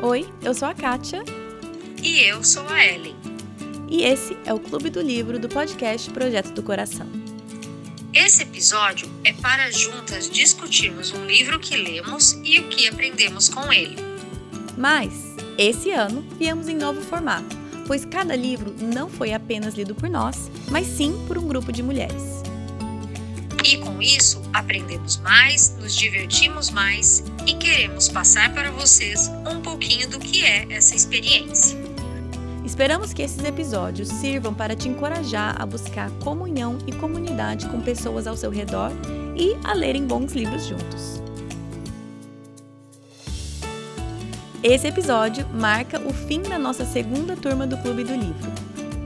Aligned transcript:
Oi, 0.00 0.32
eu 0.42 0.54
sou 0.54 0.68
a 0.68 0.74
Kátia. 0.74 1.24
E 2.00 2.20
eu 2.20 2.44
sou 2.44 2.64
a 2.68 2.86
Ellen. 2.86 3.16
E 3.88 4.04
esse 4.04 4.36
é 4.44 4.54
o 4.54 4.60
Clube 4.60 4.90
do 4.90 5.00
Livro 5.02 5.40
do 5.40 5.48
podcast 5.48 6.08
Projeto 6.12 6.52
do 6.52 6.62
Coração. 6.62 7.04
Esse 8.14 8.44
episódio 8.44 9.10
é 9.24 9.32
para 9.32 9.72
juntas 9.72 10.30
discutirmos 10.30 11.10
um 11.10 11.26
livro 11.26 11.58
que 11.58 11.76
lemos 11.76 12.34
e 12.44 12.60
o 12.60 12.68
que 12.68 12.86
aprendemos 12.86 13.48
com 13.48 13.72
ele. 13.72 13.96
Mas, 14.76 15.34
esse 15.58 15.90
ano, 15.90 16.24
viemos 16.38 16.68
em 16.68 16.76
novo 16.76 17.00
formato, 17.02 17.56
pois 17.84 18.04
cada 18.04 18.36
livro 18.36 18.72
não 18.80 19.10
foi 19.10 19.32
apenas 19.32 19.74
lido 19.74 19.96
por 19.96 20.08
nós, 20.08 20.48
mas 20.70 20.86
sim 20.86 21.24
por 21.26 21.36
um 21.36 21.48
grupo 21.48 21.72
de 21.72 21.82
mulheres. 21.82 22.38
E 23.64 23.76
com 23.78 24.00
isso, 24.00 24.40
aprendemos 24.52 25.18
mais, 25.18 25.76
nos 25.76 25.94
divertimos 25.94 26.70
mais 26.70 27.24
e 27.46 27.54
queremos 27.54 28.08
passar 28.08 28.52
para 28.54 28.70
vocês 28.70 29.28
um 29.46 29.60
pouquinho 29.78 30.10
do 30.10 30.18
que 30.18 30.44
é 30.44 30.66
essa 30.70 30.96
experiência. 30.96 31.78
Esperamos 32.64 33.12
que 33.12 33.22
esses 33.22 33.44
episódios 33.44 34.08
sirvam 34.08 34.52
para 34.52 34.74
te 34.74 34.88
encorajar 34.88 35.54
a 35.56 35.64
buscar 35.64 36.10
comunhão 36.24 36.78
e 36.84 36.92
comunidade 36.92 37.68
com 37.68 37.80
pessoas 37.80 38.26
ao 38.26 38.36
seu 38.36 38.50
redor 38.50 38.90
e 39.36 39.56
a 39.64 39.72
lerem 39.72 40.04
bons 40.04 40.32
livros 40.32 40.66
juntos. 40.66 41.22
Esse 44.64 44.88
episódio 44.88 45.46
marca 45.54 46.00
o 46.00 46.12
fim 46.12 46.42
da 46.42 46.58
nossa 46.58 46.84
segunda 46.84 47.36
turma 47.36 47.64
do 47.64 47.78
Clube 47.78 48.02
do 48.02 48.14
Livro. 48.14 48.50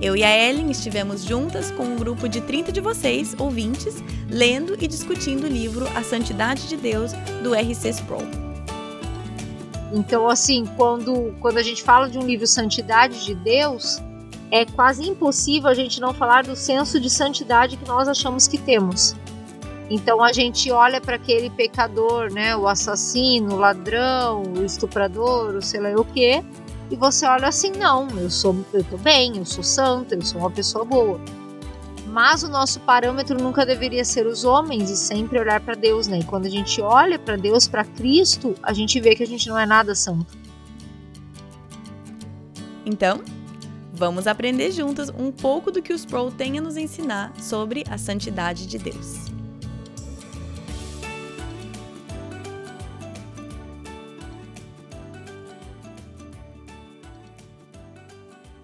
Eu 0.01 0.17
e 0.17 0.25
a 0.25 0.49
Ellen 0.49 0.71
estivemos 0.71 1.23
juntas 1.23 1.71
com 1.71 1.85
um 1.85 1.97
grupo 1.97 2.27
de 2.31 2.41
30 2.41 2.73
de 2.73 2.81
vocês, 2.81 3.37
ouvintes, 3.39 4.03
lendo 4.29 4.75
e 4.83 4.89
discutindo 4.89 5.45
o 5.45 5.49
livro 5.49 5.87
A 5.95 6.03
Santidade 6.03 6.67
de 6.67 6.79
Deus, 6.79 7.13
do 7.43 7.55
R.C. 7.55 7.91
Sproul. 7.91 8.52
Então, 9.93 10.29
assim, 10.29 10.65
quando, 10.77 11.35
quando 11.41 11.59
a 11.59 11.63
gente 11.63 11.83
fala 11.83 12.09
de 12.09 12.19
um 12.19 12.23
livro 12.23 12.47
Santidade 12.47 13.25
de 13.25 13.35
Deus, 13.35 14.01
é 14.51 14.65
quase 14.65 15.09
impossível 15.09 15.69
a 15.69 15.75
gente 15.75 16.01
não 16.01 16.13
falar 16.13 16.45
do 16.45 16.55
senso 16.57 17.01
de 17.01 17.09
santidade 17.09 17.77
que 17.77 17.87
nós 17.87 18.07
achamos 18.09 18.47
que 18.47 18.59
temos. 18.59 19.15
Então 19.91 20.23
a 20.23 20.33
gente 20.33 20.71
olha 20.71 21.01
para 21.01 21.17
aquele 21.17 21.51
pecador, 21.51 22.33
né, 22.33 22.57
o 22.57 22.67
assassino, 22.67 23.55
o 23.55 23.59
ladrão, 23.59 24.43
o 24.57 24.65
estuprador, 24.65 25.55
o 25.57 25.63
sei 25.63 25.81
lá 25.81 25.91
o 25.99 26.05
quê, 26.05 26.43
e 26.91 26.97
você 26.97 27.27
olha 27.27 27.49
assim, 27.49 27.73
não, 27.73 28.09
eu 28.19 28.31
sou, 28.31 28.55
eu 28.73 28.85
tô 28.85 28.99
bem, 28.99 29.39
eu 29.39 29.45
sou 29.45 29.65
santa, 29.65 30.15
eu 30.15 30.23
sou 30.23 30.41
uma 30.41 30.51
pessoa 30.51 30.85
boa. 30.85 31.21
Mas 32.13 32.43
o 32.43 32.49
nosso 32.49 32.79
parâmetro 32.81 33.43
nunca 33.43 33.65
deveria 33.65 34.05
ser 34.05 34.27
os 34.27 34.45
homens 34.45 34.91
e 34.91 34.97
sempre 34.99 35.39
olhar 35.39 35.63
para 35.63 35.75
Deus, 35.75 36.07
né? 36.07 36.19
E 36.19 36.25
quando 36.25 36.45
a 36.45 36.51
gente 36.51 36.79
olha 36.83 37.19
para 37.19 37.37
Deus, 37.37 37.67
para 37.67 37.87
Cristo, 37.87 38.55
a 38.63 38.75
gente 38.75 39.01
vê 39.01 39.17
que 39.17 39.23
a 39.23 39.27
gente 39.27 39.49
não 39.49 39.59
é 39.59 39.65
nada 39.65 39.95
santo. 39.95 40.37
Então, 42.85 43.23
vamos 43.95 44.27
aprender 44.27 44.73
juntos 44.73 45.09
um 45.09 45.33
pouco 45.33 45.71
do 45.71 45.81
que 45.81 45.95
os 45.95 46.05
Pro 46.05 46.31
têm 46.31 46.59
a 46.59 46.61
nos 46.61 46.77
ensinar 46.77 47.33
sobre 47.41 47.83
a 47.89 47.97
santidade 47.97 48.67
de 48.67 48.77
Deus. 48.77 49.32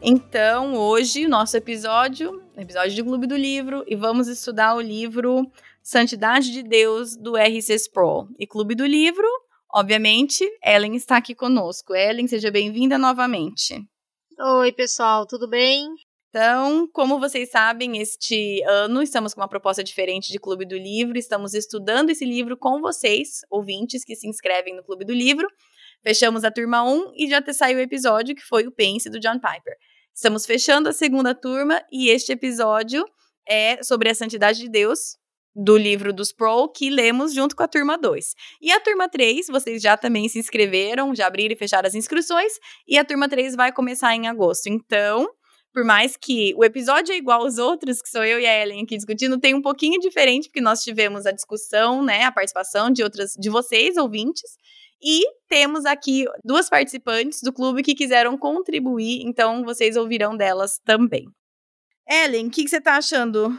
Então, 0.01 0.77
hoje, 0.77 1.27
o 1.27 1.29
nosso 1.29 1.57
episódio, 1.57 2.41
episódio 2.57 2.95
de 2.95 3.03
Clube 3.03 3.27
do 3.27 3.37
Livro, 3.37 3.85
e 3.87 3.97
vamos 3.97 4.29
estudar 4.29 4.77
o 4.77 4.81
livro 4.81 5.51
Santidade 5.83 6.53
de 6.53 6.63
Deus, 6.63 7.17
do 7.17 7.37
R.C. 7.37 7.75
Sproul. 7.75 8.29
E 8.39 8.47
Clube 8.47 8.77
do 8.77 8.87
Livro, 8.87 9.27
obviamente, 9.75 10.49
Ellen 10.65 10.95
está 10.95 11.17
aqui 11.17 11.35
conosco. 11.35 11.97
Ellen, 11.97 12.29
seja 12.29 12.49
bem-vinda 12.49 12.97
novamente. 12.97 13.75
Oi, 14.39 14.71
pessoal, 14.71 15.27
tudo 15.27 15.49
bem? 15.49 15.89
Então, 16.31 16.87
como 16.93 17.19
vocês 17.19 17.51
sabem, 17.51 17.99
este 17.99 18.63
ano 18.69 19.03
estamos 19.03 19.35
com 19.35 19.41
uma 19.41 19.49
proposta 19.49 19.83
diferente 19.83 20.31
de 20.31 20.39
Clube 20.39 20.65
do 20.65 20.77
Livro. 20.77 21.19
Estamos 21.19 21.55
estudando 21.55 22.11
esse 22.11 22.25
livro 22.25 22.57
com 22.57 22.81
vocês, 22.81 23.41
ouvintes 23.51 24.05
que 24.05 24.15
se 24.15 24.29
inscrevem 24.29 24.77
no 24.77 24.85
Clube 24.85 25.05
do 25.05 25.13
Livro. 25.13 25.49
Fechamos 26.03 26.45
a 26.45 26.51
turma 26.51 26.85
1 26.85 27.13
e 27.17 27.29
já 27.29 27.43
saiu 27.53 27.79
o 27.79 27.81
episódio 27.81 28.35
que 28.35 28.43
foi 28.43 28.67
o 28.67 28.71
Pense 28.71 29.11
do 29.11 29.19
John 29.19 29.41
Piper. 29.41 29.75
Estamos 30.19 30.45
fechando 30.47 30.89
a 30.89 30.93
segunda 30.93 31.33
turma 31.33 31.81
e 31.93 32.09
este 32.09 32.33
episódio 32.33 33.05
é 33.49 33.81
sobre 33.85 34.11
a 34.11 34.15
santidade 34.17 34.59
de 34.59 34.69
Deus, 34.69 35.17
do 35.55 35.79
livro 35.79 36.13
dos 36.13 36.33
Pro, 36.33 36.69
que 36.73 36.91
lemos 36.91 37.33
junto 37.33 37.55
com 37.55 37.63
a 37.63 37.69
turma 37.69 37.97
2. 37.97 38.35
E 38.61 38.73
a 38.73 38.81
turma 38.81 39.09
3, 39.09 39.47
vocês 39.47 39.81
já 39.81 39.97
também 39.97 40.29
se 40.29 40.41
inscreveram, 40.41 41.15
já 41.15 41.29
abriram 41.29 41.55
e 41.55 41.57
fecharam 41.57 41.87
as 41.87 41.95
inscrições, 41.95 42.53
e 42.89 42.99
a 42.99 43.05
turma 43.05 43.29
3 43.29 43.55
vai 43.55 43.71
começar 43.71 44.13
em 44.13 44.27
agosto. 44.27 44.67
Então, 44.67 45.25
por 45.73 45.85
mais 45.85 46.17
que 46.17 46.53
o 46.57 46.65
episódio 46.65 47.13
é 47.13 47.17
igual 47.17 47.43
aos 47.43 47.59
outros, 47.59 48.03
que 48.03 48.09
sou 48.09 48.25
eu 48.25 48.41
e 48.41 48.47
a 48.47 48.61
Ellen 48.61 48.83
aqui 48.83 48.97
discutindo, 48.97 49.39
tem 49.39 49.55
um 49.55 49.63
pouquinho 49.63 50.01
diferente, 50.01 50.49
porque 50.49 50.61
nós 50.61 50.83
tivemos 50.83 51.27
a 51.27 51.31
discussão, 51.31 52.05
né, 52.05 52.25
a 52.25 52.33
participação 52.33 52.91
de 52.91 53.05
outras, 53.05 53.35
de 53.39 53.49
vocês, 53.49 53.97
ouvintes, 53.97 54.51
e 55.03 55.23
temos 55.49 55.85
aqui 55.85 56.25
duas 56.45 56.69
participantes 56.69 57.41
do 57.43 57.53
clube 57.53 57.83
que 57.83 57.95
quiseram 57.95 58.37
contribuir, 58.37 59.23
então 59.25 59.65
vocês 59.65 59.97
ouvirão 59.97 60.37
delas 60.37 60.79
também. 60.85 61.27
Ellen, 62.09 62.47
o 62.47 62.51
que, 62.51 62.65
que, 62.65 62.71
você 62.71 62.79
está 62.79 62.97
achando? 62.97 63.51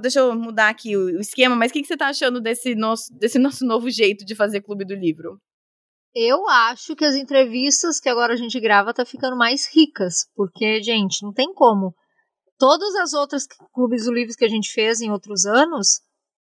Deixa 0.00 0.18
eu 0.18 0.34
mudar 0.34 0.68
aqui 0.68 0.96
o, 0.96 1.20
esquema, 1.20 1.54
mas 1.54 1.70
o 1.70 1.74
que, 1.74 1.82
que, 1.82 1.86
você 1.86 1.94
está 1.94 2.08
achando 2.08 2.40
desse 2.40 2.74
nosso, 2.74 3.04
desse 3.14 3.38
nosso 3.38 3.64
novo 3.64 3.88
jeito 3.88 4.24
de 4.24 4.34
fazer 4.34 4.60
Clube 4.60 4.84
do 4.84 4.94
Livro? 4.94 5.38
Eu 6.14 6.46
acho 6.48 6.96
que 6.96 7.04
as 7.04 7.14
entrevistas 7.14 8.00
que 8.00 8.08
agora 8.08 8.34
a 8.34 8.36
gente 8.36 8.58
grava 8.60 8.92
tá 8.92 9.04
ficando 9.04 9.36
mais 9.36 9.72
ricas, 9.72 10.26
porque, 10.34 10.82
gente, 10.82 11.22
não 11.22 11.32
tem 11.32 11.54
como. 11.54 11.94
Todas 12.58 12.94
as 12.96 13.12
outras 13.12 13.46
clubes 13.72 14.04
do 14.04 14.12
livro 14.12 14.34
que 14.36 14.44
a 14.44 14.48
gente 14.48 14.72
fez 14.72 15.00
em 15.00 15.10
outros 15.10 15.46
anos, 15.46 16.00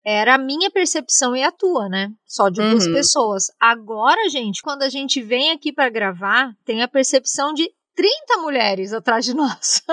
era 0.03 0.35
a 0.35 0.37
minha 0.37 0.71
percepção 0.71 1.35
e 1.35 1.43
a 1.43 1.51
tua, 1.51 1.87
né? 1.87 2.09
Só 2.25 2.49
de 2.49 2.61
duas 2.61 2.87
uhum. 2.87 2.93
pessoas. 2.93 3.45
Agora, 3.59 4.29
gente, 4.29 4.61
quando 4.61 4.83
a 4.83 4.89
gente 4.89 5.21
vem 5.21 5.51
aqui 5.51 5.71
para 5.71 5.89
gravar, 5.89 6.55
tem 6.65 6.81
a 6.81 6.87
percepção 6.87 7.53
de 7.53 7.69
30 7.95 8.41
mulheres 8.41 8.93
atrás 8.93 9.25
de 9.25 9.33
nós. 9.35 9.83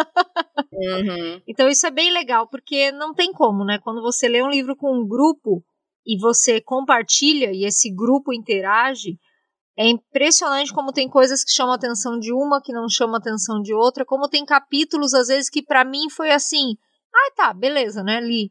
uhum. 0.72 1.42
Então 1.46 1.68
isso 1.68 1.86
é 1.86 1.90
bem 1.90 2.10
legal, 2.10 2.48
porque 2.48 2.90
não 2.92 3.12
tem 3.12 3.32
como, 3.32 3.64
né? 3.64 3.78
Quando 3.78 4.00
você 4.00 4.28
lê 4.28 4.42
um 4.42 4.50
livro 4.50 4.74
com 4.74 4.92
um 4.92 5.06
grupo 5.06 5.62
e 6.06 6.18
você 6.18 6.60
compartilha 6.60 7.52
e 7.52 7.64
esse 7.64 7.94
grupo 7.94 8.32
interage, 8.32 9.18
é 9.76 9.86
impressionante 9.86 10.72
como 10.72 10.92
tem 10.92 11.08
coisas 11.08 11.44
que 11.44 11.52
chamam 11.52 11.72
a 11.72 11.76
atenção 11.76 12.18
de 12.18 12.32
uma, 12.32 12.62
que 12.62 12.72
não 12.72 12.88
chamam 12.88 13.16
a 13.16 13.18
atenção 13.18 13.60
de 13.60 13.74
outra, 13.74 14.04
como 14.04 14.28
tem 14.28 14.44
capítulos, 14.44 15.12
às 15.12 15.28
vezes, 15.28 15.50
que 15.50 15.62
para 15.62 15.84
mim 15.84 16.08
foi 16.10 16.30
assim, 16.30 16.76
ah, 17.14 17.32
tá, 17.36 17.52
beleza, 17.52 18.02
né, 18.02 18.20
li 18.20 18.50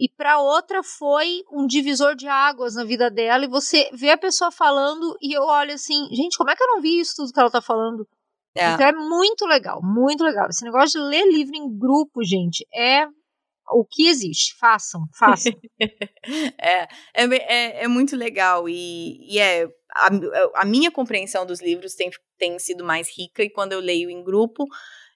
e 0.00 0.08
para 0.08 0.38
outra 0.40 0.82
foi 0.82 1.44
um 1.52 1.66
divisor 1.66 2.16
de 2.16 2.26
águas 2.26 2.74
na 2.74 2.84
vida 2.84 3.10
dela 3.10 3.44
e 3.44 3.48
você 3.48 3.90
vê 3.92 4.08
a 4.10 4.16
pessoa 4.16 4.50
falando 4.50 5.14
e 5.20 5.36
eu 5.36 5.42
olho 5.42 5.74
assim, 5.74 6.08
gente, 6.10 6.38
como 6.38 6.48
é 6.48 6.56
que 6.56 6.62
eu 6.62 6.68
não 6.68 6.80
vi 6.80 6.98
isso 6.98 7.16
tudo 7.16 7.32
que 7.34 7.38
ela 7.38 7.50
tá 7.50 7.60
falando? 7.60 8.08
É. 8.56 8.72
Então 8.72 8.86
é 8.86 8.92
muito 8.92 9.44
legal, 9.44 9.80
muito 9.82 10.24
legal. 10.24 10.48
Esse 10.48 10.64
negócio 10.64 10.98
de 10.98 11.06
ler 11.06 11.30
livro 11.30 11.54
em 11.54 11.78
grupo, 11.78 12.24
gente, 12.24 12.66
é 12.74 13.06
o 13.70 13.84
que 13.84 14.08
existe. 14.08 14.56
Façam, 14.58 15.02
façam. 15.18 15.52
é, 16.58 16.88
é, 17.14 17.24
é, 17.24 17.84
é, 17.84 17.88
muito 17.88 18.16
legal 18.16 18.66
e, 18.66 19.18
e 19.30 19.38
é 19.38 19.68
a, 19.94 20.62
a 20.62 20.64
minha 20.64 20.90
compreensão 20.90 21.44
dos 21.44 21.60
livros 21.60 21.94
tem, 21.94 22.10
tem 22.38 22.58
sido 22.58 22.82
mais 22.82 23.06
rica 23.14 23.42
e 23.42 23.50
quando 23.50 23.74
eu 23.74 23.80
leio 23.80 24.08
em 24.08 24.24
grupo 24.24 24.64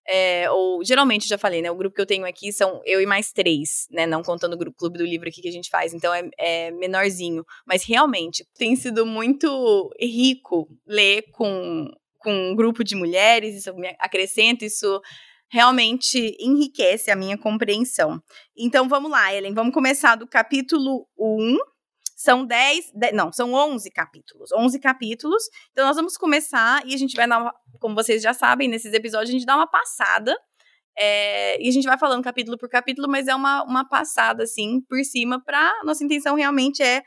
é, 0.08 0.50
ou 0.50 0.84
geralmente 0.84 1.26
já 1.26 1.38
falei, 1.38 1.62
né? 1.62 1.70
O 1.70 1.76
grupo 1.76 1.94
que 1.94 2.00
eu 2.00 2.06
tenho 2.06 2.26
aqui 2.26 2.52
são 2.52 2.80
eu 2.84 3.00
e 3.00 3.06
mais 3.06 3.32
três, 3.32 3.86
né? 3.90 4.06
Não 4.06 4.22
contando 4.22 4.54
o 4.54 4.58
grupo 4.58 4.76
clube 4.76 4.98
do 4.98 5.04
livro 5.04 5.28
aqui 5.28 5.40
que 5.40 5.48
a 5.48 5.52
gente 5.52 5.70
faz, 5.70 5.94
então 5.94 6.12
é, 6.12 6.28
é 6.38 6.70
menorzinho. 6.70 7.44
Mas 7.66 7.84
realmente 7.84 8.46
tem 8.58 8.76
sido 8.76 9.06
muito 9.06 9.90
rico 10.00 10.68
ler 10.86 11.24
com, 11.32 11.90
com 12.18 12.50
um 12.50 12.54
grupo 12.54 12.84
de 12.84 12.94
mulheres, 12.94 13.56
isso 13.56 13.74
me 13.74 13.94
acrescenta, 13.98 14.64
isso 14.64 15.00
realmente 15.48 16.36
enriquece 16.40 17.10
a 17.10 17.16
minha 17.16 17.38
compreensão. 17.38 18.20
Então 18.56 18.88
vamos 18.88 19.10
lá, 19.10 19.32
Ellen, 19.32 19.54
vamos 19.54 19.72
começar 19.72 20.16
do 20.16 20.26
capítulo 20.26 21.06
1 21.18 21.56
são 22.14 22.46
10, 22.46 22.92
não, 23.12 23.32
são 23.32 23.52
11 23.52 23.90
capítulos. 23.90 24.52
11 24.52 24.78
capítulos. 24.78 25.42
Então 25.72 25.86
nós 25.86 25.96
vamos 25.96 26.16
começar 26.16 26.86
e 26.86 26.94
a 26.94 26.96
gente 26.96 27.16
vai 27.16 27.28
dar 27.28 27.38
uma, 27.40 27.54
como 27.80 27.94
vocês 27.94 28.22
já 28.22 28.32
sabem, 28.32 28.68
nesses 28.68 28.92
episódios 28.92 29.30
a 29.30 29.32
gente 29.32 29.46
dá 29.46 29.56
uma 29.56 29.66
passada. 29.66 30.36
É, 30.96 31.60
e 31.60 31.68
a 31.68 31.72
gente 31.72 31.86
vai 31.86 31.98
falando 31.98 32.22
capítulo 32.22 32.56
por 32.56 32.68
capítulo, 32.68 33.08
mas 33.08 33.26
é 33.26 33.34
uma, 33.34 33.64
uma 33.64 33.88
passada, 33.88 34.44
assim, 34.44 34.80
por 34.88 35.02
cima, 35.04 35.42
para 35.44 35.72
Nossa 35.84 36.04
intenção 36.04 36.36
realmente 36.36 36.82
é 36.82 37.02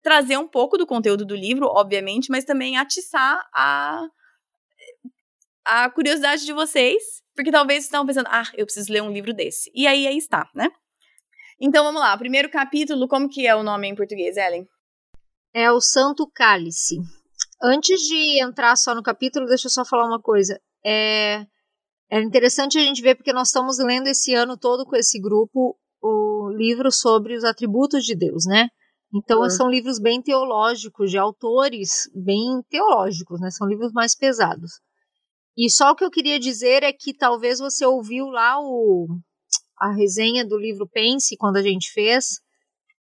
trazer 0.00 0.36
um 0.36 0.46
pouco 0.46 0.78
do 0.78 0.86
conteúdo 0.86 1.24
do 1.24 1.34
livro, 1.34 1.66
obviamente, 1.66 2.30
mas 2.30 2.44
também 2.44 2.76
atiçar 2.76 3.44
a, 3.52 4.06
a 5.64 5.90
curiosidade 5.90 6.44
de 6.46 6.52
vocês, 6.52 7.02
porque 7.34 7.50
talvez 7.50 7.78
vocês 7.78 7.86
estão 7.86 8.06
pensando, 8.06 8.28
ah, 8.30 8.48
eu 8.54 8.64
preciso 8.64 8.92
ler 8.92 9.02
um 9.02 9.10
livro 9.10 9.34
desse. 9.34 9.68
E 9.74 9.84
aí, 9.88 10.06
aí 10.06 10.16
está, 10.16 10.48
né? 10.54 10.70
Então 11.60 11.84
vamos 11.84 12.00
lá, 12.00 12.16
primeiro 12.18 12.50
capítulo, 12.50 13.08
como 13.08 13.28
que 13.28 13.46
é 13.46 13.56
o 13.56 13.62
nome 13.62 13.88
em 13.88 13.94
português, 13.94 14.36
Ellen? 14.36 14.66
É 15.54 15.72
o 15.72 15.80
Santo 15.80 16.30
Cálice. 16.34 16.96
Antes 17.62 17.98
de 18.00 18.42
entrar 18.42 18.76
só 18.76 18.94
no 18.94 19.02
capítulo, 19.02 19.46
deixa 19.46 19.66
eu 19.66 19.70
só 19.70 19.82
falar 19.82 20.06
uma 20.06 20.20
coisa. 20.20 20.60
É, 20.84 21.46
é 22.10 22.20
interessante 22.20 22.78
a 22.78 22.82
gente 22.82 23.00
ver, 23.00 23.14
porque 23.14 23.32
nós 23.32 23.48
estamos 23.48 23.78
lendo 23.78 24.06
esse 24.06 24.34
ano 24.34 24.58
todo 24.58 24.84
com 24.84 24.96
esse 24.96 25.18
grupo 25.18 25.78
o 26.02 26.50
livro 26.50 26.92
sobre 26.92 27.34
os 27.34 27.42
atributos 27.42 28.04
de 28.04 28.14
Deus, 28.14 28.44
né? 28.44 28.68
Então 29.14 29.40
uhum. 29.40 29.48
são 29.48 29.70
livros 29.70 29.98
bem 29.98 30.20
teológicos, 30.20 31.10
de 31.10 31.16
autores 31.16 32.10
bem 32.14 32.62
teológicos, 32.68 33.40
né? 33.40 33.50
São 33.50 33.66
livros 33.66 33.92
mais 33.92 34.14
pesados. 34.14 34.72
E 35.56 35.70
só 35.70 35.92
o 35.92 35.96
que 35.96 36.04
eu 36.04 36.10
queria 36.10 36.38
dizer 36.38 36.82
é 36.82 36.92
que 36.92 37.16
talvez 37.16 37.58
você 37.58 37.86
ouviu 37.86 38.26
lá 38.26 38.60
o, 38.60 39.06
a 39.78 39.92
resenha 39.92 40.46
do 40.46 40.56
livro 40.56 40.88
Pense, 40.88 41.36
quando 41.36 41.56
a 41.56 41.62
gente 41.62 41.92
fez, 41.92 42.40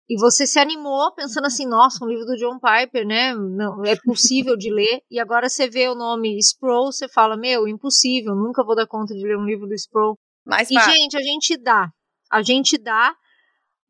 e 0.08 0.18
você 0.20 0.46
se 0.46 0.58
animou 0.58 1.12
pensando 1.14 1.46
assim, 1.46 1.66
nossa, 1.66 2.04
um 2.04 2.08
livro 2.08 2.24
do 2.24 2.36
John 2.36 2.58
Piper, 2.60 3.04
né? 3.04 3.34
Não, 3.34 3.84
é 3.84 3.96
possível 3.96 4.56
de 4.56 4.72
ler. 4.72 5.02
E 5.10 5.18
agora 5.18 5.48
você 5.48 5.68
vê 5.68 5.88
o 5.88 5.96
nome 5.96 6.38
Sproul, 6.38 6.92
você 6.92 7.08
fala, 7.08 7.36
meu, 7.36 7.66
impossível, 7.66 8.34
nunca 8.34 8.64
vou 8.64 8.76
dar 8.76 8.86
conta 8.86 9.14
de 9.14 9.26
ler 9.26 9.36
um 9.36 9.44
livro 9.44 9.66
do 9.66 9.74
Sproul. 9.74 10.16
Mas, 10.44 10.70
e, 10.70 10.74
gente, 10.74 11.16
a 11.16 11.22
gente 11.22 11.56
dá. 11.56 11.90
A 12.30 12.40
gente 12.40 12.78
dá, 12.78 13.16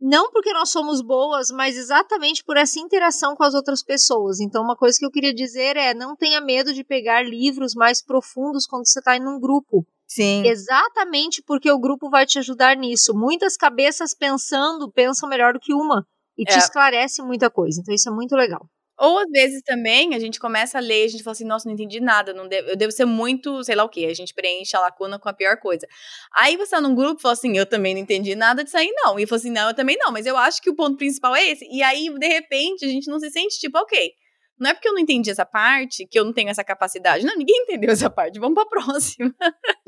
não 0.01 0.31
porque 0.31 0.53
nós 0.53 0.71
somos 0.71 1.03
boas, 1.03 1.49
mas 1.51 1.77
exatamente 1.77 2.45
por 2.45 2.57
essa 2.57 2.79
interação 2.79 3.35
com 3.35 3.43
as 3.43 3.55
outras 3.55 3.83
pessoas. 3.83 4.41
Então, 4.41 4.63
uma 4.63 4.77
coisa 4.77 4.97
que 4.99 5.05
eu 5.05 5.11
queria 5.11 5.35
dizer 5.35 5.77
é, 5.77 5.95
não 5.95 6.15
tenha 6.15 6.41
medo 6.41 6.73
de 6.73 6.85
pegar 6.85 7.23
livros 7.23 7.75
mais 7.75 8.03
profundos 8.03 8.67
quando 8.67 8.87
você 8.87 8.99
está 8.99 9.17
em 9.17 9.27
um 9.27 9.41
grupo. 9.41 9.87
Sim. 10.08 10.47
Exatamente 10.47 11.43
porque 11.43 11.70
o 11.70 11.79
grupo 11.79 12.08
vai 12.08 12.25
te 12.26 12.38
ajudar 12.38 12.76
nisso. 12.76 13.12
Muitas 13.14 13.56
cabeças 13.56 14.14
pensando 14.14 14.91
pensam 14.91 15.29
melhor 15.29 15.53
do 15.53 15.61
que 15.61 15.75
uma 15.75 16.06
e 16.38 16.44
te 16.44 16.55
é. 16.55 16.58
esclarece 16.58 17.23
muita 17.23 17.50
coisa. 17.50 17.81
Então 17.81 17.94
isso 17.94 18.08
é 18.08 18.12
muito 18.12 18.35
legal. 18.37 18.69
Ou 18.99 19.19
às 19.19 19.29
vezes 19.31 19.61
também 19.62 20.14
a 20.14 20.19
gente 20.19 20.41
começa 20.41 20.79
a 20.79 20.81
ler, 20.81 21.05
a 21.05 21.08
gente 21.08 21.23
fala 21.23 21.32
assim, 21.32 21.44
nossa, 21.44 21.69
não 21.69 21.75
entendi 21.75 22.00
nada, 22.00 22.32
não 22.32 22.49
devo, 22.49 22.70
eu 22.70 22.76
devo 22.76 22.91
ser 22.91 23.05
muito, 23.05 23.62
sei 23.62 23.75
lá 23.75 23.85
o 23.85 23.91
quê, 23.91 24.06
a 24.06 24.14
gente 24.14 24.32
preenche 24.32 24.75
a 24.75 24.81
lacuna 24.81 25.19
com 25.19 25.29
a 25.29 25.35
pior 25.35 25.58
coisa. 25.58 25.87
Aí 26.35 26.56
você 26.56 26.70
tá 26.70 26.81
num 26.81 26.94
grupo 26.94 27.20
e 27.20 27.23
fala 27.23 27.35
assim, 27.35 27.58
eu 27.58 27.67
também 27.67 27.94
não 27.94 28.00
entendi 28.00 28.35
nada 28.35 28.64
disso 28.64 28.76
aí 28.79 28.91
não. 28.93 29.19
E 29.19 29.26
fala 29.26 29.38
assim, 29.38 29.50
não, 29.50 29.69
eu 29.69 29.75
também 29.75 29.99
não, 29.99 30.11
mas 30.12 30.25
eu 30.25 30.37
acho 30.37 30.62
que 30.62 30.70
o 30.70 30.75
ponto 30.75 30.97
principal 30.97 31.37
é 31.37 31.47
esse. 31.47 31.67
E 31.70 31.82
aí, 31.82 32.08
de 32.19 32.26
repente, 32.26 32.87
a 32.87 32.88
gente 32.88 33.11
não 33.11 33.20
se 33.20 33.31
sente 33.31 33.58
tipo, 33.58 33.79
ok, 33.79 34.12
não 34.58 34.70
é 34.70 34.75
porque 34.75 34.88
eu 34.88 34.93
não 34.93 35.00
entendi 35.00 35.31
essa 35.31 35.44
parte 35.44 36.06
que 36.06 36.19
eu 36.19 36.25
não 36.25 36.32
tenho 36.32 36.49
essa 36.49 36.64
capacidade. 36.64 37.25
Não, 37.25 37.37
ninguém 37.37 37.62
entendeu 37.62 37.91
essa 37.91 38.11
parte. 38.11 38.38
Vamos 38.38 38.55
pra 38.55 38.67
próxima. 38.67 39.35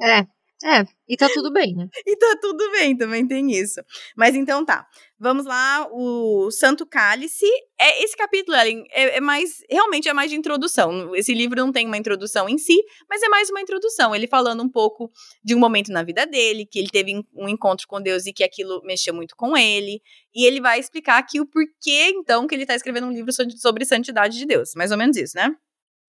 É, 0.01 0.27
é, 0.65 0.85
e 1.09 1.17
tá 1.17 1.29
tudo 1.33 1.53
bem, 1.53 1.75
né? 1.75 1.89
e 2.05 2.17
tá 2.17 2.37
tudo 2.41 2.71
bem, 2.73 2.97
também 2.97 3.27
tem 3.27 3.53
isso. 3.53 3.81
Mas 4.17 4.35
então 4.35 4.65
tá. 4.65 4.87
Vamos 5.21 5.47
lá, 5.47 5.89
o 5.91 6.51
Santo 6.51 6.85
Cálice. 6.85 7.47
É, 7.81 8.03
esse 8.03 8.17
capítulo, 8.17 8.57
Ellen, 8.57 8.85
é, 8.91 9.17
é, 9.17 9.21
mais. 9.21 9.63
Realmente 9.71 10.09
é 10.09 10.13
mais 10.13 10.31
de 10.31 10.37
introdução. 10.37 11.15
Esse 11.15 11.33
livro 11.33 11.57
não 11.57 11.71
tem 11.71 11.87
uma 11.87 11.97
introdução 11.97 12.49
em 12.49 12.59
si, 12.59 12.77
mas 13.09 13.23
é 13.23 13.29
mais 13.29 13.51
uma 13.51 13.61
introdução. 13.61 14.15
Ele 14.15 14.27
falando 14.27 14.63
um 14.63 14.69
pouco 14.69 15.11
de 15.45 15.55
um 15.55 15.59
momento 15.61 15.93
na 15.93 16.03
vida 16.03 16.27
dele, 16.27 16.67
que 16.67 16.79
ele 16.79 16.89
teve 16.89 17.13
um 17.35 17.49
encontro 17.49 17.87
com 17.87 18.01
Deus 18.01 18.27
e 18.27 18.33
que 18.33 18.43
aquilo 18.43 18.83
mexeu 18.85 19.15
muito 19.15 19.37
com 19.37 19.57
ele. 19.57 20.03
E 20.35 20.45
ele 20.45 20.61
vai 20.61 20.81
explicar 20.81 21.19
aqui 21.19 21.41
o 21.41 21.47
porquê, 21.47 22.11
então, 22.11 22.47
que 22.47 22.55
ele 22.55 22.67
tá 22.67 22.75
escrevendo 22.75 23.07
um 23.07 23.13
livro 23.13 23.33
sobre 23.33 23.85
santidade 23.85 24.37
de 24.37 24.47
Deus. 24.47 24.73
Mais 24.75 24.91
ou 24.91 24.99
menos 24.99 25.17
isso, 25.17 25.37
né? 25.37 25.55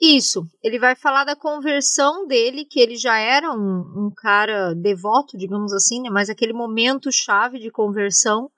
Isso, 0.01 0.47
ele 0.63 0.79
vai 0.79 0.95
falar 0.95 1.25
da 1.25 1.35
conversão 1.35 2.25
dele, 2.25 2.63
que 2.63 2.79
ele 2.79 2.95
já 2.95 3.17
era 3.17 3.51
um, 3.51 4.05
um 4.05 4.11
cara 4.15 4.73
devoto, 4.73 5.37
digamos 5.37 5.73
assim, 5.73 6.01
né, 6.01 6.09
mas 6.09 6.29
aquele 6.29 6.53
momento 6.53 7.11
chave 7.11 7.59
de 7.59 7.69
conversão, 7.69 8.49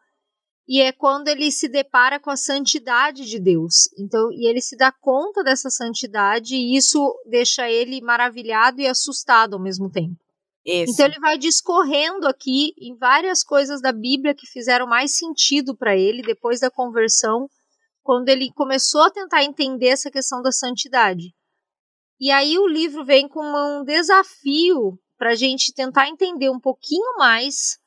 e 0.67 0.79
é 0.79 0.91
quando 0.91 1.27
ele 1.27 1.51
se 1.51 1.67
depara 1.67 2.19
com 2.19 2.29
a 2.29 2.37
santidade 2.37 3.25
de 3.25 3.39
Deus. 3.39 3.89
Então, 3.97 4.31
e 4.31 4.47
ele 4.47 4.61
se 4.61 4.77
dá 4.77 4.91
conta 4.91 5.43
dessa 5.43 5.71
santidade, 5.71 6.55
e 6.55 6.77
isso 6.77 6.99
deixa 7.25 7.69
ele 7.69 8.01
maravilhado 8.01 8.79
e 8.79 8.87
assustado 8.87 9.55
ao 9.55 9.61
mesmo 9.61 9.89
tempo. 9.89 10.15
Isso. 10.63 10.93
Então 10.93 11.07
ele 11.07 11.19
vai 11.19 11.39
discorrendo 11.39 12.27
aqui 12.27 12.73
em 12.79 12.95
várias 12.95 13.43
coisas 13.43 13.81
da 13.81 13.91
Bíblia 13.91 14.35
que 14.35 14.45
fizeram 14.45 14.85
mais 14.85 15.15
sentido 15.15 15.75
para 15.75 15.97
ele 15.97 16.21
depois 16.21 16.59
da 16.59 16.69
conversão 16.69 17.49
quando 18.03 18.29
ele 18.29 18.51
começou 18.53 19.03
a 19.03 19.11
tentar 19.11 19.43
entender 19.43 19.87
essa 19.87 20.09
questão 20.09 20.41
da 20.41 20.51
santidade. 20.51 21.33
E 22.19 22.29
aí 22.29 22.57
o 22.59 22.67
livro 22.67 23.03
vem 23.03 23.27
com 23.27 23.41
um 23.41 23.83
desafio 23.83 24.99
para 25.17 25.31
a 25.31 25.35
gente 25.35 25.73
tentar 25.73 26.07
entender 26.07 26.49
um 26.49 26.59
pouquinho 26.59 27.17
mais 27.17 27.79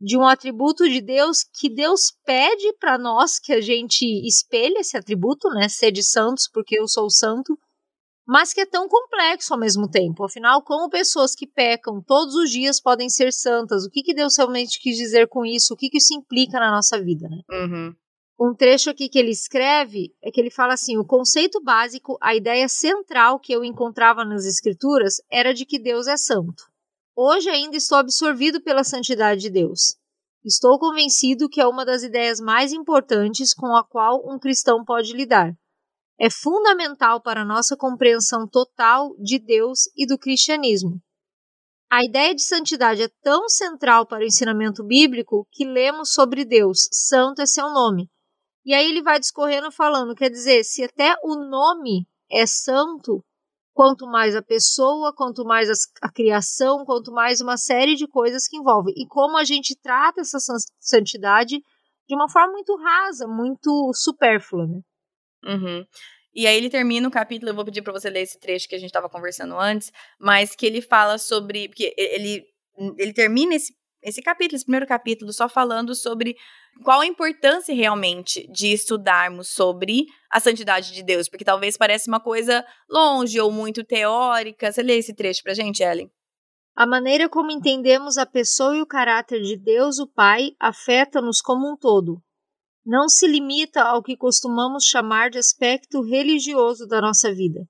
de 0.00 0.16
um 0.16 0.26
atributo 0.26 0.88
de 0.88 1.00
Deus 1.00 1.44
que 1.44 1.68
Deus 1.68 2.12
pede 2.24 2.72
para 2.80 2.98
nós 2.98 3.38
que 3.38 3.52
a 3.52 3.60
gente 3.60 4.04
espelhe 4.26 4.78
esse 4.78 4.96
atributo, 4.96 5.48
né? 5.50 5.68
Ser 5.68 5.92
de 5.92 6.02
santos, 6.02 6.48
porque 6.52 6.78
eu 6.78 6.88
sou 6.88 7.08
santo, 7.08 7.56
mas 8.26 8.52
que 8.52 8.62
é 8.62 8.66
tão 8.66 8.88
complexo 8.88 9.54
ao 9.54 9.60
mesmo 9.60 9.88
tempo. 9.88 10.24
Afinal, 10.24 10.62
como 10.62 10.90
pessoas 10.90 11.34
que 11.34 11.46
pecam 11.46 12.02
todos 12.02 12.34
os 12.34 12.50
dias 12.50 12.80
podem 12.80 13.08
ser 13.08 13.32
santas? 13.32 13.84
O 13.84 13.90
que, 13.90 14.02
que 14.02 14.14
Deus 14.14 14.36
realmente 14.36 14.80
quis 14.80 14.96
dizer 14.96 15.28
com 15.28 15.44
isso? 15.44 15.74
O 15.74 15.76
que, 15.76 15.88
que 15.88 15.98
isso 15.98 16.14
implica 16.14 16.58
na 16.58 16.70
nossa 16.70 17.00
vida, 17.00 17.28
né? 17.28 17.40
Uhum 17.50 17.94
um 18.44 18.52
trecho 18.52 18.90
aqui 18.90 19.08
que 19.08 19.20
ele 19.20 19.30
escreve 19.30 20.12
é 20.20 20.28
que 20.28 20.40
ele 20.40 20.50
fala 20.50 20.74
assim: 20.74 20.98
o 20.98 21.04
conceito 21.04 21.62
básico, 21.62 22.18
a 22.20 22.34
ideia 22.34 22.68
central 22.68 23.38
que 23.38 23.52
eu 23.52 23.62
encontrava 23.62 24.24
nas 24.24 24.44
Escrituras 24.44 25.22
era 25.30 25.54
de 25.54 25.64
que 25.64 25.78
Deus 25.78 26.08
é 26.08 26.16
santo. 26.16 26.64
Hoje 27.14 27.48
ainda 27.48 27.76
estou 27.76 27.98
absorvido 27.98 28.60
pela 28.60 28.82
santidade 28.82 29.42
de 29.42 29.50
Deus. 29.50 29.96
Estou 30.44 30.76
convencido 30.76 31.48
que 31.48 31.60
é 31.60 31.66
uma 31.66 31.84
das 31.84 32.02
ideias 32.02 32.40
mais 32.40 32.72
importantes 32.72 33.54
com 33.54 33.76
a 33.76 33.84
qual 33.84 34.20
um 34.28 34.40
cristão 34.40 34.84
pode 34.84 35.12
lidar. 35.12 35.52
É 36.18 36.28
fundamental 36.28 37.22
para 37.22 37.42
a 37.42 37.44
nossa 37.44 37.76
compreensão 37.76 38.48
total 38.48 39.14
de 39.18 39.38
Deus 39.38 39.82
e 39.96 40.04
do 40.04 40.18
cristianismo. 40.18 41.00
A 41.88 42.02
ideia 42.04 42.34
de 42.34 42.42
santidade 42.42 43.02
é 43.02 43.08
tão 43.22 43.48
central 43.48 44.04
para 44.04 44.24
o 44.24 44.26
ensinamento 44.26 44.82
bíblico 44.82 45.46
que 45.52 45.64
lemos 45.64 46.12
sobre 46.12 46.44
Deus, 46.44 46.88
santo 46.90 47.42
é 47.42 47.46
seu 47.46 47.70
nome, 47.70 48.10
e 48.64 48.74
aí 48.74 48.88
ele 48.88 49.02
vai 49.02 49.18
discorrendo 49.18 49.70
falando, 49.70 50.14
quer 50.14 50.30
dizer, 50.30 50.64
se 50.64 50.84
até 50.84 51.14
o 51.22 51.34
nome 51.34 52.06
é 52.30 52.46
santo, 52.46 53.24
quanto 53.74 54.06
mais 54.06 54.36
a 54.36 54.42
pessoa, 54.42 55.14
quanto 55.14 55.44
mais 55.44 55.68
a, 55.68 56.06
a 56.06 56.12
criação, 56.12 56.84
quanto 56.84 57.12
mais 57.12 57.40
uma 57.40 57.56
série 57.56 57.94
de 57.94 58.06
coisas 58.06 58.46
que 58.46 58.56
envolve. 58.56 58.92
E 58.96 59.06
como 59.06 59.36
a 59.36 59.44
gente 59.44 59.76
trata 59.80 60.20
essa 60.20 60.38
santidade 60.78 61.62
de 62.08 62.14
uma 62.14 62.28
forma 62.28 62.52
muito 62.52 62.76
rasa, 62.76 63.26
muito 63.26 63.92
supérflua, 63.94 64.66
né? 64.66 64.80
Uhum. 65.44 65.86
E 66.34 66.46
aí 66.46 66.56
ele 66.56 66.70
termina 66.70 67.06
o 67.06 67.10
capítulo, 67.10 67.50
eu 67.50 67.54
vou 67.54 67.64
pedir 67.64 67.82
para 67.82 67.92
você 67.92 68.08
ler 68.08 68.22
esse 68.22 68.38
trecho 68.38 68.68
que 68.68 68.74
a 68.74 68.78
gente 68.78 68.88
estava 68.88 69.08
conversando 69.08 69.58
antes, 69.58 69.92
mas 70.18 70.54
que 70.54 70.64
ele 70.64 70.80
fala 70.80 71.18
sobre, 71.18 71.68
porque 71.68 71.94
ele 71.96 72.46
ele 72.98 73.12
termina 73.12 73.54
esse 73.54 73.74
esse 74.02 74.20
capítulo, 74.20 74.56
esse 74.56 74.64
primeiro 74.64 74.86
capítulo, 74.86 75.32
só 75.32 75.48
falando 75.48 75.94
sobre 75.94 76.36
qual 76.82 77.00
a 77.00 77.06
importância 77.06 77.74
realmente 77.74 78.46
de 78.50 78.72
estudarmos 78.72 79.48
sobre 79.48 80.06
a 80.30 80.40
santidade 80.40 80.92
de 80.92 81.02
Deus, 81.02 81.28
porque 81.28 81.44
talvez 81.44 81.76
pareça 81.76 82.10
uma 82.10 82.18
coisa 82.18 82.64
longe 82.90 83.38
ou 83.40 83.52
muito 83.52 83.84
teórica. 83.84 84.72
Você 84.72 84.82
lê 84.82 84.98
esse 84.98 85.14
trecho 85.14 85.42
pra 85.42 85.54
gente, 85.54 85.82
Ellen? 85.82 86.10
A 86.74 86.86
maneira 86.86 87.28
como 87.28 87.52
entendemos 87.52 88.18
a 88.18 88.26
pessoa 88.26 88.76
e 88.76 88.82
o 88.82 88.86
caráter 88.86 89.42
de 89.42 89.56
Deus, 89.56 89.98
o 89.98 90.06
Pai, 90.06 90.50
afeta-nos 90.58 91.40
como 91.40 91.70
um 91.70 91.76
todo. 91.76 92.20
Não 92.84 93.08
se 93.08 93.28
limita 93.28 93.82
ao 93.82 94.02
que 94.02 94.16
costumamos 94.16 94.86
chamar 94.86 95.30
de 95.30 95.38
aspecto 95.38 96.02
religioso 96.02 96.86
da 96.88 97.00
nossa 97.00 97.32
vida. 97.32 97.60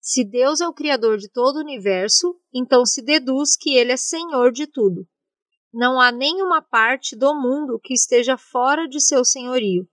Se 0.00 0.24
Deus 0.24 0.60
é 0.60 0.66
o 0.66 0.72
Criador 0.72 1.18
de 1.18 1.30
todo 1.30 1.56
o 1.56 1.60
universo, 1.60 2.34
então 2.52 2.84
se 2.84 3.04
deduz 3.04 3.56
que 3.56 3.76
Ele 3.76 3.92
é 3.92 3.96
Senhor 3.96 4.50
de 4.50 4.66
tudo 4.66 5.06
não 5.76 6.00
há 6.00 6.10
nenhuma 6.10 6.62
parte 6.62 7.14
do 7.14 7.34
mundo 7.34 7.78
que 7.78 7.92
esteja 7.92 8.38
fora 8.38 8.88
de 8.88 8.98
seu 8.98 9.22
senhorio. 9.22 9.86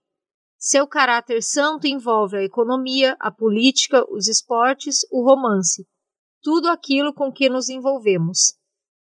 Seu 0.58 0.88
caráter 0.88 1.42
santo 1.42 1.86
envolve 1.86 2.38
a 2.38 2.42
economia, 2.42 3.14
a 3.20 3.30
política, 3.30 4.02
os 4.10 4.26
esportes, 4.26 5.00
o 5.12 5.22
romance, 5.22 5.86
tudo 6.42 6.70
aquilo 6.70 7.12
com 7.12 7.30
que 7.30 7.50
nos 7.50 7.68
envolvemos. 7.68 8.54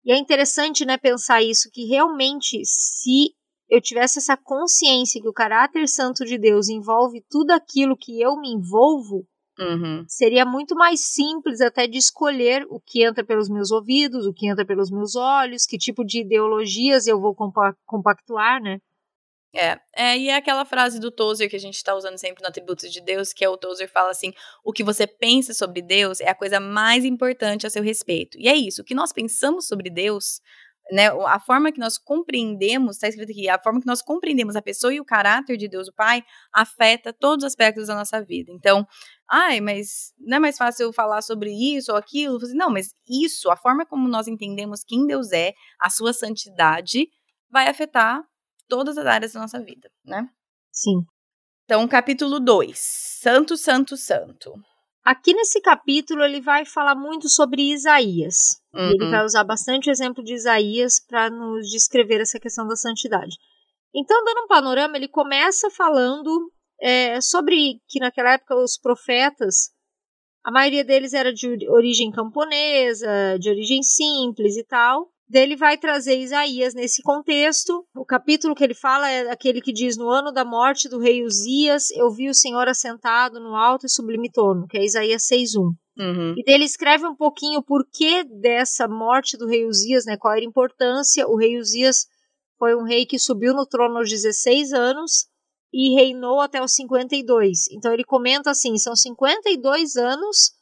E 0.04 0.10
é 0.10 0.18
interessante, 0.18 0.84
né, 0.84 0.98
pensar 0.98 1.40
isso 1.40 1.70
que 1.72 1.84
realmente 1.84 2.60
se 2.64 3.32
eu 3.70 3.80
tivesse 3.80 4.18
essa 4.18 4.36
consciência 4.36 5.22
que 5.22 5.28
o 5.28 5.32
caráter 5.32 5.86
santo 5.86 6.24
de 6.24 6.36
Deus 6.36 6.68
envolve 6.68 7.24
tudo 7.30 7.52
aquilo 7.52 7.96
que 7.96 8.20
eu 8.20 8.36
me 8.36 8.52
envolvo, 8.52 9.24
Uhum. 9.62 10.04
Seria 10.08 10.44
muito 10.44 10.74
mais 10.74 11.00
simples 11.00 11.60
até 11.60 11.86
de 11.86 11.98
escolher 11.98 12.66
o 12.68 12.80
que 12.80 13.04
entra 13.04 13.24
pelos 13.24 13.48
meus 13.48 13.70
ouvidos, 13.70 14.26
o 14.26 14.32
que 14.32 14.48
entra 14.48 14.64
pelos 14.64 14.90
meus 14.90 15.14
olhos, 15.14 15.66
que 15.66 15.78
tipo 15.78 16.04
de 16.04 16.20
ideologias 16.20 17.06
eu 17.06 17.20
vou 17.20 17.34
compactuar, 17.86 18.60
né? 18.60 18.78
É, 19.54 19.78
é, 19.94 20.18
e 20.18 20.28
é 20.30 20.36
aquela 20.36 20.64
frase 20.64 20.98
do 20.98 21.10
Tozer 21.10 21.48
que 21.48 21.56
a 21.56 21.60
gente 21.60 21.74
está 21.74 21.94
usando 21.94 22.16
sempre 22.16 22.42
no 22.42 22.48
Atributos 22.48 22.90
de 22.90 23.02
Deus, 23.02 23.34
que 23.34 23.44
é 23.44 23.48
o 23.48 23.56
Tozer 23.58 23.90
fala 23.90 24.10
assim: 24.10 24.32
o 24.64 24.72
que 24.72 24.82
você 24.82 25.06
pensa 25.06 25.52
sobre 25.52 25.82
Deus 25.82 26.20
é 26.20 26.30
a 26.30 26.34
coisa 26.34 26.58
mais 26.58 27.04
importante 27.04 27.66
a 27.66 27.70
seu 27.70 27.82
respeito. 27.82 28.38
E 28.38 28.48
é 28.48 28.54
isso, 28.54 28.80
o 28.80 28.84
que 28.84 28.94
nós 28.94 29.12
pensamos 29.12 29.66
sobre 29.66 29.90
Deus 29.90 30.40
né, 30.90 31.08
a 31.08 31.38
forma 31.38 31.72
que 31.72 31.78
nós 31.78 31.96
compreendemos, 31.96 32.96
está 32.96 33.08
escrito 33.08 33.30
aqui, 33.30 33.48
a 33.48 33.58
forma 33.58 33.80
que 33.80 33.86
nós 33.86 34.02
compreendemos 34.02 34.56
a 34.56 34.62
pessoa 34.62 34.92
e 34.92 35.00
o 35.00 35.04
caráter 35.04 35.56
de 35.56 35.68
Deus 35.68 35.88
o 35.88 35.92
Pai 35.92 36.22
afeta 36.52 37.12
todos 37.12 37.44
os 37.44 37.48
aspectos 37.48 37.86
da 37.86 37.94
nossa 37.94 38.22
vida. 38.22 38.50
Então, 38.52 38.86
ai, 39.30 39.60
mas 39.60 40.12
não 40.18 40.38
é 40.38 40.40
mais 40.40 40.58
fácil 40.58 40.84
eu 40.84 40.92
falar 40.92 41.22
sobre 41.22 41.50
isso 41.50 41.92
ou 41.92 41.98
aquilo? 41.98 42.38
Não, 42.54 42.70
mas 42.70 42.94
isso, 43.08 43.50
a 43.50 43.56
forma 43.56 43.86
como 43.86 44.08
nós 44.08 44.26
entendemos 44.26 44.82
quem 44.84 45.06
Deus 45.06 45.32
é, 45.32 45.52
a 45.80 45.88
sua 45.88 46.12
santidade, 46.12 47.08
vai 47.50 47.68
afetar 47.68 48.22
todas 48.68 48.96
as 48.98 49.06
áreas 49.06 49.32
da 49.32 49.40
nossa 49.40 49.62
vida, 49.62 49.90
né? 50.04 50.28
Sim. 50.70 51.04
Então, 51.64 51.86
capítulo 51.86 52.40
2, 52.40 52.78
Santo, 52.78 53.56
Santo, 53.56 53.96
Santo. 53.96 54.52
Aqui 55.04 55.34
nesse 55.34 55.60
capítulo 55.60 56.22
ele 56.22 56.40
vai 56.40 56.64
falar 56.64 56.94
muito 56.94 57.28
sobre 57.28 57.72
Isaías. 57.72 58.60
Uhum. 58.72 58.90
Ele 58.90 59.10
vai 59.10 59.24
usar 59.24 59.42
bastante 59.42 59.90
o 59.90 59.92
exemplo 59.92 60.22
de 60.22 60.34
Isaías 60.34 61.00
para 61.00 61.28
nos 61.28 61.68
descrever 61.68 62.20
essa 62.20 62.38
questão 62.38 62.66
da 62.66 62.76
santidade. 62.76 63.36
Então, 63.94 64.24
dando 64.24 64.44
um 64.44 64.46
panorama, 64.46 64.96
ele 64.96 65.08
começa 65.08 65.68
falando 65.70 66.50
é, 66.80 67.20
sobre 67.20 67.80
que 67.88 67.98
naquela 68.00 68.34
época 68.34 68.56
os 68.56 68.78
profetas, 68.78 69.70
a 70.44 70.50
maioria 70.50 70.84
deles 70.84 71.12
era 71.12 71.32
de 71.32 71.68
origem 71.68 72.10
camponesa, 72.10 73.38
de 73.38 73.50
origem 73.50 73.82
simples 73.82 74.56
e 74.56 74.64
tal. 74.64 75.11
Ele 75.32 75.56
vai 75.56 75.78
trazer 75.78 76.18
Isaías 76.18 76.74
nesse 76.74 77.02
contexto. 77.02 77.86
O 77.94 78.04
capítulo 78.04 78.54
que 78.54 78.62
ele 78.62 78.74
fala 78.74 79.08
é 79.08 79.30
aquele 79.30 79.60
que 79.60 79.72
diz: 79.72 79.96
No 79.96 80.08
ano 80.08 80.30
da 80.30 80.44
morte 80.44 80.88
do 80.88 80.98
rei 80.98 81.24
Uzias, 81.24 81.90
eu 81.92 82.10
vi 82.10 82.28
o 82.28 82.34
Senhor 82.34 82.68
assentado 82.68 83.40
no 83.40 83.56
alto 83.56 83.86
e 83.86 83.90
sublime 83.90 84.30
trono, 84.30 84.66
que 84.66 84.76
é 84.76 84.84
Isaías 84.84 85.22
6:1. 85.26 85.74
Uhum. 85.98 86.34
E 86.36 86.42
dele 86.44 86.64
escreve 86.64 87.06
um 87.06 87.14
pouquinho 87.14 87.60
o 87.60 87.62
porquê 87.62 88.24
dessa 88.24 88.88
morte 88.88 89.36
do 89.36 89.46
rei 89.46 89.66
Uzias, 89.66 90.04
né? 90.04 90.16
Qual 90.16 90.32
era 90.32 90.42
a 90.42 90.48
importância. 90.48 91.26
O 91.26 91.36
rei 91.36 91.58
Uzias 91.58 92.06
foi 92.58 92.74
um 92.74 92.84
rei 92.84 93.04
que 93.04 93.18
subiu 93.18 93.54
no 93.54 93.66
trono 93.66 93.98
aos 93.98 94.08
16 94.08 94.72
anos 94.72 95.26
e 95.72 95.94
reinou 95.94 96.40
até 96.40 96.62
os 96.62 96.74
52. 96.74 97.68
Então 97.72 97.92
ele 97.92 98.04
comenta 98.04 98.50
assim: 98.50 98.76
são 98.78 98.94
52 98.94 99.96
anos 99.96 100.52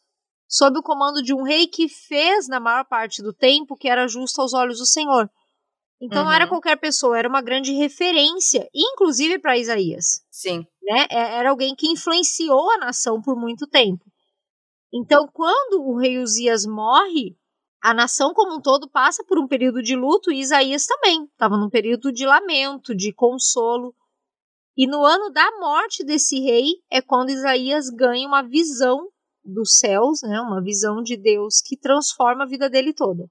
sob 0.50 0.80
o 0.80 0.82
comando 0.82 1.22
de 1.22 1.32
um 1.32 1.44
rei 1.44 1.68
que 1.68 1.88
fez, 1.88 2.48
na 2.48 2.58
maior 2.58 2.84
parte 2.84 3.22
do 3.22 3.32
tempo, 3.32 3.76
que 3.76 3.88
era 3.88 4.08
justo 4.08 4.40
aos 4.40 4.52
olhos 4.52 4.78
do 4.78 4.86
Senhor. 4.86 5.30
Então 6.02 6.18
uhum. 6.18 6.24
não 6.24 6.32
era 6.32 6.44
uhum. 6.44 6.50
qualquer 6.50 6.76
pessoa, 6.76 7.16
era 7.16 7.28
uma 7.28 7.40
grande 7.40 7.72
referência, 7.72 8.68
inclusive 8.74 9.38
para 9.38 9.56
Isaías. 9.56 10.24
Sim. 10.28 10.66
Né? 10.82 11.06
É, 11.08 11.36
era 11.36 11.50
alguém 11.50 11.76
que 11.76 11.86
influenciou 11.86 12.68
a 12.72 12.78
nação 12.78 13.22
por 13.22 13.36
muito 13.36 13.64
tempo. 13.68 14.04
Então, 14.92 15.28
quando 15.32 15.82
o 15.82 15.96
rei 15.96 16.18
Uzias 16.18 16.66
morre, 16.66 17.36
a 17.80 17.94
nação 17.94 18.34
como 18.34 18.56
um 18.56 18.60
todo 18.60 18.90
passa 18.90 19.22
por 19.24 19.38
um 19.38 19.46
período 19.46 19.80
de 19.80 19.94
luto 19.94 20.32
e 20.32 20.40
Isaías 20.40 20.84
também 20.84 21.26
estava 21.26 21.56
num 21.56 21.70
período 21.70 22.10
de 22.10 22.26
lamento, 22.26 22.92
de 22.92 23.12
consolo. 23.12 23.94
E 24.76 24.84
no 24.88 25.04
ano 25.04 25.30
da 25.30 25.48
morte 25.60 26.04
desse 26.04 26.40
rei 26.40 26.72
é 26.90 27.00
quando 27.00 27.30
Isaías 27.30 27.88
ganha 27.88 28.26
uma 28.26 28.42
visão 28.42 29.08
dos 29.44 29.78
céus, 29.78 30.20
né? 30.22 30.40
Uma 30.40 30.62
visão 30.62 31.02
de 31.02 31.16
Deus 31.16 31.60
que 31.64 31.76
transforma 31.76 32.44
a 32.44 32.48
vida 32.48 32.68
dele 32.68 32.92
toda. 32.92 33.24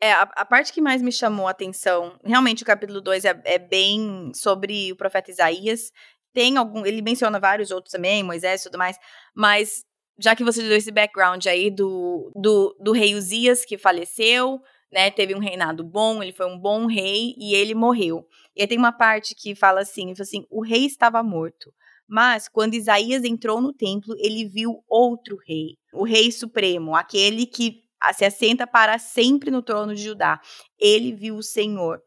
É, 0.00 0.12
a, 0.12 0.22
a 0.22 0.44
parte 0.44 0.72
que 0.72 0.80
mais 0.80 1.00
me 1.00 1.12
chamou 1.12 1.46
a 1.48 1.52
atenção, 1.52 2.18
realmente 2.24 2.62
o 2.62 2.66
capítulo 2.66 3.00
2 3.00 3.24
é, 3.24 3.40
é 3.44 3.58
bem 3.58 4.30
sobre 4.34 4.92
o 4.92 4.96
profeta 4.96 5.30
Isaías. 5.30 5.90
Tem 6.32 6.56
algum, 6.56 6.84
ele 6.84 7.00
menciona 7.00 7.38
vários 7.38 7.70
outros 7.70 7.92
também, 7.92 8.22
Moisés 8.22 8.60
e 8.60 8.64
tudo 8.64 8.76
mais, 8.76 8.98
mas 9.34 9.84
já 10.18 10.34
que 10.36 10.44
você 10.44 10.62
deu 10.62 10.76
esse 10.76 10.90
background 10.90 11.46
aí 11.46 11.70
do, 11.70 12.30
do, 12.34 12.76
do 12.80 12.92
rei 12.92 13.14
Uzias, 13.14 13.64
que 13.64 13.78
faleceu, 13.78 14.60
né, 14.92 15.10
teve 15.10 15.34
um 15.34 15.40
reinado 15.40 15.82
bom, 15.82 16.22
ele 16.22 16.32
foi 16.32 16.46
um 16.46 16.58
bom 16.58 16.86
rei 16.86 17.34
e 17.38 17.54
ele 17.54 17.74
morreu. 17.74 18.26
E 18.54 18.62
aí 18.62 18.68
tem 18.68 18.78
uma 18.78 18.92
parte 18.92 19.34
que 19.34 19.54
fala 19.54 19.80
assim, 19.80 20.12
assim, 20.20 20.46
o 20.50 20.62
rei 20.62 20.86
estava 20.86 21.22
morto. 21.22 21.72
Mas 22.08 22.48
quando 22.48 22.74
Isaías 22.74 23.24
entrou 23.24 23.60
no 23.60 23.72
templo, 23.72 24.14
ele 24.18 24.46
viu 24.46 24.82
outro 24.88 25.36
rei, 25.46 25.76
o 25.92 26.04
rei 26.04 26.30
supremo, 26.30 26.94
aquele 26.94 27.46
que 27.46 27.82
se 28.12 28.24
assenta 28.24 28.66
para 28.66 28.98
sempre 28.98 29.50
no 29.50 29.62
trono 29.62 29.94
de 29.94 30.02
Judá. 30.02 30.40
Ele 30.78 31.14
viu 31.14 31.36
o 31.36 31.42
Senhor. 31.42 32.00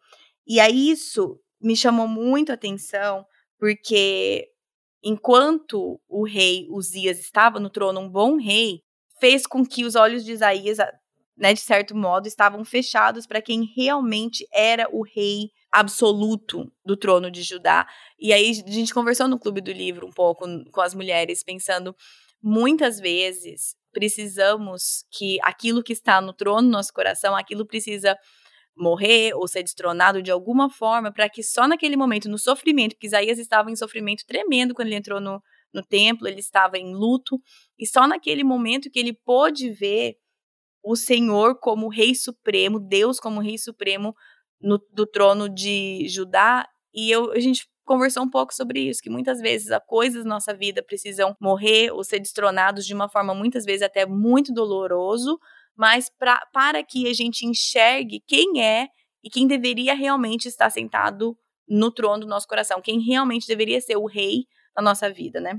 E 0.46 0.60
aí 0.60 0.90
isso 0.90 1.40
me 1.60 1.76
chamou 1.76 2.08
muito 2.08 2.52
a 2.52 2.56
atenção, 2.56 3.26
porque 3.60 4.48
enquanto 5.04 6.00
o 6.08 6.24
rei 6.26 6.68
Uzias 6.70 7.20
estava 7.20 7.60
no 7.60 7.70
trono, 7.70 8.02
um 8.02 8.10
bom 8.10 8.38
rei, 8.38 8.82
fez 9.20 9.48
com 9.48 9.66
que 9.66 9.84
os 9.84 9.96
olhos 9.96 10.24
de 10.24 10.32
Isaías, 10.32 10.78
né, 11.38 11.54
de 11.54 11.60
certo 11.60 11.96
modo, 11.96 12.28
estavam 12.28 12.66
fechados 12.66 13.28
para 13.28 13.42
quem 13.42 13.72
realmente 13.76 14.48
era 14.52 14.88
o 14.92 15.04
rei 15.04 15.52
absoluto 15.72 16.72
do 16.84 16.98
trono 16.98 17.30
de 17.30 17.44
Judá. 17.44 17.88
E 18.20 18.34
aí 18.34 18.50
a 18.50 18.72
gente 18.72 18.94
conversou 18.94 19.28
no 19.28 19.40
Clube 19.40 19.62
do 19.62 19.72
Livro 19.72 20.08
um 20.08 20.12
pouco 20.12 20.46
com 20.72 20.82
as 20.82 20.96
mulheres, 20.96 21.44
pensando 21.44 21.96
muitas 22.42 23.00
vezes 23.00 23.76
precisamos 23.92 25.06
que 25.12 25.38
aquilo 25.42 25.84
que 25.84 25.94
está 25.94 26.22
no 26.22 26.34
trono 26.34 26.68
do 26.68 26.72
nosso 26.72 26.94
coração, 26.94 27.36
aquilo 27.36 27.66
precisa 27.66 28.18
morrer 28.76 29.34
ou 29.34 29.48
ser 29.48 29.64
destronado 29.64 30.22
de 30.22 30.30
alguma 30.30 30.70
forma, 30.70 31.12
para 31.12 31.28
que 31.28 31.42
só 31.42 31.68
naquele 31.68 31.98
momento, 31.98 32.30
no 32.30 32.38
sofrimento, 32.38 32.94
porque 32.94 33.08
Isaías 33.08 33.40
estava 33.40 33.72
em 33.72 33.76
sofrimento 33.76 34.24
tremendo 34.28 34.74
quando 34.76 34.88
ele 34.88 34.98
entrou 34.98 35.20
no, 35.20 35.42
no 35.74 35.82
templo, 35.82 36.28
ele 36.28 36.40
estava 36.40 36.78
em 36.78 36.94
luto, 36.94 37.42
e 37.78 37.88
só 37.88 38.08
naquele 38.08 38.44
momento 38.44 38.90
que 38.90 39.00
ele 39.00 39.14
pôde 39.14 39.72
ver 39.72 40.16
o 40.84 40.96
Senhor 40.96 41.60
como 41.60 41.90
Rei 41.90 42.16
Supremo, 42.16 42.80
Deus 42.80 43.20
como 43.20 43.42
Rei 43.42 43.58
Supremo, 43.58 44.16
no, 44.62 44.80
do 44.92 45.06
trono 45.06 45.50
de 45.50 46.08
Judá. 46.08 46.68
E 46.94 47.12
eu, 47.12 47.32
a 47.32 47.40
gente 47.40 47.68
conversou 47.86 48.24
um 48.24 48.30
pouco 48.30 48.54
sobre 48.54 48.82
isso, 48.82 49.02
que 49.02 49.10
muitas 49.10 49.40
vezes 49.40 49.72
as 49.72 49.84
coisas 49.86 50.24
da 50.24 50.30
nossa 50.30 50.54
vida 50.54 50.84
precisam 50.84 51.36
morrer 51.40 51.92
ou 51.92 52.04
ser 52.04 52.20
destronados 52.20 52.86
de 52.86 52.94
uma 52.94 53.10
forma 53.10 53.34
muitas 53.34 53.64
vezes 53.64 53.82
até 53.82 54.06
muito 54.06 54.54
doloroso, 54.54 55.40
mas 55.76 56.10
pra, 56.20 56.46
para 56.52 56.84
que 56.84 57.08
a 57.08 57.14
gente 57.14 57.46
enxergue 57.46 58.22
quem 58.28 58.62
é 58.62 58.88
e 59.24 59.30
quem 59.30 59.48
deveria 59.48 59.94
realmente 59.94 60.48
estar 60.48 60.70
sentado 60.70 61.38
no 61.68 61.92
trono 61.92 62.22
do 62.22 62.28
nosso 62.28 62.48
coração, 62.48 62.82
quem 62.82 63.00
realmente 63.00 63.48
deveria 63.48 63.80
ser 63.82 63.98
o 63.98 64.06
rei 64.06 64.46
da 64.76 64.82
nossa 64.82 65.12
vida, 65.12 65.40
né? 65.40 65.58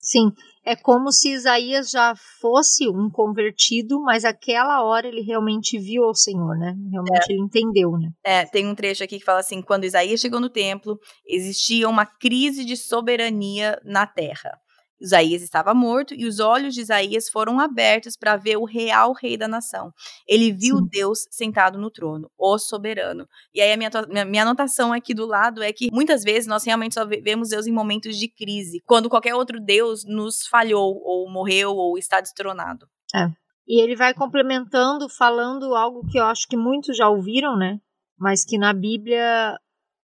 Sim, 0.00 0.32
é 0.64 0.74
como 0.74 1.12
se 1.12 1.30
Isaías 1.30 1.90
já 1.90 2.14
fosse 2.40 2.88
um 2.88 3.10
convertido, 3.10 4.00
mas 4.00 4.24
aquela 4.24 4.82
hora 4.82 5.06
ele 5.06 5.20
realmente 5.20 5.78
viu 5.78 6.04
o 6.04 6.14
Senhor, 6.14 6.56
né? 6.56 6.74
Realmente 6.90 7.30
é. 7.30 7.32
ele 7.32 7.42
entendeu, 7.42 7.92
né? 7.92 8.10
É, 8.24 8.44
tem 8.46 8.66
um 8.66 8.74
trecho 8.74 9.04
aqui 9.04 9.18
que 9.18 9.24
fala 9.24 9.40
assim: 9.40 9.60
quando 9.60 9.84
Isaías 9.84 10.20
chegou 10.20 10.40
no 10.40 10.48
templo, 10.48 10.98
existia 11.26 11.88
uma 11.88 12.06
crise 12.06 12.64
de 12.64 12.76
soberania 12.76 13.78
na 13.84 14.06
terra. 14.06 14.58
Isaías 15.00 15.42
estava 15.42 15.72
morto 15.72 16.14
e 16.14 16.26
os 16.26 16.38
olhos 16.40 16.74
de 16.74 16.82
Isaías 16.82 17.28
foram 17.28 17.58
abertos 17.58 18.16
para 18.16 18.36
ver 18.36 18.56
o 18.58 18.64
real 18.64 19.12
rei 19.12 19.36
da 19.36 19.48
nação. 19.48 19.92
Ele 20.28 20.52
viu 20.52 20.76
Sim. 20.76 20.88
Deus 20.90 21.26
sentado 21.30 21.78
no 21.78 21.90
trono, 21.90 22.30
o 22.36 22.58
soberano. 22.58 23.26
E 23.54 23.60
aí 23.60 23.72
a 23.72 23.76
minha, 23.76 23.90
minha, 24.08 24.24
minha 24.24 24.42
anotação 24.42 24.92
aqui 24.92 25.14
do 25.14 25.26
lado 25.26 25.62
é 25.62 25.72
que 25.72 25.90
muitas 25.90 26.22
vezes 26.22 26.46
nós 26.46 26.64
realmente 26.64 26.94
só 26.94 27.06
vemos 27.06 27.48
Deus 27.48 27.66
em 27.66 27.72
momentos 27.72 28.16
de 28.16 28.28
crise, 28.28 28.82
quando 28.84 29.08
qualquer 29.08 29.34
outro 29.34 29.58
Deus 29.58 30.04
nos 30.04 30.46
falhou, 30.46 31.00
ou 31.02 31.30
morreu, 31.30 31.70
ou 31.70 31.96
está 31.96 32.20
destronado. 32.20 32.86
É. 33.14 33.28
E 33.66 33.80
ele 33.80 33.96
vai 33.96 34.12
complementando, 34.12 35.08
falando 35.08 35.74
algo 35.74 36.06
que 36.10 36.18
eu 36.18 36.24
acho 36.24 36.46
que 36.48 36.56
muitos 36.56 36.96
já 36.96 37.08
ouviram, 37.08 37.56
né? 37.56 37.78
Mas 38.18 38.44
que 38.44 38.58
na 38.58 38.72
Bíblia 38.72 39.56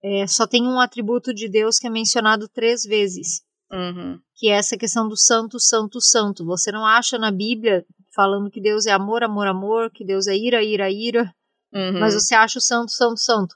é, 0.02 0.26
só 0.26 0.46
tem 0.46 0.66
um 0.66 0.80
atributo 0.80 1.32
de 1.32 1.48
Deus 1.48 1.78
que 1.78 1.86
é 1.86 1.90
mencionado 1.90 2.48
três 2.48 2.82
vezes 2.82 3.42
Uhum. 3.72 4.18
Que 4.34 4.48
é 4.48 4.52
essa 4.52 4.76
questão 4.76 5.08
do 5.08 5.16
santo, 5.16 5.58
santo, 5.58 6.00
santo. 6.00 6.44
Você 6.44 6.70
não 6.70 6.84
acha 6.84 7.18
na 7.18 7.30
Bíblia 7.30 7.84
falando 8.14 8.50
que 8.50 8.60
Deus 8.60 8.86
é 8.86 8.92
amor, 8.92 9.24
amor, 9.24 9.46
amor, 9.46 9.90
que 9.90 10.04
Deus 10.04 10.26
é 10.26 10.36
ira, 10.36 10.62
ira, 10.62 10.90
ira, 10.90 11.32
uhum. 11.72 11.98
mas 11.98 12.14
você 12.14 12.34
acha 12.34 12.58
o 12.58 12.62
santo, 12.62 12.92
santo, 12.92 13.18
santo. 13.18 13.54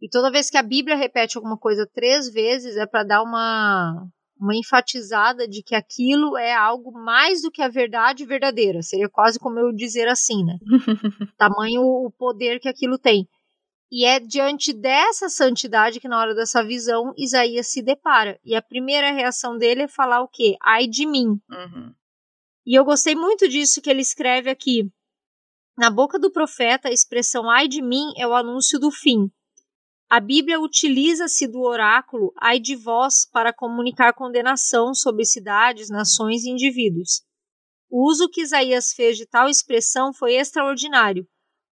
E 0.00 0.08
toda 0.08 0.30
vez 0.30 0.48
que 0.48 0.56
a 0.56 0.62
Bíblia 0.62 0.94
repete 0.94 1.36
alguma 1.36 1.56
coisa 1.56 1.88
três 1.92 2.30
vezes 2.30 2.76
é 2.76 2.86
para 2.86 3.02
dar 3.02 3.22
uma 3.22 4.06
uma 4.38 4.54
enfatizada 4.54 5.48
de 5.48 5.62
que 5.62 5.74
aquilo 5.74 6.36
é 6.36 6.54
algo 6.54 6.92
mais 6.92 7.40
do 7.40 7.50
que 7.50 7.62
a 7.62 7.68
verdade 7.68 8.24
verdadeira. 8.26 8.82
Seria 8.82 9.08
quase 9.08 9.38
como 9.38 9.58
eu 9.58 9.72
dizer 9.72 10.08
assim, 10.08 10.44
né? 10.44 10.58
Tamanho 11.38 11.82
o 11.82 12.10
poder 12.10 12.60
que 12.60 12.68
aquilo 12.68 12.98
tem. 12.98 13.26
E 13.90 14.04
é 14.04 14.18
diante 14.18 14.72
dessa 14.72 15.28
santidade 15.28 16.00
que, 16.00 16.08
na 16.08 16.18
hora 16.18 16.34
dessa 16.34 16.64
visão, 16.64 17.14
Isaías 17.16 17.68
se 17.68 17.80
depara. 17.80 18.38
E 18.44 18.56
a 18.56 18.62
primeira 18.62 19.12
reação 19.12 19.56
dele 19.56 19.82
é 19.82 19.88
falar 19.88 20.22
o 20.22 20.28
quê? 20.28 20.56
Ai 20.60 20.88
de 20.88 21.06
mim. 21.06 21.40
Uhum. 21.48 21.94
E 22.66 22.74
eu 22.76 22.84
gostei 22.84 23.14
muito 23.14 23.48
disso 23.48 23.80
que 23.80 23.88
ele 23.88 24.02
escreve 24.02 24.50
aqui. 24.50 24.90
Na 25.78 25.88
boca 25.88 26.18
do 26.18 26.32
profeta, 26.32 26.88
a 26.88 26.92
expressão 26.92 27.48
ai 27.48 27.68
de 27.68 27.80
mim 27.80 28.12
é 28.16 28.26
o 28.26 28.34
anúncio 28.34 28.78
do 28.78 28.90
fim. 28.90 29.30
A 30.08 30.18
Bíblia 30.18 30.60
utiliza-se 30.60 31.46
do 31.46 31.60
oráculo 31.60 32.32
ai 32.40 32.58
de 32.58 32.74
vós 32.74 33.28
para 33.30 33.52
comunicar 33.52 34.14
condenação 34.14 34.94
sobre 34.94 35.24
cidades, 35.24 35.90
nações 35.90 36.44
e 36.44 36.50
indivíduos. 36.50 37.22
O 37.88 38.08
uso 38.08 38.28
que 38.28 38.40
Isaías 38.40 38.92
fez 38.92 39.16
de 39.16 39.26
tal 39.26 39.48
expressão 39.48 40.12
foi 40.12 40.34
extraordinário 40.34 41.26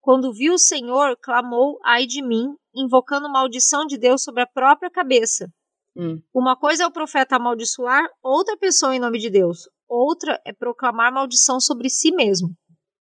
Quando 0.03 0.35
viu 0.35 0.55
o 0.55 0.59
Senhor, 0.59 1.17
clamou: 1.23 1.79
Ai 1.85 2.07
de 2.07 2.21
mim, 2.21 2.57
invocando 2.75 3.31
maldição 3.31 3.87
de 3.87 3.97
Deus 3.97 4.25
sobre 4.25 4.43
a 4.43 4.47
própria 4.47 4.91
cabeça. 4.91 5.49
Hum. 5.97 6.21
Uma 6.35 6.57
coisa 6.57 6.83
é 6.83 6.87
o 6.87 6.93
profeta 6.93 7.37
amaldiçoar 7.37 8.05
outra 8.21 8.57
pessoa 8.57 8.97
em 8.97 8.99
nome 8.99 9.21
de 9.21 9.31
Deus, 9.31 9.69
outra 9.89 10.41
é 10.45 10.53
proclamar 10.53 11.13
maldição 11.13 11.61
sobre 11.61 11.89
si 11.89 12.11
mesmo. 12.11 12.49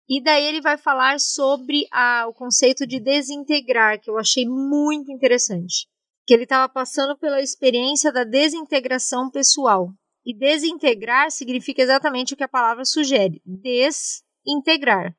E 0.08 0.22
daí 0.22 0.44
ele 0.44 0.60
vai 0.60 0.76
falar 0.76 1.18
sobre 1.18 1.86
a, 1.90 2.26
o 2.28 2.32
conceito 2.34 2.86
de 2.86 3.00
desintegrar, 3.00 4.00
que 4.00 4.08
eu 4.08 4.18
achei 4.18 4.46
muito 4.46 5.10
interessante. 5.10 5.88
Que 6.26 6.34
ele 6.34 6.44
estava 6.44 6.72
passando 6.72 7.18
pela 7.18 7.40
experiência 7.40 8.12
da 8.12 8.22
desintegração 8.22 9.30
pessoal. 9.30 9.88
E 10.24 10.36
desintegrar 10.36 11.30
significa 11.30 11.82
exatamente 11.82 12.34
o 12.34 12.36
que 12.36 12.44
a 12.44 12.48
palavra 12.48 12.84
sugere: 12.84 13.42
desintegrar. 13.44 15.16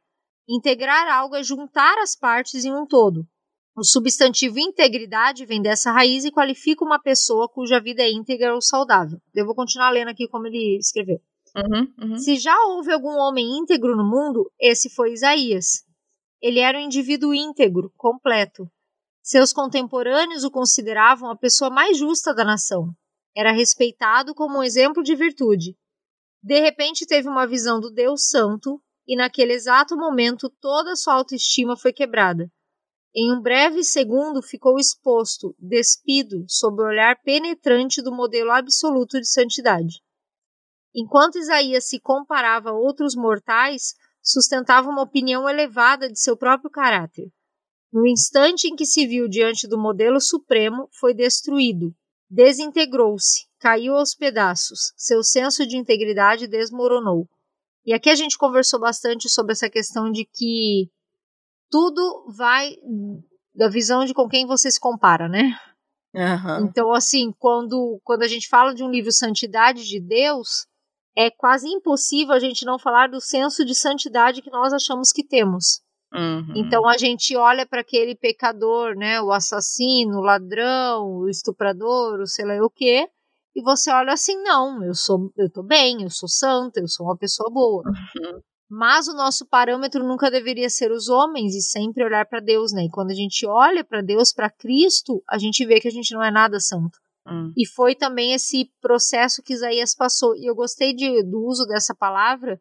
Integrar 0.48 1.08
algo 1.08 1.36
é 1.36 1.44
juntar 1.44 1.98
as 1.98 2.16
partes 2.16 2.66
em 2.66 2.74
um 2.74 2.86
todo. 2.86 3.26
O 3.76 3.84
substantivo 3.84 4.58
integridade 4.60 5.46
vem 5.46 5.62
dessa 5.62 5.92
raiz 5.92 6.24
e 6.24 6.32
qualifica 6.32 6.86
uma 6.86 6.98
pessoa 6.98 7.50
cuja 7.50 7.82
vida 7.82 8.02
é 8.02 8.12
íntegra 8.12 8.54
ou 8.54 8.62
saudável. 8.62 9.20
Eu 9.34 9.46
vou 9.46 9.54
continuar 9.54 9.90
lendo 9.90 10.10
aqui 10.10 10.28
como 10.28 10.48
ele 10.48 10.78
escreveu. 10.78 11.20
Uhum, 11.56 11.94
uhum. 12.02 12.18
Se 12.18 12.36
já 12.38 12.56
houve 12.68 12.94
algum 12.94 13.18
homem 13.18 13.58
íntegro 13.58 13.96
no 13.96 14.04
mundo, 14.04 14.50
esse 14.60 14.90
foi 14.90 15.14
Isaías. 15.14 15.84
Ele 16.42 16.60
era 16.60 16.78
um 16.78 16.82
indivíduo 16.82 17.34
íntegro, 17.34 17.92
completo. 17.98 18.70
Seus 19.22 19.52
contemporâneos 19.52 20.44
o 20.44 20.52
consideravam 20.52 21.30
a 21.30 21.36
pessoa 21.36 21.70
mais 21.70 21.98
justa 21.98 22.34
da 22.34 22.46
nação. 22.46 22.94
Era 23.36 23.52
respeitado 23.52 24.34
como 24.36 24.60
um 24.60 24.64
exemplo 24.64 25.02
de 25.02 25.16
virtude. 25.16 25.76
De 26.42 26.60
repente 26.60 27.08
teve 27.08 27.28
uma 27.28 27.48
visão 27.48 27.80
do 27.80 27.90
Deus 27.90 28.28
Santo 28.28 28.80
e 29.08 29.16
naquele 29.16 29.54
exato 29.54 29.96
momento 29.96 30.50
toda 30.62 30.96
sua 30.96 31.16
autoestima 31.16 31.78
foi 31.78 31.94
quebrada. 31.94 32.50
Em 33.16 33.32
um 33.32 33.42
breve 33.42 33.84
segundo 33.84 34.42
ficou 34.42 34.78
exposto, 34.78 35.56
despido, 35.58 36.44
sob 36.50 36.82
o 36.82 36.86
olhar 36.86 37.16
penetrante 37.24 38.02
do 38.02 38.12
modelo 38.12 38.52
absoluto 38.52 39.20
de 39.20 39.28
santidade. 39.28 40.02
Enquanto 40.94 41.38
Isaías 41.38 41.88
se 41.88 42.00
comparava 42.00 42.72
a 42.72 42.74
outros 42.74 43.16
mortais, 43.16 43.94
sustentava 44.22 44.90
uma 44.90 45.04
opinião 45.04 45.48
elevada 45.48 46.10
de 46.10 46.20
seu 46.20 46.36
próprio 46.36 46.70
caráter. 46.70 47.32
No 47.92 48.06
instante 48.06 48.68
em 48.68 48.76
que 48.76 48.86
se 48.86 49.08
viu 49.08 49.30
diante 49.30 49.68
do 49.68 49.78
modelo 49.78 50.20
supremo, 50.20 50.90
foi 51.00 51.14
destruído, 51.14 51.96
desintegrou-se, 52.30 53.46
caiu 53.60 53.96
aos 53.96 54.14
pedaços, 54.14 54.92
seu 54.98 55.24
senso 55.24 55.66
de 55.66 55.78
integridade 55.78 56.48
desmoronou. 56.48 57.30
E 57.86 57.94
aqui 57.94 58.10
a 58.10 58.16
gente 58.16 58.38
conversou 58.38 58.80
bastante 58.80 59.30
sobre 59.30 59.54
essa 59.54 59.70
questão 59.70 60.12
de 60.12 60.26
que 60.26 60.90
tudo 61.70 62.26
vai 62.36 62.76
da 63.54 63.70
visão 63.70 64.06
de 64.06 64.14
com 64.14 64.28
quem 64.28 64.46
você 64.46 64.72
se 64.72 64.80
compara, 64.80 65.30
né? 65.30 65.58
Uhum. 66.14 66.66
Então, 66.66 66.94
assim, 66.94 67.34
quando, 67.38 68.00
quando 68.04 68.24
a 68.24 68.28
gente 68.28 68.48
fala 68.48 68.74
de 68.74 68.84
um 68.84 68.90
livro 68.90 69.12
Santidade 69.12 69.86
de 69.86 70.00
Deus, 70.00 70.66
é 71.16 71.30
quase 71.30 71.68
impossível 71.68 72.34
a 72.34 72.40
gente 72.40 72.66
não 72.66 72.80
falar 72.80 73.10
do 73.10 73.22
senso 73.22 73.66
de 73.66 73.76
santidade 73.76 74.42
que 74.42 74.50
nós 74.50 74.74
achamos 74.74 75.12
que 75.12 75.24
temos. 75.24 75.82
Uhum. 76.14 76.54
Então 76.56 76.88
a 76.88 76.98
gente 76.98 77.36
olha 77.36 77.66
para 77.66 77.82
aquele 77.82 78.16
pecador, 78.16 78.96
né, 78.96 79.22
o 79.22 79.32
assassino, 79.32 80.20
o 80.20 80.22
ladrão, 80.22 81.06
o 81.06 81.30
estuprador, 81.30 82.22
o 82.22 82.28
sei 82.28 82.46
lá 82.46 82.56
o 82.64 82.70
quê, 82.70 83.10
e 83.56 83.62
você 83.62 83.90
olha 83.90 84.14
assim, 84.14 84.36
não, 84.44 84.84
eu 84.84 84.94
sou, 84.94 85.32
eu 85.38 85.50
tô 85.50 85.64
bem, 85.64 86.04
eu 86.04 86.10
sou 86.10 86.28
santa, 86.28 86.82
eu 86.82 86.88
sou 86.88 87.06
uma 87.06 87.18
pessoa 87.18 87.50
boa. 87.50 87.84
Uhum. 87.88 88.42
Mas 88.70 89.08
o 89.08 89.14
nosso 89.14 89.48
parâmetro 89.48 90.06
nunca 90.06 90.30
deveria 90.30 90.70
ser 90.70 90.92
os 90.92 91.08
homens 91.08 91.56
e 91.56 91.62
sempre 91.62 92.04
olhar 92.04 92.26
para 92.28 92.42
Deus, 92.42 92.74
né? 92.74 92.84
E 92.84 92.90
quando 92.90 93.12
a 93.12 93.16
gente 93.16 93.46
olha 93.46 93.84
para 93.84 94.02
Deus, 94.02 94.34
para 94.34 94.50
Cristo, 94.50 95.24
a 95.30 95.38
gente 95.38 95.66
vê 95.66 95.80
que 95.80 95.88
a 95.88 95.92
gente 95.92 96.14
não 96.14 96.22
é 96.22 96.32
nada 96.32 96.60
santo. 96.60 96.98
Hum. 97.28 97.54
E 97.56 97.66
foi 97.66 97.96
também 97.96 98.34
esse 98.34 98.70
processo 98.82 99.42
que 99.42 99.54
Isaías 99.54 99.96
passou. 99.96 100.36
E 100.36 100.50
eu 100.50 100.56
gostei 100.56 100.94
de, 100.94 101.24
do 101.24 101.46
uso 101.46 101.66
dessa 101.66 101.96
palavra, 101.96 102.60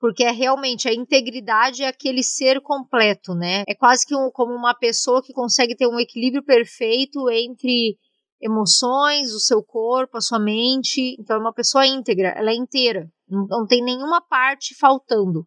porque 0.00 0.24
é 0.24 0.32
realmente 0.32 0.88
a 0.88 0.92
integridade 0.92 1.82
é 1.82 1.86
aquele 1.86 2.22
ser 2.22 2.60
completo, 2.60 3.34
né? 3.34 3.62
É 3.68 3.74
quase 3.74 4.06
que 4.06 4.16
um, 4.16 4.30
como 4.32 4.52
uma 4.54 4.74
pessoa 4.74 5.22
que 5.22 5.32
consegue 5.32 5.76
ter 5.76 5.86
um 5.86 6.00
equilíbrio 6.00 6.42
perfeito 6.42 7.30
entre 7.30 7.96
emoções, 8.42 9.32
o 9.32 9.40
seu 9.40 9.62
corpo, 9.62 10.18
a 10.18 10.20
sua 10.20 10.38
mente. 10.38 11.16
Então 11.18 11.36
é 11.36 11.38
uma 11.38 11.52
pessoa 11.52 11.86
íntegra, 11.86 12.28
ela 12.36 12.50
é 12.50 12.54
inteira, 12.54 13.08
não, 13.28 13.46
não 13.46 13.66
tem 13.66 13.82
nenhuma 13.82 14.20
parte 14.20 14.74
faltando. 14.74 15.46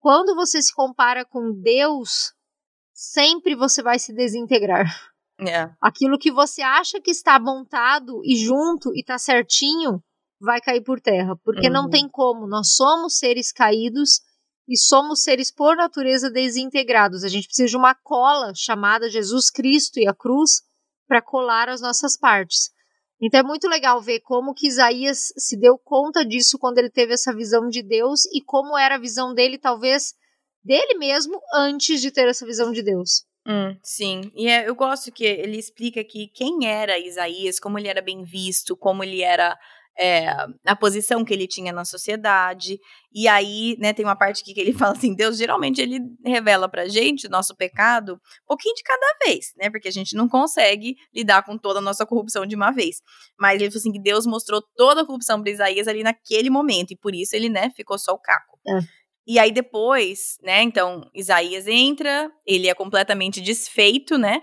Quando 0.00 0.34
você 0.34 0.60
se 0.60 0.74
compara 0.74 1.24
com 1.24 1.52
Deus, 1.52 2.32
sempre 2.92 3.54
você 3.54 3.82
vai 3.82 3.98
se 3.98 4.12
desintegrar. 4.12 4.86
É. 5.40 5.70
Aquilo 5.80 6.18
que 6.18 6.32
você 6.32 6.62
acha 6.62 7.00
que 7.00 7.10
está 7.12 7.38
montado 7.38 8.20
e 8.24 8.36
junto 8.36 8.92
e 8.94 9.00
está 9.00 9.18
certinho, 9.18 10.02
vai 10.40 10.60
cair 10.60 10.82
por 10.82 11.00
terra, 11.00 11.36
porque 11.44 11.68
não 11.70 11.84
Uhum. 11.84 11.90
tem 11.90 12.08
como. 12.08 12.46
Nós 12.46 12.74
somos 12.74 13.18
seres 13.18 13.52
caídos 13.52 14.20
e 14.68 14.76
somos 14.76 15.22
seres 15.22 15.52
por 15.52 15.76
natureza 15.76 16.30
desintegrados. 16.30 17.24
A 17.24 17.28
gente 17.28 17.46
precisa 17.46 17.68
de 17.68 17.76
uma 17.76 17.94
cola 17.94 18.52
chamada 18.54 19.08
Jesus 19.08 19.50
Cristo 19.50 19.98
e 19.98 20.06
a 20.08 20.14
cruz 20.14 20.62
para 21.08 21.22
colar 21.22 21.68
as 21.68 21.80
nossas 21.80 22.16
partes. 22.16 22.70
Então 23.20 23.40
é 23.40 23.42
muito 23.42 23.66
legal 23.66 24.00
ver 24.00 24.20
como 24.20 24.54
que 24.54 24.68
Isaías 24.68 25.32
se 25.36 25.58
deu 25.58 25.76
conta 25.76 26.24
disso 26.24 26.58
quando 26.58 26.78
ele 26.78 26.90
teve 26.90 27.14
essa 27.14 27.34
visão 27.34 27.68
de 27.68 27.82
Deus 27.82 28.24
e 28.26 28.40
como 28.44 28.78
era 28.78 28.94
a 28.94 29.00
visão 29.00 29.34
dele, 29.34 29.58
talvez, 29.58 30.14
dele 30.62 30.96
mesmo 30.98 31.40
antes 31.52 32.00
de 32.00 32.12
ter 32.12 32.28
essa 32.28 32.46
visão 32.46 32.70
de 32.70 32.82
Deus. 32.82 33.24
Hum, 33.46 33.76
sim, 33.82 34.30
e 34.36 34.46
é, 34.46 34.68
eu 34.68 34.74
gosto 34.74 35.10
que 35.10 35.24
ele 35.24 35.56
explica 35.56 36.00
aqui 36.00 36.28
quem 36.28 36.66
era 36.66 36.98
Isaías, 36.98 37.58
como 37.58 37.78
ele 37.78 37.88
era 37.88 38.02
bem 38.02 38.22
visto, 38.22 38.76
como 38.76 39.02
ele 39.02 39.22
era 39.22 39.58
é, 39.98 40.28
a 40.64 40.76
posição 40.76 41.24
que 41.24 41.34
ele 41.34 41.48
tinha 41.48 41.72
na 41.72 41.84
sociedade. 41.84 42.78
E 43.12 43.26
aí, 43.26 43.76
né, 43.80 43.92
tem 43.92 44.04
uma 44.04 44.14
parte 44.14 44.44
que 44.44 44.58
ele 44.58 44.72
fala 44.72 44.92
assim: 44.92 45.14
Deus 45.14 45.36
geralmente 45.36 45.80
ele 45.80 46.00
revela 46.24 46.68
pra 46.68 46.86
gente 46.86 47.26
o 47.26 47.30
nosso 47.30 47.56
pecado 47.56 48.14
um 48.14 48.46
pouquinho 48.46 48.74
de 48.76 48.82
cada 48.82 49.18
vez, 49.24 49.52
né? 49.56 49.68
Porque 49.68 49.88
a 49.88 49.92
gente 49.92 50.14
não 50.14 50.28
consegue 50.28 50.94
lidar 51.12 51.42
com 51.42 51.58
toda 51.58 51.80
a 51.80 51.82
nossa 51.82 52.06
corrupção 52.06 52.46
de 52.46 52.54
uma 52.54 52.70
vez. 52.70 52.98
Mas 53.38 53.60
ele 53.60 53.70
falou 53.70 53.80
assim 53.80 53.92
que 53.92 54.00
Deus 54.00 54.24
mostrou 54.24 54.62
toda 54.76 55.02
a 55.02 55.06
corrupção 55.06 55.42
para 55.42 55.50
Isaías 55.50 55.88
ali 55.88 56.04
naquele 56.04 56.48
momento, 56.48 56.92
e 56.92 56.96
por 56.96 57.14
isso 57.14 57.34
ele, 57.34 57.48
né, 57.48 57.70
ficou 57.74 57.98
só 57.98 58.12
o 58.12 58.18
caco. 58.18 58.58
É. 58.68 58.78
E 59.26 59.38
aí 59.38 59.52
depois, 59.52 60.38
né, 60.42 60.62
então 60.62 61.02
Isaías 61.14 61.66
entra, 61.66 62.30
ele 62.46 62.68
é 62.68 62.74
completamente 62.74 63.40
desfeito, 63.40 64.16
né, 64.16 64.42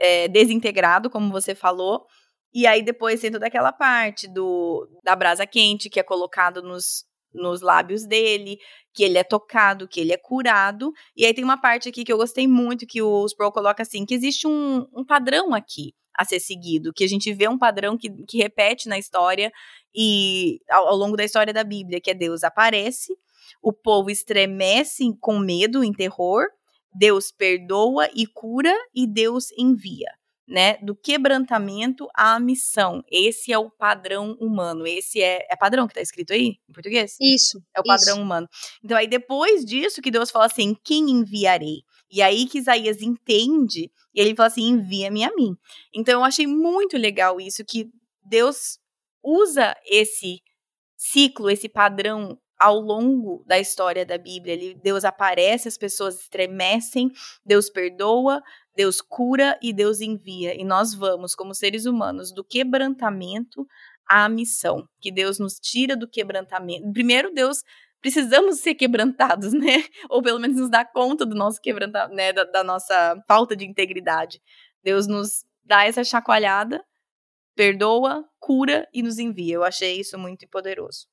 é, 0.00 0.26
desintegrado, 0.26 1.08
como 1.08 1.30
você 1.30 1.54
falou, 1.54 2.04
e 2.54 2.66
aí 2.66 2.82
depois 2.82 3.20
tem 3.20 3.32
toda 3.32 3.46
aquela 3.46 3.72
parte 3.72 4.28
do 4.28 4.88
da 5.02 5.16
brasa 5.16 5.46
quente 5.46 5.90
que 5.90 5.98
é 5.98 6.02
colocado 6.02 6.62
nos, 6.62 7.04
nos 7.34 7.60
lábios 7.60 8.06
dele, 8.06 8.58
que 8.94 9.02
ele 9.02 9.18
é 9.18 9.24
tocado, 9.24 9.88
que 9.88 10.00
ele 10.00 10.12
é 10.12 10.16
curado, 10.16 10.92
e 11.16 11.26
aí 11.26 11.34
tem 11.34 11.44
uma 11.44 11.60
parte 11.60 11.88
aqui 11.88 12.04
que 12.04 12.12
eu 12.12 12.16
gostei 12.16 12.46
muito, 12.46 12.86
que 12.86 13.02
o 13.02 13.26
Sproul 13.26 13.52
coloca 13.52 13.82
assim, 13.82 14.06
que 14.06 14.14
existe 14.14 14.46
um, 14.46 14.86
um 14.94 15.04
padrão 15.04 15.52
aqui 15.52 15.92
a 16.16 16.24
ser 16.24 16.38
seguido, 16.38 16.92
que 16.92 17.02
a 17.02 17.08
gente 17.08 17.32
vê 17.32 17.48
um 17.48 17.58
padrão 17.58 17.98
que, 17.98 18.08
que 18.28 18.38
repete 18.38 18.88
na 18.88 18.96
história 18.96 19.52
e 19.92 20.60
ao, 20.70 20.88
ao 20.88 20.96
longo 20.96 21.16
da 21.16 21.24
história 21.24 21.52
da 21.52 21.64
Bíblia, 21.64 22.00
que 22.00 22.10
é 22.10 22.14
Deus 22.14 22.44
aparece, 22.44 23.12
o 23.60 23.72
povo 23.72 24.10
estremece 24.10 25.04
com 25.20 25.38
medo, 25.38 25.82
em 25.82 25.92
terror, 25.92 26.46
Deus 26.94 27.32
perdoa 27.32 28.08
e 28.14 28.26
cura 28.26 28.72
e 28.94 29.06
Deus 29.06 29.46
envia, 29.58 30.12
né? 30.46 30.76
Do 30.78 30.94
quebrantamento 30.94 32.08
à 32.14 32.38
missão. 32.38 33.02
Esse 33.10 33.52
é 33.52 33.58
o 33.58 33.70
padrão 33.70 34.32
humano. 34.40 34.86
Esse 34.86 35.22
é, 35.22 35.46
é 35.50 35.56
padrão 35.56 35.86
que 35.88 35.94
tá 35.94 36.00
escrito 36.00 36.32
aí 36.32 36.58
em 36.68 36.72
português? 36.72 37.16
Isso. 37.20 37.62
É 37.74 37.80
o 37.80 37.84
padrão 37.84 38.20
humano. 38.20 38.48
Então 38.82 38.96
aí 38.96 39.06
depois 39.06 39.64
disso 39.64 40.02
que 40.02 40.10
Deus 40.10 40.30
fala 40.30 40.46
assim, 40.46 40.76
quem 40.84 41.10
enviarei? 41.10 41.82
E 42.10 42.22
aí 42.22 42.46
que 42.46 42.58
Isaías 42.58 43.00
entende 43.00 43.90
e 44.14 44.20
ele 44.20 44.34
fala 44.34 44.48
assim, 44.48 44.68
envia-me 44.68 45.24
a 45.24 45.34
mim. 45.34 45.56
Então 45.94 46.20
eu 46.20 46.24
achei 46.24 46.46
muito 46.46 46.96
legal 46.96 47.40
isso 47.40 47.64
que 47.64 47.88
Deus 48.22 48.78
usa 49.22 49.74
esse 49.86 50.40
ciclo, 50.96 51.50
esse 51.50 51.68
padrão 51.68 52.38
ao 52.58 52.78
longo 52.78 53.44
da 53.46 53.58
história 53.58 54.04
da 54.04 54.16
Bíblia. 54.16 54.54
Ele, 54.54 54.74
Deus 54.82 55.04
aparece, 55.04 55.68
as 55.68 55.78
pessoas 55.78 56.20
estremecem, 56.20 57.10
Deus 57.44 57.68
perdoa, 57.68 58.42
Deus 58.76 59.00
cura 59.00 59.58
e 59.62 59.72
Deus 59.72 60.00
envia. 60.00 60.54
E 60.54 60.64
nós 60.64 60.94
vamos, 60.94 61.34
como 61.34 61.54
seres 61.54 61.86
humanos, 61.86 62.32
do 62.32 62.44
quebrantamento 62.44 63.66
à 64.06 64.28
missão. 64.28 64.88
Que 65.00 65.10
Deus 65.10 65.38
nos 65.38 65.54
tira 65.54 65.96
do 65.96 66.08
quebrantamento. 66.08 66.90
Primeiro, 66.92 67.32
Deus 67.32 67.62
precisamos 68.00 68.60
ser 68.60 68.74
quebrantados, 68.74 69.52
né? 69.54 69.84
Ou 70.10 70.22
pelo 70.22 70.38
menos 70.38 70.58
nos 70.58 70.70
dar 70.70 70.84
conta 70.84 71.24
do 71.24 71.34
nosso 71.34 71.60
quebrantamento, 71.60 72.14
né? 72.14 72.32
Da, 72.32 72.44
da 72.44 72.64
nossa 72.64 73.16
falta 73.26 73.56
de 73.56 73.64
integridade. 73.64 74.40
Deus 74.82 75.06
nos 75.06 75.44
dá 75.64 75.84
essa 75.84 76.04
chacoalhada, 76.04 76.84
perdoa, 77.54 78.24
cura 78.38 78.86
e 78.92 79.02
nos 79.02 79.18
envia. 79.18 79.54
Eu 79.54 79.64
achei 79.64 79.98
isso 79.98 80.18
muito 80.18 80.46
poderoso. 80.48 81.06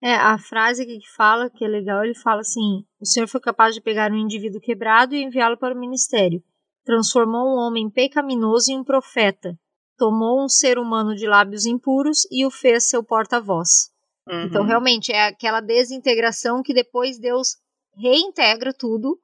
É, 0.00 0.14
a 0.14 0.38
frase 0.38 0.86
que 0.86 1.00
fala, 1.16 1.50
que 1.50 1.64
é 1.64 1.68
legal, 1.68 2.04
ele 2.04 2.14
fala 2.14 2.40
assim: 2.40 2.84
O 3.00 3.06
Senhor 3.06 3.26
foi 3.26 3.40
capaz 3.40 3.74
de 3.74 3.80
pegar 3.80 4.12
um 4.12 4.16
indivíduo 4.16 4.60
quebrado 4.60 5.14
e 5.14 5.22
enviá-lo 5.22 5.58
para 5.58 5.74
o 5.74 5.78
ministério. 5.78 6.42
Transformou 6.84 7.48
um 7.48 7.58
homem 7.58 7.90
pecaminoso 7.90 8.70
em 8.70 8.78
um 8.78 8.84
profeta. 8.84 9.58
Tomou 9.96 10.44
um 10.44 10.48
ser 10.48 10.78
humano 10.78 11.14
de 11.16 11.26
lábios 11.26 11.66
impuros 11.66 12.20
e 12.30 12.46
o 12.46 12.50
fez 12.50 12.88
seu 12.88 13.02
porta-voz. 13.02 13.90
Uhum. 14.28 14.42
Então, 14.44 14.64
realmente, 14.64 15.10
é 15.10 15.26
aquela 15.26 15.60
desintegração 15.60 16.62
que 16.62 16.72
depois 16.72 17.18
Deus 17.18 17.56
reintegra 17.96 18.72
tudo, 18.72 19.18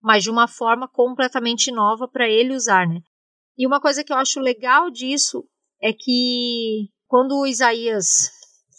mas 0.00 0.22
de 0.22 0.30
uma 0.30 0.46
forma 0.46 0.86
completamente 0.86 1.72
nova 1.72 2.06
para 2.06 2.28
ele 2.28 2.54
usar, 2.54 2.86
né? 2.86 3.00
E 3.58 3.66
uma 3.66 3.80
coisa 3.80 4.04
que 4.04 4.12
eu 4.12 4.16
acho 4.16 4.38
legal 4.38 4.90
disso 4.90 5.44
é 5.82 5.92
que 5.92 6.88
quando 7.08 7.36
o 7.36 7.46
Isaías 7.46 8.30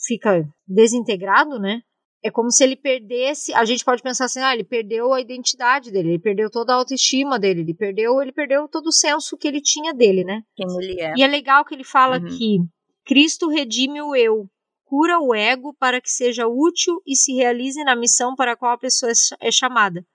fica 0.02 0.48
desintegrado, 0.68 1.60
né? 1.60 1.82
É 2.24 2.30
como 2.30 2.52
se 2.52 2.64
ele 2.64 2.76
perdesse. 2.76 3.54
A 3.54 3.66
gente 3.66 3.84
pode 3.84 4.02
pensar 4.04 4.26
assim, 4.26 4.42
ah, 4.42 4.54
ele 4.54 4.64
perdeu 4.64 5.12
a 5.12 5.20
identidade 5.20 5.92
dele, 5.92 6.10
ele 6.10 6.20
perdeu 6.20 6.50
toda 6.52 6.74
a 6.74 6.76
autoestima 6.76 7.40
dele, 7.40 7.62
ele 7.62 7.74
perdeu, 7.74 8.22
ele 8.22 8.32
perdeu 8.32 8.68
todo 8.68 8.88
o 8.88 8.92
senso 8.92 9.38
que 9.38 9.48
ele 9.48 9.60
tinha 9.60 9.94
dele, 9.94 10.24
né? 10.24 10.44
Quem 10.56 10.68
ele 10.82 11.02
é. 11.02 11.14
E 11.18 11.24
é 11.24 11.28
legal 11.28 11.66
que 11.66 11.74
ele 11.74 11.84
fala 11.84 12.20
uhum. 12.20 12.26
que 12.26 12.60
Cristo 13.06 13.50
redime 13.50 14.02
o 14.02 14.16
eu, 14.16 14.48
cura 14.86 15.20
o 15.20 15.34
ego 15.34 15.74
para 15.80 16.00
que 16.00 16.12
seja 16.12 16.48
útil 16.48 17.02
e 17.08 17.16
se 17.16 17.34
realize 17.34 17.84
na 17.84 17.96
missão 17.96 18.36
para 18.36 18.52
a 18.52 18.56
qual 18.56 18.74
a 18.74 18.78
pessoa 18.78 19.12
é, 19.12 19.48
é 19.48 19.52
chamada. 19.52 20.06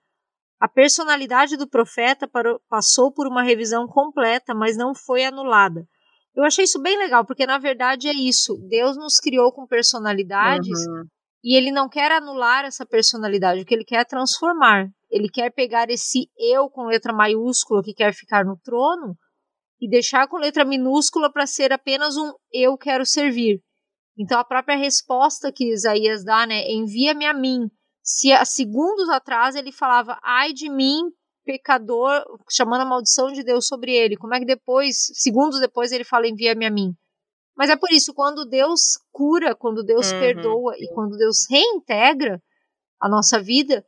A 0.59 0.67
personalidade 0.67 1.55
do 1.55 1.67
profeta 1.67 2.27
passou 2.69 3.11
por 3.11 3.27
uma 3.27 3.43
revisão 3.43 3.85
completa, 3.87 4.55
mas 4.55 4.75
não 4.75 4.95
foi 4.95 5.23
anulada. 5.23 5.87
Eu 6.37 6.43
achei 6.43 6.65
isso 6.65 6.79
bem 6.79 6.95
legal, 6.99 7.25
porque 7.25 7.47
na 7.47 7.57
verdade 7.57 8.07
é 8.07 8.13
isso. 8.13 8.55
Deus 8.69 8.95
nos 8.95 9.15
criou 9.15 9.51
com 9.51 9.65
personalidades 9.65 10.85
uhum. 10.85 11.03
e 11.43 11.57
ele 11.57 11.71
não 11.71 11.89
quer 11.89 12.11
anular 12.11 12.63
essa 12.63 12.85
personalidade, 12.85 13.61
o 13.61 13.65
que 13.65 13.73
ele 13.73 13.83
quer 13.83 14.01
é 14.01 14.05
transformar. 14.05 14.87
Ele 15.09 15.29
quer 15.29 15.51
pegar 15.51 15.89
esse 15.89 16.29
eu 16.37 16.69
com 16.69 16.85
letra 16.85 17.11
maiúscula 17.11 17.81
que 17.81 17.91
quer 17.91 18.13
ficar 18.13 18.45
no 18.45 18.55
trono 18.55 19.15
e 19.81 19.89
deixar 19.89 20.27
com 20.27 20.37
letra 20.37 20.63
minúscula 20.63 21.31
para 21.33 21.47
ser 21.47 21.73
apenas 21.73 22.15
um 22.15 22.31
eu 22.53 22.77
quero 22.77 23.03
servir. 23.03 23.59
Então 24.15 24.39
a 24.39 24.45
própria 24.45 24.77
resposta 24.77 25.51
que 25.51 25.73
Isaías 25.73 26.23
dá, 26.23 26.45
né, 26.45 26.69
envia-me 26.69 27.25
a 27.25 27.33
mim. 27.33 27.67
Se 28.03 28.31
há 28.31 28.45
segundos 28.45 29.09
atrás 29.09 29.55
ele 29.55 29.71
falava, 29.71 30.19
ai 30.23 30.53
de 30.53 30.69
mim, 30.69 31.01
pecador, 31.47 32.25
chamando 32.49 32.81
a 32.81 32.85
maldição 32.85 33.31
de 33.31 33.41
Deus 33.41 33.65
sobre 33.65 33.93
ele. 33.93 34.17
Como 34.17 34.33
é 34.35 34.39
que 34.39 34.45
depois, 34.45 34.97
segundos 35.13 35.61
depois, 35.61 35.93
ele 35.93 36.03
fala: 36.03 36.27
envia-me 36.27 36.65
a 36.65 36.69
mim? 36.69 36.93
Mas 37.55 37.69
é 37.69 37.77
por 37.77 37.89
isso, 37.89 38.13
quando 38.13 38.45
Deus 38.45 38.99
cura, 39.11 39.55
quando 39.55 39.83
Deus 39.83 40.11
uhum. 40.11 40.19
perdoa 40.19 40.75
e 40.77 40.93
quando 40.93 41.17
Deus 41.17 41.47
reintegra 41.49 42.41
a 42.99 43.09
nossa 43.09 43.41
vida, 43.41 43.83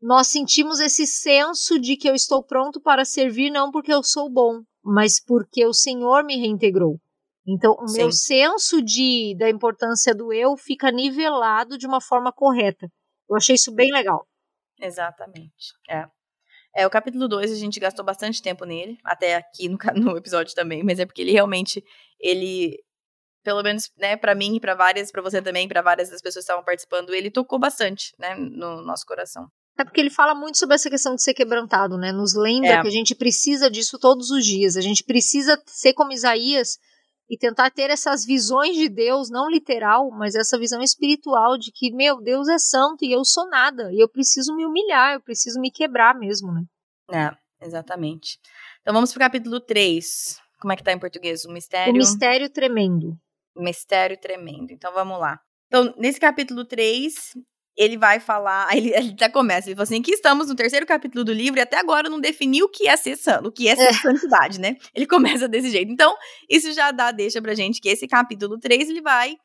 nós 0.00 0.28
sentimos 0.28 0.78
esse 0.78 1.06
senso 1.06 1.78
de 1.78 1.96
que 1.96 2.08
eu 2.08 2.14
estou 2.14 2.44
pronto 2.44 2.80
para 2.80 3.04
servir, 3.04 3.50
não 3.50 3.72
porque 3.72 3.92
eu 3.92 4.02
sou 4.02 4.30
bom, 4.30 4.62
mas 4.84 5.18
porque 5.18 5.66
o 5.66 5.72
Senhor 5.72 6.22
me 6.22 6.36
reintegrou. 6.36 7.00
Então, 7.46 7.74
o 7.80 7.88
Sim. 7.88 7.98
meu 7.98 8.12
senso 8.12 8.82
de, 8.82 9.34
da 9.38 9.48
importância 9.48 10.14
do 10.14 10.32
eu 10.32 10.56
fica 10.56 10.92
nivelado 10.92 11.78
de 11.78 11.86
uma 11.86 12.00
forma 12.00 12.30
correta. 12.30 12.86
Eu 13.28 13.36
achei 13.36 13.54
isso 13.54 13.74
bem 13.74 13.90
legal. 13.90 14.28
Exatamente. 14.78 15.72
É. 15.88 16.06
É, 16.76 16.86
o 16.86 16.90
capítulo 16.90 17.28
2 17.28 17.52
a 17.52 17.54
gente 17.56 17.80
gastou 17.80 18.04
bastante 18.04 18.42
tempo 18.42 18.64
nele, 18.64 18.98
até 19.04 19.36
aqui 19.36 19.68
no, 19.68 19.78
no 19.94 20.16
episódio 20.16 20.54
também, 20.54 20.82
mas 20.82 20.98
é 20.98 21.06
porque 21.06 21.22
ele 21.22 21.32
realmente, 21.32 21.82
ele, 22.20 22.78
pelo 23.42 23.62
menos, 23.62 23.90
né, 23.96 24.16
para 24.16 24.34
mim 24.34 24.56
e 24.56 24.60
para 24.60 24.74
várias, 24.74 25.10
para 25.10 25.22
você 25.22 25.42
também, 25.42 25.66
para 25.66 25.82
várias 25.82 26.10
das 26.10 26.20
pessoas 26.20 26.44
que 26.44 26.50
estavam 26.50 26.64
participando, 26.64 27.14
ele 27.14 27.30
tocou 27.30 27.58
bastante, 27.58 28.14
né, 28.18 28.34
no 28.34 28.82
nosso 28.82 29.04
coração. 29.06 29.48
É 29.78 29.84
porque 29.84 30.00
ele 30.00 30.10
fala 30.10 30.34
muito 30.34 30.58
sobre 30.58 30.74
essa 30.74 30.90
questão 30.90 31.14
de 31.14 31.22
ser 31.22 31.34
quebrantado, 31.34 31.96
né? 31.96 32.10
Nos 32.10 32.34
lembra 32.34 32.68
é. 32.68 32.82
que 32.82 32.88
a 32.88 32.90
gente 32.90 33.14
precisa 33.14 33.70
disso 33.70 33.96
todos 33.96 34.28
os 34.28 34.44
dias. 34.44 34.76
A 34.76 34.80
gente 34.80 35.04
precisa 35.04 35.56
ser 35.66 35.92
como 35.92 36.10
Isaías 36.10 36.78
e 37.28 37.36
tentar 37.36 37.70
ter 37.70 37.90
essas 37.90 38.24
visões 38.24 38.74
de 38.74 38.88
Deus, 38.88 39.28
não 39.30 39.50
literal, 39.50 40.10
mas 40.10 40.34
essa 40.34 40.58
visão 40.58 40.80
espiritual 40.82 41.58
de 41.58 41.70
que, 41.72 41.92
meu, 41.92 42.20
Deus 42.20 42.48
é 42.48 42.58
santo 42.58 43.04
e 43.04 43.12
eu 43.12 43.24
sou 43.24 43.48
nada, 43.48 43.92
e 43.92 44.02
eu 44.02 44.08
preciso 44.08 44.54
me 44.54 44.64
humilhar, 44.64 45.14
eu 45.14 45.20
preciso 45.20 45.60
me 45.60 45.70
quebrar 45.70 46.14
mesmo, 46.14 46.52
né? 46.52 46.64
É, 47.12 47.64
exatamente. 47.64 48.38
Então 48.80 48.94
vamos 48.94 49.12
pro 49.12 49.20
capítulo 49.20 49.60
3. 49.60 50.40
Como 50.60 50.72
é 50.72 50.76
que 50.76 50.82
tá 50.82 50.92
em 50.92 50.98
português? 50.98 51.44
O 51.44 51.52
mistério. 51.52 51.92
O 51.92 51.96
mistério 51.96 52.50
tremendo. 52.50 53.16
O 53.54 53.62
mistério 53.62 54.18
tremendo. 54.18 54.72
Então 54.72 54.92
vamos 54.92 55.18
lá. 55.18 55.38
Então, 55.66 55.94
nesse 55.98 56.18
capítulo 56.18 56.64
3, 56.64 57.34
ele 57.78 57.96
vai 57.96 58.18
falar, 58.18 58.66
aí 58.68 58.78
ele, 58.78 58.90
ele 58.96 59.12
até 59.12 59.28
começa, 59.28 59.68
ele 59.68 59.76
fala 59.76 59.84
assim, 59.84 60.02
que 60.02 60.10
estamos 60.10 60.48
no 60.48 60.56
terceiro 60.56 60.84
capítulo 60.84 61.24
do 61.24 61.32
livro 61.32 61.60
e 61.60 61.62
até 61.62 61.78
agora 61.78 62.10
não 62.10 62.20
definiu 62.20 62.66
o 62.66 62.68
que 62.68 62.88
é 62.88 62.96
ser 62.96 63.16
santo, 63.16 63.48
o 63.48 63.52
que 63.52 63.68
é 63.68 63.76
ser 63.76 63.82
é. 63.84 63.92
santidade, 63.92 64.60
né? 64.60 64.76
Ele 64.92 65.06
começa 65.08 65.46
desse 65.46 65.70
jeito. 65.70 65.92
Então, 65.92 66.14
isso 66.50 66.72
já 66.72 66.90
dá, 66.90 67.12
deixa 67.12 67.40
pra 67.40 67.54
gente 67.54 67.80
que 67.80 67.88
esse 67.88 68.08
capítulo 68.08 68.58
3, 68.58 68.90
ele 68.90 69.00
vai 69.00 69.36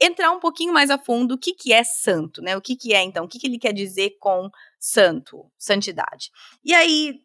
entrar 0.00 0.30
um 0.30 0.38
pouquinho 0.38 0.72
mais 0.72 0.90
a 0.90 0.98
fundo 0.98 1.34
o 1.34 1.38
que, 1.38 1.54
que 1.54 1.72
é 1.72 1.82
santo, 1.82 2.40
né? 2.40 2.56
O 2.56 2.60
que, 2.60 2.76
que 2.76 2.94
é, 2.94 3.02
então, 3.02 3.24
o 3.24 3.28
que, 3.28 3.38
que 3.38 3.46
ele 3.46 3.58
quer 3.58 3.72
dizer 3.72 4.16
com 4.20 4.48
santo, 4.78 5.50
santidade. 5.58 6.30
E 6.64 6.72
aí, 6.72 7.20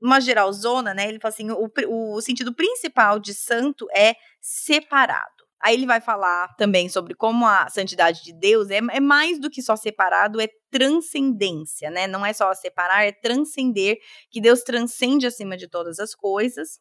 uma 0.00 0.20
geralzona, 0.20 0.94
né? 0.94 1.08
Ele 1.08 1.18
fala 1.18 1.32
assim, 1.32 1.50
o, 1.50 1.70
o 1.88 2.20
sentido 2.20 2.54
principal 2.54 3.18
de 3.18 3.34
santo 3.34 3.86
é 3.94 4.14
separado. 4.40 5.39
Aí 5.62 5.74
ele 5.74 5.86
vai 5.86 6.00
falar 6.00 6.54
também 6.56 6.88
sobre 6.88 7.14
como 7.14 7.46
a 7.46 7.68
santidade 7.68 8.22
de 8.22 8.32
Deus 8.32 8.70
é, 8.70 8.78
é, 8.78 9.00
mais 9.00 9.38
do 9.38 9.50
que 9.50 9.60
só 9.60 9.76
separado, 9.76 10.40
é 10.40 10.48
transcendência, 10.70 11.90
né? 11.90 12.06
Não 12.06 12.24
é 12.24 12.32
só 12.32 12.52
separar, 12.54 13.04
é 13.04 13.12
transcender, 13.12 13.98
que 14.30 14.40
Deus 14.40 14.62
transcende 14.62 15.26
acima 15.26 15.56
de 15.56 15.68
todas 15.68 15.98
as 15.98 16.14
coisas. 16.14 16.80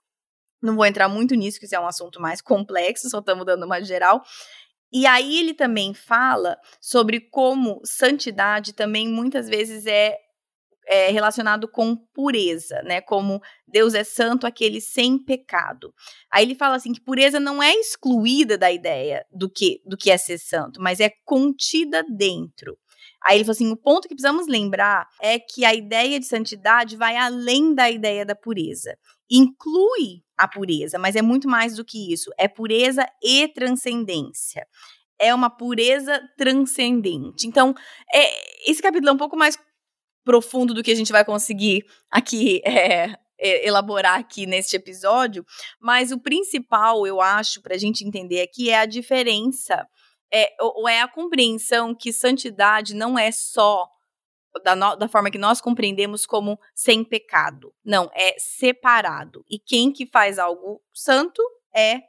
Não 0.61 0.75
vou 0.75 0.85
entrar 0.85 1.09
muito 1.09 1.35
nisso, 1.35 1.59
que 1.59 1.65
isso 1.65 1.75
é 1.75 1.79
um 1.79 1.87
assunto 1.87 2.21
mais 2.21 2.41
complexo, 2.41 3.09
só 3.09 3.19
estamos 3.19 3.45
dando 3.45 3.65
uma 3.65 3.81
geral. 3.81 4.21
E 4.91 5.05
aí 5.05 5.39
ele 5.39 5.53
também 5.53 5.93
fala 5.93 6.57
sobre 6.81 7.19
como 7.19 7.81
santidade 7.83 8.73
também 8.73 9.07
muitas 9.07 9.47
vezes 9.47 9.85
é 9.85 10.17
é, 10.89 11.11
relacionado 11.11 11.67
com 11.67 11.95
pureza, 11.95 12.81
né? 12.81 12.99
Como 12.99 13.39
Deus 13.67 13.93
é 13.93 14.03
santo, 14.03 14.47
aquele 14.47 14.81
sem 14.81 15.23
pecado. 15.23 15.93
Aí 16.31 16.43
ele 16.43 16.55
fala 16.55 16.75
assim 16.75 16.91
que 16.91 16.99
pureza 16.99 17.39
não 17.39 17.61
é 17.61 17.71
excluída 17.75 18.57
da 18.57 18.71
ideia 18.71 19.23
do 19.31 19.47
que, 19.47 19.79
do 19.85 19.95
que 19.95 20.09
é 20.09 20.17
ser 20.17 20.39
santo, 20.39 20.81
mas 20.81 20.99
é 20.99 21.11
contida 21.23 22.03
dentro. 22.09 22.75
Aí 23.23 23.37
ele 23.37 23.43
falou 23.43 23.51
assim: 23.55 23.71
o 23.71 23.77
ponto 23.77 24.07
que 24.07 24.15
precisamos 24.15 24.47
lembrar 24.47 25.07
é 25.21 25.37
que 25.37 25.63
a 25.63 25.75
ideia 25.75 26.19
de 26.19 26.25
santidade 26.25 26.97
vai 26.97 27.15
além 27.15 27.75
da 27.75 27.89
ideia 27.91 28.25
da 28.25 28.35
pureza. 28.35 28.97
Inclui 29.29 30.23
a 30.35 30.47
pureza, 30.47 30.97
mas 30.97 31.15
é 31.15 31.21
muito 31.21 31.47
mais 31.47 31.75
do 31.75 31.85
que 31.85 32.11
isso. 32.11 32.31
É 32.35 32.47
pureza 32.47 33.05
e 33.21 33.47
transcendência. 33.49 34.65
É 35.21 35.35
uma 35.35 35.49
pureza 35.51 36.19
transcendente. 36.35 37.45
Então, 37.45 37.75
é, 38.11 38.71
esse 38.71 38.81
capítulo 38.81 39.09
é 39.09 39.13
um 39.13 39.17
pouco 39.17 39.37
mais 39.37 39.55
profundo 40.23 40.73
do 40.73 40.83
que 40.83 40.91
a 40.91 40.95
gente 40.95 41.11
vai 41.11 41.25
conseguir 41.25 41.85
aqui 42.09 42.61
é, 42.65 43.65
elaborar 43.65 44.19
aqui 44.19 44.45
neste 44.45 44.75
episódio, 44.75 45.45
mas 45.79 46.11
o 46.11 46.19
principal, 46.19 47.07
eu 47.07 47.21
acho, 47.21 47.61
para 47.61 47.75
a 47.75 47.77
gente 47.77 48.05
entender 48.05 48.41
aqui 48.41 48.69
é 48.69 48.79
a 48.79 48.85
diferença, 48.85 49.87
é, 50.31 50.53
ou 50.59 50.87
é 50.87 51.01
a 51.01 51.07
compreensão 51.07 51.95
que 51.95 52.13
santidade 52.13 52.93
não 52.93 53.17
é 53.17 53.31
só 53.31 53.87
da, 54.63 54.75
no, 54.75 54.95
da, 54.95 55.07
forma 55.07 55.31
que 55.31 55.37
nós 55.37 55.61
compreendemos 55.61 56.25
como 56.25 56.59
sem 56.73 57.03
pecado. 57.03 57.73
Não, 57.83 58.09
é 58.13 58.35
separado. 58.37 59.43
E 59.49 59.59
quem 59.59 59.91
que 59.91 60.05
faz 60.07 60.39
algo 60.39 60.81
santo 60.93 61.41
é 61.73 62.01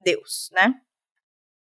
Deus, 0.00 0.48
né? 0.52 0.74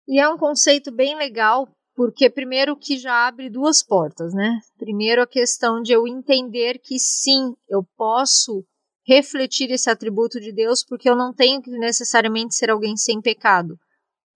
E 0.09 0.21
é 0.21 0.29
um 0.29 0.39
conceito 0.39 0.93
bem 0.93 1.17
legal 1.17 1.69
porque 1.97 2.29
primeiro 2.29 2.77
que 2.77 2.99
já 2.99 3.27
abre 3.27 3.49
duas 3.49 3.83
portas, 3.83 4.35
né? 4.35 4.61
Primeiro 4.79 5.23
a 5.23 5.27
questão 5.27 5.81
de 5.81 5.93
eu 5.93 6.07
entender 6.07 6.79
que 6.79 6.99
sim, 6.99 7.55
eu 7.69 7.83
posso 7.97 8.63
refletir 9.07 9.71
esse 9.71 9.89
atributo 9.89 10.39
de 10.39 10.53
Deus, 10.53 10.85
porque 10.85 11.09
eu 11.09 11.17
não 11.17 11.33
tenho 11.33 11.63
que 11.63 11.71
necessariamente 11.71 12.55
ser 12.55 12.71
alguém 12.71 12.97
sem 12.97 13.21
pecado. 13.21 13.79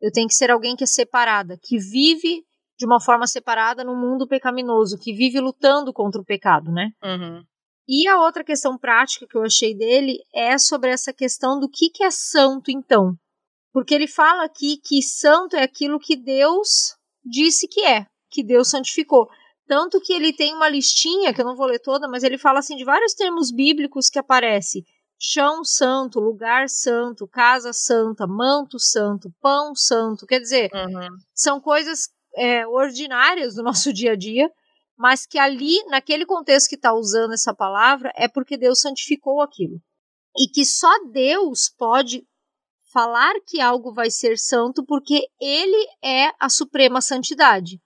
Eu 0.01 0.11
tenho 0.11 0.27
que 0.27 0.35
ser 0.35 0.51
alguém 0.51 0.75
que 0.75 0.85
é 0.85 0.87
separada, 0.87 1.59
que 1.63 1.77
vive 1.77 2.43
de 2.79 2.87
uma 2.87 2.99
forma 2.99 3.27
separada 3.27 3.85
no 3.85 3.95
mundo 3.95 4.27
pecaminoso, 4.27 4.97
que 4.99 5.13
vive 5.13 5.39
lutando 5.39 5.93
contra 5.93 6.21
o 6.21 6.25
pecado, 6.25 6.73
né? 6.73 6.91
Uhum. 7.05 7.43
E 7.87 8.09
a 8.09 8.23
outra 8.23 8.43
questão 8.43 8.79
prática 8.79 9.27
que 9.29 9.37
eu 9.37 9.43
achei 9.43 9.77
dele 9.77 10.19
é 10.35 10.57
sobre 10.57 10.91
essa 10.91 11.13
questão 11.13 11.61
do 11.61 11.69
que, 11.69 11.91
que 11.91 12.05
é 12.05 12.11
santo, 12.11 12.71
então. 12.71 13.15
Porque 13.73 13.95
ele 13.95 14.07
fala 14.07 14.45
aqui 14.45 14.79
que 14.79 15.03
santo 15.03 15.57
é 15.57 15.63
aquilo 15.63 15.99
que 15.99 16.17
Deus 16.17 16.97
disse 17.25 17.69
que 17.69 17.85
é, 17.85 18.07
que 18.31 18.43
Deus 18.43 18.69
santificou. 18.69 19.29
Tanto 19.67 20.01
que 20.01 20.13
ele 20.13 20.33
tem 20.33 20.55
uma 20.55 20.69
listinha, 20.69 21.33
que 21.33 21.41
eu 21.41 21.45
não 21.45 21.55
vou 21.55 21.67
ler 21.67 21.79
toda, 21.79 22.09
mas 22.09 22.25
ele 22.25 22.37
fala 22.37 22.59
assim 22.59 22.77
de 22.77 22.85
vários 22.85 23.15
termos 23.15 23.53
bíblicos 23.53 24.09
que 24.09 24.19
aparece: 24.19 24.85
chão 25.17 25.65
santo, 25.65 26.19
lugar 26.19 26.69
santo, 26.69 27.29
casa 27.29 27.73
santa, 27.73 28.27
manto 28.27 28.79
santo, 28.81 29.33
pão 29.41 29.75
santo. 29.75 30.27
Quer 30.27 30.41
dizer, 30.41 30.71
uhum. 30.75 31.09
são 31.35 31.61
coisas 31.61 32.09
é, 32.35 32.67
ordinárias 32.67 33.55
do 33.55 33.63
nosso 33.65 33.93
dia 33.93 34.13
a 34.13 34.17
dia, 34.17 34.51
mas 34.97 35.25
que 35.25 35.39
ali, 35.39 35.83
naquele 35.87 36.27
contexto 36.27 36.69
que 36.69 36.75
está 36.75 36.93
usando 36.93 37.33
essa 37.33 37.55
palavra, 37.55 38.13
é 38.17 38.27
porque 38.27 38.59
Deus 38.59 38.81
santificou 38.81 39.41
aquilo. 39.41 39.81
E 40.37 40.49
que 40.49 40.65
só 40.65 40.91
Deus 41.13 41.69
pode 41.77 42.25
falar 42.93 43.35
que 43.47 43.61
algo 43.61 43.93
vai 43.93 44.11
ser 44.11 44.39
santo 44.39 44.85
porque 44.85 45.27
ele 45.41 45.87
é 46.03 46.31
a 46.39 46.49
suprema 46.49 47.01
santidade. 47.01 47.81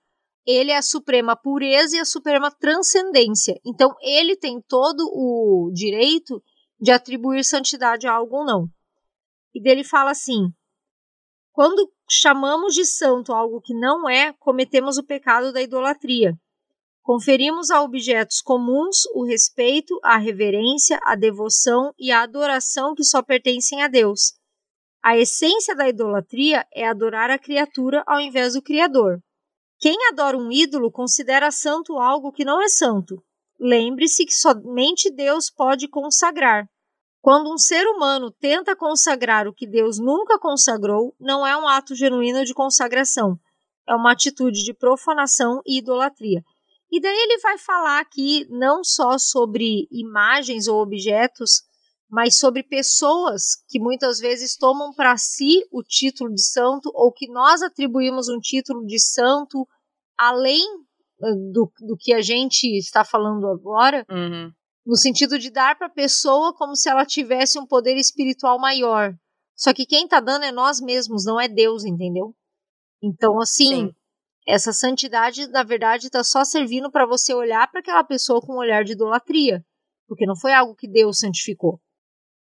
Ele 0.47 0.71
é 0.71 0.77
a 0.77 0.83
suprema 0.83 1.35
pureza 1.35 1.97
e 1.97 2.01
a 2.01 2.05
suprema 2.05 2.51
transcendência. 2.51 3.59
Então, 3.65 3.95
ele 4.03 4.37
tem 4.37 4.61
todo 4.69 5.01
o 5.13 5.71
direito 5.73 6.43
de 6.79 6.91
atribuir 6.91 7.45
santidade 7.45 8.07
a 8.07 8.13
algo 8.13 8.39
ou 8.39 8.45
não. 8.45 8.69
E 9.55 9.63
dele 9.63 9.85
fala 9.85 10.11
assim: 10.11 10.51
quando 11.53 11.91
chamamos 12.11 12.75
de 12.75 12.85
santo 12.85 13.33
algo 13.33 13.61
que 13.61 13.73
não 13.73 14.09
é, 14.09 14.33
cometemos 14.35 14.99
o 14.99 15.05
pecado 15.05 15.53
da 15.53 15.63
idolatria. 15.63 16.35
Conferimos 17.03 17.71
a 17.71 17.83
objetos 17.83 18.41
comuns 18.41 19.05
o 19.15 19.25
respeito, 19.25 19.99
a 20.03 20.17
reverência, 20.17 20.99
a 21.05 21.15
devoção 21.15 21.93
e 21.99 22.11
a 22.11 22.23
adoração 22.23 22.95
que 22.95 23.05
só 23.05 23.23
pertencem 23.23 23.83
a 23.83 23.89
Deus. 23.89 24.35
A 25.05 25.19
essência 25.19 25.77
da 25.77 25.87
idolatria 25.87 26.67
é 26.73 26.89
adorar 26.89 27.29
a 27.29 27.39
criatura 27.39 28.03
ao 28.07 28.19
invés 28.19 28.55
do 28.55 28.63
Criador. 28.63 29.21
Quem 29.79 29.95
adora 30.09 30.35
um 30.35 30.51
ídolo 30.51 30.91
considera 30.91 31.51
santo 31.51 31.99
algo 31.99 32.33
que 32.33 32.43
não 32.43 32.63
é 32.63 32.69
santo. 32.69 33.23
Lembre-se 33.61 34.25
que 34.25 34.33
somente 34.33 35.11
Deus 35.11 35.51
pode 35.51 35.89
consagrar. 35.89 36.67
Quando 37.21 37.53
um 37.53 37.59
ser 37.59 37.87
humano 37.87 38.31
tenta 38.31 38.75
consagrar 38.75 39.47
o 39.47 39.53
que 39.53 39.67
Deus 39.67 39.99
nunca 39.99 40.39
consagrou, 40.39 41.15
não 41.21 41.47
é 41.47 41.55
um 41.55 41.69
ato 41.69 41.95
genuíno 41.95 42.43
de 42.43 42.55
consagração, 42.55 43.39
é 43.87 43.95
uma 43.95 44.13
atitude 44.13 44.65
de 44.65 44.73
profanação 44.73 45.61
e 45.67 45.81
idolatria. 45.81 46.43
E 46.91 46.99
daí 46.99 47.15
ele 47.15 47.41
vai 47.41 47.59
falar 47.59 48.01
aqui 48.01 48.47
não 48.49 48.83
só 48.83 49.19
sobre 49.19 49.87
imagens 49.91 50.67
ou 50.67 50.81
objetos, 50.81 51.63
mas 52.15 52.39
sobre 52.39 52.63
pessoas 52.63 53.57
que 53.69 53.81
muitas 53.81 54.21
vezes 54.21 54.57
tomam 54.57 54.93
para 54.95 55.17
si 55.17 55.67
o 55.73 55.83
título 55.83 56.33
de 56.33 56.41
santo 56.41 56.89
ou 56.95 57.11
que 57.11 57.29
nós 57.29 57.61
atribuímos 57.61 58.29
um 58.29 58.39
título 58.39 58.87
de 58.87 59.01
santo 59.01 59.67
além 60.17 60.63
do, 61.51 61.73
do 61.81 61.97
que 61.99 62.13
a 62.13 62.23
gente 62.23 62.69
está 62.79 63.05
falando 63.05 63.49
agora, 63.49 64.07
uhum. 64.09 64.49
no 64.87 64.95
sentido 64.95 65.41
de 65.41 65.51
dar 65.51 65.77
para 65.77 65.89
a 65.89 65.91
pessoa 65.91 66.55
como 66.55 66.77
se 66.77 66.89
ela 66.89 67.05
tivesse 67.05 67.59
um 67.59 67.67
poder 67.67 67.97
espiritual 67.97 68.61
maior. 68.61 69.13
Só 69.57 69.75
que 69.75 69.85
quem 69.85 70.05
está 70.05 70.21
dando 70.21 70.45
é 70.45 70.53
nós 70.53 70.81
mesmos, 70.81 71.25
não 71.25 71.41
é 71.41 71.49
Deus, 71.49 71.85
entendeu? 71.85 72.33
Então, 73.03 73.41
assim, 73.41 73.89
Sim. 73.89 73.95
Essa 74.47 74.73
santidade, 74.73 75.49
na 75.49 75.65
verdade, 75.65 76.07
está 76.07 76.23
só 76.23 76.45
servindo 76.45 76.93
para 76.93 77.07
você 77.07 77.35
olhar 77.35 77.69
para 77.73 77.81
aquela 77.81 78.05
pessoa 78.05 78.41
com 78.41 78.53
um 78.53 78.59
olhar 78.59 78.85
de 78.85 78.93
idolatria, 78.93 79.65
porque 80.07 80.27
não 80.27 80.37
foi 80.37 80.53
algo 80.53 80.77
que 80.77 80.87
Deus 80.87 81.19
santificou. 81.19 81.81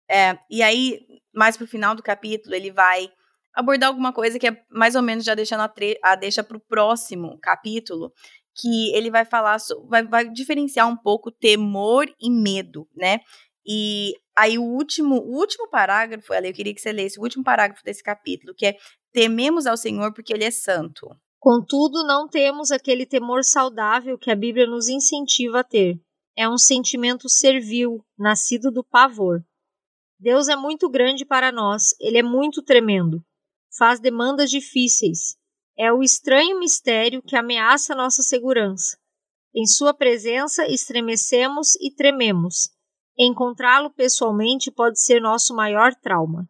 É, 0.09 0.37
e 0.49 0.61
aí, 0.61 0.99
mais 1.33 1.57
pro 1.57 1.67
final 1.67 1.95
do 1.95 2.03
capítulo, 2.03 2.55
ele 2.55 2.71
vai 2.71 3.09
abordar 3.53 3.89
alguma 3.89 4.11
coisa 4.11 4.39
que 4.39 4.47
é 4.47 4.63
mais 4.69 4.95
ou 4.95 5.01
menos 5.01 5.23
já 5.23 5.35
deixando 5.35 5.61
a, 5.61 5.73
a 6.03 6.15
deixa 6.15 6.43
pro 6.43 6.59
próximo 6.59 7.37
capítulo, 7.41 8.11
que 8.55 8.93
ele 8.95 9.09
vai 9.09 9.25
falar, 9.25 9.57
vai, 9.87 10.05
vai 10.05 10.29
diferenciar 10.29 10.87
um 10.87 10.97
pouco 10.97 11.31
temor 11.31 12.07
e 12.19 12.29
medo, 12.29 12.87
né? 12.95 13.19
E 13.65 14.13
aí 14.35 14.57
o 14.57 14.63
último, 14.63 15.15
o 15.15 15.37
último 15.37 15.69
parágrafo, 15.69 16.33
eu 16.33 16.53
queria 16.53 16.73
que 16.73 16.81
você 16.81 16.91
lesse 16.91 17.19
o 17.19 17.23
último 17.23 17.43
parágrafo 17.43 17.83
desse 17.83 18.03
capítulo, 18.03 18.53
que 18.55 18.65
é 18.65 18.77
tememos 19.11 19.65
ao 19.65 19.77
Senhor 19.77 20.13
porque 20.13 20.33
ele 20.33 20.43
é 20.43 20.51
santo. 20.51 21.07
Contudo, 21.39 22.05
não 22.05 22.27
temos 22.27 22.71
aquele 22.71 23.05
temor 23.05 23.43
saudável 23.43 24.17
que 24.17 24.31
a 24.31 24.35
Bíblia 24.35 24.65
nos 24.65 24.87
incentiva 24.87 25.59
a 25.59 25.63
ter. 25.63 25.99
É 26.37 26.47
um 26.49 26.57
sentimento 26.57 27.29
servil, 27.29 28.03
nascido 28.17 28.71
do 28.71 28.83
pavor. 28.83 29.43
Deus 30.23 30.47
é 30.47 30.55
muito 30.55 30.89
grande 30.89 31.25
para 31.25 31.51
nós, 31.51 31.93
ele 31.99 32.17
é 32.17 32.23
muito 32.23 32.63
tremendo. 32.63 33.21
Faz 33.77 33.99
demandas 33.99 34.49
difíceis. 34.49 35.35
É 35.77 35.91
o 35.91 36.01
estranho 36.01 36.57
mistério 36.59 37.21
que 37.21 37.35
ameaça 37.35 37.93
nossa 37.93 38.23
segurança. 38.23 38.97
Em 39.53 39.65
sua 39.65 39.93
presença 39.93 40.65
estremecemos 40.65 41.75
e 41.75 41.93
trememos. 41.93 42.69
Encontrá-lo 43.19 43.93
pessoalmente 43.93 44.71
pode 44.71 45.01
ser 45.01 45.19
nosso 45.19 45.53
maior 45.53 45.93
trauma. 45.93 46.47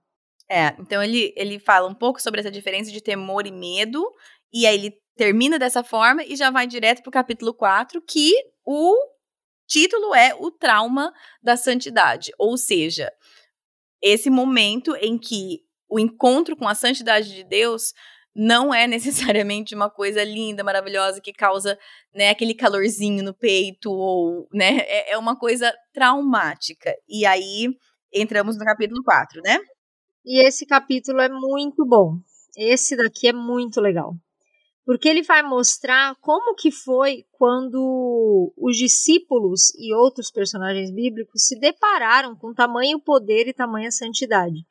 É, 0.47 0.67
então 0.79 1.01
ele, 1.01 1.33
ele 1.35 1.57
fala 1.57 1.89
um 1.89 1.95
pouco 1.95 2.21
sobre 2.21 2.41
essa 2.41 2.51
diferença 2.51 2.91
de 2.91 3.01
temor 3.01 3.47
e 3.47 3.51
medo, 3.51 4.05
e 4.53 4.67
aí 4.67 4.75
ele 4.75 4.93
termina 5.15 5.57
dessa 5.57 5.83
forma 5.83 6.23
e 6.23 6.35
já 6.35 6.51
vai 6.51 6.67
direto 6.67 7.01
para 7.01 7.09
o 7.09 7.13
capítulo 7.13 7.55
4, 7.55 7.99
que 8.03 8.33
o 8.63 8.95
título 9.67 10.13
é 10.13 10.35
O 10.35 10.51
Trauma 10.51 11.11
da 11.41 11.57
Santidade. 11.57 12.31
Ou 12.37 12.55
seja, 12.55 13.11
esse 14.03 14.29
momento 14.29 14.95
em 14.97 15.17
que 15.17 15.61
o 15.89 15.99
encontro 15.99 16.55
com 16.57 16.67
a 16.67 16.75
santidade 16.75 17.33
de 17.33 17.43
Deus 17.43 17.93
não 18.35 18.73
é 18.73 18.85
necessariamente 18.87 19.73
uma 19.73 19.89
coisa 19.89 20.23
linda, 20.23 20.63
maravilhosa, 20.63 21.21
que 21.21 21.31
causa 21.31 21.79
né, 22.13 22.29
aquele 22.29 22.53
calorzinho 22.53 23.23
no 23.23 23.33
peito, 23.33 23.91
ou 23.91 24.47
né, 24.53 24.79
é, 24.79 25.13
é 25.13 25.17
uma 25.17 25.37
coisa 25.37 25.73
traumática. 25.93 26.93
E 27.07 27.25
aí 27.25 27.67
entramos 28.13 28.57
no 28.57 28.65
capítulo 28.65 29.03
4, 29.03 29.41
né? 29.43 29.57
E 30.25 30.45
esse 30.45 30.65
capítulo 30.65 31.21
é 31.21 31.29
muito 31.29 31.85
bom. 31.85 32.17
Esse 32.55 32.95
daqui 32.95 33.27
é 33.27 33.33
muito 33.33 33.81
legal 33.81 34.15
porque 34.85 35.07
ele 35.07 35.23
vai 35.23 35.41
mostrar 35.41 36.15
como 36.19 36.55
que 36.55 36.71
foi 36.71 37.25
quando 37.31 38.53
os 38.57 38.75
discípulos 38.75 39.73
e 39.75 39.93
outros 39.93 40.29
personagens 40.29 40.91
bíblicos 40.91 41.45
se 41.45 41.57
depararam 41.59 42.35
com 42.35 42.53
tamanho 42.53 42.99
poder 42.99 43.47
e 43.47 43.53
tamanha 43.53 43.91
santidade. 43.91 44.65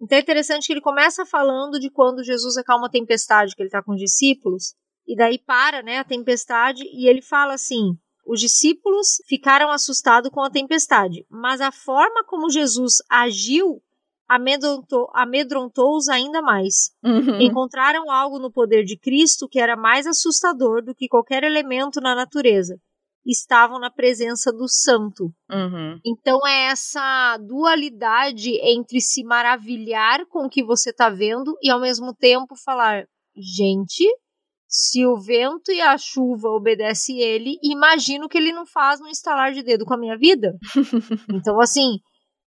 Então 0.00 0.16
é 0.16 0.20
interessante 0.20 0.66
que 0.66 0.72
ele 0.72 0.80
começa 0.80 1.26
falando 1.26 1.78
de 1.78 1.90
quando 1.90 2.24
Jesus 2.24 2.56
acalma 2.56 2.86
a 2.86 2.90
tempestade, 2.90 3.54
que 3.54 3.62
ele 3.62 3.68
está 3.68 3.82
com 3.82 3.92
os 3.92 4.00
discípulos, 4.00 4.74
e 5.06 5.14
daí 5.14 5.38
para 5.38 5.82
né, 5.82 5.98
a 5.98 6.04
tempestade, 6.04 6.82
e 6.82 7.06
ele 7.06 7.20
fala 7.20 7.54
assim: 7.54 7.96
os 8.26 8.40
discípulos 8.40 9.18
ficaram 9.28 9.70
assustados 9.70 10.30
com 10.30 10.42
a 10.42 10.50
tempestade, 10.50 11.26
mas 11.30 11.60
a 11.60 11.70
forma 11.70 12.24
como 12.24 12.50
Jesus 12.50 12.94
agiu 13.10 13.82
amedrontou, 14.28 15.08
amedrontou-os 15.14 16.08
ainda 16.08 16.40
mais. 16.42 16.90
Uhum. 17.02 17.40
Encontraram 17.40 18.10
algo 18.10 18.38
no 18.38 18.50
poder 18.50 18.84
de 18.84 18.98
Cristo 18.98 19.48
que 19.48 19.60
era 19.60 19.76
mais 19.76 20.06
assustador 20.06 20.82
do 20.82 20.94
que 20.94 21.08
qualquer 21.08 21.44
elemento 21.44 22.00
na 22.00 22.14
natureza. 22.14 22.76
Estavam 23.26 23.78
na 23.78 23.90
presença 23.90 24.52
do 24.52 24.68
Santo. 24.68 25.32
Uhum. 25.50 25.98
Então 26.04 26.46
é 26.46 26.66
essa 26.66 27.38
dualidade 27.38 28.50
entre 28.62 29.00
se 29.00 29.24
maravilhar 29.24 30.26
com 30.26 30.46
o 30.46 30.50
que 30.50 30.62
você 30.62 30.90
está 30.90 31.08
vendo 31.08 31.56
e 31.62 31.70
ao 31.70 31.80
mesmo 31.80 32.14
tempo 32.14 32.54
falar: 32.62 33.06
gente, 33.34 34.04
se 34.68 35.06
o 35.06 35.16
vento 35.16 35.70
e 35.70 35.80
a 35.80 35.96
chuva 35.96 36.48
obedecem 36.48 37.20
ele, 37.20 37.56
imagino 37.62 38.28
que 38.28 38.36
ele 38.36 38.52
não 38.52 38.66
faz 38.66 39.00
um 39.00 39.06
estalar 39.06 39.52
de 39.52 39.62
dedo 39.62 39.84
com 39.84 39.94
a 39.94 39.98
minha 39.98 40.18
vida. 40.18 40.52
então, 41.32 41.60
assim, 41.60 42.00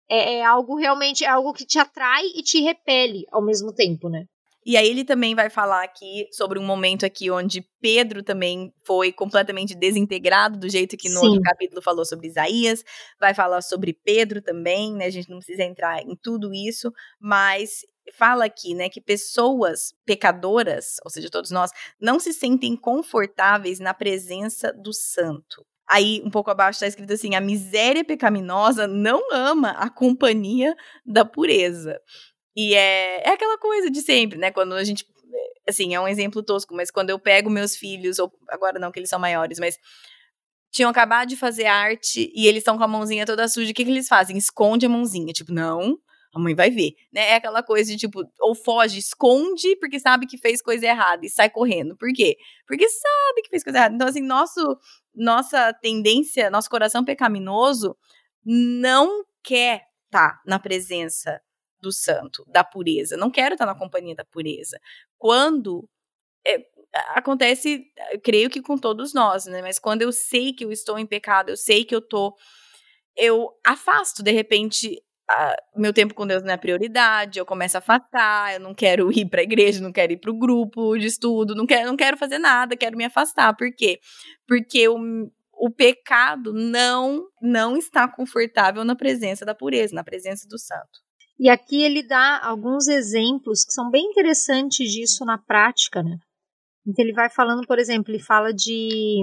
é, 0.10 0.36
é 0.36 0.46
algo 0.46 0.76
realmente, 0.76 1.24
é 1.24 1.28
algo 1.28 1.54
que 1.54 1.66
te 1.66 1.80
atrai 1.80 2.26
e 2.36 2.42
te 2.42 2.62
repele 2.62 3.26
ao 3.32 3.42
mesmo 3.42 3.74
tempo, 3.74 4.10
né? 4.10 4.26
E 4.66 4.76
aí 4.76 4.90
ele 4.90 5.06
também 5.06 5.34
vai 5.34 5.50
falar 5.50 5.82
aqui 5.82 6.28
sobre 6.30 6.60
um 6.60 6.66
momento 6.66 7.06
aqui 7.06 7.32
onde 7.32 7.66
Pedro 7.80 8.22
também 8.22 8.74
foi 8.84 9.14
completamente 9.14 9.74
desintegrado, 9.74 10.60
do 10.60 10.68
jeito 10.68 10.98
que 10.98 11.08
no 11.08 11.22
Sim. 11.22 11.28
outro 11.28 11.42
capítulo 11.42 11.82
falou 11.82 12.04
sobre 12.04 12.28
Isaías, 12.28 12.84
vai 13.18 13.34
falar 13.34 13.62
sobre 13.62 13.94
Pedro 13.94 14.42
também, 14.42 14.94
né? 14.94 15.06
A 15.06 15.10
gente 15.10 15.30
não 15.30 15.38
precisa 15.38 15.64
entrar 15.64 16.02
em 16.02 16.18
tudo 16.22 16.54
isso, 16.54 16.92
mas 17.18 17.86
fala 18.14 18.44
aqui, 18.44 18.74
né, 18.74 18.90
que 18.90 19.02
pessoas 19.02 19.94
pecadoras, 20.06 20.96
ou 21.04 21.10
seja, 21.10 21.30
todos 21.30 21.52
nós, 21.52 21.72
não 22.00 22.20
se 22.20 22.34
sentem 22.34 22.76
confortáveis 22.76 23.80
na 23.80 23.94
presença 23.94 24.74
do 24.74 24.94
santo. 24.94 25.66
Aí, 25.90 26.22
um 26.26 26.30
pouco 26.30 26.52
abaixo, 26.52 26.78
está 26.78 26.88
escrito 26.88 27.14
assim: 27.14 27.36
a 27.36 27.42
miséria 27.42 28.04
pecaminosa 28.04 28.88
não 28.88 29.32
ama 29.32 29.72
a 29.72 29.90
companhia 29.90 30.76
da 31.06 31.24
pureza. 31.24 32.00
E 32.56 32.74
é, 32.74 33.30
é 33.30 33.34
aquela 33.34 33.58
coisa 33.58 33.90
de 33.90 34.02
sempre, 34.02 34.38
né? 34.38 34.52
Quando 34.52 34.74
a 34.74 34.84
gente. 34.84 35.06
Assim, 35.68 35.94
é 35.94 36.00
um 36.00 36.08
exemplo 36.08 36.42
tosco, 36.42 36.74
mas 36.74 36.90
quando 36.90 37.10
eu 37.10 37.20
pego 37.20 37.50
meus 37.50 37.76
filhos, 37.76 38.20
ou 38.20 38.32
agora 38.50 38.80
não, 38.80 38.92
que 38.92 39.00
eles 39.00 39.10
são 39.10 39.20
maiores, 39.20 39.60
mas 39.60 39.78
tinham 40.72 40.90
acabado 40.90 41.28
de 41.28 41.36
fazer 41.36 41.66
arte 41.66 42.32
e 42.34 42.48
eles 42.48 42.60
estão 42.60 42.78
com 42.78 42.84
a 42.84 42.88
mãozinha 42.88 43.26
toda 43.26 43.48
suja, 43.48 43.72
o 43.72 43.74
que, 43.74 43.84
que 43.84 43.92
eles 43.92 44.08
fazem? 44.08 44.38
Esconde 44.38 44.86
a 44.86 44.90
mãozinha. 44.90 45.34
Tipo, 45.34 45.52
não, 45.54 45.98
a 46.38 46.42
mãe 46.42 46.56
vai 46.56 46.70
ver, 46.70 46.94
né? 47.12 47.32
É 47.32 47.36
aquela 47.36 47.62
coisa 47.62 47.92
de 47.92 47.98
tipo, 47.98 48.24
ou 48.40 48.56
foge, 48.56 49.00
esconde 49.00 49.76
porque 49.78 50.00
sabe 50.00 50.26
que 50.26 50.38
fez 50.38 50.62
coisa 50.62 50.86
errada 50.86 51.26
e 51.26 51.30
sai 51.30 51.50
correndo. 51.50 51.96
Por 51.98 52.12
quê? 52.14 52.38
Porque 52.68 52.88
sabe 52.88 53.42
que 53.44 53.50
fez 53.50 53.64
coisa 53.64 53.80
errada. 53.80 53.96
Então, 53.96 54.08
assim, 54.08 54.22
nosso 54.22 54.78
nossa 55.14 55.74
tendência, 55.74 56.50
nosso 56.50 56.70
coração 56.70 57.04
pecaminoso 57.04 57.98
não 58.46 59.26
quer 59.44 59.84
estar 60.06 60.34
tá 60.34 60.42
na 60.46 60.60
presença 60.60 61.42
do 61.82 61.92
santo, 61.92 62.44
da 62.48 62.64
pureza. 62.64 63.18
Não 63.18 63.32
quero 63.32 63.56
estar 63.56 63.66
tá 63.66 63.74
na 63.74 63.80
companhia 63.80 64.16
da 64.16 64.26
pureza. 64.26 64.80
Quando 65.18 65.90
é, 66.46 66.64
acontece, 67.16 67.86
creio 68.24 68.50
que 68.50 68.62
com 68.62 68.78
todos 68.78 69.14
nós, 69.14 69.46
né? 69.46 69.62
Mas 69.62 69.80
quando 69.80 70.02
eu 70.02 70.12
sei 70.12 70.54
que 70.54 70.64
eu 70.64 70.72
estou 70.72 70.98
em 70.98 71.06
pecado, 71.06 71.50
eu 71.50 71.58
sei 71.58 71.84
que 71.84 71.96
eu 71.96 72.02
tô 72.02 72.36
eu 73.18 73.50
afasto 73.66 74.22
de 74.22 74.32
repente 74.32 75.02
a, 75.30 75.56
meu 75.76 75.94
tempo 75.94 76.14
com 76.14 76.26
Deus 76.26 76.44
não 76.44 76.54
é 76.54 76.58
prioridade, 76.58 77.40
eu 77.40 77.46
começo 77.46 77.78
a 77.78 77.80
afastar, 77.80 78.54
eu 78.54 78.60
não 78.60 78.74
quero 78.74 79.12
ir 79.12 79.30
para 79.30 79.42
a 79.42 79.44
igreja, 79.44 79.82
não 79.82 79.92
quero 79.92 80.14
ir 80.14 80.18
para 80.18 80.32
o 80.32 80.38
grupo 80.38 80.98
de 80.98 81.08
estudo, 81.08 81.54
não 81.54 81.66
quero, 81.66 81.88
não 81.88 81.98
quero 81.98 82.18
fazer 82.18 82.40
nada, 82.40 82.78
quero 82.78 82.98
me 82.98 83.06
afastar. 83.06 83.56
Por 83.56 83.70
quê? 83.76 84.00
Porque 84.48 84.88
o, 84.88 84.98
o 85.60 85.72
pecado 85.72 86.54
não 86.54 87.26
não 87.42 87.78
está 87.78 88.08
confortável 88.08 88.84
na 88.86 88.96
presença 88.96 89.46
da 89.46 89.54
pureza, 89.54 89.94
na 89.94 90.04
presença 90.04 90.48
do 90.48 90.58
santo. 90.58 91.08
E 91.40 91.50
aqui 91.50 91.84
ele 91.84 92.02
dá 92.08 92.40
alguns 92.44 92.88
exemplos 92.88 93.64
que 93.64 93.72
são 93.72 93.92
bem 93.92 94.04
interessantes 94.10 94.92
disso 94.92 95.24
na 95.24 95.38
prática, 95.38 96.02
né? 96.02 96.18
Então 96.86 97.04
ele 97.04 97.14
vai 97.14 97.30
falando, 97.30 97.68
por 97.68 97.78
exemplo, 97.78 98.12
ele 98.12 98.24
fala 98.24 98.54
de, 98.54 99.20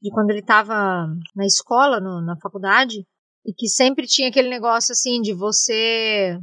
de 0.00 0.10
quando 0.10 0.30
ele 0.30 0.38
estava 0.38 1.06
na 1.34 1.44
escola, 1.44 2.00
no, 2.00 2.24
na 2.24 2.36
faculdade, 2.40 3.04
e 3.44 3.52
que 3.52 3.68
sempre 3.68 4.06
tinha 4.06 4.28
aquele 4.28 4.48
negócio 4.48 4.92
assim 4.92 5.20
de 5.20 5.32
você 5.32 6.38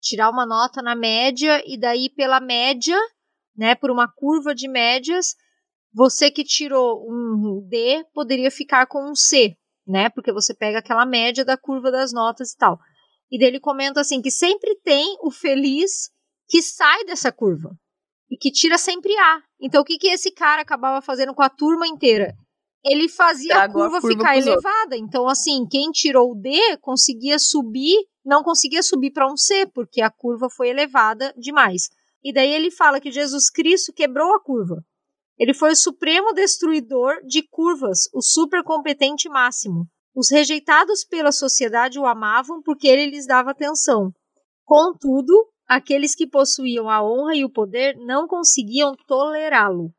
tirar 0.00 0.30
uma 0.30 0.44
nota 0.44 0.82
na 0.82 0.94
média 0.94 1.62
e 1.66 1.78
daí 1.78 2.10
pela 2.10 2.40
média, 2.40 2.98
né, 3.56 3.74
por 3.74 3.90
uma 3.90 4.08
curva 4.12 4.54
de 4.54 4.68
médias, 4.68 5.34
você 5.94 6.30
que 6.30 6.42
tirou 6.42 7.06
um 7.08 7.66
D 7.68 8.04
poderia 8.12 8.50
ficar 8.50 8.86
com 8.86 9.10
um 9.10 9.14
C, 9.14 9.54
né? 9.86 10.08
Porque 10.08 10.32
você 10.32 10.54
pega 10.54 10.78
aquela 10.78 11.04
média 11.04 11.44
da 11.44 11.56
curva 11.56 11.90
das 11.90 12.12
notas 12.12 12.52
e 12.52 12.56
tal. 12.56 12.78
E 13.30 13.38
daí 13.38 13.48
ele 13.48 13.60
comenta 13.60 14.00
assim 14.00 14.20
que 14.20 14.30
sempre 14.30 14.74
tem 14.82 15.16
o 15.20 15.30
feliz 15.30 16.10
que 16.48 16.62
sai 16.62 17.04
dessa 17.04 17.30
curva 17.30 17.70
e 18.30 18.36
que 18.36 18.50
tira 18.50 18.78
sempre 18.78 19.12
A. 19.16 19.42
Então 19.60 19.82
o 19.82 19.84
que 19.84 19.98
que 19.98 20.08
esse 20.08 20.32
cara 20.32 20.62
acabava 20.62 21.02
fazendo 21.02 21.34
com 21.34 21.42
a 21.42 21.50
turma 21.50 21.86
inteira? 21.86 22.34
Ele 22.84 23.08
fazia 23.08 23.62
a 23.62 23.68
curva, 23.68 23.98
a 23.98 24.00
curva, 24.00 24.14
ficar 24.14 24.36
elevada. 24.36 24.96
Outros. 24.96 25.00
Então 25.00 25.28
assim, 25.28 25.66
quem 25.70 25.90
tirou 25.90 26.32
o 26.32 26.34
D 26.34 26.76
conseguia 26.80 27.38
subir, 27.38 27.96
não 28.24 28.42
conseguia 28.42 28.82
subir 28.82 29.12
para 29.12 29.30
um 29.30 29.36
C, 29.36 29.66
porque 29.66 30.00
a 30.00 30.10
curva 30.10 30.48
foi 30.50 30.68
elevada 30.68 31.32
demais. 31.36 31.88
E 32.24 32.32
daí 32.32 32.50
ele 32.52 32.70
fala 32.70 33.00
que 33.00 33.10
Jesus 33.10 33.50
Cristo 33.50 33.92
quebrou 33.92 34.34
a 34.34 34.40
curva. 34.40 34.84
Ele 35.38 35.54
foi 35.54 35.72
o 35.72 35.76
supremo 35.76 36.32
destruidor 36.32 37.24
de 37.26 37.42
curvas, 37.42 38.08
o 38.12 38.20
supercompetente 38.20 39.28
máximo. 39.28 39.86
Os 40.14 40.30
rejeitados 40.30 41.04
pela 41.04 41.32
sociedade 41.32 41.98
o 41.98 42.06
amavam 42.06 42.62
porque 42.62 42.86
ele 42.86 43.10
lhes 43.10 43.26
dava 43.26 43.50
atenção. 43.50 44.12
Contudo, 44.64 45.32
aqueles 45.66 46.14
que 46.14 46.26
possuíam 46.26 46.88
a 46.88 47.02
honra 47.02 47.34
e 47.34 47.44
o 47.44 47.50
poder 47.50 47.96
não 47.96 48.28
conseguiam 48.28 48.94
tolerá-lo. 49.06 49.92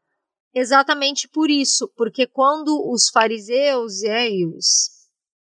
Exatamente 0.53 1.27
por 1.27 1.49
isso, 1.49 1.91
porque 1.95 2.27
quando 2.27 2.89
os 2.91 3.09
fariseus 3.09 4.03
é, 4.03 4.29
e 4.29 4.45
os 4.45 4.89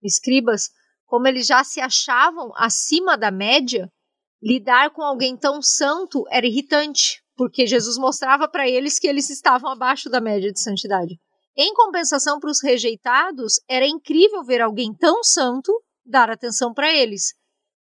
escribas, 0.02 0.70
como 1.06 1.28
eles 1.28 1.46
já 1.46 1.64
se 1.64 1.82
achavam 1.82 2.52
acima 2.56 3.18
da 3.18 3.30
média, 3.30 3.92
lidar 4.42 4.92
com 4.92 5.02
alguém 5.02 5.36
tão 5.36 5.62
santo 5.62 6.24
era 6.30 6.48
irritante 6.48 7.24
porque 7.36 7.66
Jesus 7.66 7.98
mostrava 7.98 8.48
para 8.48 8.68
eles 8.68 9.00
que 9.00 9.08
eles 9.08 9.30
estavam 9.30 9.72
abaixo 9.72 10.10
da 10.10 10.22
média 10.22 10.52
de 10.52 10.62
santidade. 10.62 11.20
Em 11.56 11.74
compensação 11.74 12.40
para 12.40 12.50
os 12.50 12.62
rejeitados, 12.64 13.56
era 13.70 13.86
incrível 13.86 14.44
ver 14.44 14.62
alguém 14.62 14.94
tão 14.94 15.24
santo 15.24 15.72
dar 16.06 16.30
atenção 16.30 16.74
para 16.74 16.92
eles. 16.92 17.34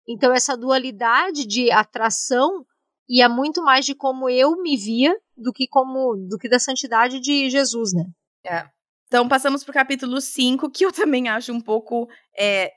Então 0.08 0.34
essa 0.34 0.56
dualidade 0.56 1.46
de 1.46 1.72
atração 1.72 2.66
ia 3.14 3.30
muito 3.30 3.64
mais 3.64 3.86
de 3.86 3.94
como 3.94 4.28
eu 4.28 4.60
me 4.62 4.76
via 4.76 5.16
do 5.38 5.54
que 5.54 5.68
como 5.68 6.16
do 6.16 6.38
que 6.38 6.50
da 6.50 6.58
santidade 6.58 7.20
de 7.20 7.50
Jesus, 7.50 7.94
né? 7.94 8.06
É. 8.44 8.66
Então 9.08 9.28
passamos 9.28 9.64
para 9.64 9.70
o 9.70 9.74
capítulo 9.76 10.20
5, 10.20 10.72
que 10.72 10.84
eu 10.84 10.92
também 10.92 11.30
acho 11.30 11.54
um 11.54 11.62
pouco 11.62 12.10
é, 12.36 12.72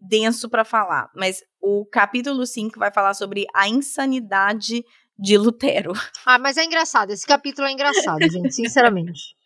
denso 0.00 0.48
para 0.48 0.64
falar. 0.64 1.10
Mas 1.14 1.42
o 1.60 1.84
capítulo 1.84 2.46
5 2.46 2.78
vai 2.78 2.90
falar 2.90 3.12
sobre 3.12 3.44
a 3.54 3.68
insanidade 3.68 4.82
de 5.18 5.36
Lutero. 5.36 5.92
Ah, 6.24 6.38
mas 6.38 6.56
é 6.56 6.64
engraçado. 6.64 7.10
Esse 7.10 7.26
capítulo 7.26 7.68
é 7.68 7.72
engraçado, 7.72 8.22
gente, 8.22 8.54
sinceramente. 8.56 9.36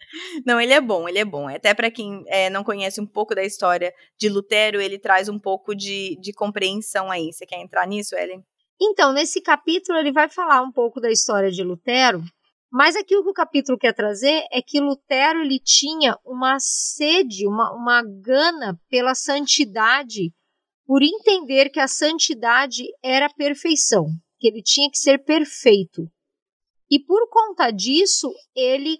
Não, 0.47 0.61
ele 0.61 0.73
é 0.73 0.81
bom, 0.81 1.09
ele 1.09 1.19
é 1.19 1.25
bom. 1.25 1.49
Até 1.49 1.75
para 1.75 1.91
quem 1.91 2.23
é, 2.29 2.49
não 2.49 2.63
conhece 2.63 3.01
um 3.01 3.07
pouco 3.07 3.35
da 3.35 3.43
história 3.43 3.93
de 4.17 4.29
Lutero, 4.29 4.81
ele 4.81 4.99
traz 4.99 5.29
um 5.29 5.39
pouco 5.41 5.75
de, 5.75 6.17
de 6.21 6.33
compreensão 6.33 7.11
aí. 7.11 7.33
Você 7.33 7.45
quer 7.45 7.61
entrar 7.61 7.85
nisso, 7.85 8.15
Ellen? 8.15 8.45
Então, 8.81 9.13
nesse 9.13 9.41
capítulo, 9.41 9.99
ele 9.99 10.13
vai 10.13 10.29
falar 10.29 10.63
um 10.63 10.71
pouco 10.71 11.01
da 11.01 11.11
história 11.11 11.51
de 11.51 11.63
Lutero, 11.63 12.23
mas 12.71 12.95
aqui 12.95 13.17
o 13.17 13.25
que 13.25 13.31
o 13.31 13.35
capítulo 13.35 13.79
quer 13.79 13.95
trazer 13.95 14.45
é 14.53 14.61
que 14.61 14.81
Lutero 14.81 15.41
ele 15.41 15.59
tinha 15.59 16.17
uma 16.25 16.59
sede, 16.61 17.47
uma, 17.47 17.73
uma 17.73 18.03
gana 18.03 18.79
pela 18.89 19.15
santidade, 19.15 20.33
por 20.87 21.03
entender 21.03 21.71
que 21.71 21.81
a 21.81 21.89
santidade 21.89 22.85
era 23.03 23.29
perfeição 23.29 24.07
que 24.39 24.47
ele 24.47 24.63
tinha 24.63 24.91
que 24.91 24.99
ser 24.99 25.19
perfeito. 25.25 26.09
E 26.91 26.99
por 26.99 27.29
conta 27.29 27.71
disso, 27.71 28.33
ele 28.55 28.99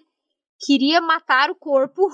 queria 0.59 1.01
matar 1.01 1.49
o 1.49 1.55
corpo 1.55 2.07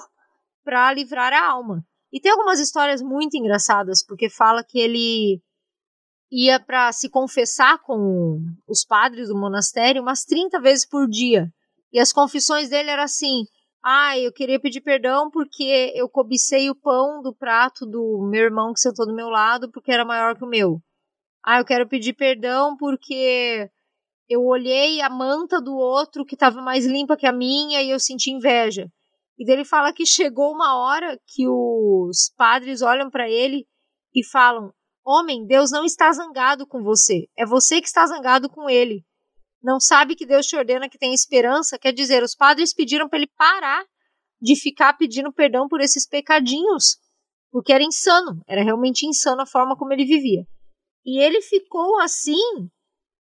para 0.63 0.93
livrar 0.93 1.33
a 1.33 1.49
alma. 1.49 1.83
E 2.13 2.19
tem 2.19 2.31
algumas 2.31 2.59
histórias 2.59 3.01
muito 3.01 3.35
engraçadas, 3.35 4.05
porque 4.05 4.29
fala 4.29 4.63
que 4.63 4.79
ele 4.79 5.41
ia 6.31 6.59
para 6.59 6.91
se 6.91 7.09
confessar 7.09 7.79
com 7.79 8.39
os 8.67 8.83
padres 8.83 9.27
do 9.27 9.37
monastério 9.37 10.01
umas 10.01 10.23
30 10.23 10.59
vezes 10.59 10.87
por 10.87 11.07
dia. 11.07 11.49
E 11.91 11.99
as 11.99 12.11
confissões 12.11 12.69
dele 12.69 12.89
eram 12.89 13.03
assim: 13.03 13.45
ah, 13.83 14.17
eu 14.17 14.33
queria 14.33 14.59
pedir 14.59 14.81
perdão 14.81 15.29
porque 15.29 15.93
eu 15.95 16.09
cobicei 16.09 16.69
o 16.69 16.75
pão 16.75 17.21
do 17.21 17.33
prato 17.33 17.85
do 17.85 18.27
meu 18.29 18.45
irmão 18.45 18.73
que 18.73 18.79
sentou 18.79 19.05
do 19.05 19.13
meu 19.13 19.29
lado 19.29 19.71
porque 19.71 19.91
era 19.91 20.03
maior 20.03 20.35
que 20.35 20.43
o 20.43 20.49
meu. 20.49 20.81
Ah, 21.45 21.59
eu 21.59 21.65
quero 21.65 21.87
pedir 21.87 22.13
perdão 22.13 22.75
porque 22.75 23.69
eu 24.27 24.43
olhei 24.43 25.01
a 25.01 25.09
manta 25.09 25.61
do 25.61 25.75
outro 25.75 26.25
que 26.25 26.33
estava 26.33 26.61
mais 26.61 26.85
limpa 26.85 27.15
que 27.15 27.27
a 27.27 27.31
minha 27.31 27.81
e 27.81 27.91
eu 27.91 27.99
senti 27.99 28.31
inveja. 28.31 28.91
E 29.37 29.45
dele 29.45 29.63
fala 29.63 29.93
que 29.93 30.05
chegou 30.05 30.51
uma 30.51 30.77
hora 30.77 31.19
que 31.27 31.47
os 31.47 32.33
padres 32.35 32.81
olham 32.81 33.09
para 33.11 33.29
ele 33.29 33.67
e 34.15 34.25
falam: 34.25 34.73
Homem, 35.05 35.45
Deus 35.45 35.69
não 35.69 35.85
está 35.85 36.11
zangado 36.11 36.65
com 36.65 36.81
você, 36.81 37.27
é 37.37 37.45
você 37.45 37.79
que 37.79 37.87
está 37.87 38.07
zangado 38.07 38.49
com 38.49 38.67
ele. 38.67 39.05
Não 39.61 39.79
sabe 39.79 40.15
que 40.15 40.25
Deus 40.25 40.47
te 40.47 40.55
ordena 40.55 40.89
que 40.89 40.97
tem 40.97 41.13
esperança? 41.13 41.77
Quer 41.77 41.91
dizer, 41.91 42.23
os 42.23 42.35
padres 42.35 42.73
pediram 42.73 43.07
para 43.07 43.19
ele 43.19 43.31
parar 43.37 43.85
de 44.41 44.55
ficar 44.55 44.93
pedindo 44.93 45.31
perdão 45.31 45.67
por 45.67 45.79
esses 45.79 46.07
pecadinhos, 46.07 46.97
porque 47.51 47.71
era 47.71 47.83
insano, 47.83 48.41
era 48.47 48.63
realmente 48.63 49.05
insano 49.05 49.41
a 49.41 49.45
forma 49.45 49.77
como 49.77 49.93
ele 49.93 50.05
vivia. 50.05 50.43
E 51.05 51.21
ele 51.21 51.41
ficou 51.41 51.99
assim 51.99 52.33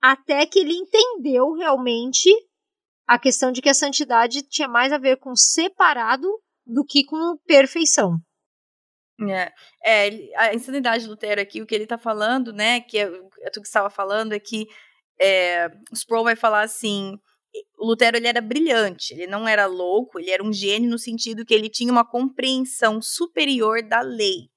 até 0.03 0.47
que 0.47 0.59
ele 0.59 0.75
entendeu 0.75 1.53
realmente 1.53 2.31
a 3.07 3.19
questão 3.19 3.53
de 3.53 3.63
que 3.63 3.69
a 3.69 3.75
santidade 3.75 4.43
tinha 4.43 4.69
mais 4.69 4.93
a 4.93 4.99
ver 4.99 5.19
com 5.19 5.37
separado 5.37 6.29
do 6.67 6.85
que 6.85 7.05
com 7.05 7.37
perfeição. 7.47 8.19
É, 9.29 9.53
é 9.85 10.37
a 10.37 10.55
insanidade 10.55 11.05
de 11.05 11.11
Lutero 11.11 11.41
aqui, 11.41 11.61
o 11.61 11.67
que 11.67 11.75
ele 11.75 11.85
está 11.85 11.99
falando, 11.99 12.53
né, 12.53 12.81
que 12.81 12.99
é, 12.99 13.11
é 13.43 13.51
tu 13.51 13.61
que 13.61 13.67
estava 13.67 13.91
falando, 13.91 14.33
é 14.33 14.39
que 14.39 14.67
é, 15.21 15.69
o 15.91 15.95
Sproul 15.95 16.25
vai 16.25 16.37
falar 16.37 16.63
assim, 16.63 17.19
o 17.79 17.87
Lutero 17.87 18.17
ele 18.17 18.29
era 18.29 18.41
brilhante, 18.41 19.13
ele 19.13 19.27
não 19.27 19.47
era 19.47 19.67
louco, 19.67 20.19
ele 20.19 20.31
era 20.31 20.43
um 20.43 20.53
gênio 20.53 20.91
no 20.91 20.99
sentido 20.99 21.45
que 21.45 21.53
ele 21.53 21.69
tinha 21.69 21.93
uma 21.93 22.05
compreensão 22.05 23.03
superior 23.03 23.83
da 23.83 24.01
lei. 24.01 24.49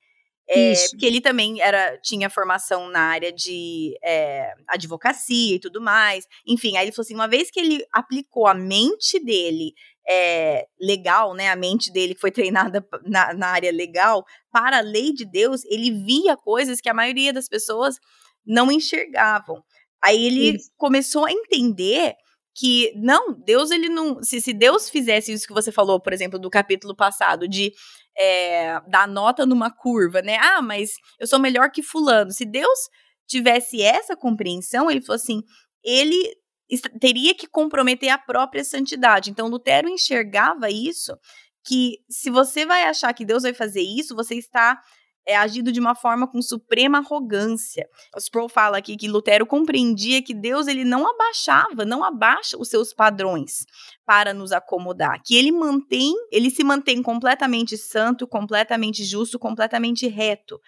É, 0.50 0.74
porque 0.90 1.06
ele 1.06 1.22
também 1.22 1.62
era, 1.62 1.98
tinha 2.00 2.30
formação 2.30 2.90
na 2.90 3.00
área 3.00 3.32
de 3.32 3.98
é, 4.04 4.54
advocacia 4.68 5.56
e 5.56 5.60
tudo 5.60 5.82
mais. 5.82 6.28
Enfim, 6.46 6.76
aí 6.76 6.84
ele 6.84 6.92
falou 6.92 7.06
assim: 7.06 7.16
uma 7.16 7.30
vez 7.30 7.50
que 7.50 7.60
ele 7.62 7.86
aplicou 7.94 8.46
a 8.46 8.54
mente 8.54 9.24
dele 9.24 9.74
é, 10.10 10.66
legal, 10.80 11.34
né? 11.34 11.50
A 11.50 11.56
mente 11.56 11.92
dele 11.92 12.14
que 12.16 12.22
foi 12.22 12.32
treinada 12.32 12.86
na, 13.06 13.34
na 13.34 13.48
área 13.48 13.72
legal 13.72 14.26
para 14.52 14.78
a 14.80 14.82
lei 14.82 15.14
de 15.14 15.26
Deus, 15.26 15.64
ele 15.66 15.92
via 15.92 16.36
coisas 16.36 16.82
que 16.82 16.90
a 16.90 16.94
maioria 16.94 17.34
das 17.34 17.48
pessoas 17.48 17.98
não 18.46 18.72
enxergavam. 18.72 19.64
Aí 20.04 20.26
ele 20.26 20.56
Isso. 20.58 20.70
começou 20.78 21.26
a 21.26 21.32
entender 21.32 22.16
que 22.56 22.94
não, 22.96 23.34
Deus 23.34 23.72
ele 23.72 23.90
não, 23.90 24.22
se, 24.22 24.40
se 24.40 24.54
Deus 24.54 24.90
fizesse 24.90 25.32
isso 25.32 25.48
que 25.48 25.54
você 25.54 25.72
falou, 25.72 26.00
por 26.00 26.14
exemplo, 26.14 26.38
do 26.38 26.52
capítulo 26.52 26.96
passado 26.96 27.48
de 27.48 27.74
é, 28.16 28.80
dar 28.88 29.08
nota 29.08 29.46
numa 29.46 29.72
curva, 29.72 30.22
né? 30.22 30.38
Ah, 30.40 30.62
mas 30.62 30.92
eu 31.20 31.26
sou 31.26 31.40
melhor 31.40 31.72
que 31.72 31.82
fulano. 31.82 32.32
Se 32.32 32.46
Deus 32.46 32.90
tivesse 33.26 33.82
essa 33.82 34.16
compreensão, 34.16 34.92
ele 34.92 35.02
falou 35.02 35.16
assim, 35.16 35.42
ele 35.84 36.32
teria 37.00 37.36
que 37.36 37.48
comprometer 37.48 38.10
a 38.10 38.18
própria 38.18 38.64
santidade. 38.64 39.30
Então 39.30 39.48
Lutero 39.48 39.90
enxergava 39.90 40.70
isso 40.70 41.18
que 41.66 42.00
se 42.10 42.30
você 42.30 42.66
vai 42.66 42.84
achar 42.84 43.14
que 43.14 43.26
Deus 43.26 43.44
vai 43.44 43.54
fazer 43.54 43.82
isso, 43.82 44.16
você 44.16 44.36
está 44.36 44.82
é 45.26 45.46
de 45.48 45.80
uma 45.80 45.96
forma 45.96 46.28
com 46.28 46.42
suprema 46.42 46.98
arrogância. 46.98 47.88
O 48.16 48.20
Sproul 48.20 48.50
fala 48.50 48.78
aqui 48.78 48.98
que 48.98 49.08
Lutero 49.08 49.46
compreendia 49.46 50.22
que 50.22 50.34
Deus 50.34 50.68
ele 50.68 50.84
não 50.84 51.10
abaixava, 51.10 51.86
não 51.86 52.04
abaixa 52.04 52.58
os 52.58 52.70
seus 52.70 52.94
padrões 52.94 53.66
para 54.06 54.34
nos 54.34 54.52
acomodar, 54.52 55.22
que 55.24 55.36
ele 55.36 55.52
mantém, 55.52 56.14
ele 56.32 56.50
se 56.50 56.64
mantém 56.64 57.02
completamente 57.02 57.78
santo, 57.78 58.28
completamente 58.28 59.04
justo, 59.04 59.40
completamente 59.40 60.08
reto. 60.08 60.60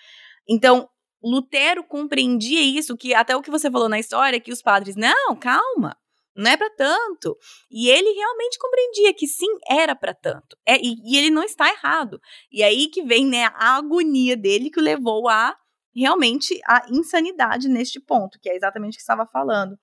Então, 0.47 0.87
Lutero 1.23 1.83
compreendia 1.83 2.61
isso, 2.61 2.95
que 2.95 3.13
até 3.13 3.35
o 3.35 3.41
que 3.41 3.51
você 3.51 3.69
falou 3.71 3.89
na 3.89 3.99
história, 3.99 4.39
que 4.39 4.51
os 4.51 4.61
padres, 4.61 4.95
não, 4.95 5.35
calma, 5.35 5.97
não 6.35 6.51
é 6.51 6.57
para 6.57 6.69
tanto. 6.71 7.37
E 7.71 7.89
ele 7.89 8.11
realmente 8.11 8.59
compreendia 8.59 9.13
que 9.13 9.27
sim, 9.27 9.47
era 9.69 9.95
para 9.95 10.13
tanto. 10.13 10.57
É, 10.67 10.77
e, 10.77 10.95
e, 11.03 11.17
ele 11.17 11.29
não 11.29 11.43
está 11.43 11.69
errado. 11.69 12.19
E 12.51 12.61
aí 12.61 12.87
que 12.87 13.03
vem 13.03 13.25
né, 13.25 13.45
a 13.55 13.77
agonia 13.77 14.35
dele 14.35 14.69
que 14.69 14.79
o 14.79 14.83
levou 14.83 15.29
a 15.29 15.55
realmente 15.95 16.59
a 16.67 16.85
insanidade 16.91 17.69
neste 17.69 17.99
ponto, 18.01 18.37
que 18.41 18.49
é 18.49 18.55
exatamente 18.55 18.95
o 18.95 18.97
que 18.97 19.01
estava 19.01 19.25
falando. 19.25 19.77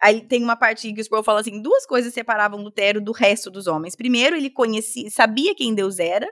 Aí 0.00 0.26
tem 0.26 0.42
uma 0.42 0.56
parte 0.56 0.92
que 0.92 1.00
o 1.00 1.02
Sproul 1.02 1.24
fala 1.24 1.40
assim: 1.40 1.60
duas 1.60 1.86
coisas 1.86 2.12
separavam 2.12 2.62
Lutero 2.62 3.00
do 3.00 3.12
resto 3.12 3.50
dos 3.50 3.66
homens. 3.66 3.96
Primeiro, 3.96 4.36
ele 4.36 4.50
conhecia, 4.50 5.10
sabia 5.10 5.54
quem 5.54 5.74
Deus 5.74 5.98
era, 5.98 6.28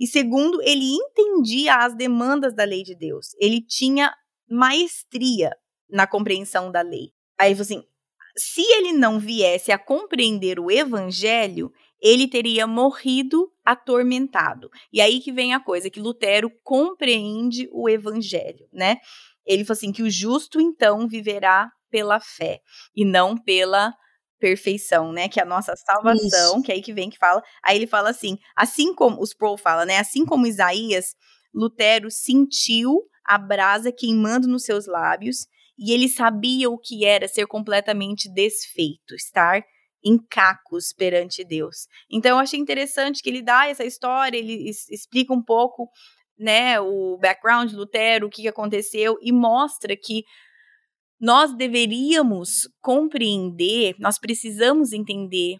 e 0.00 0.06
segundo, 0.06 0.62
ele 0.62 0.86
entendia 0.86 1.76
as 1.76 1.94
demandas 1.94 2.54
da 2.54 2.64
lei 2.64 2.82
de 2.82 2.94
Deus. 2.94 3.36
Ele 3.38 3.60
tinha 3.60 4.14
maestria 4.48 5.54
na 5.90 6.06
compreensão 6.06 6.72
da 6.72 6.80
lei. 6.80 7.12
Aí 7.38 7.52
assim, 7.52 7.84
se 8.34 8.62
ele 8.62 8.92
não 8.92 9.20
viesse 9.20 9.70
a 9.70 9.78
compreender 9.78 10.58
o 10.58 10.70
evangelho, 10.70 11.70
ele 12.00 12.26
teria 12.26 12.66
morrido 12.66 13.52
atormentado. 13.62 14.70
E 14.90 15.02
aí 15.02 15.20
que 15.20 15.30
vem 15.30 15.52
a 15.52 15.60
coisa 15.60 15.90
que 15.90 16.00
Lutero 16.00 16.50
compreende 16.64 17.68
o 17.70 17.88
evangelho, 17.88 18.66
né? 18.72 18.96
Ele 19.44 19.64
falou 19.64 19.76
assim 19.76 19.92
que 19.92 20.02
o 20.02 20.10
justo 20.10 20.60
então 20.60 21.06
viverá 21.06 21.70
pela 21.90 22.20
fé 22.20 22.60
e 22.96 23.04
não 23.04 23.36
pela 23.36 23.92
perfeição, 24.40 25.12
né? 25.12 25.28
Que 25.28 25.38
é 25.38 25.42
a 25.42 25.46
nossa 25.46 25.74
salvação, 25.76 26.54
Isso. 26.56 26.62
que 26.62 26.72
é 26.72 26.74
aí 26.76 26.82
que 26.82 26.92
vem 26.92 27.10
que 27.10 27.18
fala. 27.18 27.42
Aí 27.62 27.76
ele 27.76 27.86
fala 27.86 28.10
assim, 28.10 28.38
assim 28.56 28.94
como 28.94 29.20
os 29.22 29.34
Pro 29.34 29.56
fala, 29.56 29.84
né? 29.84 29.98
Assim 29.98 30.24
como 30.24 30.46
Isaías, 30.46 31.14
Lutero 31.54 32.10
sentiu 32.10 33.02
a 33.24 33.38
brasa 33.38 33.92
queimando 33.92 34.48
nos 34.48 34.64
seus 34.64 34.86
lábios 34.86 35.46
e 35.78 35.92
ele 35.92 36.08
sabia 36.08 36.68
o 36.68 36.78
que 36.78 37.04
era 37.04 37.28
ser 37.28 37.46
completamente 37.46 38.28
desfeito, 38.32 39.14
estar 39.14 39.62
em 40.04 40.18
cacos 40.18 40.92
perante 40.92 41.44
Deus. 41.44 41.86
Então 42.10 42.32
eu 42.32 42.38
achei 42.38 42.58
interessante 42.58 43.22
que 43.22 43.28
ele 43.28 43.42
dá 43.42 43.66
essa 43.68 43.84
história, 43.84 44.36
ele 44.36 44.70
explica 44.90 45.32
um 45.32 45.42
pouco, 45.42 45.88
né, 46.38 46.80
o 46.80 47.18
background 47.18 47.70
de 47.70 47.76
Lutero, 47.76 48.26
o 48.26 48.30
que 48.30 48.48
aconteceu 48.48 49.18
e 49.20 49.30
mostra 49.30 49.94
que 49.96 50.24
nós 51.20 51.54
deveríamos 51.54 52.68
compreender, 52.80 53.94
nós 53.98 54.18
precisamos 54.18 54.92
entender 54.92 55.56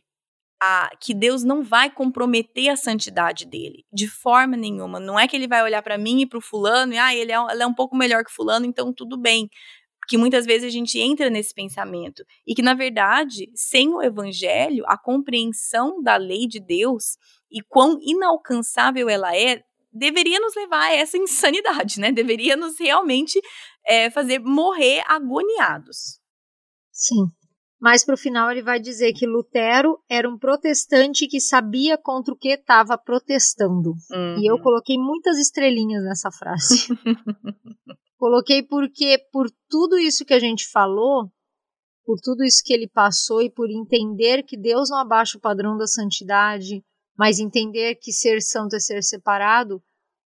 a, 0.62 0.90
que 1.00 1.14
Deus 1.14 1.42
não 1.42 1.62
vai 1.62 1.90
comprometer 1.90 2.68
a 2.68 2.76
santidade 2.76 3.46
dele, 3.46 3.84
de 3.92 4.08
forma 4.08 4.56
nenhuma. 4.56 5.00
Não 5.00 5.18
é 5.18 5.26
que 5.26 5.36
ele 5.36 5.48
vai 5.48 5.62
olhar 5.62 5.82
para 5.82 5.98
mim 5.98 6.22
e 6.22 6.26
para 6.26 6.38
o 6.38 6.42
fulano 6.42 6.92
e 6.92 6.98
ah, 6.98 7.14
ele 7.14 7.32
é, 7.32 7.36
é 7.36 7.66
um 7.66 7.74
pouco 7.74 7.96
melhor 7.96 8.24
que 8.24 8.32
fulano, 8.32 8.66
então 8.66 8.92
tudo 8.92 9.16
bem 9.18 9.48
que 10.08 10.18
muitas 10.18 10.44
vezes 10.44 10.66
a 10.66 10.70
gente 10.70 10.98
entra 10.98 11.30
nesse 11.30 11.54
pensamento 11.54 12.24
e 12.44 12.52
que 12.52 12.62
na 12.62 12.74
verdade, 12.74 13.48
sem 13.54 13.88
o 13.90 14.02
evangelho, 14.02 14.84
a 14.88 14.98
compreensão 14.98 16.02
da 16.02 16.16
lei 16.16 16.48
de 16.48 16.58
Deus 16.58 17.16
e 17.50 17.62
quão 17.62 17.96
inalcançável 18.02 19.08
ela 19.08 19.36
é, 19.36 19.62
deveria 19.92 20.38
nos 20.40 20.54
levar 20.54 20.90
a 20.90 20.94
essa 20.94 21.16
insanidade, 21.18 22.00
né? 22.00 22.12
Deveria 22.12 22.56
nos 22.56 22.78
realmente 22.78 23.40
é, 23.86 24.10
fazer 24.10 24.38
morrer 24.38 25.02
agoniados. 25.06 26.20
Sim. 26.92 27.26
Mas 27.80 28.04
para 28.04 28.14
o 28.14 28.18
final 28.18 28.50
ele 28.50 28.62
vai 28.62 28.78
dizer 28.78 29.14
que 29.14 29.26
Lutero 29.26 29.98
era 30.08 30.28
um 30.28 30.38
protestante 30.38 31.26
que 31.26 31.40
sabia 31.40 31.96
contra 31.96 32.34
o 32.34 32.36
que 32.36 32.50
estava 32.50 32.98
protestando. 32.98 33.94
Uhum. 34.10 34.38
E 34.38 34.46
eu 34.50 34.56
uhum. 34.56 34.62
coloquei 34.62 34.98
muitas 34.98 35.38
estrelinhas 35.38 36.04
nessa 36.04 36.30
frase. 36.30 36.88
Coloquei 38.20 38.62
porque, 38.62 39.16
por 39.32 39.50
tudo 39.66 39.98
isso 39.98 40.26
que 40.26 40.34
a 40.34 40.38
gente 40.38 40.68
falou, 40.68 41.32
por 42.04 42.18
tudo 42.20 42.44
isso 42.44 42.62
que 42.62 42.74
ele 42.74 42.86
passou 42.86 43.40
e 43.40 43.50
por 43.50 43.70
entender 43.70 44.42
que 44.42 44.58
Deus 44.58 44.90
não 44.90 44.98
abaixa 44.98 45.38
o 45.38 45.40
padrão 45.40 45.74
da 45.74 45.86
santidade, 45.86 46.84
mas 47.20 47.38
entender 47.38 47.96
que 47.96 48.14
ser 48.14 48.40
santo 48.40 48.74
é 48.76 48.80
ser 48.80 49.02
separado, 49.02 49.82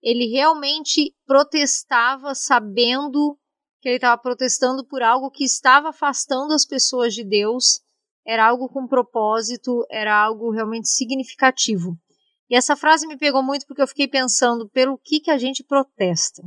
ele 0.00 0.26
realmente 0.26 1.12
protestava 1.26 2.32
sabendo 2.32 3.36
que 3.80 3.88
ele 3.88 3.96
estava 3.96 4.16
protestando 4.22 4.86
por 4.86 5.02
algo 5.02 5.28
que 5.28 5.42
estava 5.42 5.88
afastando 5.88 6.54
as 6.54 6.64
pessoas 6.64 7.12
de 7.12 7.24
Deus, 7.24 7.80
era 8.24 8.46
algo 8.46 8.68
com 8.68 8.86
propósito, 8.86 9.84
era 9.90 10.16
algo 10.16 10.52
realmente 10.52 10.86
significativo. 10.88 11.98
E 12.48 12.54
essa 12.54 12.76
frase 12.76 13.04
me 13.08 13.18
pegou 13.18 13.42
muito 13.42 13.66
porque 13.66 13.82
eu 13.82 13.88
fiquei 13.88 14.06
pensando 14.06 14.68
pelo 14.68 14.96
que 14.96 15.18
que 15.18 15.32
a 15.32 15.38
gente 15.38 15.64
protesta. 15.64 16.40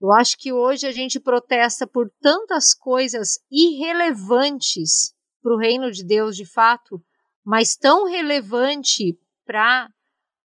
Eu 0.00 0.12
acho 0.14 0.36
que 0.36 0.52
hoje 0.52 0.84
a 0.84 0.90
gente 0.90 1.20
protesta 1.20 1.86
por 1.86 2.10
tantas 2.20 2.74
coisas 2.74 3.38
irrelevantes 3.48 5.14
para 5.40 5.54
o 5.54 5.58
reino 5.58 5.92
de 5.92 6.04
Deus 6.04 6.34
de 6.34 6.44
fato, 6.44 7.00
mas 7.44 7.76
tão 7.76 8.04
relevante 8.04 9.16
para 9.48 9.88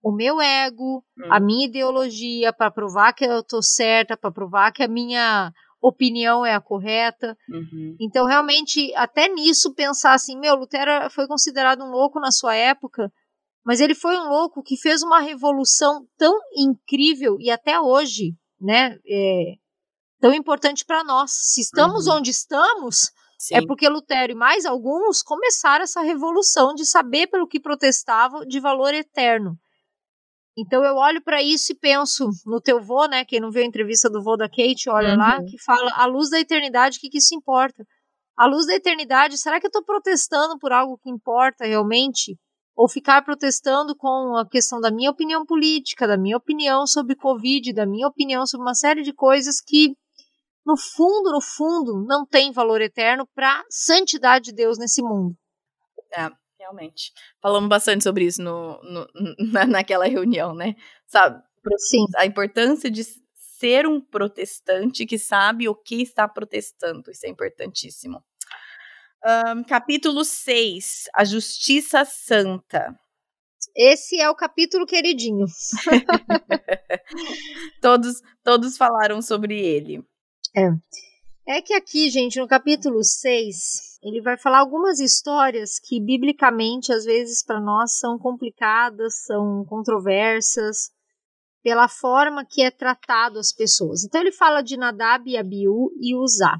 o 0.01 0.13
meu 0.13 0.41
ego, 0.41 1.03
hum. 1.17 1.27
a 1.29 1.39
minha 1.39 1.65
ideologia, 1.65 2.53
para 2.53 2.71
provar 2.71 3.11
que 3.13 3.25
eu 3.25 3.39
estou 3.39 3.61
certa, 3.61 4.15
para 4.15 4.31
provar 4.31 4.71
que 4.71 4.81
a 4.81 4.87
minha 4.87 5.51
opinião 5.81 6.45
é 6.45 6.55
a 6.55 6.61
correta. 6.61 7.37
Uhum. 7.49 7.97
Então, 7.99 8.25
realmente, 8.25 8.93
até 8.95 9.27
nisso, 9.27 9.73
pensar 9.73 10.13
assim: 10.13 10.39
meu, 10.39 10.55
Lutero 10.55 11.09
foi 11.09 11.27
considerado 11.27 11.83
um 11.83 11.91
louco 11.91 12.19
na 12.19 12.31
sua 12.31 12.55
época, 12.55 13.11
mas 13.65 13.81
ele 13.81 13.93
foi 13.93 14.17
um 14.17 14.29
louco 14.29 14.63
que 14.63 14.77
fez 14.77 15.03
uma 15.03 15.19
revolução 15.19 16.07
tão 16.17 16.37
incrível 16.55 17.37
e 17.39 17.51
até 17.51 17.79
hoje 17.79 18.33
né, 18.59 18.97
é, 19.05 19.55
tão 20.21 20.33
importante 20.33 20.85
para 20.85 21.03
nós. 21.03 21.31
Se 21.31 21.61
estamos 21.61 22.07
uhum. 22.07 22.15
onde 22.15 22.31
estamos, 22.31 23.11
Sim. 23.43 23.55
é 23.55 23.65
porque 23.65 23.89
Lutero 23.89 24.31
e 24.31 24.35
mais 24.35 24.65
alguns 24.65 25.21
começaram 25.21 25.83
essa 25.83 26.01
revolução 26.01 26.73
de 26.73 26.85
saber 26.85 27.27
pelo 27.27 27.45
que 27.45 27.59
protestavam 27.59 28.45
de 28.45 28.57
valor 28.59 28.93
eterno. 28.93 29.57
Então 30.57 30.81
eu 30.85 30.95
olho 30.95 31.21
para 31.21 31.41
isso 31.41 31.73
e 31.73 31.75
penso 31.75 32.29
no 32.45 32.61
teu 32.61 32.81
vô, 32.81 33.05
né? 33.05 33.25
Quem 33.25 33.41
não 33.41 33.51
viu 33.51 33.63
a 33.63 33.65
entrevista 33.65 34.09
do 34.09 34.23
vô 34.23 34.37
da 34.37 34.47
Kate, 34.47 34.89
olha 34.89 35.11
uhum. 35.11 35.17
lá, 35.17 35.43
que 35.43 35.61
fala 35.61 35.91
a 35.95 36.05
luz 36.05 36.29
da 36.29 36.39
eternidade, 36.39 36.97
o 36.97 37.01
que, 37.01 37.09
que 37.09 37.17
isso 37.17 37.35
importa? 37.35 37.83
A 38.37 38.45
luz 38.45 38.65
da 38.65 38.75
eternidade, 38.75 39.37
será 39.37 39.59
que 39.59 39.65
eu 39.65 39.69
estou 39.69 39.83
protestando 39.83 40.57
por 40.57 40.71
algo 40.71 40.97
que 40.97 41.09
importa 41.09 41.65
realmente? 41.65 42.37
ou 42.75 42.89
ficar 42.89 43.23
protestando 43.23 43.95
com 43.95 44.35
a 44.35 44.47
questão 44.49 44.81
da 44.81 44.91
minha 44.91 45.11
opinião 45.11 45.45
política, 45.45 46.07
da 46.07 46.17
minha 46.17 46.37
opinião 46.37 46.87
sobre 46.87 47.15
Covid, 47.15 47.71
da 47.71 47.85
minha 47.85 48.07
opinião 48.07 48.47
sobre 48.47 48.65
uma 48.65 48.73
série 48.73 49.03
de 49.03 49.13
coisas 49.13 49.61
que, 49.61 49.95
no 50.65 50.77
fundo, 50.77 51.31
no 51.31 51.41
fundo, 51.41 52.05
não 52.05 52.25
tem 52.25 52.51
valor 52.51 52.81
eterno 52.81 53.27
para 53.35 53.59
a 53.59 53.65
santidade 53.69 54.45
de 54.45 54.53
Deus 54.53 54.77
nesse 54.77 55.01
mundo. 55.01 55.35
É, 56.15 56.29
realmente. 56.59 57.11
Falamos 57.41 57.69
bastante 57.69 58.03
sobre 58.03 58.25
isso 58.25 58.41
no, 58.41 58.79
no 58.83 59.07
naquela 59.67 60.05
reunião, 60.05 60.53
né? 60.53 60.75
Sabe? 61.05 61.41
Sim. 61.77 62.05
A 62.17 62.25
importância 62.25 62.89
de 62.89 63.03
ser 63.35 63.87
um 63.87 63.99
protestante 63.99 65.05
que 65.05 65.17
sabe 65.17 65.67
o 65.67 65.75
que 65.75 66.01
está 66.01 66.27
protestando. 66.27 67.11
Isso 67.11 67.25
é 67.25 67.29
importantíssimo. 67.29 68.23
Um, 69.25 69.63
capítulo 69.63 70.25
6, 70.25 71.05
A 71.13 71.23
Justiça 71.23 72.03
Santa. 72.03 72.93
Esse 73.75 74.19
é 74.19 74.29
o 74.29 74.35
capítulo 74.35 74.85
queridinho. 74.85 75.45
todos, 77.81 78.21
todos 78.43 78.75
falaram 78.75 79.21
sobre 79.21 79.57
ele. 79.57 80.03
É. 80.55 80.69
É 81.45 81.61
que 81.61 81.73
aqui, 81.73 82.09
gente, 82.09 82.39
no 82.39 82.47
capítulo 82.47 83.03
6, 83.03 83.99
ele 84.01 84.21
vai 84.21 84.37
falar 84.37 84.59
algumas 84.59 84.99
histórias 84.99 85.79
que, 85.79 85.99
biblicamente, 85.99 86.93
às 86.93 87.03
vezes 87.03 87.43
para 87.43 87.59
nós 87.59 87.97
são 87.97 88.17
complicadas, 88.17 89.23
são 89.25 89.65
controversas, 89.65 90.91
pela 91.61 91.87
forma 91.87 92.45
que 92.45 92.61
é 92.61 92.71
tratado 92.71 93.39
as 93.39 93.51
pessoas. 93.51 94.03
Então, 94.03 94.21
ele 94.21 94.31
fala 94.31 94.61
de 94.61 94.77
Nadab 94.77 95.29
e 95.29 95.37
Abiú 95.37 95.91
e 95.99 96.15
Uzá. 96.15 96.57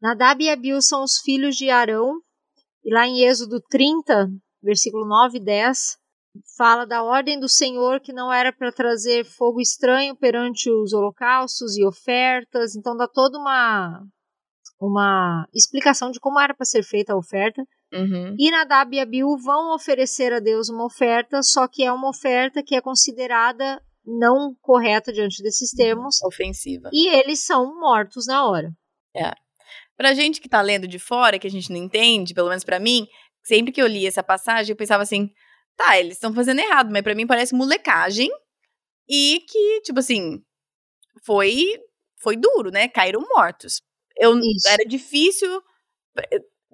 Nadab 0.00 0.42
e 0.42 0.50
Abiú 0.50 0.82
são 0.82 1.02
os 1.02 1.18
filhos 1.18 1.56
de 1.56 1.70
Arão, 1.70 2.20
e 2.84 2.92
lá 2.92 3.06
em 3.06 3.24
Êxodo 3.24 3.60
30, 3.68 4.28
versículo 4.62 5.06
9 5.06 5.38
e 5.38 5.40
10, 5.40 5.96
fala 6.56 6.86
da 6.86 7.02
ordem 7.02 7.38
do 7.38 7.48
Senhor 7.48 8.00
que 8.00 8.12
não 8.12 8.32
era 8.32 8.52
para 8.52 8.72
trazer 8.72 9.24
fogo 9.24 9.60
estranho 9.60 10.16
perante 10.16 10.70
os 10.70 10.92
holocaustos 10.92 11.76
e 11.76 11.84
ofertas, 11.84 12.74
então 12.74 12.96
dá 12.96 13.06
toda 13.08 13.38
uma 13.38 14.02
uma 14.78 15.46
explicação 15.54 16.10
de 16.10 16.20
como 16.20 16.38
era 16.38 16.54
para 16.54 16.66
ser 16.66 16.82
feita 16.82 17.14
a 17.14 17.16
oferta. 17.16 17.62
Uhum. 17.92 18.34
E 18.38 18.50
Nadab 18.50 18.94
e 18.94 19.00
Abiú 19.00 19.36
vão 19.38 19.74
oferecer 19.74 20.32
a 20.32 20.40
Deus 20.40 20.68
uma 20.68 20.84
oferta, 20.84 21.42
só 21.42 21.66
que 21.66 21.82
é 21.84 21.92
uma 21.92 22.10
oferta 22.10 22.62
que 22.62 22.74
é 22.74 22.80
considerada 22.80 23.80
não 24.04 24.54
correta 24.60 25.12
diante 25.12 25.42
desses 25.42 25.70
termos. 25.70 26.22
Ofensiva. 26.22 26.90
E 26.92 27.08
eles 27.08 27.44
são 27.44 27.78
mortos 27.78 28.26
na 28.26 28.46
hora. 28.46 28.70
É. 29.16 29.32
Pra 29.96 30.14
gente 30.14 30.40
que 30.40 30.48
tá 30.48 30.60
lendo 30.60 30.86
de 30.86 30.98
fora, 30.98 31.38
que 31.38 31.46
a 31.46 31.50
gente 31.50 31.70
não 31.70 31.78
entende, 31.78 32.34
pelo 32.34 32.48
menos 32.48 32.64
para 32.64 32.78
mim, 32.78 33.06
sempre 33.42 33.72
que 33.72 33.80
eu 33.80 33.86
li 33.86 34.06
essa 34.06 34.22
passagem, 34.22 34.72
eu 34.72 34.76
pensava 34.76 35.02
assim, 35.02 35.30
tá, 35.76 35.98
eles 35.98 36.14
estão 36.14 36.34
fazendo 36.34 36.60
errado, 36.60 36.90
mas 36.90 37.02
para 37.02 37.14
mim 37.14 37.26
parece 37.26 37.54
molecagem 37.54 38.30
e 39.08 39.44
que, 39.48 39.80
tipo 39.82 39.98
assim, 39.98 40.42
foi 41.24 41.80
foi 42.18 42.36
duro, 42.36 42.70
né? 42.70 42.88
Caíram 42.88 43.24
mortos. 43.28 43.80
Eu 44.16 44.38
Isso. 44.38 44.68
era 44.68 44.84
difícil 44.84 45.62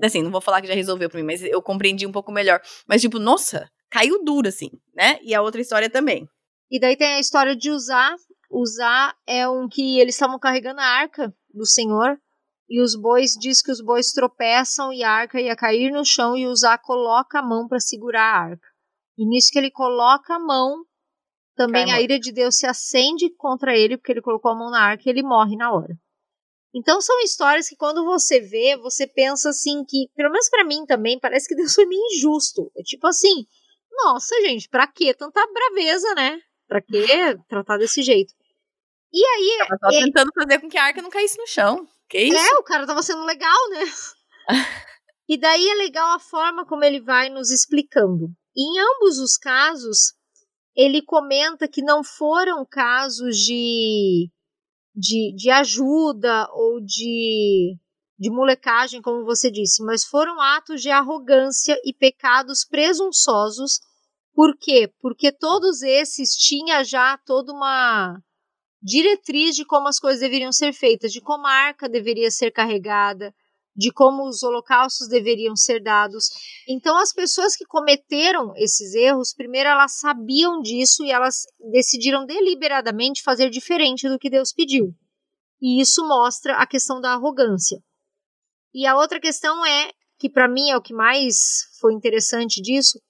assim, 0.00 0.22
não 0.22 0.30
vou 0.30 0.40
falar 0.40 0.60
que 0.60 0.68
já 0.68 0.74
resolveu 0.74 1.08
pra 1.08 1.20
mim, 1.20 1.26
mas 1.26 1.42
eu 1.42 1.62
compreendi 1.62 2.06
um 2.06 2.12
pouco 2.12 2.32
melhor. 2.32 2.60
Mas 2.88 3.00
tipo, 3.00 3.18
nossa, 3.18 3.68
caiu 3.90 4.24
duro 4.24 4.48
assim, 4.48 4.70
né? 4.94 5.18
E 5.22 5.34
a 5.34 5.42
outra 5.42 5.60
história 5.60 5.90
também. 5.90 6.28
E 6.70 6.80
daí 6.80 6.96
tem 6.96 7.14
a 7.14 7.20
história 7.20 7.54
de 7.54 7.70
usar, 7.70 8.14
usar 8.50 9.14
é 9.26 9.48
um 9.48 9.68
que 9.68 10.00
eles 10.00 10.14
estavam 10.14 10.38
carregando 10.38 10.80
a 10.80 10.84
arca 10.84 11.32
do 11.52 11.66
Senhor 11.66 12.18
e 12.68 12.80
os 12.80 12.96
bois 12.96 13.32
diz 13.32 13.60
que 13.60 13.70
os 13.70 13.82
bois 13.82 14.12
tropeçam 14.12 14.92
e 14.92 15.04
a 15.04 15.10
arca 15.10 15.40
ia 15.40 15.54
cair 15.54 15.92
no 15.92 16.04
chão 16.04 16.34
e 16.36 16.46
Uzá 16.46 16.78
coloca 16.78 17.40
a 17.40 17.42
mão 17.42 17.68
para 17.68 17.78
segurar 17.78 18.22
a 18.22 18.40
arca. 18.50 18.71
E 19.22 19.24
nisso 19.24 19.50
que 19.52 19.58
ele 19.60 19.70
coloca 19.70 20.34
a 20.34 20.38
mão, 20.40 20.84
também 21.54 21.86
Cai 21.86 21.94
a 21.94 22.02
ira 22.02 22.18
de 22.18 22.32
Deus 22.32 22.56
se 22.56 22.66
acende 22.66 23.30
contra 23.36 23.72
ele, 23.72 23.96
porque 23.96 24.10
ele 24.10 24.20
colocou 24.20 24.50
a 24.50 24.56
mão 24.56 24.68
na 24.68 24.82
arca 24.82 25.04
e 25.06 25.10
ele 25.10 25.22
morre 25.22 25.54
na 25.54 25.72
hora. 25.72 25.94
Então 26.74 27.00
são 27.00 27.20
histórias 27.20 27.68
que 27.68 27.76
quando 27.76 28.04
você 28.04 28.40
vê, 28.40 28.76
você 28.76 29.06
pensa 29.06 29.50
assim 29.50 29.84
que, 29.86 30.08
pelo 30.16 30.32
menos 30.32 30.48
para 30.50 30.64
mim 30.64 30.84
também, 30.86 31.20
parece 31.20 31.46
que 31.46 31.54
Deus 31.54 31.72
foi 31.72 31.86
meio 31.86 32.02
injusto. 32.16 32.68
É 32.76 32.82
tipo 32.82 33.06
assim, 33.06 33.46
nossa, 33.92 34.34
gente, 34.40 34.68
pra 34.68 34.88
que 34.88 35.14
tanta 35.14 35.40
braveza, 35.46 36.12
né? 36.16 36.40
Pra 36.66 36.82
que 36.82 37.06
tratar 37.48 37.78
desse 37.78 38.02
jeito? 38.02 38.34
E 39.12 39.24
aí. 39.24 39.58
Tava 39.68 39.78
só 39.78 39.98
é... 39.98 40.04
tentando 40.04 40.32
fazer 40.34 40.60
com 40.60 40.68
que 40.68 40.78
a 40.78 40.84
arca 40.84 41.00
não 41.00 41.10
caísse 41.10 41.38
no 41.38 41.46
chão. 41.46 41.86
Que 42.08 42.18
isso? 42.24 42.36
É, 42.36 42.58
o 42.58 42.64
cara 42.64 42.88
tava 42.88 43.04
sendo 43.04 43.22
legal, 43.24 43.68
né? 43.70 43.84
e 45.28 45.38
daí 45.38 45.68
é 45.68 45.74
legal 45.74 46.16
a 46.16 46.18
forma 46.18 46.66
como 46.66 46.82
ele 46.82 47.00
vai 47.00 47.28
nos 47.28 47.52
explicando. 47.52 48.34
Em 48.56 48.78
ambos 48.78 49.18
os 49.18 49.36
casos, 49.36 50.14
ele 50.76 51.02
comenta 51.02 51.68
que 51.68 51.82
não 51.82 52.04
foram 52.04 52.66
casos 52.66 53.36
de, 53.36 54.30
de, 54.94 55.34
de 55.34 55.50
ajuda 55.50 56.48
ou 56.52 56.80
de, 56.80 57.76
de 58.18 58.30
molecagem, 58.30 59.00
como 59.00 59.24
você 59.24 59.50
disse, 59.50 59.82
mas 59.84 60.04
foram 60.04 60.40
atos 60.40 60.82
de 60.82 60.90
arrogância 60.90 61.78
e 61.84 61.92
pecados 61.92 62.64
presunçosos. 62.64 63.80
Por 64.34 64.56
quê? 64.58 64.92
Porque 65.00 65.30
todos 65.30 65.82
esses 65.82 66.34
tinha 66.34 66.82
já 66.84 67.18
toda 67.18 67.52
uma 67.52 68.18
diretriz 68.82 69.54
de 69.54 69.64
como 69.64 69.88
as 69.88 69.98
coisas 69.98 70.20
deveriam 70.20 70.52
ser 70.52 70.72
feitas, 70.72 71.12
de 71.12 71.20
como 71.20 71.46
a 71.46 71.52
arca 71.52 71.88
deveria 71.88 72.30
ser 72.30 72.50
carregada, 72.50 73.34
de 73.74 73.90
como 73.92 74.28
os 74.28 74.42
holocaustos 74.42 75.08
deveriam 75.08 75.56
ser 75.56 75.82
dados. 75.82 76.28
Então, 76.68 76.96
as 76.96 77.12
pessoas 77.12 77.56
que 77.56 77.64
cometeram 77.64 78.52
esses 78.56 78.94
erros, 78.94 79.32
primeiro 79.34 79.68
elas 79.68 79.98
sabiam 79.98 80.60
disso 80.60 81.04
e 81.04 81.10
elas 81.10 81.42
decidiram 81.70 82.26
deliberadamente 82.26 83.22
fazer 83.22 83.50
diferente 83.50 84.08
do 84.08 84.18
que 84.18 84.30
Deus 84.30 84.52
pediu. 84.52 84.94
E 85.60 85.80
isso 85.80 86.06
mostra 86.06 86.56
a 86.56 86.66
questão 86.66 87.00
da 87.00 87.12
arrogância. 87.12 87.82
E 88.74 88.86
a 88.86 88.96
outra 88.96 89.20
questão 89.20 89.64
é, 89.64 89.92
que 90.18 90.28
para 90.28 90.48
mim 90.48 90.70
é 90.70 90.76
o 90.76 90.82
que 90.82 90.94
mais 90.94 91.68
foi 91.80 91.92
interessante 91.94 92.60
disso, 92.60 93.00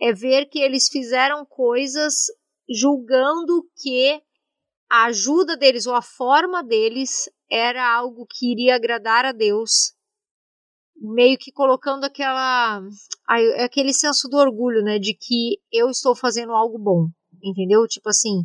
é 0.00 0.12
ver 0.12 0.46
que 0.46 0.58
eles 0.58 0.88
fizeram 0.88 1.44
coisas 1.44 2.26
julgando 2.68 3.64
que 3.76 4.20
a 4.88 5.04
ajuda 5.04 5.56
deles 5.56 5.86
ou 5.86 5.94
a 5.94 6.02
forma 6.02 6.64
deles 6.64 7.28
era 7.50 7.86
algo 7.94 8.26
que 8.26 8.50
iria 8.50 8.74
agradar 8.74 9.24
a 9.24 9.32
Deus, 9.32 9.92
meio 11.00 11.38
que 11.38 11.50
colocando 11.50 12.04
aquela 12.04 12.82
aquele 13.58 13.92
senso 13.92 14.28
do 14.28 14.36
orgulho, 14.36 14.82
né, 14.82 14.98
de 14.98 15.14
que 15.14 15.58
eu 15.72 15.88
estou 15.88 16.14
fazendo 16.14 16.52
algo 16.52 16.78
bom, 16.78 17.06
entendeu? 17.42 17.86
Tipo 17.86 18.10
assim, 18.10 18.44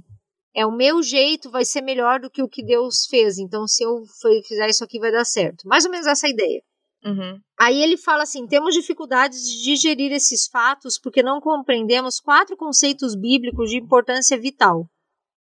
é 0.55 0.65
o 0.65 0.71
meu 0.71 1.03
jeito 1.03 1.51
vai 1.51 1.65
ser 1.65 1.81
melhor 1.81 2.19
do 2.19 2.29
que 2.29 2.41
o 2.41 2.47
que 2.47 2.63
Deus 2.63 3.05
fez, 3.07 3.37
então 3.37 3.67
se 3.67 3.83
eu 3.83 4.03
fizer 4.47 4.69
isso 4.69 4.83
aqui 4.83 4.99
vai 4.99 5.11
dar 5.11 5.25
certo. 5.25 5.67
Mais 5.67 5.85
ou 5.85 5.91
menos 5.91 6.07
essa 6.07 6.29
ideia. 6.29 6.61
Uhum. 7.03 7.39
Aí 7.59 7.83
ele 7.83 7.97
fala 7.97 8.23
assim: 8.23 8.47
temos 8.47 8.73
dificuldades 8.73 9.43
de 9.43 9.63
digerir 9.63 10.11
esses 10.11 10.47
fatos 10.47 10.97
porque 10.97 11.21
não 11.21 11.41
compreendemos 11.41 12.19
quatro 12.19 12.55
conceitos 12.55 13.15
bíblicos 13.15 13.69
de 13.69 13.77
importância 13.77 14.39
vital 14.39 14.89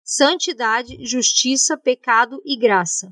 santidade, 0.05 1.03
justiça, 1.03 1.75
pecado 1.75 2.39
e 2.45 2.55
graça. 2.55 3.11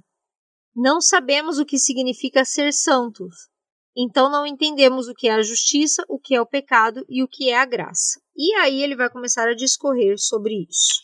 Não 0.76 1.01
sabemos 1.01 1.58
o 1.58 1.66
que 1.66 1.80
significa 1.80 2.45
ser 2.45 2.72
santos, 2.72 3.49
então 3.96 4.30
não 4.30 4.46
entendemos 4.46 5.08
o 5.08 5.14
que 5.14 5.28
é 5.28 5.34
a 5.34 5.41
justiça, 5.41 6.04
o 6.08 6.20
que 6.20 6.36
é 6.36 6.41
o 6.41 6.46
pecado 6.46 7.06
e 7.10 7.24
o 7.24 7.28
que 7.28 7.50
é 7.50 7.58
a 7.58 7.66
graça. 7.66 8.20
E 8.36 8.54
aí 8.56 8.82
ele 8.82 8.96
vai 8.96 9.10
começar 9.10 9.48
a 9.48 9.54
discorrer 9.54 10.16
sobre 10.18 10.66
isso. 10.68 11.02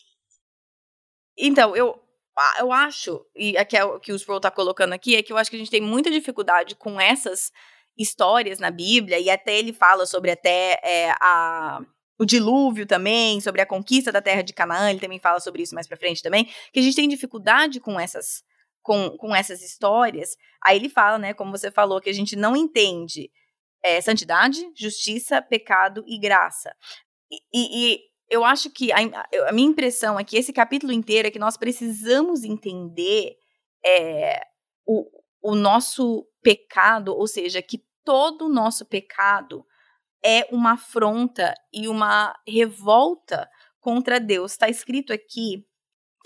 Então, 1.38 1.76
eu, 1.76 1.98
eu 2.60 2.72
acho, 2.72 3.26
e 3.36 3.58
aqui 3.58 3.78
é 3.78 3.84
o 3.84 4.00
que 4.00 4.12
o 4.12 4.16
Sproul 4.16 4.38
está 4.38 4.52
colocando 4.52 4.94
aqui, 4.94 5.16
é 5.16 5.24
que 5.24 5.32
eu 5.32 5.38
acho 5.38 5.50
que 5.50 5.56
a 5.56 5.60
gente 5.60 5.72
tem 5.72 5.82
muita 5.82 6.12
dificuldade 6.12 6.76
com 6.76 7.00
essas 7.00 7.52
histórias 7.98 8.60
na 8.60 8.72
Bíblia, 8.72 9.20
e 9.20 9.30
até 9.30 9.58
ele 9.58 9.74
fala 9.74 10.06
sobre 10.06 10.32
até 10.32 10.80
é, 10.84 11.12
a 11.22 11.82
o 12.20 12.26
dilúvio 12.26 12.86
também, 12.86 13.40
sobre 13.40 13.62
a 13.62 13.66
conquista 13.66 14.12
da 14.12 14.22
terra 14.22 14.42
de 14.42 14.52
Canaã, 14.52 14.90
ele 14.90 15.00
também 15.00 15.20
fala 15.20 15.40
sobre 15.40 15.64
isso 15.64 15.74
mais 15.74 15.88
para 15.88 15.96
frente 15.96 16.22
também, 16.22 16.50
que 16.74 16.80
a 16.80 16.82
gente 16.82 16.96
tem 16.96 17.08
dificuldade 17.08 17.80
com 17.80 17.98
essas 17.98 18.44
com, 18.82 19.17
com 19.17 19.36
essas 19.36 19.61
histórias. 19.61 20.36
Aí 20.65 20.77
ele 20.77 20.89
fala, 20.89 21.17
né, 21.17 21.34
como 21.34 21.51
você 21.51 21.71
falou, 21.71 22.01
que 22.01 22.09
a 22.09 22.13
gente 22.13 22.36
não 22.36 22.55
entende 22.55 23.32
é, 23.84 24.01
santidade, 24.01 24.59
justiça, 24.75 25.41
pecado 25.41 26.03
e 26.07 26.19
graça. 26.19 26.75
E, 27.32 27.38
e, 27.53 27.93
e 27.93 27.99
eu 28.30 28.43
acho 28.43 28.69
que 28.69 28.91
a, 28.91 28.97
a, 29.47 29.51
minha 29.51 29.69
impressão 29.69 30.19
é 30.19 30.23
que 30.23 30.38
esse 30.38 30.53
capítulo 30.53 30.91
inteiro 30.91 31.27
é 31.27 31.32
que 31.32 31.39
nós 31.39 31.57
precisamos 31.57 32.43
entender 32.43 33.36
é, 33.86 34.41
o, 34.86 35.05
o 35.41 35.55
nosso 35.55 36.27
pecado, 36.41 37.15
ou 37.15 37.27
seja, 37.27 37.61
que 37.61 37.84
todo 38.03 38.45
o 38.45 38.53
nosso 38.53 38.86
pecado 38.86 39.65
é 40.23 40.47
uma 40.51 40.73
afronta 40.73 41.53
e 41.73 41.88
uma 41.88 42.36
revolta 42.47 43.49
contra 43.80 44.19
Deus. 44.19 44.51
Está 44.51 44.69
escrito 44.69 45.13
aqui, 45.13 45.65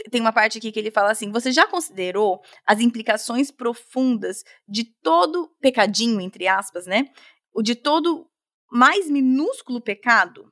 tem 0.09 0.21
uma 0.21 0.33
parte 0.33 0.57
aqui 0.57 0.71
que 0.71 0.79
ele 0.79 0.91
fala 0.91 1.11
assim: 1.11 1.31
Você 1.31 1.51
já 1.51 1.67
considerou 1.67 2.41
as 2.65 2.79
implicações 2.79 3.51
profundas 3.51 4.43
de 4.67 4.85
todo 5.01 5.49
pecadinho, 5.61 6.19
entre 6.19 6.47
aspas, 6.47 6.85
né? 6.85 7.05
O 7.53 7.61
de 7.61 7.75
todo 7.75 8.27
mais 8.71 9.09
minúsculo 9.09 9.79
pecado? 9.81 10.51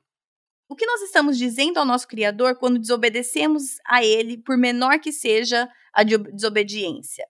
O 0.68 0.76
que 0.76 0.86
nós 0.86 1.02
estamos 1.02 1.36
dizendo 1.36 1.78
ao 1.78 1.84
nosso 1.84 2.08
Criador 2.08 2.56
quando 2.56 2.78
desobedecemos 2.78 3.76
a 3.86 4.02
Ele, 4.02 4.38
por 4.38 4.56
menor 4.56 4.98
que 5.00 5.12
seja 5.12 5.68
a 5.92 6.02
desobediência? 6.02 7.26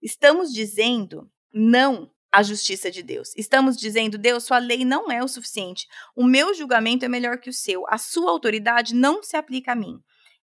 Estamos 0.00 0.52
dizendo 0.52 1.30
não 1.52 2.10
a 2.32 2.42
justiça 2.42 2.90
de 2.90 3.02
Deus. 3.02 3.32
Estamos 3.36 3.76
dizendo, 3.76 4.18
Deus, 4.18 4.44
sua 4.44 4.58
lei 4.58 4.84
não 4.84 5.10
é 5.10 5.22
o 5.22 5.28
suficiente. 5.28 5.86
O 6.14 6.24
meu 6.24 6.54
julgamento 6.54 7.04
é 7.04 7.08
melhor 7.08 7.38
que 7.38 7.50
o 7.50 7.52
seu. 7.52 7.84
A 7.88 7.98
sua 7.98 8.30
autoridade 8.30 8.94
não 8.94 9.22
se 9.22 9.36
aplica 9.36 9.72
a 9.72 9.76
mim. 9.76 9.98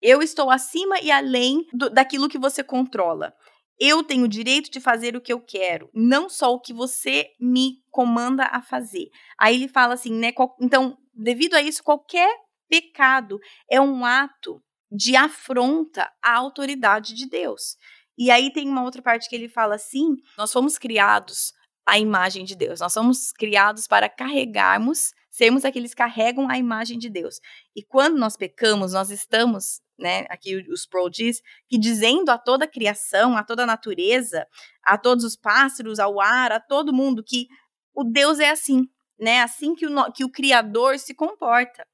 Eu 0.02 0.22
estou 0.22 0.50
acima 0.50 1.00
e 1.02 1.12
além 1.12 1.66
do, 1.74 1.90
daquilo 1.90 2.30
que 2.30 2.38
você 2.38 2.64
controla. 2.64 3.34
Eu 3.80 4.04
tenho 4.04 4.26
o 4.26 4.30
direito 4.30 4.72
de 4.72 4.80
fazer 4.80 5.16
o 5.16 5.22
que 5.22 5.32
eu 5.32 5.40
quero, 5.40 5.90
não 5.94 6.30
só 6.30 6.52
o 6.52 6.60
que 6.60 6.74
você 6.74 7.28
me 7.40 7.84
comanda 7.92 8.46
a 8.46 8.62
fazer. 8.62 9.10
Aí 9.40 9.56
ele 9.56 9.68
fala 9.68 9.94
assim, 9.94 10.12
né? 10.12 10.32
Qual, 10.32 10.56
então, 10.60 10.98
devido 11.14 11.54
a 11.54 11.62
isso, 11.62 11.84
qualquer 11.84 12.30
pecado 12.68 13.40
é 13.70 13.80
um 13.80 14.04
ato 14.04 14.62
de 14.92 15.16
afronta 15.16 16.12
à 16.24 16.36
autoridade 16.36 17.14
de 17.14 17.28
Deus. 17.30 17.76
E 18.18 18.32
aí 18.32 18.52
tem 18.52 18.68
uma 18.68 18.84
outra 18.84 19.02
parte 19.02 19.30
que 19.30 19.36
ele 19.36 19.48
fala 19.48 19.76
assim: 19.76 20.16
nós 20.38 20.52
fomos 20.52 20.78
criados 20.78 21.54
a 21.88 21.98
imagem 21.98 22.44
de 22.44 22.56
Deus. 22.56 22.82
Nós 22.82 22.92
somos 22.92 23.32
criados 23.32 23.88
para 23.88 24.10
carregarmos, 24.10 25.14
sermos 25.30 25.64
aqueles 25.64 25.92
que 25.92 25.98
carregam 25.98 26.50
a 26.50 26.58
imagem 26.58 26.98
de 26.98 27.10
Deus. 27.10 27.40
E 27.76 27.84
quando 27.84 28.18
nós 28.18 28.36
pecamos, 28.36 28.94
nós 28.94 29.10
estamos, 29.10 29.80
né, 29.98 30.26
aqui 30.30 30.56
o 30.56 30.74
Sproul 30.74 31.10
diz, 31.10 31.42
que 31.68 31.78
dizendo 31.78 32.30
a 32.30 32.38
toda 32.38 32.66
a 32.66 32.68
criação, 32.68 33.36
a 33.36 33.44
toda 33.44 33.64
a 33.64 33.66
natureza, 33.66 34.48
a 34.84 34.98
todos 34.98 35.24
os 35.24 35.36
pássaros, 35.36 36.00
ao 36.00 36.20
ar, 36.22 36.52
a 36.52 36.60
todo 36.60 36.94
mundo, 36.94 37.24
que 37.24 37.48
o 37.94 38.04
Deus 38.04 38.40
é 38.40 38.50
assim, 38.50 38.88
né, 39.20 39.42
assim 39.42 39.74
que 39.76 39.88
o, 39.88 40.12
que 40.12 40.24
o 40.24 40.32
Criador 40.32 41.00
se 41.00 41.14
comporta. 41.14 41.86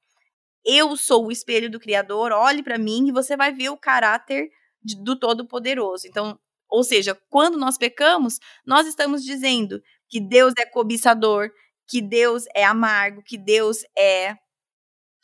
Eu 0.64 0.96
sou 0.96 1.26
o 1.26 1.32
espelho 1.32 1.70
do 1.70 1.80
Criador, 1.80 2.32
olhe 2.32 2.62
para 2.62 2.78
mim 2.78 3.08
e 3.08 3.12
você 3.12 3.36
vai 3.36 3.52
ver 3.52 3.70
o 3.70 3.76
caráter 3.76 4.48
de, 4.82 5.02
do 5.02 5.18
Todo-Poderoso. 5.18 6.06
Então, 6.06 6.38
ou 6.68 6.82
seja, 6.82 7.18
quando 7.30 7.56
nós 7.56 7.78
pecamos, 7.78 8.38
nós 8.66 8.86
estamos 8.86 9.24
dizendo 9.24 9.80
que 10.08 10.20
Deus 10.20 10.54
é 10.58 10.66
cobiçador, 10.66 11.50
que 11.86 12.00
Deus 12.00 12.44
é 12.54 12.64
amargo, 12.64 13.22
que 13.22 13.38
Deus 13.38 13.78
é 13.96 14.36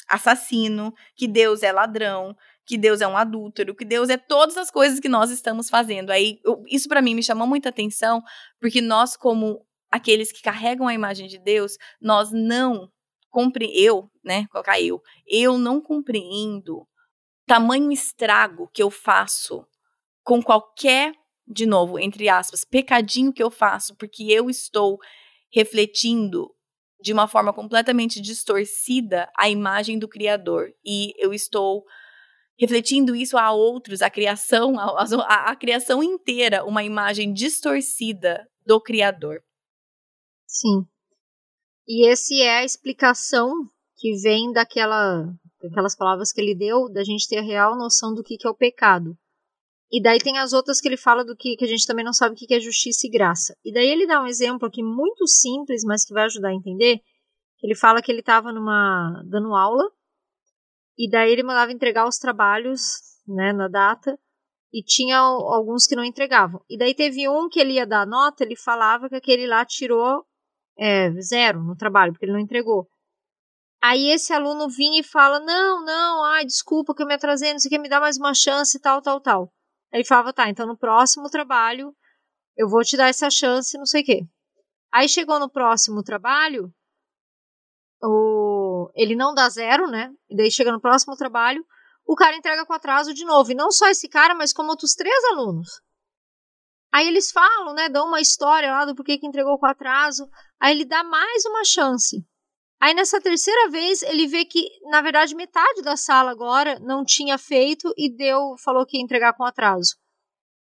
assassino, 0.09 0.93
que 1.15 1.29
Deus 1.29 1.63
é 1.63 1.73
ladrão, 1.73 2.37
que 2.71 2.79
Deus 2.79 3.01
é 3.01 3.09
um 3.09 3.17
adúltero, 3.17 3.75
que 3.75 3.85
Deus 3.85 4.11
é 4.11 4.17
todas 4.17 4.57
as 4.57 4.71
coisas 4.71 5.01
que 5.01 5.09
nós 5.09 5.29
estamos 5.33 5.69
fazendo. 5.69 6.11
Aí, 6.11 6.39
eu, 6.45 6.63
isso 6.69 6.89
para 6.89 7.03
mim 7.03 7.17
me 7.17 7.23
chamou 7.23 7.45
muita 7.45 7.69
atenção, 7.69 8.23
porque 8.61 8.81
nós, 8.81 9.17
como 9.17 9.67
aqueles 9.91 10.31
que 10.31 10.41
carregam 10.41 10.87
a 10.87 10.95
imagem 10.95 11.27
de 11.27 11.37
Deus, 11.37 11.77
nós 12.01 12.31
não 12.31 12.89
compre 13.29 13.67
eu, 13.75 14.09
né, 14.23 14.47
colocar 14.53 14.81
eu, 14.81 15.03
eu 15.27 15.59
não 15.59 15.81
compreendo 15.81 16.87
tamanho 17.45 17.91
estrago 17.91 18.71
que 18.73 18.81
eu 18.81 18.89
faço 18.89 19.67
com 20.23 20.41
qualquer, 20.41 21.13
de 21.49 21.67
novo, 21.67 21.99
entre 21.99 22.29
aspas, 22.29 22.65
pecadinho 22.65 23.33
que 23.33 23.43
eu 23.43 23.51
faço, 23.51 23.97
porque 23.97 24.31
eu 24.31 24.49
estou 24.49 24.97
refletindo 25.53 26.49
de 27.03 27.13
uma 27.13 27.27
forma 27.27 27.53
completamente 27.53 28.21
distorcida 28.21 29.29
a 29.37 29.49
imagem 29.49 29.99
do 29.99 30.07
Criador. 30.07 30.73
E 30.85 31.13
eu 31.19 31.35
estou 31.35 31.85
refletindo 32.61 33.17
isso 33.17 33.39
a 33.39 33.51
outros, 33.53 34.03
a 34.03 34.11
criação, 34.11 34.79
a, 34.79 35.03
a, 35.03 35.51
a 35.51 35.57
criação 35.57 36.03
inteira, 36.03 36.63
uma 36.63 36.85
imagem 36.85 37.33
distorcida 37.33 38.47
do 38.67 38.79
Criador. 38.79 39.41
Sim. 40.47 40.85
E 41.89 42.07
esse 42.07 42.43
é 42.43 42.59
a 42.59 42.65
explicação 42.65 43.51
que 43.97 44.15
vem 44.21 44.53
daquela, 44.53 45.25
daquelas 45.63 45.97
palavras 45.97 46.31
que 46.33 46.41
ele 46.41 46.55
deu, 46.55 46.87
da 46.93 47.03
gente 47.03 47.27
ter 47.27 47.39
a 47.39 47.43
real 47.43 47.79
noção 47.79 48.15
do 48.15 48.23
que, 48.23 48.37
que 48.37 48.47
é 48.47 48.51
o 48.51 48.55
pecado. 48.55 49.17
E 49.91 50.01
daí 50.01 50.19
tem 50.19 50.37
as 50.39 50.53
outras 50.53 50.83
que 50.83 50.87
ele 50.87 50.99
fala 50.99 51.25
do 51.25 51.35
que, 51.35 51.57
que 51.57 51.65
a 51.65 51.69
gente 51.69 51.87
também 51.87 52.05
não 52.05 52.13
sabe 52.13 52.35
o 52.35 52.37
que 52.37 52.53
é 52.55 52.61
justiça 52.61 53.07
e 53.07 53.11
graça. 53.11 53.57
E 53.65 53.73
daí 53.73 53.89
ele 53.89 54.07
dá 54.07 54.23
um 54.23 54.27
exemplo 54.27 54.69
aqui 54.69 54.83
muito 54.83 55.27
simples, 55.27 55.83
mas 55.83 56.05
que 56.05 56.13
vai 56.13 56.25
ajudar 56.25 56.51
a 56.51 56.55
entender. 56.55 57.01
Ele 57.63 57.75
fala 57.75 58.03
que 58.03 58.13
ele 58.13 58.21
estava 58.21 58.53
numa 58.53 59.23
dando 59.27 59.55
aula 59.55 59.91
e 61.03 61.09
daí 61.11 61.33
ele 61.33 61.43
mandava 61.43 61.73
entregar 61.73 62.07
os 62.07 62.19
trabalhos, 62.19 62.81
né, 63.27 63.53
na 63.53 63.69
data, 63.69 64.19
e 64.73 64.83
tinha 64.83 65.19
alguns 65.19 65.87
que 65.87 65.97
não 65.97 66.05
entregavam. 66.05 66.63
E 66.69 66.77
daí 66.77 66.95
teve 66.95 67.29
um 67.29 67.49
que 67.49 67.59
ele 67.59 67.75
ia 67.75 67.87
dar 67.87 68.07
nota, 68.07 68.45
ele 68.45 68.55
falava 68.55 69.09
que 69.09 69.17
aquele 69.17 69.47
lá 69.47 69.65
tirou 69.65 70.25
é, 70.79 71.11
zero 71.21 71.63
no 71.63 71.75
trabalho, 71.75 72.13
porque 72.13 72.27
ele 72.27 72.33
não 72.33 72.39
entregou. 72.39 72.89
Aí 73.83 74.11
esse 74.11 74.33
aluno 74.33 74.69
vinha 74.69 75.01
e 75.01 75.05
fala: 75.05 75.41
Não, 75.41 75.83
não, 75.83 76.23
ai, 76.25 76.45
desculpa 76.45 76.95
que 76.95 77.03
eu 77.03 77.07
me 77.07 77.15
atrasei, 77.15 77.53
não 77.53 77.59
sei 77.59 77.69
o 77.69 77.73
que, 77.73 77.79
me 77.79 77.89
dá 77.89 77.99
mais 77.99 78.19
uma 78.19 78.35
chance, 78.35 78.79
tal, 78.79 79.01
tal, 79.01 79.21
tal. 79.21 79.53
Aí 79.93 80.01
ele 80.01 80.05
falava, 80.07 80.33
tá, 80.33 80.49
então 80.49 80.67
no 80.67 80.77
próximo 80.77 81.29
trabalho 81.29 81.95
eu 82.57 82.69
vou 82.69 82.83
te 82.83 82.97
dar 82.97 83.09
essa 83.09 83.31
chance, 83.31 83.77
não 83.79 83.87
sei 83.87 84.03
o 84.03 84.05
quê. 84.05 84.21
Aí 84.93 85.09
chegou 85.09 85.39
no 85.39 85.51
próximo 85.51 86.03
trabalho, 86.03 86.73
o... 88.03 88.50
ele 88.95 89.15
não 89.15 89.35
dá 89.35 89.49
zero, 89.49 89.87
né? 89.87 90.11
E 90.29 90.37
daí 90.37 90.51
chega 90.51 90.73
no 90.73 90.81
próximo 90.81 91.17
trabalho, 91.17 91.65
o 92.07 92.15
cara 92.15 92.37
entrega 92.37 92.65
com 92.67 92.73
atraso 92.73 93.15
de 93.15 93.25
novo. 93.25 93.53
E 93.53 93.55
não 93.55 93.71
só 93.71 93.89
esse 93.89 94.09
cara, 94.09 94.35
mas 94.35 94.53
como 94.53 94.71
outros 94.71 94.95
três 94.95 95.25
alunos. 95.33 95.81
Aí 96.93 97.07
eles 97.07 97.31
falam, 97.31 97.75
né? 97.75 97.89
Dão 97.89 98.09
uma 98.09 98.21
história 98.21 98.71
lá 98.71 98.85
do 98.85 98.95
porquê 98.95 99.17
que 99.17 99.27
entregou 99.27 99.59
com 99.59 99.67
atraso. 99.67 100.29
Aí 100.61 100.73
ele 100.73 100.85
dá 100.85 101.05
mais 101.05 101.45
uma 101.45 101.65
chance. 101.65 102.25
Aí 102.81 102.95
nessa 102.95 103.21
terceira 103.21 103.69
vez 103.69 104.03
ele 104.03 104.27
vê 104.27 104.45
que, 104.45 104.67
na 104.91 105.03
verdade, 105.03 105.35
metade 105.35 105.83
da 105.83 105.97
sala 105.97 106.31
agora 106.31 106.79
não 106.81 107.05
tinha 107.05 107.37
feito 107.37 107.93
e 107.97 108.11
deu, 108.11 108.57
falou 108.65 108.87
que 108.87 108.97
ia 108.97 109.03
entregar 109.03 109.35
com 109.35 109.45
atraso. 109.45 109.97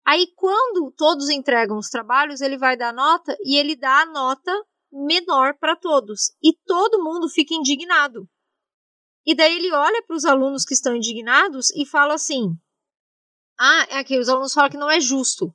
Aí 0.05 0.27
quando 0.35 0.91
todos 0.95 1.29
entregam 1.29 1.77
os 1.77 1.89
trabalhos, 1.89 2.39
ele 2.39 2.57
vai 2.57 2.77
dar 2.77 2.93
nota 2.93 3.35
e 3.43 3.57
ele 3.57 3.75
dá 3.75 4.01
a 4.01 4.05
nota 4.05 4.51
menor 4.93 5.57
para 5.59 5.75
todos. 5.75 6.31
E 6.41 6.53
todo 6.65 7.03
mundo 7.03 7.27
fica 7.27 7.53
indignado. 7.53 8.29
E 9.25 9.33
daí 9.33 9.55
ele 9.55 9.71
olha 9.73 10.03
para 10.03 10.15
os 10.15 10.25
alunos 10.25 10.63
que 10.63 10.73
estão 10.73 10.95
indignados 10.95 11.71
e 11.71 11.85
fala 11.85 12.13
assim: 12.13 12.51
Ah, 13.59 13.87
é 13.89 13.97
aqui, 13.99 14.19
os 14.19 14.29
alunos 14.29 14.53
falam 14.53 14.69
que 14.69 14.77
não 14.77 14.91
é 14.91 14.99
justo. 14.99 15.53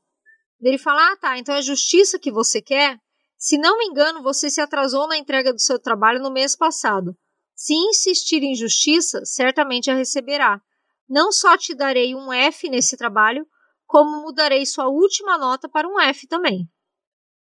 Ele 0.61 0.79
fala: 0.79 1.13
Ah, 1.13 1.17
tá, 1.17 1.39
então 1.39 1.55
é 1.55 1.63
justiça 1.63 2.19
que 2.19 2.33
você 2.33 2.61
quer? 2.61 2.99
Se 3.37 3.57
não 3.57 3.79
me 3.79 3.85
engano, 3.85 4.23
você 4.23 4.51
se 4.51 4.61
atrasou 4.61 5.07
na 5.07 5.17
entrega 5.17 5.53
do 5.53 5.61
seu 5.61 5.79
trabalho 5.79 6.21
no 6.21 6.33
mês 6.33 6.57
passado. 6.57 7.17
Se 7.55 7.73
insistir 7.75 8.43
em 8.43 8.55
justiça, 8.55 9.25
certamente 9.25 9.91
a 9.91 9.95
receberá. 9.95 10.61
Não 11.09 11.31
só 11.31 11.57
te 11.57 11.75
darei 11.75 12.15
um 12.15 12.33
F 12.33 12.69
nesse 12.69 12.97
trabalho, 12.97 13.47
como 13.87 14.23
mudarei 14.23 14.67
sua 14.67 14.89
última 14.89 15.39
nota 15.39 15.69
para 15.69 15.89
um 15.89 16.01
F 16.01 16.27
também. 16.27 16.69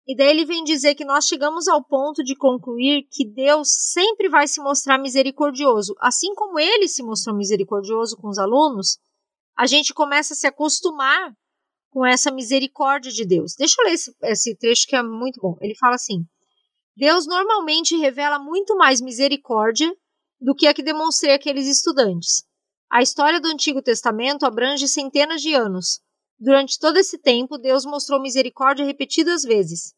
E 0.07 0.15
daí 0.15 0.29
ele 0.29 0.45
vem 0.45 0.63
dizer 0.65 0.95
que 0.95 1.05
nós 1.05 1.25
chegamos 1.25 1.67
ao 1.67 1.83
ponto 1.83 2.23
de 2.23 2.37
concluir 2.37 3.07
que 3.11 3.27
Deus 3.27 3.69
sempre 3.93 4.29
vai 4.29 4.47
se 4.47 4.61
mostrar 4.61 4.99
misericordioso. 4.99 5.95
Assim 5.99 6.35
como 6.35 6.59
ele 6.59 6.87
se 6.89 7.03
mostrou 7.03 7.35
misericordioso 7.35 8.17
com 8.17 8.29
os 8.29 8.39
alunos, 8.39 8.99
a 9.57 9.67
gente 9.67 9.95
começa 9.95 10.35
a 10.35 10.37
se 10.37 10.47
acostumar 10.47 11.33
com 11.91 12.05
essa 12.05 12.31
misericórdia 12.31 13.11
de 13.11 13.25
Deus. 13.25 13.55
Deixa 13.57 13.77
eu 13.81 13.87
ler 13.87 13.95
esse, 13.95 14.15
esse 14.25 14.57
trecho 14.57 14.87
que 14.87 14.97
é 14.97 15.03
muito 15.03 15.41
bom. 15.41 15.57
Ele 15.61 15.75
fala 15.77 15.95
assim: 15.95 16.27
Deus 16.97 17.27
normalmente 17.27 17.97
revela 17.97 18.39
muito 18.39 18.77
mais 18.77 19.01
misericórdia 19.01 19.91
do 20.41 20.55
que 20.55 20.67
a 20.67 20.75
que 20.75 20.83
demonstrei 20.83 21.35
àqueles 21.35 21.67
estudantes. 21.67 22.45
A 22.91 23.01
história 23.01 23.41
do 23.41 23.49
Antigo 23.49 23.81
Testamento 23.81 24.45
abrange 24.45 24.87
centenas 24.87 25.41
de 25.41 25.55
anos. 25.55 26.01
Durante 26.39 26.79
todo 26.79 26.97
esse 26.97 27.19
tempo, 27.19 27.57
Deus 27.57 27.85
mostrou 27.85 28.21
misericórdia 28.21 28.85
repetidas 28.85 29.43
vezes. 29.43 29.95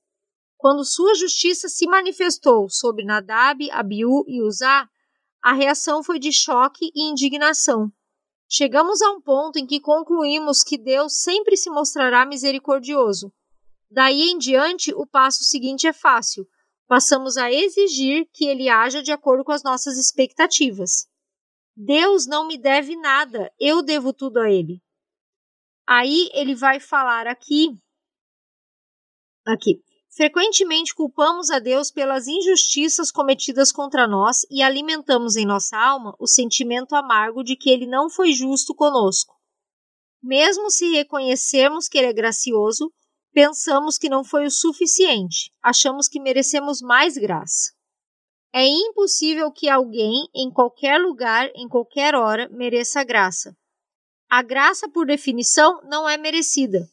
Quando 0.57 0.85
sua 0.85 1.15
justiça 1.15 1.69
se 1.69 1.87
manifestou 1.87 2.69
sobre 2.69 3.05
Nadab, 3.05 3.71
Abiú 3.71 4.25
e 4.27 4.43
Uzá, 4.43 4.89
a 5.43 5.53
reação 5.53 6.03
foi 6.03 6.19
de 6.19 6.33
choque 6.33 6.91
e 6.95 7.11
indignação. 7.11 7.91
Chegamos 8.49 9.03
a 9.03 9.11
um 9.11 9.21
ponto 9.21 9.59
em 9.59 9.67
que 9.67 9.81
concluímos 9.81 10.63
que 10.63 10.79
Deus 10.79 11.19
sempre 11.19 11.57
se 11.57 11.69
mostrará 11.69 12.25
misericordioso. 12.25 13.33
Daí 13.91 14.31
em 14.31 14.39
diante, 14.39 14.93
o 14.95 15.07
passo 15.07 15.45
seguinte 15.45 15.87
é 15.87 15.93
fácil. 15.93 16.47
Passamos 16.87 17.37
a 17.37 17.51
exigir 17.53 18.29
que 18.33 18.47
ele 18.47 18.69
haja 18.69 19.03
de 19.03 19.11
acordo 19.11 19.45
com 19.45 19.53
as 19.53 19.63
nossas 19.63 19.97
expectativas. 19.99 21.09
Deus 21.77 22.27
não 22.27 22.47
me 22.47 22.57
deve 22.57 22.97
nada, 22.97 23.53
eu 23.59 23.83
devo 23.83 24.13
tudo 24.13 24.39
a 24.39 24.51
ele. 24.51 24.81
Aí 25.87 26.29
ele 26.33 26.55
vai 26.55 26.81
falar 26.81 27.27
aqui 27.27 27.79
aqui. 29.47 29.81
Frequentemente 30.17 30.95
culpamos 30.95 31.51
a 31.51 31.59
Deus 31.59 31.91
pelas 31.91 32.27
injustiças 32.27 33.13
cometidas 33.13 33.71
contra 33.71 34.09
nós 34.09 34.47
e 34.51 34.63
alimentamos 34.63 35.37
em 35.37 35.45
nossa 35.45 35.77
alma 35.77 36.15
o 36.19 36.27
sentimento 36.27 36.95
amargo 36.95 37.45
de 37.45 37.55
que 37.55 37.71
ele 37.71 37.87
não 37.87 38.09
foi 38.09 38.33
justo 38.33 38.75
conosco. 38.75 39.35
Mesmo 40.23 40.71
se 40.71 40.91
reconhecermos 40.91 41.87
que 41.87 41.99
ele 41.99 42.09
é 42.09 42.13
gracioso, 42.13 42.91
pensamos 43.33 43.99
que 43.99 44.09
não 44.09 44.25
foi 44.25 44.47
o 44.47 44.51
suficiente, 44.51 45.53
achamos 45.63 46.09
que 46.09 46.19
merecemos 46.19 46.81
mais 46.81 47.19
graça. 47.19 47.73
É 48.55 48.67
impossível 48.67 49.53
que 49.53 49.69
alguém, 49.69 50.27
em 50.35 50.51
qualquer 50.51 50.99
lugar, 50.99 51.51
em 51.55 51.69
qualquer 51.69 52.15
hora, 52.15 52.49
mereça 52.49 53.05
graça. 53.05 53.55
A 54.29 54.43
graça, 54.43 54.89
por 54.89 55.07
definição, 55.07 55.81
não 55.85 56.09
é 56.09 56.17
merecida. 56.17 56.89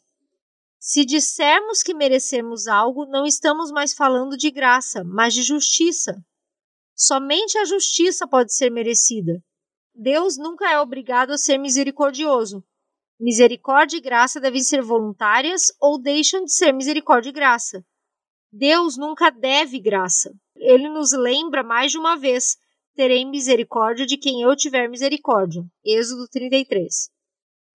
Se 0.79 1.05
dissermos 1.05 1.81
que 1.81 1.93
merecemos 1.93 2.67
algo, 2.67 3.05
não 3.05 3.25
estamos 3.25 3.71
mais 3.71 3.93
falando 3.93 4.37
de 4.37 4.51
graça, 4.51 5.03
mas 5.03 5.33
de 5.33 5.41
justiça. 5.41 6.15
Somente 6.95 7.57
a 7.57 7.65
justiça 7.65 8.27
pode 8.27 8.53
ser 8.53 8.69
merecida. 8.69 9.41
Deus 9.95 10.37
nunca 10.37 10.69
é 10.69 10.79
obrigado 10.79 11.31
a 11.31 11.37
ser 11.37 11.57
misericordioso. 11.57 12.63
Misericórdia 13.19 13.97
e 13.97 14.01
graça 14.01 14.39
devem 14.39 14.61
ser 14.61 14.81
voluntárias 14.81 15.71
ou 15.79 15.97
deixam 15.97 16.43
de 16.43 16.53
ser 16.53 16.71
misericórdia 16.71 17.29
e 17.29 17.33
graça. 17.33 17.83
Deus 18.51 18.97
nunca 18.97 19.31
deve 19.31 19.79
graça. 19.79 20.31
Ele 20.55 20.89
nos 20.89 21.13
lembra 21.13 21.63
mais 21.63 21.91
de 21.91 21.97
uma 21.97 22.15
vez: 22.15 22.57
terei 22.95 23.25
misericórdia 23.25 24.05
de 24.05 24.17
quem 24.17 24.41
eu 24.41 24.55
tiver 24.55 24.87
misericórdia. 24.87 25.63
Êxodo 25.83 26.27
33. 26.27 27.12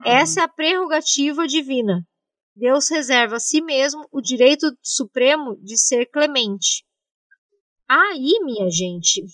Essa 0.04 0.40
é 0.40 0.44
a 0.44 0.48
prerrogativa 0.48 1.46
divina. 1.46 2.06
Deus 2.54 2.88
reserva 2.90 3.36
a 3.36 3.40
si 3.40 3.60
mesmo 3.60 4.06
o 4.10 4.20
direito 4.20 4.76
supremo 4.82 5.56
de 5.62 5.78
ser 5.78 6.06
clemente. 6.06 6.84
Aí, 7.88 8.38
minha 8.44 8.68
gente, 8.70 9.24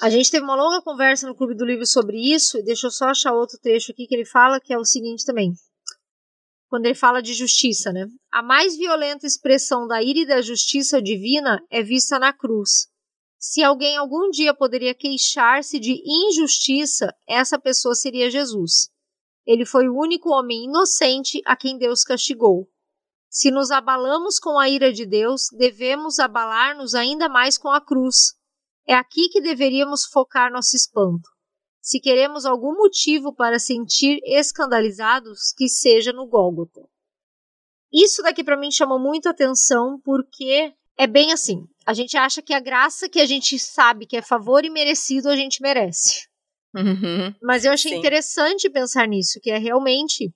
a 0.00 0.10
gente 0.10 0.30
teve 0.30 0.44
uma 0.44 0.56
longa 0.56 0.82
conversa 0.82 1.28
no 1.28 1.34
Clube 1.34 1.54
do 1.54 1.64
Livro 1.64 1.86
sobre 1.86 2.18
isso, 2.18 2.58
e 2.58 2.64
deixa 2.64 2.86
eu 2.86 2.90
só 2.90 3.06
achar 3.06 3.32
outro 3.32 3.58
trecho 3.58 3.92
aqui 3.92 4.06
que 4.06 4.14
ele 4.14 4.24
fala, 4.24 4.60
que 4.60 4.72
é 4.72 4.78
o 4.78 4.84
seguinte 4.84 5.24
também. 5.24 5.52
Quando 6.68 6.86
ele 6.86 6.94
fala 6.94 7.22
de 7.22 7.34
justiça, 7.34 7.92
né? 7.92 8.06
A 8.30 8.42
mais 8.42 8.76
violenta 8.76 9.26
expressão 9.26 9.86
da 9.86 10.02
ira 10.02 10.20
e 10.20 10.26
da 10.26 10.40
justiça 10.40 11.02
divina 11.02 11.62
é 11.70 11.82
vista 11.82 12.18
na 12.18 12.32
cruz. 12.32 12.88
Se 13.44 13.60
alguém 13.60 13.96
algum 13.96 14.30
dia 14.30 14.54
poderia 14.54 14.94
queixar-se 14.94 15.80
de 15.80 16.00
injustiça, 16.06 17.12
essa 17.26 17.58
pessoa 17.58 17.92
seria 17.92 18.30
Jesus. 18.30 18.88
Ele 19.44 19.66
foi 19.66 19.88
o 19.88 19.98
único 19.98 20.30
homem 20.30 20.66
inocente 20.66 21.42
a 21.44 21.56
quem 21.56 21.76
Deus 21.76 22.04
castigou. 22.04 22.68
Se 23.28 23.50
nos 23.50 23.72
abalamos 23.72 24.38
com 24.38 24.60
a 24.60 24.68
ira 24.68 24.92
de 24.92 25.04
Deus, 25.04 25.48
devemos 25.58 26.20
abalar-nos 26.20 26.94
ainda 26.94 27.28
mais 27.28 27.58
com 27.58 27.68
a 27.68 27.80
cruz. 27.80 28.34
É 28.86 28.94
aqui 28.94 29.28
que 29.28 29.40
deveríamos 29.40 30.04
focar 30.04 30.52
nosso 30.52 30.76
espanto. 30.76 31.28
Se 31.80 31.98
queremos 31.98 32.46
algum 32.46 32.76
motivo 32.76 33.34
para 33.34 33.58
sentir 33.58 34.20
escandalizados, 34.22 35.52
que 35.56 35.68
seja 35.68 36.12
no 36.12 36.28
Gólgota. 36.28 36.88
Isso 37.92 38.22
daqui 38.22 38.44
para 38.44 38.56
mim 38.56 38.70
chamou 38.70 39.00
muito 39.00 39.28
atenção 39.28 40.00
porque 40.04 40.72
é 40.96 41.08
bem 41.08 41.32
assim. 41.32 41.66
A 41.86 41.94
gente 41.94 42.16
acha 42.16 42.40
que 42.40 42.54
a 42.54 42.60
graça 42.60 43.08
que 43.08 43.20
a 43.20 43.26
gente 43.26 43.58
sabe 43.58 44.06
que 44.06 44.16
é 44.16 44.22
favor 44.22 44.64
e 44.64 44.70
merecido 44.70 45.28
a 45.28 45.36
gente 45.36 45.60
merece. 45.60 46.28
Uhum. 46.74 47.34
Mas 47.42 47.64
eu 47.64 47.72
achei 47.72 47.92
Sim. 47.92 47.98
interessante 47.98 48.70
pensar 48.70 49.06
nisso, 49.06 49.40
que 49.40 49.50
é 49.50 49.58
realmente 49.58 50.32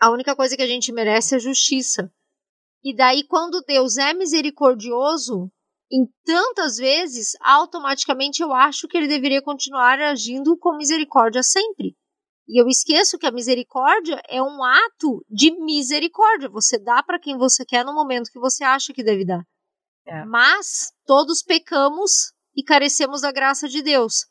a 0.00 0.10
única 0.10 0.34
coisa 0.34 0.56
que 0.56 0.62
a 0.62 0.66
gente 0.66 0.92
merece 0.92 1.36
é 1.36 1.38
justiça. 1.38 2.12
E 2.82 2.94
daí, 2.94 3.24
quando 3.24 3.62
Deus 3.66 3.98
é 3.98 4.14
misericordioso, 4.14 5.50
em 5.92 6.06
tantas 6.24 6.76
vezes, 6.76 7.32
automaticamente 7.40 8.42
eu 8.42 8.54
acho 8.54 8.88
que 8.88 8.96
ele 8.96 9.08
deveria 9.08 9.42
continuar 9.42 10.00
agindo 10.00 10.56
com 10.56 10.76
misericórdia 10.76 11.42
sempre. 11.42 11.96
E 12.48 12.60
eu 12.60 12.66
esqueço 12.66 13.18
que 13.18 13.26
a 13.26 13.32
misericórdia 13.32 14.20
é 14.28 14.42
um 14.42 14.64
ato 14.64 15.24
de 15.28 15.52
misericórdia. 15.60 16.48
Você 16.48 16.78
dá 16.78 17.02
para 17.02 17.18
quem 17.18 17.36
você 17.36 17.64
quer 17.64 17.84
no 17.84 17.94
momento 17.94 18.30
que 18.30 18.40
você 18.40 18.64
acha 18.64 18.92
que 18.92 19.04
deve 19.04 19.24
dar. 19.24 19.44
É. 20.06 20.24
Mas 20.24 20.92
todos 21.06 21.42
pecamos 21.42 22.32
e 22.56 22.62
carecemos 22.62 23.22
da 23.22 23.30
graça 23.30 23.68
de 23.68 23.82
Deus. 23.82 24.26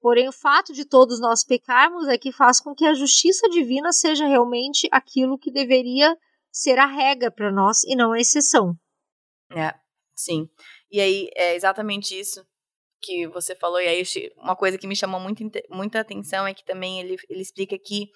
Porém, 0.00 0.28
o 0.28 0.32
fato 0.32 0.72
de 0.72 0.84
todos 0.84 1.20
nós 1.20 1.44
pecarmos 1.44 2.06
é 2.06 2.16
que 2.16 2.30
faz 2.30 2.60
com 2.60 2.74
que 2.74 2.84
a 2.84 2.94
justiça 2.94 3.48
divina 3.48 3.92
seja 3.92 4.26
realmente 4.26 4.88
aquilo 4.92 5.38
que 5.38 5.50
deveria 5.50 6.16
ser 6.52 6.78
a 6.78 6.86
regra 6.86 7.30
para 7.30 7.50
nós 7.50 7.82
e 7.84 7.96
não 7.96 8.12
a 8.12 8.20
exceção. 8.20 8.74
É, 9.50 9.74
sim. 10.14 10.48
E 10.90 11.00
aí, 11.00 11.28
é 11.34 11.54
exatamente 11.54 12.18
isso 12.18 12.46
que 13.00 13.26
você 13.28 13.54
falou. 13.54 13.80
E 13.80 13.88
aí, 13.88 14.02
uma 14.36 14.56
coisa 14.56 14.78
que 14.78 14.86
me 14.86 14.96
chamou 14.96 15.20
muito, 15.20 15.42
muita 15.68 16.00
atenção 16.00 16.46
é 16.46 16.54
que 16.54 16.64
também 16.64 17.00
ele, 17.00 17.16
ele 17.28 17.42
explica 17.42 17.74
aqui 17.74 18.08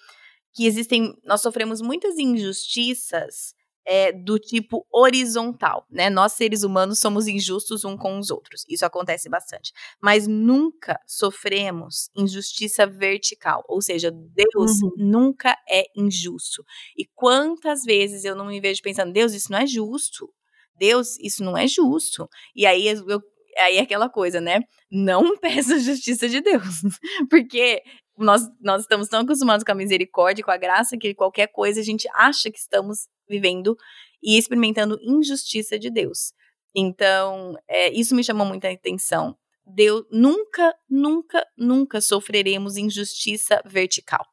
que 0.53 0.65
existem. 0.65 1.13
Nós 1.23 1.41
sofremos 1.41 1.81
muitas 1.81 2.17
injustiças 2.17 3.53
é, 3.85 4.11
do 4.11 4.39
tipo 4.39 4.85
horizontal, 4.91 5.85
né? 5.89 6.09
Nós, 6.09 6.33
seres 6.33 6.63
humanos, 6.63 6.99
somos 6.99 7.27
injustos 7.27 7.83
um 7.83 7.97
com 7.97 8.17
os 8.19 8.29
outros. 8.31 8.63
Isso 8.69 8.85
acontece 8.85 9.29
bastante. 9.29 9.71
Mas 10.01 10.27
nunca 10.27 10.99
sofremos 11.07 12.09
injustiça 12.15 12.85
vertical. 12.87 13.63
Ou 13.67 13.81
seja, 13.81 14.11
Deus 14.11 14.81
Uhum. 14.81 14.91
nunca 14.97 15.57
é 15.69 15.83
injusto. 15.95 16.63
E 16.97 17.05
quantas 17.15 17.83
vezes 17.83 18.23
eu 18.25 18.35
não 18.35 18.45
me 18.47 18.59
vejo 18.61 18.81
pensando, 18.81 19.11
Deus, 19.13 19.33
isso 19.33 19.51
não 19.51 19.59
é 19.59 19.67
justo. 19.67 20.29
Deus, 20.75 21.17
isso 21.19 21.43
não 21.43 21.57
é 21.57 21.67
justo. 21.67 22.27
E 22.55 22.65
aí 22.65 22.87
eu, 22.87 23.21
aí 23.59 23.77
é 23.77 23.81
aquela 23.81 24.09
coisa, 24.09 24.41
né? 24.41 24.61
Não 24.91 25.37
peça 25.39 25.79
justiça 25.79 26.27
de 26.29 26.41
Deus. 26.41 26.81
Porque 27.29 27.81
nós, 28.17 28.43
nós 28.61 28.81
estamos 28.81 29.07
tão 29.07 29.21
acostumados 29.21 29.63
com 29.63 29.71
a 29.71 29.75
misericórdia, 29.75 30.43
com 30.43 30.51
a 30.51 30.57
graça, 30.57 30.97
que 30.97 31.13
qualquer 31.13 31.47
coisa 31.47 31.79
a 31.79 31.83
gente 31.83 32.07
acha 32.13 32.51
que 32.51 32.59
estamos 32.59 33.07
vivendo 33.27 33.75
e 34.21 34.37
experimentando 34.37 34.99
injustiça 35.01 35.77
de 35.77 35.89
Deus. 35.89 36.33
Então, 36.75 37.55
é, 37.67 37.91
isso 37.91 38.15
me 38.15 38.23
chamou 38.23 38.45
muita 38.45 38.69
atenção. 38.69 39.37
Deus 39.65 40.05
nunca, 40.11 40.75
nunca, 40.89 41.45
nunca 41.57 42.01
sofreremos 42.01 42.77
injustiça 42.77 43.61
vertical. 43.65 44.25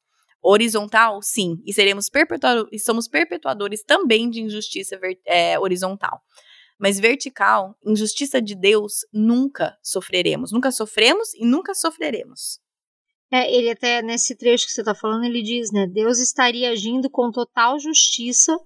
Horizontal, 0.42 1.20
sim, 1.20 1.62
e 1.66 1.72
seremos 1.72 2.08
e 2.72 2.78
somos 2.78 3.06
perpetuadores 3.06 3.82
também 3.82 4.30
de 4.30 4.40
injustiça 4.40 4.98
é, 5.26 5.58
horizontal. 5.58 6.22
Mas 6.78 6.98
vertical, 6.98 7.76
injustiça 7.84 8.40
de 8.40 8.54
Deus, 8.54 9.00
nunca 9.12 9.76
sofreremos. 9.82 10.50
Nunca 10.50 10.72
sofremos 10.72 11.34
e 11.34 11.44
nunca 11.44 11.74
sofreremos. 11.74 12.58
É, 13.32 13.52
ele 13.54 13.70
até 13.70 14.02
nesse 14.02 14.36
trecho 14.36 14.66
que 14.66 14.72
você 14.72 14.80
está 14.80 14.94
falando, 14.94 15.24
ele 15.24 15.42
diz, 15.42 15.70
né? 15.72 15.86
Deus 15.86 16.18
estaria 16.18 16.70
agindo 16.70 17.08
com 17.08 17.30
total 17.30 17.78
justiça 17.78 18.56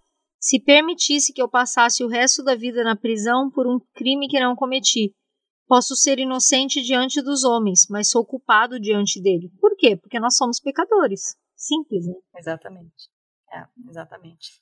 se 0.44 0.60
permitisse 0.60 1.32
que 1.32 1.40
eu 1.40 1.48
passasse 1.48 2.04
o 2.04 2.06
resto 2.06 2.44
da 2.44 2.54
vida 2.54 2.84
na 2.84 2.94
prisão 2.94 3.50
por 3.50 3.66
um 3.66 3.80
crime 3.94 4.28
que 4.28 4.38
não 4.38 4.54
cometi. 4.54 5.14
Posso 5.66 5.96
ser 5.96 6.18
inocente 6.18 6.82
diante 6.82 7.22
dos 7.22 7.44
homens, 7.44 7.86
mas 7.88 8.10
sou 8.10 8.26
culpado 8.26 8.78
diante 8.78 9.22
dele. 9.22 9.50
Por 9.58 9.74
quê? 9.74 9.96
Porque 9.96 10.20
nós 10.20 10.36
somos 10.36 10.60
pecadores. 10.60 11.34
Simples, 11.56 12.06
né? 12.06 12.12
Exatamente. 12.36 13.08
É, 13.50 13.64
exatamente. 13.88 14.60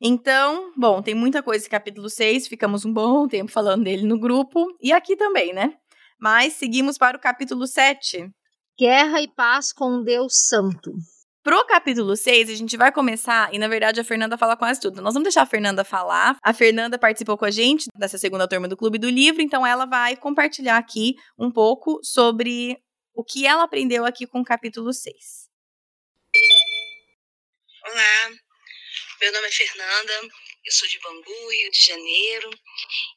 Então, 0.00 0.72
bom, 0.74 1.02
tem 1.02 1.14
muita 1.14 1.42
coisa 1.42 1.62
esse 1.62 1.68
capítulo 1.68 2.08
6, 2.08 2.48
ficamos 2.48 2.86
um 2.86 2.92
bom 2.92 3.28
tempo 3.28 3.52
falando 3.52 3.84
dele 3.84 4.06
no 4.06 4.18
grupo, 4.18 4.74
e 4.80 4.90
aqui 4.90 5.16
também, 5.16 5.52
né? 5.52 5.76
Mas 6.18 6.54
seguimos 6.54 6.96
para 6.96 7.18
o 7.18 7.20
capítulo 7.20 7.66
7. 7.66 8.32
Guerra 8.80 9.20
e 9.20 9.28
paz 9.28 9.74
com 9.74 9.98
um 9.98 10.02
Deus 10.02 10.46
santo. 10.48 10.90
Pro 11.42 11.66
capítulo 11.66 12.16
6, 12.16 12.48
a 12.48 12.54
gente 12.54 12.78
vai 12.78 12.90
começar, 12.90 13.52
e 13.52 13.58
na 13.58 13.68
verdade 13.68 14.00
a 14.00 14.04
Fernanda 14.04 14.38
fala 14.38 14.56
quase 14.56 14.80
tudo. 14.80 15.02
Nós 15.02 15.12
vamos 15.12 15.24
deixar 15.24 15.42
a 15.42 15.46
Fernanda 15.46 15.84
falar. 15.84 16.38
A 16.42 16.54
Fernanda 16.54 16.98
participou 16.98 17.36
com 17.36 17.44
a 17.44 17.50
gente 17.50 17.90
dessa 17.94 18.16
segunda 18.16 18.48
turma 18.48 18.66
do 18.66 18.78
Clube 18.78 18.96
do 18.96 19.10
Livro, 19.10 19.42
então 19.42 19.66
ela 19.66 19.84
vai 19.84 20.16
compartilhar 20.16 20.78
aqui 20.78 21.14
um 21.38 21.52
pouco 21.52 22.00
sobre 22.02 22.74
o 23.12 23.22
que 23.22 23.46
ela 23.46 23.64
aprendeu 23.64 24.06
aqui 24.06 24.26
com 24.26 24.40
o 24.40 24.44
capítulo 24.44 24.94
6. 24.94 25.14
Olá, 27.84 28.30
meu 29.20 29.30
nome 29.30 29.46
é 29.46 29.52
Fernanda, 29.52 30.22
eu 30.64 30.72
sou 30.72 30.88
de 30.88 30.98
Bangu, 31.00 31.50
Rio 31.50 31.70
de 31.70 31.82
Janeiro, 31.82 32.50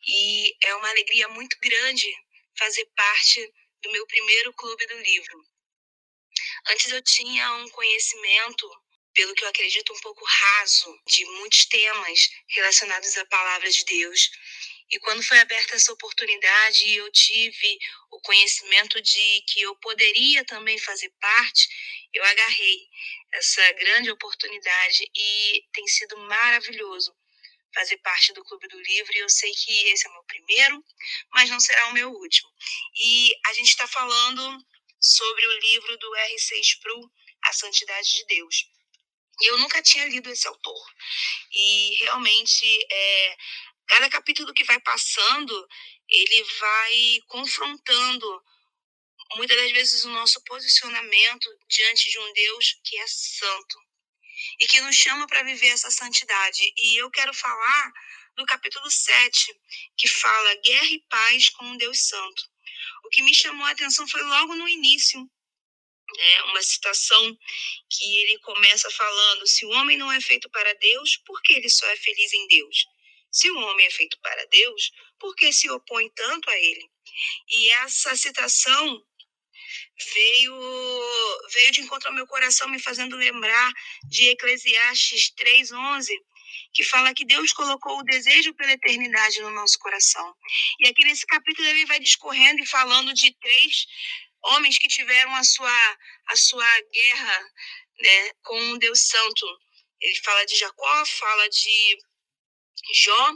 e 0.09 0.67
é 0.67 0.75
uma 0.75 0.89
alegria 0.89 1.29
muito 1.29 1.55
grande 1.63 2.13
fazer 2.59 2.85
parte 2.97 3.49
do 3.81 3.91
meu 3.93 4.05
primeiro 4.07 4.51
clube 4.51 4.85
do 4.87 4.97
livro. 4.97 5.52
Antes 6.69 6.91
eu 6.91 7.01
tinha 7.01 7.53
um 7.55 7.69
conhecimento, 7.69 8.69
pelo 9.13 9.33
que 9.35 9.43
eu 9.43 9.49
acredito, 9.49 9.93
um 9.93 9.99
pouco 9.99 10.25
raso 10.25 11.01
de 11.07 11.25
muitos 11.25 11.65
temas 11.65 12.29
relacionados 12.47 13.17
à 13.17 13.25
palavra 13.25 13.69
de 13.69 13.83
Deus. 13.85 14.29
E 14.89 14.99
quando 14.99 15.23
foi 15.23 15.39
aberta 15.39 15.75
essa 15.75 15.91
oportunidade 15.91 16.85
e 16.85 16.95
eu 16.95 17.11
tive 17.11 17.77
o 18.11 18.19
conhecimento 18.21 19.01
de 19.01 19.41
que 19.47 19.61
eu 19.61 19.75
poderia 19.77 20.45
também 20.45 20.77
fazer 20.77 21.09
parte, 21.19 21.67
eu 22.13 22.23
agarrei 22.23 22.87
essa 23.33 23.71
grande 23.73 24.11
oportunidade 24.11 25.09
e 25.15 25.65
tem 25.73 25.87
sido 25.87 26.17
maravilhoso 26.17 27.13
fazer 27.73 27.97
parte 27.97 28.31
do 28.33 28.43
Clube 28.43 28.67
do 28.67 28.79
Livro. 28.79 29.13
E 29.15 29.19
eu 29.19 29.29
sei 29.29 29.51
que 29.51 29.89
esse 29.89 30.05
é 30.05 30.09
o 30.09 30.13
meu 30.13 30.23
primeiro, 30.23 30.85
mas 31.31 31.49
não 31.49 31.59
será 31.59 31.87
o 31.87 31.93
meu 31.93 32.11
último. 32.11 32.49
E 32.95 33.33
a 33.47 33.53
gente 33.53 33.69
está 33.69 33.87
falando 33.87 34.63
sobre 35.03 35.45
o 35.45 35.59
livro 35.59 35.97
do 35.97 36.11
R6 36.11 36.61
Spru, 36.61 37.11
A 37.43 37.53
Santidade 37.53 38.09
de 38.09 38.25
Deus. 38.25 38.69
E 39.41 39.49
eu 39.49 39.57
nunca 39.57 39.81
tinha 39.81 40.07
lido 40.07 40.29
esse 40.29 40.47
autor. 40.47 40.85
E 41.51 41.95
realmente, 41.95 42.65
é, 42.89 43.37
cada 43.87 44.09
capítulo 44.09 44.53
que 44.53 44.63
vai 44.63 44.79
passando, 44.79 45.67
ele 46.07 46.43
vai 46.43 47.19
confrontando 47.27 48.43
muitas 49.35 49.57
das 49.57 49.71
vezes 49.71 50.05
o 50.05 50.09
nosso 50.09 50.41
posicionamento 50.45 51.49
diante 51.67 52.09
de 52.09 52.19
um 52.19 52.33
Deus 52.33 52.79
que 52.85 52.97
é 52.97 53.07
santo 53.07 53.79
e 54.59 54.67
que 54.67 54.79
nos 54.81 54.95
chama 54.95 55.27
para 55.27 55.43
viver 55.43 55.69
essa 55.69 55.91
santidade. 55.91 56.73
E 56.77 56.95
eu 56.95 57.09
quero 57.11 57.33
falar 57.33 57.91
do 58.35 58.45
capítulo 58.45 58.89
7, 58.89 59.53
que 59.97 60.07
fala 60.07 60.55
guerra 60.55 60.85
e 60.85 61.03
paz 61.09 61.49
com 61.49 61.65
um 61.65 61.77
Deus 61.77 62.07
santo. 62.07 62.52
O 63.03 63.09
que 63.09 63.21
me 63.21 63.33
chamou 63.33 63.65
a 63.65 63.71
atenção 63.71 64.07
foi 64.07 64.21
logo 64.23 64.55
no 64.55 64.67
início, 64.67 65.19
né, 66.17 66.41
uma 66.43 66.61
citação 66.61 67.37
que 67.89 68.17
ele 68.21 68.39
começa 68.39 68.89
falando: 68.91 69.47
se 69.47 69.65
o 69.65 69.69
homem 69.69 69.97
não 69.97 70.11
é 70.11 70.21
feito 70.21 70.49
para 70.49 70.73
Deus, 70.75 71.17
por 71.25 71.41
que 71.41 71.53
ele 71.53 71.69
só 71.69 71.87
é 71.87 71.97
feliz 71.97 72.33
em 72.33 72.47
Deus? 72.47 72.85
Se 73.31 73.49
o 73.49 73.57
homem 73.57 73.87
é 73.87 73.91
feito 73.91 74.17
para 74.21 74.45
Deus, 74.45 74.91
por 75.19 75.35
que 75.35 75.51
se 75.51 75.69
opõe 75.69 76.09
tanto 76.11 76.49
a 76.49 76.57
ele? 76.57 76.87
E 77.49 77.69
essa 77.69 78.15
citação 78.15 79.03
veio 80.13 80.53
veio 81.51 81.71
de 81.71 81.81
encontro 81.81 82.09
ao 82.09 82.15
meu 82.15 82.27
coração, 82.27 82.69
me 82.69 82.79
fazendo 82.79 83.15
lembrar 83.15 83.71
de 84.07 84.29
Eclesiastes 84.29 85.31
3:11, 85.35 86.13
que 86.73 86.83
fala 86.83 87.13
que 87.13 87.25
Deus 87.25 87.53
colocou 87.53 87.99
o 87.99 88.03
desejo 88.03 88.53
pela 88.55 88.71
eternidade 88.71 89.41
no 89.41 89.51
nosso 89.51 89.77
coração. 89.79 90.35
E 90.79 90.87
aqui 90.87 91.03
nesse 91.05 91.25
capítulo 91.25 91.67
ele 91.67 91.85
vai 91.85 91.99
discorrendo 91.99 92.61
e 92.61 92.65
falando 92.65 93.13
de 93.13 93.31
três 93.39 93.85
homens 94.43 94.77
que 94.77 94.87
tiveram 94.87 95.33
a 95.35 95.43
sua 95.43 95.97
a 96.27 96.35
sua 96.35 96.81
guerra, 96.81 97.51
né, 97.99 98.31
com 98.43 98.59
um 98.59 98.77
Deus 98.77 99.01
santo. 99.07 99.45
Ele 100.01 100.19
fala 100.19 100.45
de 100.45 100.57
Jacó, 100.57 101.05
fala 101.05 101.49
de 101.49 101.97
Jó 102.93 103.33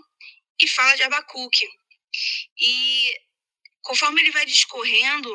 e 0.59 0.67
fala 0.67 0.95
de 0.95 1.03
Abacuque. 1.03 1.67
E 2.59 3.13
conforme 3.81 4.21
ele 4.21 4.31
vai 4.31 4.45
discorrendo, 4.45 5.33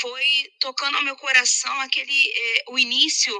foi 0.00 0.52
tocando 0.60 0.96
ao 0.98 1.02
meu 1.02 1.16
coração 1.16 1.80
aquele 1.80 2.30
é, 2.30 2.64
o 2.68 2.78
início 2.78 3.34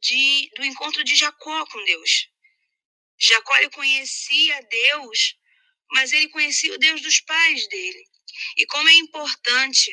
de, 0.00 0.50
do 0.56 0.64
encontro 0.64 1.04
de 1.04 1.14
Jacó 1.14 1.66
com 1.66 1.84
Deus. 1.84 2.28
Jacó 3.20 3.56
ele 3.56 3.70
conhecia 3.70 4.62
Deus, 4.62 5.36
mas 5.92 6.12
ele 6.12 6.28
conhecia 6.28 6.72
o 6.72 6.78
Deus 6.78 7.00
dos 7.00 7.20
pais 7.20 7.68
dele. 7.68 8.04
E 8.56 8.66
como 8.66 8.88
é 8.88 8.94
importante 8.94 9.90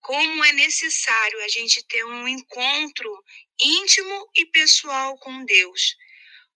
como 0.00 0.44
é 0.44 0.52
necessário 0.52 1.44
a 1.44 1.48
gente 1.48 1.84
ter 1.86 2.04
um 2.04 2.26
encontro 2.26 3.24
íntimo 3.60 4.30
e 4.34 4.46
pessoal 4.46 5.16
com 5.18 5.44
Deus. 5.44 5.94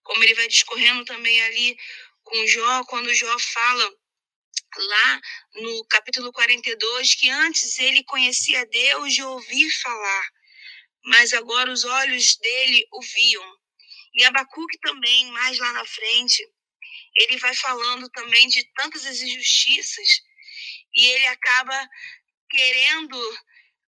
Como 0.02 0.22
ele 0.22 0.34
vai 0.34 0.48
discorrendo 0.48 1.04
também 1.04 1.40
ali 1.42 1.76
com 2.22 2.46
Jó, 2.46 2.84
quando 2.84 3.14
Jó 3.14 3.38
fala 3.38 3.94
lá 4.76 5.20
no 5.54 5.84
capítulo 5.86 6.32
42 6.32 7.14
que 7.14 7.30
antes 7.30 7.78
ele 7.78 8.02
conhecia 8.04 8.66
Deus 8.66 9.12
de 9.12 9.22
ouvir 9.22 9.70
falar, 9.82 10.28
mas 11.04 11.32
agora 11.32 11.70
os 11.70 11.84
olhos 11.84 12.36
dele 12.36 12.86
o 12.92 13.00
viam. 13.00 13.58
E 14.14 14.24
Abacuque 14.24 14.78
também, 14.78 15.26
mais 15.32 15.58
lá 15.58 15.72
na 15.72 15.84
frente, 15.84 16.46
ele 17.16 17.36
vai 17.38 17.54
falando 17.54 18.08
também 18.10 18.46
de 18.48 18.64
tantas 18.74 19.04
injustiças 19.04 20.22
e 20.94 21.06
ele 21.06 21.26
acaba 21.26 21.88
querendo 22.48 23.18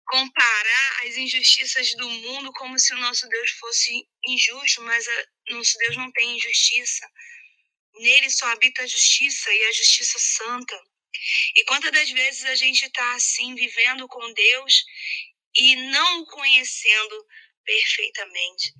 comparar 0.06 1.04
as 1.04 1.16
injustiças 1.16 1.94
do 1.96 2.08
mundo 2.08 2.52
como 2.52 2.78
se 2.78 2.92
o 2.94 2.98
nosso 2.98 3.28
Deus 3.28 3.50
fosse 3.52 4.08
injusto, 4.26 4.82
mas 4.82 5.04
o 5.50 5.54
nosso 5.54 5.76
Deus 5.78 5.96
não 5.96 6.10
tem 6.12 6.36
injustiça. 6.36 7.08
Nele 7.94 8.30
só 8.30 8.46
habita 8.46 8.82
a 8.82 8.86
justiça 8.86 9.52
e 9.52 9.64
a 9.64 9.72
justiça 9.72 10.18
santa. 10.18 10.80
E 11.56 11.64
quantas 11.64 11.90
das 11.92 12.10
vezes 12.10 12.44
a 12.44 12.54
gente 12.54 12.84
está 12.84 13.14
assim, 13.14 13.54
vivendo 13.54 14.06
com 14.06 14.32
Deus 14.32 14.84
e 15.56 15.76
não 15.90 16.20
o 16.20 16.26
conhecendo 16.26 17.26
perfeitamente? 17.64 18.72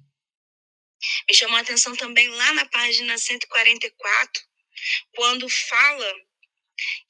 Me 1.29 1.35
chamou 1.35 1.57
a 1.57 1.61
atenção 1.61 1.95
também 1.97 2.29
lá 2.29 2.53
na 2.55 2.67
página 2.67 3.17
144, 3.19 4.43
quando 5.15 5.49
fala 5.49 6.15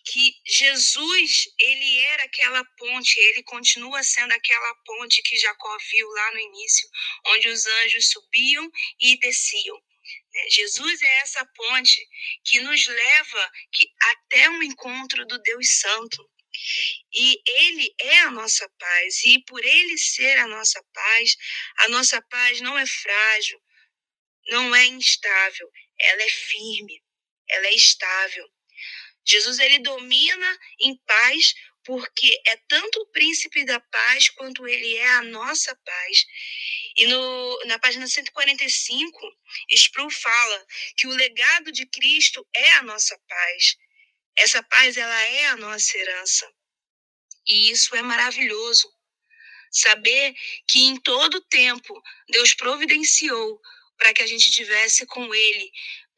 que 0.05 0.35
Jesus, 0.47 1.49
ele 1.59 1.99
era 1.99 2.25
aquela 2.25 2.65
ponte, 2.77 3.19
ele 3.19 3.43
continua 3.43 4.03
sendo 4.03 4.33
aquela 4.33 4.75
ponte 4.85 5.23
que 5.23 5.37
Jacó 5.37 5.77
viu 5.91 6.09
lá 6.09 6.33
no 6.33 6.41
início, 6.41 6.89
onde 7.27 7.49
os 7.49 7.67
anjos 7.67 8.11
subiam 8.11 8.71
e 9.01 9.19
desciam. 9.19 9.77
É, 10.35 10.51
Jesus 10.51 11.03
é 11.03 11.19
essa 11.19 11.45
ponte 11.47 12.09
que 12.45 12.61
nos 12.61 12.87
leva 12.87 13.53
que, 13.73 13.91
até 14.03 14.51
um 14.51 14.63
encontro 14.63 15.27
do 15.27 15.39
Deus 15.43 15.81
Santo. 15.81 16.31
E 17.13 17.43
Ele 17.47 17.95
é 18.01 18.21
a 18.21 18.31
nossa 18.31 18.69
paz, 18.79 19.25
e 19.27 19.43
por 19.45 19.63
Ele 19.63 19.99
ser 19.99 20.39
a 20.39 20.47
nossa 20.47 20.83
paz, 20.95 21.37
a 21.79 21.89
nossa 21.89 22.23
paz 22.23 22.61
não 22.61 22.79
é 22.79 22.87
frágil, 22.87 23.61
não 24.49 24.75
é 24.75 24.87
instável, 24.87 25.71
ela 25.99 26.23
é 26.23 26.29
firme, 26.29 27.03
ela 27.49 27.67
é 27.67 27.75
estável. 27.75 28.49
Jesus 29.25 29.59
ele 29.59 29.81
domina 29.81 30.59
em 30.81 30.97
paz 30.99 31.55
porque 31.87 32.43
é 32.49 32.57
tanto 32.69 33.01
o 33.01 33.07
príncipe 33.07 33.65
da 33.65 33.79
paz 33.79 34.29
quanto 34.31 34.67
ele 34.67 34.97
é 34.97 35.09
a 35.09 35.23
nossa 35.23 35.75
paz. 35.77 36.27
E 36.97 37.07
no, 37.07 37.65
na 37.67 37.79
página 37.79 38.09
145, 38.09 39.19
Sproul 39.71 40.11
fala 40.11 40.67
que 40.97 41.07
o 41.07 41.15
legado 41.15 41.71
de 41.71 41.87
Cristo 41.87 42.47
é 42.55 42.73
a 42.73 42.83
nossa 42.83 43.17
paz. 43.29 43.77
Essa 44.37 44.63
paz 44.65 44.97
ela 44.97 45.23
é 45.23 45.47
a 45.47 45.57
nossa 45.57 45.97
herança. 45.97 46.53
E 47.47 47.71
isso 47.71 47.95
é 47.95 48.03
maravilhoso. 48.03 48.93
Saber 49.71 50.35
que 50.67 50.81
em 50.81 51.01
todo 51.01 51.41
tempo 51.43 52.03
Deus 52.29 52.53
providenciou 52.55 53.61
para 53.97 54.13
que 54.13 54.23
a 54.23 54.27
gente 54.27 54.51
tivesse 54.51 55.07
com 55.07 55.35
ele 55.35 55.73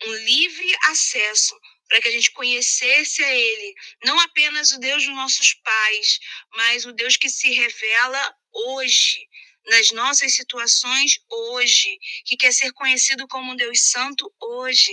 um 0.07 0.15
livre 0.15 0.77
acesso 0.85 1.59
para 1.89 2.01
que 2.03 2.09
a 2.09 2.11
gente 2.11 2.31
conhecesse 2.33 3.25
a 3.25 3.35
Ele, 3.35 3.75
não 4.05 4.21
apenas 4.21 4.73
o 4.73 4.79
Deus 4.79 5.05
dos 5.05 5.15
nossos 5.15 5.55
pais, 5.55 6.21
mas 6.55 6.85
o 6.85 6.93
Deus 6.93 7.17
que 7.17 7.31
se 7.31 7.51
revela 7.51 8.37
hoje, 8.53 9.27
nas 9.67 9.91
nossas 9.91 10.35
situações 10.35 11.19
hoje, 11.29 11.99
que 12.25 12.37
quer 12.37 12.53
ser 12.53 12.73
conhecido 12.73 13.27
como 13.27 13.53
um 13.53 13.57
Deus 13.57 13.91
Santo 13.91 14.33
hoje. 14.41 14.93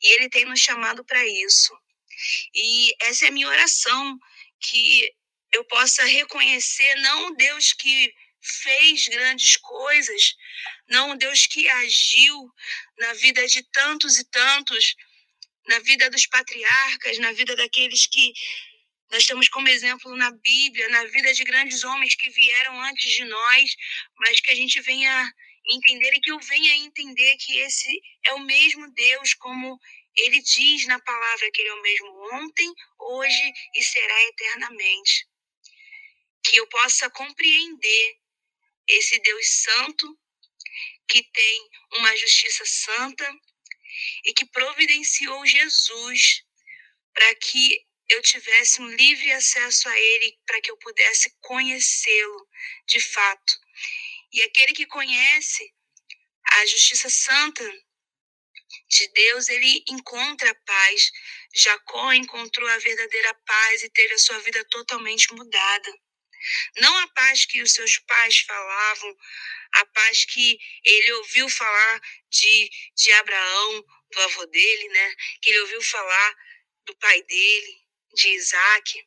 E 0.00 0.14
Ele 0.14 0.28
tem 0.28 0.44
nos 0.44 0.60
chamado 0.60 1.04
para 1.04 1.24
isso. 1.26 1.72
E 2.54 2.94
essa 3.02 3.26
é 3.26 3.28
a 3.28 3.32
minha 3.32 3.48
oração, 3.48 4.18
que 4.60 5.12
eu 5.52 5.64
possa 5.64 6.04
reconhecer 6.04 6.94
não 6.96 7.28
o 7.28 7.34
Deus 7.34 7.72
que 7.72 8.14
fez 8.42 9.06
grandes 9.08 9.56
coisas, 9.56 10.34
não 10.88 11.12
o 11.12 11.16
Deus 11.16 11.46
que 11.46 11.68
agiu 11.68 12.52
na 12.98 13.12
vida 13.14 13.46
de 13.46 13.62
tantos 13.70 14.18
e 14.18 14.24
tantos, 14.24 14.96
na 15.68 15.78
vida 15.78 16.10
dos 16.10 16.26
patriarcas, 16.26 17.18
na 17.18 17.32
vida 17.32 17.54
daqueles 17.54 18.06
que 18.06 18.32
nós 19.10 19.26
temos 19.26 19.48
como 19.48 19.68
exemplo 19.68 20.16
na 20.16 20.30
Bíblia, 20.30 20.88
na 20.88 21.04
vida 21.04 21.32
de 21.32 21.44
grandes 21.44 21.84
homens 21.84 22.14
que 22.14 22.30
vieram 22.30 22.80
antes 22.82 23.12
de 23.12 23.24
nós, 23.24 23.76
mas 24.18 24.40
que 24.40 24.50
a 24.50 24.54
gente 24.54 24.80
venha 24.80 25.32
entender 25.70 26.14
e 26.14 26.20
que 26.20 26.32
eu 26.32 26.40
venha 26.40 26.76
entender 26.76 27.36
que 27.36 27.58
esse 27.58 28.02
é 28.24 28.32
o 28.34 28.40
mesmo 28.40 28.90
Deus, 28.92 29.34
como 29.34 29.78
ele 30.16 30.40
diz 30.40 30.86
na 30.86 30.98
palavra 30.98 31.50
que 31.52 31.60
ele 31.60 31.68
é 31.68 31.74
o 31.74 31.82
mesmo 31.82 32.34
ontem, 32.34 32.72
hoje 32.98 33.52
e 33.74 33.82
será 33.82 34.22
eternamente. 34.28 35.26
Que 36.44 36.56
eu 36.56 36.66
possa 36.66 37.08
compreender 37.10 38.21
esse 38.96 39.18
Deus 39.20 39.48
santo 39.62 40.18
que 41.08 41.22
tem 41.22 41.70
uma 41.92 42.16
justiça 42.16 42.64
santa, 42.64 43.40
e 44.24 44.32
que 44.32 44.46
providenciou 44.46 45.46
Jesus 45.46 46.42
para 47.12 47.34
que 47.36 47.86
eu 48.08 48.22
tivesse 48.22 48.80
um 48.80 48.88
livre 48.88 49.30
acesso 49.32 49.88
a 49.88 49.98
Ele, 49.98 50.38
para 50.46 50.60
que 50.60 50.70
eu 50.70 50.76
pudesse 50.78 51.34
conhecê-lo 51.40 52.48
de 52.86 53.00
fato. 53.00 53.60
E 54.32 54.42
aquele 54.42 54.72
que 54.72 54.86
conhece 54.86 55.72
a 56.44 56.66
justiça 56.66 57.08
santa 57.08 57.64
de 58.88 59.08
Deus, 59.08 59.48
ele 59.48 59.84
encontra 59.88 60.54
paz. 60.66 61.10
Jacó 61.54 62.12
encontrou 62.12 62.66
a 62.68 62.78
verdadeira 62.78 63.34
paz 63.46 63.82
e 63.82 63.90
teve 63.90 64.14
a 64.14 64.18
sua 64.18 64.38
vida 64.40 64.64
totalmente 64.70 65.32
mudada. 65.34 65.92
Não 66.78 66.98
a 66.98 67.08
paz 67.08 67.44
que 67.44 67.62
os 67.62 67.72
seus 67.72 67.98
pais 67.98 68.38
falavam, 68.40 69.16
a 69.74 69.86
paz 69.86 70.24
que 70.24 70.58
ele 70.84 71.12
ouviu 71.12 71.48
falar 71.48 72.00
de, 72.30 72.70
de 72.94 73.12
Abraão, 73.12 73.84
do 74.10 74.22
avô 74.22 74.46
dele, 74.46 74.88
né? 74.88 75.14
Que 75.40 75.50
ele 75.50 75.60
ouviu 75.60 75.82
falar 75.82 76.36
do 76.86 76.96
pai 76.96 77.22
dele, 77.22 77.80
de 78.14 78.28
Isaac. 78.28 79.06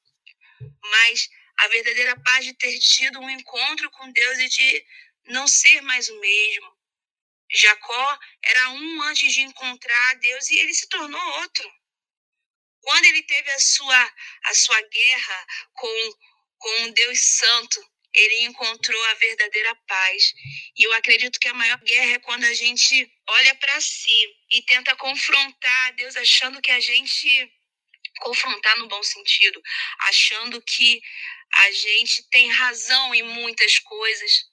Mas 0.82 1.30
a 1.58 1.68
verdadeira 1.68 2.20
paz 2.22 2.46
de 2.46 2.54
ter 2.54 2.78
tido 2.80 3.20
um 3.20 3.30
encontro 3.30 3.90
com 3.92 4.12
Deus 4.12 4.38
e 4.40 4.50
de 4.50 4.86
não 5.28 5.48
ser 5.48 5.82
mais 5.82 6.10
o 6.10 6.20
mesmo. 6.20 6.76
Jacó 7.52 8.20
era 8.44 8.70
um 8.72 9.02
antes 9.04 9.34
de 9.34 9.42
encontrar 9.42 10.16
Deus 10.16 10.50
e 10.50 10.60
ele 10.60 10.74
se 10.74 10.88
tornou 10.90 11.22
outro. 11.42 11.72
Quando 12.82 13.06
ele 13.06 13.24
teve 13.24 13.52
a 13.52 13.60
sua, 13.60 14.14
a 14.46 14.54
sua 14.54 14.82
guerra 14.82 15.48
com, 15.74 16.14
com 16.66 16.82
um 16.82 16.92
Deus 16.94 17.20
Santo, 17.20 17.80
ele 18.12 18.46
encontrou 18.46 19.04
a 19.06 19.14
verdadeira 19.14 19.76
paz. 19.88 20.34
E 20.76 20.82
eu 20.82 20.92
acredito 20.94 21.40
que 21.40 21.48
a 21.48 21.54
maior 21.54 21.78
guerra 21.82 22.14
é 22.14 22.20
quando 22.20 22.44
a 22.44 22.54
gente 22.56 23.08
olha 23.28 23.54
para 23.54 23.80
si 23.80 24.36
e 24.50 24.64
tenta 24.64 24.96
confrontar 24.96 25.94
Deus 25.94 26.16
achando 26.16 26.60
que 26.60 26.72
a 26.72 26.80
gente 26.80 27.54
confrontar 28.20 28.80
no 28.80 28.88
bom 28.88 29.04
sentido, 29.04 29.62
achando 30.10 30.60
que 30.60 31.00
a 31.54 31.72
gente 31.72 32.24
tem 32.30 32.50
razão 32.50 33.14
em 33.14 33.22
muitas 33.22 33.78
coisas. 33.78 34.46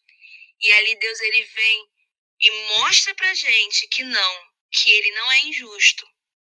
E 0.61 0.71
ali 0.71 0.95
Deus 0.97 1.19
ele 1.19 1.43
vem 1.45 1.87
e 2.41 2.51
mostra 2.77 3.15
pra 3.15 3.33
gente 3.33 3.89
que 3.89 4.05
não, 4.05 4.51
que 4.71 4.91
ele 4.91 5.11
não 5.13 5.33
é 5.33 5.39
injusto, 5.47 6.07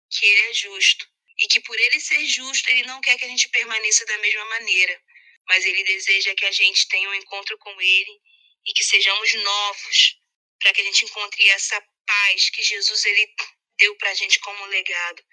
que 0.10 0.26
ele 0.26 0.42
é 0.50 0.54
justo. 0.56 1.08
E 1.40 1.48
que 1.48 1.62
por 1.62 1.80
ele 1.80 2.02
ser 2.02 2.26
justo, 2.26 2.70
ele 2.70 2.84
não 2.84 3.00
quer 3.00 3.18
que 3.18 3.24
a 3.24 3.30
gente 3.30 3.48
permaneça 3.48 4.06
da 4.06 4.18
mesma 4.18 4.46
maneira 4.46 5.02
mas 5.48 5.66
ele 5.66 5.84
deseja 5.84 6.36
que 6.36 6.46
a 6.46 6.52
gente 6.52 6.88
tenha 6.88 7.10
um 7.10 7.14
encontro 7.14 7.58
com 7.58 7.82
ele 7.82 8.22
e 8.66 8.74
que 8.74 8.84
sejamos 8.84 9.34
novos, 9.34 10.18
para 10.60 10.74
que 10.74 10.82
a 10.82 10.84
gente 10.86 11.06
encontre 11.06 11.48
essa 11.50 11.82
paz 12.06 12.50
que 12.50 12.64
Jesus 12.64 13.06
ele 13.06 13.34
deu 13.80 13.96
para 13.98 14.12
a 14.12 14.14
gente 14.14 14.40
como 14.40 14.66
legado, 14.66 15.24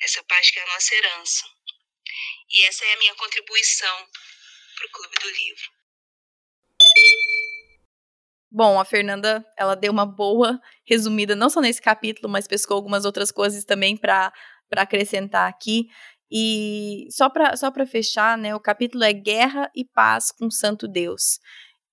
essa 0.00 0.22
paz 0.24 0.50
que 0.50 0.58
é 0.58 0.62
a 0.62 0.66
nossa 0.66 0.94
herança. 0.94 1.44
E 2.50 2.64
essa 2.64 2.84
é 2.84 2.94
a 2.94 2.98
minha 2.98 3.14
contribuição 3.14 4.08
para 4.76 4.86
o 4.86 4.90
Clube 4.90 5.16
do 5.20 5.30
Livro. 5.30 5.78
Bom, 8.50 8.80
a 8.80 8.84
Fernanda, 8.84 9.44
ela 9.58 9.74
deu 9.74 9.92
uma 9.92 10.06
boa 10.06 10.58
resumida, 10.86 11.36
não 11.36 11.50
só 11.50 11.60
nesse 11.60 11.82
capítulo, 11.82 12.30
mas 12.30 12.48
pescou 12.48 12.76
algumas 12.76 13.04
outras 13.04 13.30
coisas 13.30 13.62
também 13.64 13.94
para 13.96 14.32
acrescentar 14.72 15.48
aqui. 15.48 15.86
E 16.30 17.06
só 17.10 17.28
para 17.30 17.56
só 17.56 17.72
fechar, 17.86 18.36
né, 18.36 18.54
o 18.54 18.60
capítulo 18.60 19.04
é 19.04 19.12
Guerra 19.12 19.70
e 19.74 19.84
Paz 19.84 20.30
com 20.30 20.50
Santo 20.50 20.86
Deus. 20.86 21.38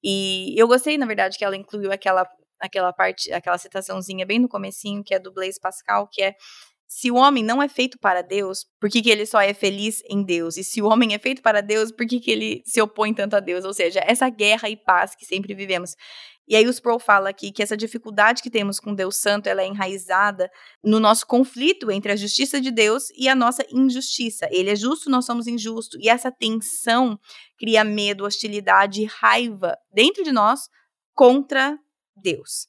E 0.03 0.53
eu 0.59 0.67
gostei, 0.67 0.97
na 0.97 1.05
verdade, 1.05 1.37
que 1.37 1.45
ela 1.45 1.55
incluiu 1.55 1.91
aquela, 1.91 2.27
aquela 2.59 2.93
parte, 2.93 3.31
aquela 3.31 3.57
citaçãozinha 3.57 4.25
bem 4.25 4.39
no 4.39 4.47
comecinho, 4.49 5.03
que 5.03 5.15
é 5.15 5.19
do 5.19 5.33
Blaise 5.33 5.59
Pascal, 5.59 6.07
que 6.11 6.21
é, 6.21 6.35
se 6.87 7.09
o 7.09 7.15
homem 7.15 7.43
não 7.43 7.61
é 7.61 7.67
feito 7.67 7.97
para 7.99 8.21
Deus, 8.21 8.65
por 8.79 8.89
que, 8.89 9.01
que 9.01 9.09
ele 9.09 9.25
só 9.25 9.41
é 9.41 9.53
feliz 9.53 10.03
em 10.09 10.23
Deus? 10.23 10.57
E 10.57 10.63
se 10.63 10.81
o 10.81 10.87
homem 10.87 11.15
é 11.15 11.19
feito 11.19 11.41
para 11.41 11.61
Deus, 11.61 11.91
por 11.91 12.05
que, 12.05 12.19
que 12.19 12.29
ele 12.29 12.61
se 12.65 12.79
opõe 12.81 13.13
tanto 13.13 13.35
a 13.35 13.39
Deus? 13.39 13.65
Ou 13.65 13.73
seja, 13.73 14.01
essa 14.05 14.29
guerra 14.29 14.69
e 14.69 14.77
paz 14.77 15.15
que 15.15 15.25
sempre 15.25 15.53
vivemos. 15.55 15.95
E 16.47 16.55
aí 16.55 16.67
o 16.67 16.69
Sproul 16.69 16.99
fala 16.99 17.29
aqui 17.29 17.51
que 17.51 17.63
essa 17.63 17.75
dificuldade 17.75 18.43
que 18.43 18.51
temos 18.51 18.79
com 18.79 18.93
Deus 18.93 19.17
Santo, 19.17 19.47
ela 19.47 19.63
é 19.63 19.67
enraizada 19.67 20.49
no 20.83 20.99
nosso 20.99 21.25
conflito 21.25 21.89
entre 21.89 22.11
a 22.11 22.15
justiça 22.15 22.61
de 22.61 22.69
Deus 22.69 23.09
e 23.17 23.27
a 23.27 23.35
nossa 23.35 23.65
injustiça. 23.71 24.47
Ele 24.51 24.69
é 24.69 24.75
justo, 24.75 25.09
nós 25.09 25.25
somos 25.25 25.47
injustos. 25.47 25.99
E 25.99 26.07
essa 26.07 26.31
tensão 26.31 27.19
cria 27.57 27.83
medo, 27.83 28.25
hostilidade 28.25 29.01
e 29.01 29.05
raiva 29.05 29.75
dentro 29.91 30.23
de 30.23 30.31
nós 30.31 30.69
contra 31.15 31.79
Deus. 32.15 32.67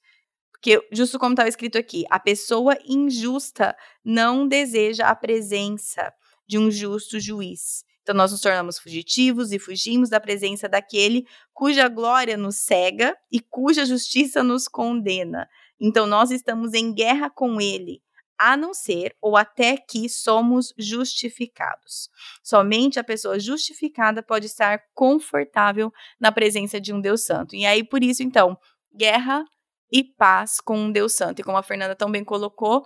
Porque, 0.50 0.80
justo 0.90 1.18
como 1.18 1.34
estava 1.34 1.48
escrito 1.48 1.76
aqui, 1.76 2.04
a 2.10 2.18
pessoa 2.18 2.78
injusta 2.84 3.76
não 4.02 4.48
deseja 4.48 5.06
a 5.08 5.14
presença 5.14 6.12
de 6.48 6.58
um 6.58 6.70
justo 6.70 7.20
juiz. 7.20 7.84
Então, 8.06 8.14
nós 8.14 8.30
nos 8.30 8.40
tornamos 8.40 8.78
fugitivos 8.78 9.50
e 9.50 9.58
fugimos 9.58 10.08
da 10.08 10.20
presença 10.20 10.68
daquele 10.68 11.26
cuja 11.52 11.88
glória 11.88 12.36
nos 12.36 12.54
cega 12.54 13.18
e 13.32 13.40
cuja 13.40 13.84
justiça 13.84 14.44
nos 14.44 14.68
condena. 14.68 15.48
Então, 15.80 16.06
nós 16.06 16.30
estamos 16.30 16.72
em 16.72 16.94
guerra 16.94 17.28
com 17.28 17.60
ele, 17.60 18.00
a 18.38 18.56
não 18.56 18.72
ser 18.72 19.16
ou 19.20 19.36
até 19.36 19.76
que 19.76 20.08
somos 20.08 20.72
justificados. 20.78 22.08
Somente 22.44 23.00
a 23.00 23.02
pessoa 23.02 23.40
justificada 23.40 24.22
pode 24.22 24.46
estar 24.46 24.80
confortável 24.94 25.92
na 26.20 26.30
presença 26.30 26.80
de 26.80 26.92
um 26.92 27.00
Deus 27.00 27.24
Santo. 27.24 27.56
E 27.56 27.66
aí, 27.66 27.82
por 27.82 28.04
isso, 28.04 28.22
então, 28.22 28.56
guerra 28.94 29.44
e 29.90 30.04
paz 30.04 30.60
com 30.60 30.78
um 30.78 30.92
Deus 30.92 31.14
Santo. 31.14 31.40
E 31.40 31.42
como 31.42 31.58
a 31.58 31.62
Fernanda 31.64 31.96
também 31.96 32.22
colocou, 32.22 32.84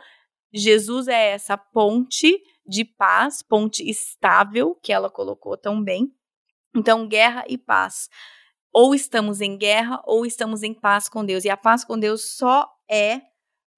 Jesus 0.51 1.09
é 1.09 1.33
essa 1.33 1.59
ponte 1.59 2.43
de 2.67 2.85
paz, 2.85 3.43
ponte 3.43 3.89
estável, 3.89 4.75
que 4.83 4.93
ela 4.93 5.11
colocou 5.11 5.57
tão 5.57 5.83
bem. 5.83 6.13
Então, 6.75 7.09
guerra 7.09 7.45
e 7.49 7.59
paz. 7.59 8.09
Ou 8.73 8.95
estamos 8.95 9.41
em 9.41 9.59
guerra 9.59 10.01
ou 10.05 10.25
estamos 10.25 10.63
em 10.63 10.73
paz 10.73 11.09
com 11.09 11.25
Deus. 11.25 11.45
E 11.45 11.51
a 11.51 11.57
paz 11.57 11.85
com 11.85 11.99
Deus 11.99 12.37
só 12.37 12.69
é 12.89 13.23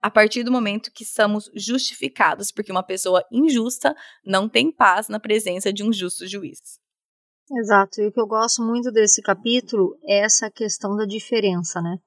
a 0.03 0.11
partir 0.11 0.43
do 0.43 0.51
momento 0.51 0.91
que 0.93 1.05
somos 1.05 1.49
justificados, 1.55 2.51
porque 2.51 2.72
uma 2.72 2.83
pessoa 2.83 3.24
injusta 3.30 3.95
não 4.24 4.49
tem 4.49 4.70
paz 4.70 5.09
na 5.09 5.20
presença 5.20 5.72
de 5.72 5.85
um 5.85 5.93
justo 5.93 6.26
juiz. 6.26 6.80
Exato. 7.59 8.01
E 8.01 8.09
o 8.09 8.12
que 8.12 8.20
eu 8.20 8.26
gosto 8.26 8.62
muito 8.62 8.91
desse 8.91 9.22
capítulo 9.22 9.97
é 10.05 10.24
essa 10.24 10.51
questão 10.51 10.97
da 10.97 11.05
diferença, 11.05 11.80
né? 11.80 11.99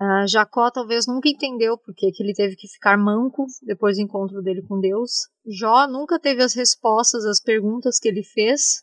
Uh, 0.00 0.26
Jacó 0.26 0.70
talvez 0.70 1.06
nunca 1.06 1.28
entendeu 1.28 1.78
porque 1.78 2.10
que 2.10 2.22
ele 2.22 2.34
teve 2.34 2.56
que 2.56 2.66
ficar 2.66 2.98
manco 2.98 3.46
depois 3.62 3.96
do 3.96 4.02
encontro 4.02 4.42
dele 4.42 4.62
com 4.62 4.80
Deus. 4.80 5.28
Jó 5.46 5.86
nunca 5.86 6.18
teve 6.18 6.42
as 6.42 6.54
respostas 6.54 7.24
às 7.24 7.40
perguntas 7.40 7.98
que 7.98 8.08
ele 8.08 8.24
fez. 8.24 8.82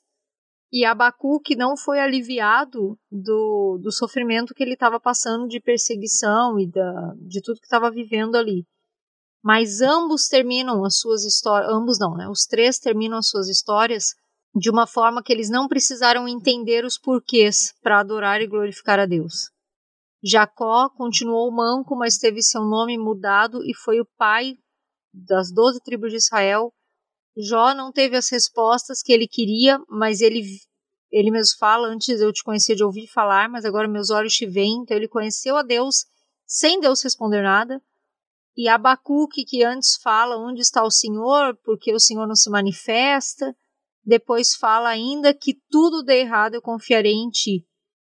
E 0.71 0.85
Abacuque 0.85 1.53
não 1.53 1.75
foi 1.75 1.99
aliviado 1.99 2.97
do, 3.11 3.77
do 3.81 3.91
sofrimento 3.91 4.53
que 4.53 4.63
ele 4.63 4.73
estava 4.73 5.01
passando 5.01 5.45
de 5.47 5.59
perseguição 5.59 6.57
e 6.57 6.65
da, 6.65 7.13
de 7.17 7.41
tudo 7.41 7.59
que 7.59 7.65
estava 7.65 7.91
vivendo 7.91 8.35
ali. 8.35 8.65
Mas 9.43 9.81
ambos 9.81 10.27
terminam 10.29 10.85
as 10.85 10.97
suas 10.97 11.25
histórias, 11.25 11.69
ambos 11.73 11.99
não, 11.99 12.15
né? 12.15 12.29
Os 12.29 12.45
três 12.45 12.79
terminam 12.79 13.17
as 13.17 13.27
suas 13.27 13.49
histórias 13.49 14.13
de 14.55 14.69
uma 14.69 14.87
forma 14.87 15.21
que 15.21 15.33
eles 15.33 15.49
não 15.49 15.67
precisaram 15.67 16.27
entender 16.27 16.85
os 16.85 16.97
porquês 16.97 17.73
para 17.81 17.99
adorar 17.99 18.41
e 18.41 18.47
glorificar 18.47 18.99
a 18.99 19.05
Deus. 19.05 19.49
Jacó 20.23 20.89
continuou 20.89 21.51
manco, 21.51 21.95
mas 21.95 22.17
teve 22.17 22.43
seu 22.43 22.61
nome 22.61 22.97
mudado 22.97 23.63
e 23.65 23.73
foi 23.73 23.99
o 23.99 24.07
pai 24.17 24.55
das 25.11 25.51
doze 25.51 25.79
tribos 25.81 26.11
de 26.11 26.17
Israel. 26.17 26.71
Jó 27.35 27.73
não 27.73 27.91
teve 27.91 28.15
as 28.15 28.29
respostas 28.29 29.01
que 29.01 29.11
ele 29.11 29.27
queria, 29.27 29.79
mas 29.89 30.21
ele, 30.21 30.43
ele 31.11 31.31
mesmo 31.31 31.57
fala: 31.57 31.87
Antes 31.87 32.21
eu 32.21 32.31
te 32.31 32.43
conhecia 32.43 32.75
de 32.75 32.83
ouvir 32.83 33.07
falar, 33.07 33.49
mas 33.49 33.65
agora 33.65 33.87
meus 33.87 34.09
olhos 34.09 34.33
te 34.33 34.45
veem. 34.45 34.81
Então 34.83 34.95
ele 34.95 35.07
conheceu 35.07 35.57
a 35.57 35.63
Deus 35.63 36.05
sem 36.45 36.79
Deus 36.79 37.01
responder 37.01 37.41
nada. 37.41 37.81
E 38.55 38.67
Abacuque, 38.67 39.43
que 39.43 39.63
antes 39.63 39.95
fala: 39.95 40.37
Onde 40.37 40.61
está 40.61 40.83
o 40.83 40.91
Senhor? 40.91 41.57
Porque 41.63 41.93
o 41.93 41.99
Senhor 41.99 42.27
não 42.27 42.35
se 42.35 42.49
manifesta. 42.49 43.55
Depois 44.03 44.55
fala 44.55 44.89
ainda 44.89 45.33
que 45.33 45.59
tudo 45.69 46.03
dê 46.03 46.21
errado, 46.21 46.55
eu 46.55 46.61
confiarei 46.61 47.13
em 47.13 47.29
ti. 47.29 47.65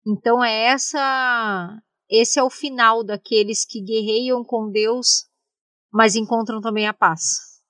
Então 0.06 0.44
é 0.44 0.66
essa 0.66 1.82
esse 2.22 2.40
é 2.40 2.44
o 2.44 2.50
final 2.50 3.04
daqueles 3.04 3.66
que 3.66 3.82
guerreiam 3.82 4.44
com 4.44 4.72
Deus, 4.72 5.26
mas 5.92 6.16
encontram 6.16 6.62
também 6.62 6.88
a 6.88 6.94
paz. 6.94 7.62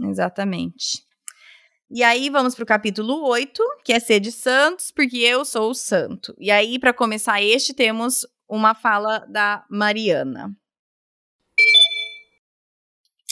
Exatamente. 0.00 1.06
E 1.90 2.02
aí 2.02 2.28
vamos 2.28 2.54
para 2.54 2.64
o 2.64 2.66
capítulo 2.66 3.26
8, 3.26 3.62
que 3.84 3.92
é 3.92 4.00
ser 4.00 4.20
de 4.20 4.30
santos, 4.30 4.90
porque 4.90 5.16
eu 5.16 5.44
sou 5.44 5.70
o 5.70 5.74
santo. 5.74 6.34
E 6.38 6.50
aí, 6.50 6.78
para 6.78 6.92
começar 6.92 7.42
este, 7.42 7.72
temos 7.72 8.26
uma 8.46 8.74
fala 8.74 9.20
da 9.20 9.64
Mariana. 9.70 10.54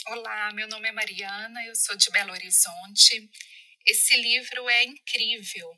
Olá, 0.07 0.51
meu 0.53 0.67
nome 0.67 0.87
é 0.87 0.91
Mariana, 0.91 1.63
eu 1.65 1.75
sou 1.75 1.95
de 1.95 2.09
Belo 2.09 2.31
Horizonte. 2.31 3.29
Esse 3.85 4.19
livro 4.19 4.67
é 4.69 4.85
incrível, 4.85 5.69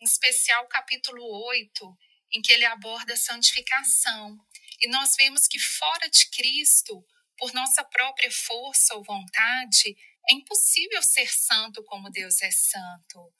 em 0.00 0.04
especial 0.04 0.64
o 0.64 0.68
capítulo 0.68 1.22
8, 1.48 1.96
em 2.32 2.40
que 2.40 2.52
ele 2.52 2.64
aborda 2.64 3.14
a 3.14 3.16
santificação. 3.16 4.38
E 4.80 4.88
nós 4.88 5.14
vemos 5.16 5.46
que 5.46 5.58
fora 5.58 6.08
de 6.08 6.28
Cristo, 6.30 7.04
por 7.36 7.52
nossa 7.52 7.84
própria 7.84 8.30
força 8.30 8.94
ou 8.94 9.04
vontade, 9.04 9.96
é 10.28 10.34
impossível 10.34 11.02
ser 11.02 11.28
santo 11.28 11.82
como 11.84 12.10
Deus 12.10 12.40
é 12.42 12.50
santo. 12.50 13.32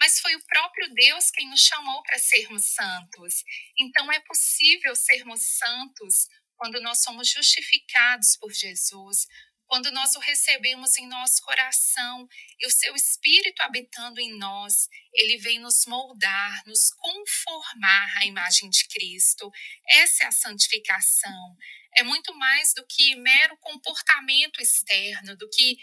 Mas 0.00 0.20
foi 0.20 0.34
o 0.34 0.44
próprio 0.44 0.92
Deus 0.92 1.30
quem 1.30 1.48
nos 1.48 1.60
chamou 1.60 2.02
para 2.02 2.18
sermos 2.18 2.66
santos. 2.66 3.44
Então 3.78 4.10
é 4.12 4.20
possível 4.20 4.94
sermos 4.94 5.42
santos 5.56 6.28
quando 6.56 6.80
nós 6.80 7.02
somos 7.02 7.28
justificados 7.28 8.36
por 8.36 8.52
Jesus, 8.52 9.26
quando 9.66 9.90
nós 9.90 10.14
o 10.14 10.20
recebemos 10.20 10.96
em 10.96 11.06
nosso 11.06 11.42
coração 11.42 12.28
e 12.58 12.66
o 12.66 12.70
seu 12.70 12.94
Espírito 12.94 13.62
habitando 13.62 14.20
em 14.20 14.36
nós, 14.38 14.88
ele 15.12 15.38
vem 15.38 15.58
nos 15.58 15.86
moldar, 15.86 16.62
nos 16.66 16.90
conformar 16.92 18.18
à 18.18 18.26
imagem 18.26 18.68
de 18.70 18.86
Cristo. 18.88 19.50
Essa 19.88 20.24
é 20.24 20.26
a 20.26 20.32
santificação. 20.32 21.56
É 21.96 22.02
muito 22.02 22.34
mais 22.36 22.74
do 22.74 22.84
que 22.86 23.14
mero 23.16 23.56
comportamento 23.58 24.60
externo, 24.60 25.36
do 25.36 25.48
que 25.48 25.76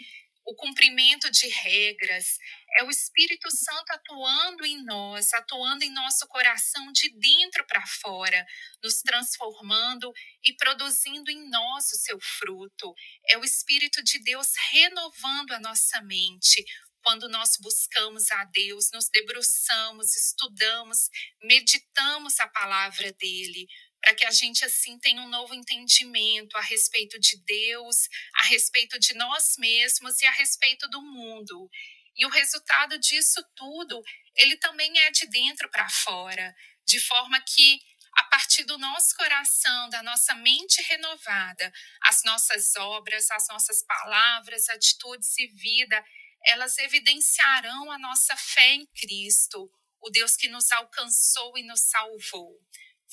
o 0.44 0.54
cumprimento 0.54 1.30
de 1.30 1.48
regras, 1.48 2.38
é 2.78 2.84
o 2.84 2.90
Espírito 2.90 3.48
Santo 3.50 3.90
atuando 3.92 4.64
em 4.64 4.82
nós, 4.84 5.32
atuando 5.34 5.84
em 5.84 5.92
nosso 5.92 6.26
coração 6.26 6.90
de 6.92 7.10
dentro 7.18 7.66
para 7.66 7.86
fora, 7.86 8.44
nos 8.82 9.02
transformando 9.02 10.12
e 10.42 10.54
produzindo 10.54 11.30
em 11.30 11.48
nós 11.48 11.92
o 11.92 11.96
seu 11.96 12.18
fruto. 12.20 12.94
É 13.28 13.38
o 13.38 13.44
Espírito 13.44 14.02
de 14.02 14.18
Deus 14.20 14.48
renovando 14.70 15.52
a 15.52 15.60
nossa 15.60 16.00
mente, 16.02 16.64
quando 17.04 17.28
nós 17.28 17.56
buscamos 17.60 18.30
a 18.30 18.44
Deus, 18.44 18.90
nos 18.92 19.08
debruçamos, 19.08 20.16
estudamos, 20.16 21.08
meditamos 21.42 22.38
a 22.38 22.48
palavra 22.48 23.12
dele, 23.14 23.66
para 24.02 24.14
que 24.14 24.26
a 24.26 24.32
gente 24.32 24.64
assim 24.64 24.98
tenha 24.98 25.22
um 25.22 25.28
novo 25.28 25.54
entendimento 25.54 26.56
a 26.56 26.60
respeito 26.60 27.20
de 27.20 27.36
Deus, 27.44 28.08
a 28.34 28.46
respeito 28.48 28.98
de 28.98 29.14
nós 29.14 29.54
mesmos 29.56 30.20
e 30.20 30.26
a 30.26 30.32
respeito 30.32 30.88
do 30.88 31.00
mundo. 31.00 31.70
E 32.16 32.26
o 32.26 32.28
resultado 32.28 32.98
disso 32.98 33.40
tudo, 33.54 34.02
ele 34.36 34.56
também 34.56 34.98
é 34.98 35.10
de 35.12 35.26
dentro 35.28 35.70
para 35.70 35.88
fora, 35.88 36.54
de 36.84 36.98
forma 36.98 37.40
que 37.42 37.80
a 38.16 38.24
partir 38.24 38.64
do 38.64 38.76
nosso 38.76 39.16
coração, 39.16 39.88
da 39.88 40.02
nossa 40.02 40.34
mente 40.34 40.82
renovada, 40.82 41.72
as 42.02 42.22
nossas 42.24 42.74
obras, 42.76 43.30
as 43.30 43.46
nossas 43.48 43.82
palavras, 43.84 44.68
atitudes 44.68 45.38
e 45.38 45.46
vida, 45.46 46.04
elas 46.44 46.76
evidenciarão 46.78 47.90
a 47.90 47.98
nossa 47.98 48.36
fé 48.36 48.74
em 48.74 48.86
Cristo, 48.86 49.70
o 50.00 50.10
Deus 50.10 50.36
que 50.36 50.48
nos 50.48 50.70
alcançou 50.72 51.56
e 51.56 51.62
nos 51.62 51.82
salvou. 51.82 52.60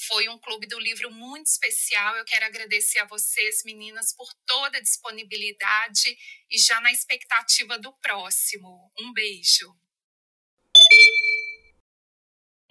Foi 0.08 0.30
um 0.30 0.40
clube 0.40 0.66
do 0.66 0.80
livro 0.80 1.12
muito 1.12 1.48
especial. 1.48 2.16
Eu 2.16 2.24
quero 2.24 2.46
agradecer 2.46 3.00
a 3.00 3.08
vocês, 3.08 3.64
meninas, 3.66 4.16
por 4.16 4.28
toda 4.46 4.78
a 4.78 4.82
disponibilidade 4.82 6.16
e 6.50 6.58
já 6.58 6.80
na 6.80 6.92
expectativa 6.92 7.78
do 7.78 7.92
próximo. 8.02 8.92
Um 8.98 9.12
beijo. 9.12 9.76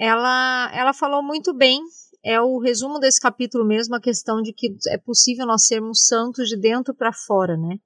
Ela, 0.01 0.71
ela 0.75 0.95
falou 0.95 1.23
muito 1.23 1.53
bem. 1.53 1.81
É 2.25 2.41
o 2.41 2.59
resumo 2.59 2.99
desse 2.99 3.21
capítulo 3.21 3.65
mesmo, 3.65 3.95
a 3.95 4.01
questão 4.01 4.41
de 4.43 4.53
que 4.53 4.75
é 4.89 4.97
possível 4.97 5.47
nós 5.47 5.67
sermos 5.67 6.07
santos 6.07 6.49
de 6.49 6.57
dentro 6.57 6.95
para 6.95 7.13
fora, 7.13 7.57
né? 7.57 7.77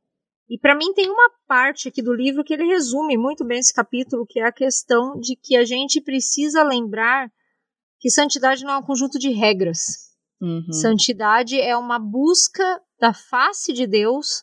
E 0.49 0.59
para 0.59 0.74
mim 0.74 0.93
tem 0.95 1.11
uma 1.11 1.30
parte 1.47 1.88
aqui 1.88 2.03
do 2.03 2.14
livro 2.14 2.45
que 2.45 2.53
ele 2.53 2.64
resume 2.64 3.16
muito 3.16 3.45
bem 3.45 3.59
esse 3.59 3.72
capítulo, 3.72 4.26
que 4.26 4.40
é 4.40 4.45
a 4.45 4.53
questão 4.53 5.18
de 5.18 5.34
que 5.34 5.57
a 5.57 5.64
gente 5.64 6.01
precisa 6.01 6.62
lembrar 6.62 7.30
que 8.03 8.11
santidade 8.11 8.64
não 8.64 8.72
é 8.72 8.78
um 8.78 8.82
conjunto 8.82 9.16
de 9.16 9.30
regras. 9.30 10.11
Uhum. 10.40 10.72
Santidade 10.72 11.61
é 11.61 11.76
uma 11.76 12.00
busca 12.00 12.64
da 13.00 13.14
face 13.14 13.72
de 13.72 13.86
Deus 13.86 14.42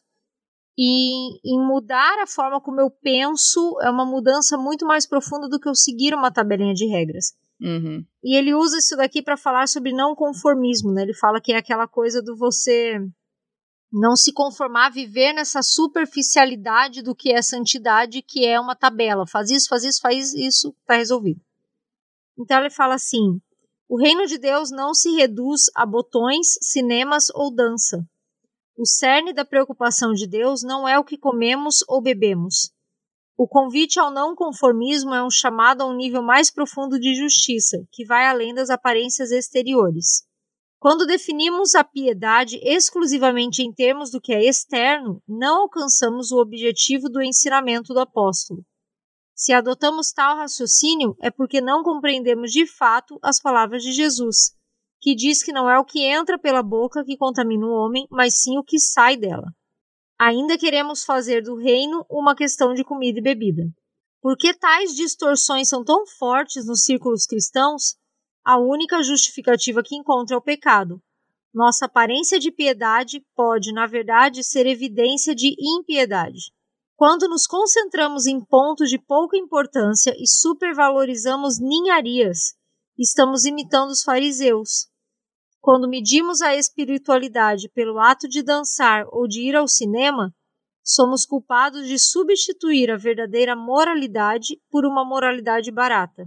e 0.78 1.38
em 1.46 1.60
mudar 1.60 2.20
a 2.20 2.26
forma 2.26 2.62
como 2.62 2.80
eu 2.80 2.90
penso 2.90 3.78
é 3.82 3.90
uma 3.90 4.06
mudança 4.06 4.58
muito 4.58 4.86
mais 4.86 5.06
profunda 5.06 5.50
do 5.50 5.60
que 5.60 5.68
eu 5.68 5.76
seguir 5.76 6.14
uma 6.14 6.32
tabelinha 6.32 6.74
de 6.74 6.86
regras. 6.86 7.34
Uhum. 7.60 8.06
E 8.24 8.38
ele 8.38 8.54
usa 8.54 8.78
isso 8.78 8.96
daqui 8.96 9.22
para 9.22 9.36
falar 9.36 9.68
sobre 9.68 9.92
não 9.92 10.16
conformismo, 10.16 10.94
né? 10.94 11.02
Ele 11.02 11.14
fala 11.14 11.42
que 11.42 11.52
é 11.52 11.58
aquela 11.58 11.86
coisa 11.86 12.22
do 12.22 12.38
você 12.38 12.98
não 13.92 14.16
se 14.16 14.32
conformar, 14.32 14.90
viver 14.90 15.34
nessa 15.34 15.62
superficialidade 15.62 17.02
do 17.02 17.14
que 17.14 17.34
é 17.34 17.42
santidade, 17.42 18.22
que 18.22 18.46
é 18.46 18.58
uma 18.58 18.74
tabela. 18.74 19.28
Faz 19.28 19.50
isso, 19.50 19.68
faz 19.68 19.84
isso, 19.84 20.00
faz 20.00 20.34
isso, 20.34 20.74
tá 20.86 20.96
resolvido. 20.96 21.42
Então 22.40 22.58
ele 22.58 22.70
fala 22.70 22.96
assim: 22.96 23.42
o 23.90 23.98
reino 23.98 24.28
de 24.28 24.38
Deus 24.38 24.70
não 24.70 24.94
se 24.94 25.10
reduz 25.16 25.64
a 25.74 25.84
botões, 25.84 26.60
cinemas 26.62 27.26
ou 27.34 27.50
dança. 27.52 28.08
O 28.78 28.86
cerne 28.86 29.34
da 29.34 29.44
preocupação 29.44 30.14
de 30.14 30.28
Deus 30.28 30.62
não 30.62 30.88
é 30.88 31.00
o 31.00 31.04
que 31.04 31.18
comemos 31.18 31.84
ou 31.88 32.00
bebemos. 32.00 32.72
O 33.36 33.48
convite 33.48 34.00
ao 34.00 34.12
não 34.12 34.36
conformismo 34.36 35.16
é 35.16 35.24
um 35.24 35.32
chamado 35.32 35.82
a 35.82 35.88
um 35.88 35.96
nível 35.96 36.22
mais 36.22 36.52
profundo 36.52 37.00
de 37.00 37.16
justiça, 37.16 37.84
que 37.92 38.06
vai 38.06 38.28
além 38.28 38.54
das 38.54 38.70
aparências 38.70 39.32
exteriores. 39.32 40.24
Quando 40.78 41.08
definimos 41.08 41.74
a 41.74 41.84
piedade 41.84 42.60
exclusivamente 42.62 43.64
em 43.64 43.74
termos 43.74 44.12
do 44.12 44.22
que 44.22 44.32
é 44.32 44.48
externo, 44.48 45.20
não 45.28 45.64
alcançamos 45.64 46.32
o 46.32 46.40
objetivo 46.40 47.10
do 47.10 47.24
ensinamento 47.24 47.92
do 47.92 48.00
apóstolo. 48.00 48.64
Se 49.40 49.54
adotamos 49.54 50.12
tal 50.12 50.36
raciocínio, 50.36 51.16
é 51.22 51.32
porque 51.32 51.62
não 51.62 51.82
compreendemos 51.82 52.52
de 52.52 52.68
fato 52.68 53.18
as 53.24 53.40
palavras 53.40 53.82
de 53.82 53.94
Jesus, 53.94 54.54
que 55.00 55.16
diz 55.16 55.42
que 55.42 55.54
não 55.54 55.70
é 55.70 55.80
o 55.80 55.86
que 55.86 56.02
entra 56.02 56.38
pela 56.38 56.62
boca 56.62 57.06
que 57.06 57.16
contamina 57.16 57.66
o 57.66 57.72
homem, 57.72 58.06
mas 58.12 58.42
sim 58.42 58.58
o 58.58 58.64
que 58.66 58.78
sai 58.78 59.16
dela. 59.16 59.48
Ainda 60.20 60.58
queremos 60.58 61.06
fazer 61.06 61.42
do 61.42 61.56
reino 61.56 62.06
uma 62.10 62.36
questão 62.36 62.74
de 62.74 62.84
comida 62.84 63.20
e 63.20 63.24
bebida. 63.24 63.64
Por 64.22 64.36
que 64.36 64.54
tais 64.54 64.94
distorções 64.94 65.70
são 65.70 65.86
tão 65.86 66.06
fortes 66.06 66.68
nos 66.68 66.84
círculos 66.84 67.26
cristãos? 67.26 67.96
A 68.44 68.58
única 68.58 69.02
justificativa 69.02 69.82
que 69.82 69.96
encontra 69.96 70.36
é 70.36 70.38
o 70.38 70.42
pecado. 70.42 71.02
Nossa 71.54 71.86
aparência 71.86 72.38
de 72.38 72.52
piedade 72.52 73.26
pode, 73.34 73.72
na 73.72 73.88
verdade, 73.88 74.44
ser 74.44 74.66
evidência 74.66 75.34
de 75.34 75.56
impiedade. 75.58 76.52
Quando 77.00 77.30
nos 77.30 77.48
concentramos 77.48 78.26
em 78.26 78.44
pontos 78.44 78.90
de 78.90 79.00
pouca 79.00 79.38
importância 79.38 80.14
e 80.20 80.28
supervalorizamos 80.28 81.58
ninharias, 81.58 82.56
estamos 82.98 83.46
imitando 83.46 83.92
os 83.92 84.04
fariseus. 84.04 84.90
Quando 85.62 85.88
medimos 85.88 86.42
a 86.42 86.58
espiritualidade 86.58 87.70
pelo 87.70 87.98
ato 88.00 88.28
de 88.28 88.44
dançar 88.44 89.06
ou 89.14 89.30
de 89.30 89.48
ir 89.48 89.56
ao 89.56 89.66
cinema, 89.66 90.36
somos 90.84 91.26
culpados 91.26 91.88
de 91.88 91.98
substituir 91.98 92.92
a 92.92 92.98
verdadeira 92.98 93.56
moralidade 93.56 94.60
por 94.70 94.86
uma 94.86 95.06
moralidade 95.06 95.72
barata. 95.72 96.26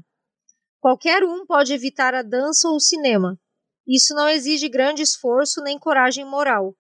Qualquer 0.81 1.23
um 1.23 1.45
pode 1.45 1.75
evitar 1.75 2.15
a 2.15 2.23
dança 2.23 2.67
ou 2.67 2.77
o 2.77 2.81
cinema. 2.81 3.39
Isso 3.87 4.15
não 4.15 4.27
exige 4.27 4.71
grande 4.71 5.03
esforço 5.03 5.61
nem 5.61 5.79
coragem 5.79 6.25
moral. 6.25 6.75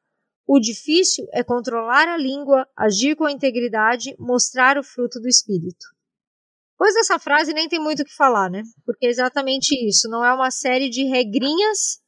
O 0.54 0.60
difícil 0.60 1.26
é 1.32 1.42
controlar 1.42 2.06
a 2.06 2.18
língua, 2.18 2.68
agir 2.76 3.16
com 3.16 3.26
integridade, 3.26 4.14
mostrar 4.18 4.76
o 4.76 4.84
fruto 4.84 5.18
do 5.18 5.26
espírito. 5.26 5.86
Pois 6.76 6.94
essa 6.94 7.18
frase 7.18 7.54
nem 7.54 7.70
tem 7.70 7.80
muito 7.80 8.02
o 8.02 8.04
que 8.04 8.14
falar, 8.14 8.50
né? 8.50 8.62
Porque 8.84 9.06
é 9.06 9.08
exatamente 9.08 9.74
isso. 9.88 10.10
Não 10.10 10.22
é 10.22 10.30
uma 10.34 10.50
série 10.50 10.90
de 10.90 11.04
regrinhas 11.04 12.02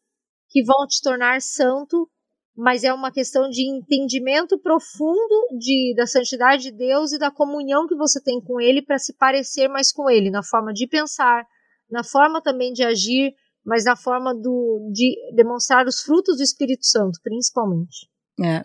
que 0.51 0.62
vão 0.62 0.86
te 0.86 1.01
tornar 1.01 1.40
santo, 1.40 2.07
mas 2.55 2.84
é 2.84 2.92
uma 2.92 3.11
questão 3.11 3.49
de 3.49 3.62
entendimento 3.66 4.59
profundo 4.59 5.49
de, 5.59 5.95
da 5.97 6.07
santidade 6.07 6.64
de 6.64 6.72
Deus 6.72 7.12
e 7.12 7.18
da 7.18 7.30
comunhão 7.30 7.86
que 7.86 7.97
você 7.97 8.22
tem 8.22 8.42
com 8.42 8.61
Ele 8.61 8.82
para 8.82 8.99
se 8.99 9.16
parecer 9.16 9.68
mais 9.68 9.90
com 9.90 10.11
Ele, 10.11 10.28
na 10.30 10.42
forma 10.42 10.70
de 10.74 10.86
pensar, 10.86 11.47
na 11.90 12.05
forma 12.05 12.42
também 12.42 12.74
de 12.74 12.84
agir, 12.84 13.32
mas 13.64 13.86
na 13.86 13.97
forma 13.97 14.34
do, 14.34 14.90
de 14.92 15.16
demonstrar 15.34 15.86
os 15.86 16.03
frutos 16.03 16.36
do 16.36 16.42
Espírito 16.42 16.84
Santo, 16.84 17.18
principalmente. 17.22 18.12
É. 18.43 18.64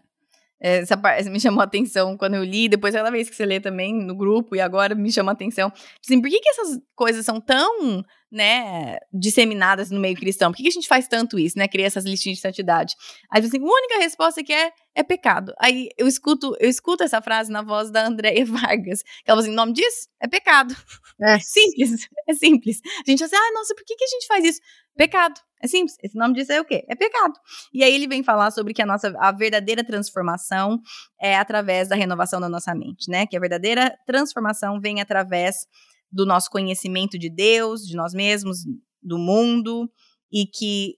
Essa 0.61 0.97
parte 0.97 1.29
me 1.29 1.39
chamou 1.39 1.61
a 1.61 1.63
atenção 1.63 2.17
quando 2.17 2.35
eu 2.35 2.43
li, 2.43 2.67
depois 2.67 2.93
aquela 2.93 3.11
vez 3.11 3.29
que 3.29 3.35
você 3.35 3.45
lê 3.45 3.61
também 3.61 3.93
no 3.93 4.13
grupo, 4.13 4.55
e 4.55 4.59
agora 4.59 4.93
me 4.93 5.11
chamou 5.11 5.29
a 5.29 5.33
atenção. 5.33 5.71
Assim, 6.03 6.21
por 6.21 6.29
que, 6.29 6.39
que 6.39 6.49
essas 6.49 6.79
coisas 6.95 7.25
são 7.25 7.39
tão, 7.39 8.03
né, 8.31 8.97
disseminadas 9.11 9.89
no 9.89 9.99
meio 9.99 10.15
cristão? 10.15 10.51
Por 10.51 10.57
que, 10.57 10.63
que 10.63 10.69
a 10.69 10.73
gente 10.73 10.87
faz 10.87 11.07
tanto 11.07 11.39
isso, 11.39 11.57
né? 11.57 11.67
Cria 11.67 11.87
essas 11.87 12.05
listinhas 12.05 12.37
de 12.37 12.41
santidade. 12.41 12.95
Aí, 13.31 13.41
assim, 13.43 13.57
a 13.57 13.63
única 13.63 13.99
resposta 13.99 14.43
que 14.43 14.53
é, 14.53 14.71
é 14.95 15.03
pecado. 15.03 15.53
Aí 15.59 15.89
eu 15.97 16.07
escuto, 16.07 16.55
eu 16.59 16.69
escuto 16.69 17.03
essa 17.03 17.21
frase 17.21 17.51
na 17.51 17.61
voz 17.61 17.91
da 17.91 18.05
Andréia 18.05 18.45
Vargas, 18.45 19.01
que 19.01 19.29
ela 19.29 19.35
fala 19.35 19.41
assim, 19.41 19.51
o 19.51 19.55
nome 19.55 19.73
disso 19.73 20.07
é 20.21 20.27
pecado. 20.27 20.75
É. 21.21 21.39
Simples, 21.41 22.07
é 22.27 22.33
simples. 22.33 22.81
A 22.85 23.09
gente 23.09 23.19
fala 23.19 23.27
assim, 23.27 23.35
ah, 23.35 23.53
nossa, 23.53 23.75
por 23.75 23.83
que, 23.83 23.95
que 23.95 24.03
a 24.03 24.07
gente 24.07 24.27
faz 24.27 24.45
isso? 24.45 24.59
Pecado. 24.95 25.39
É 25.61 25.67
simples. 25.67 25.97
Esse 26.01 26.17
nome 26.17 26.33
disso 26.35 26.51
é 26.51 26.61
o 26.61 26.65
quê? 26.65 26.85
É 26.87 26.95
pecado. 26.95 27.33
E 27.73 27.83
aí 27.83 27.93
ele 27.93 28.07
vem 28.07 28.23
falar 28.23 28.51
sobre 28.51 28.73
que 28.73 28.81
a 28.81 28.85
nossa 28.85 29.13
a 29.19 29.31
verdadeira 29.31 29.83
transformação 29.83 30.79
é 31.19 31.35
através 31.35 31.89
da 31.89 31.95
renovação 31.95 32.39
da 32.39 32.47
nossa 32.47 32.73
mente, 32.73 33.09
né? 33.09 33.25
Que 33.25 33.35
a 33.35 33.39
verdadeira 33.39 33.93
transformação 34.05 34.79
vem 34.79 35.01
através 35.01 35.67
do 36.11 36.25
nosso 36.25 36.49
conhecimento 36.49 37.17
de 37.17 37.29
Deus, 37.29 37.85
de 37.85 37.95
nós 37.95 38.13
mesmos, 38.13 38.59
do 39.01 39.17
mundo 39.17 39.89
e 40.31 40.45
que 40.45 40.95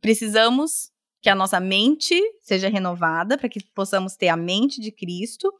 precisamos 0.00 0.90
que 1.22 1.30
a 1.30 1.34
nossa 1.34 1.58
mente 1.58 2.20
seja 2.42 2.68
renovada 2.68 3.38
para 3.38 3.48
que 3.48 3.60
possamos 3.74 4.14
ter 4.14 4.28
a 4.28 4.36
mente 4.36 4.80
de 4.80 4.92
Cristo 4.92 5.50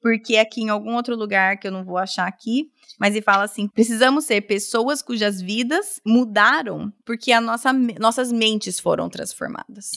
porque 0.00 0.38
aqui 0.38 0.62
em 0.62 0.70
algum 0.70 0.94
outro 0.94 1.14
lugar 1.14 1.58
que 1.58 1.66
eu 1.66 1.72
não 1.72 1.84
vou 1.84 1.98
achar 1.98 2.26
aqui, 2.26 2.70
mas 2.98 3.14
ele 3.14 3.22
fala 3.22 3.44
assim: 3.44 3.68
precisamos 3.68 4.24
ser 4.24 4.40
pessoas 4.42 5.02
cujas 5.02 5.40
vidas 5.40 6.00
mudaram 6.06 6.92
porque 7.04 7.32
a 7.32 7.40
nossa, 7.40 7.72
nossas 7.72 8.32
mentes 8.32 8.80
foram 8.80 9.08
transformadas. 9.08 9.90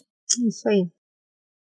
Isso 0.45 0.67
aí. 0.67 0.87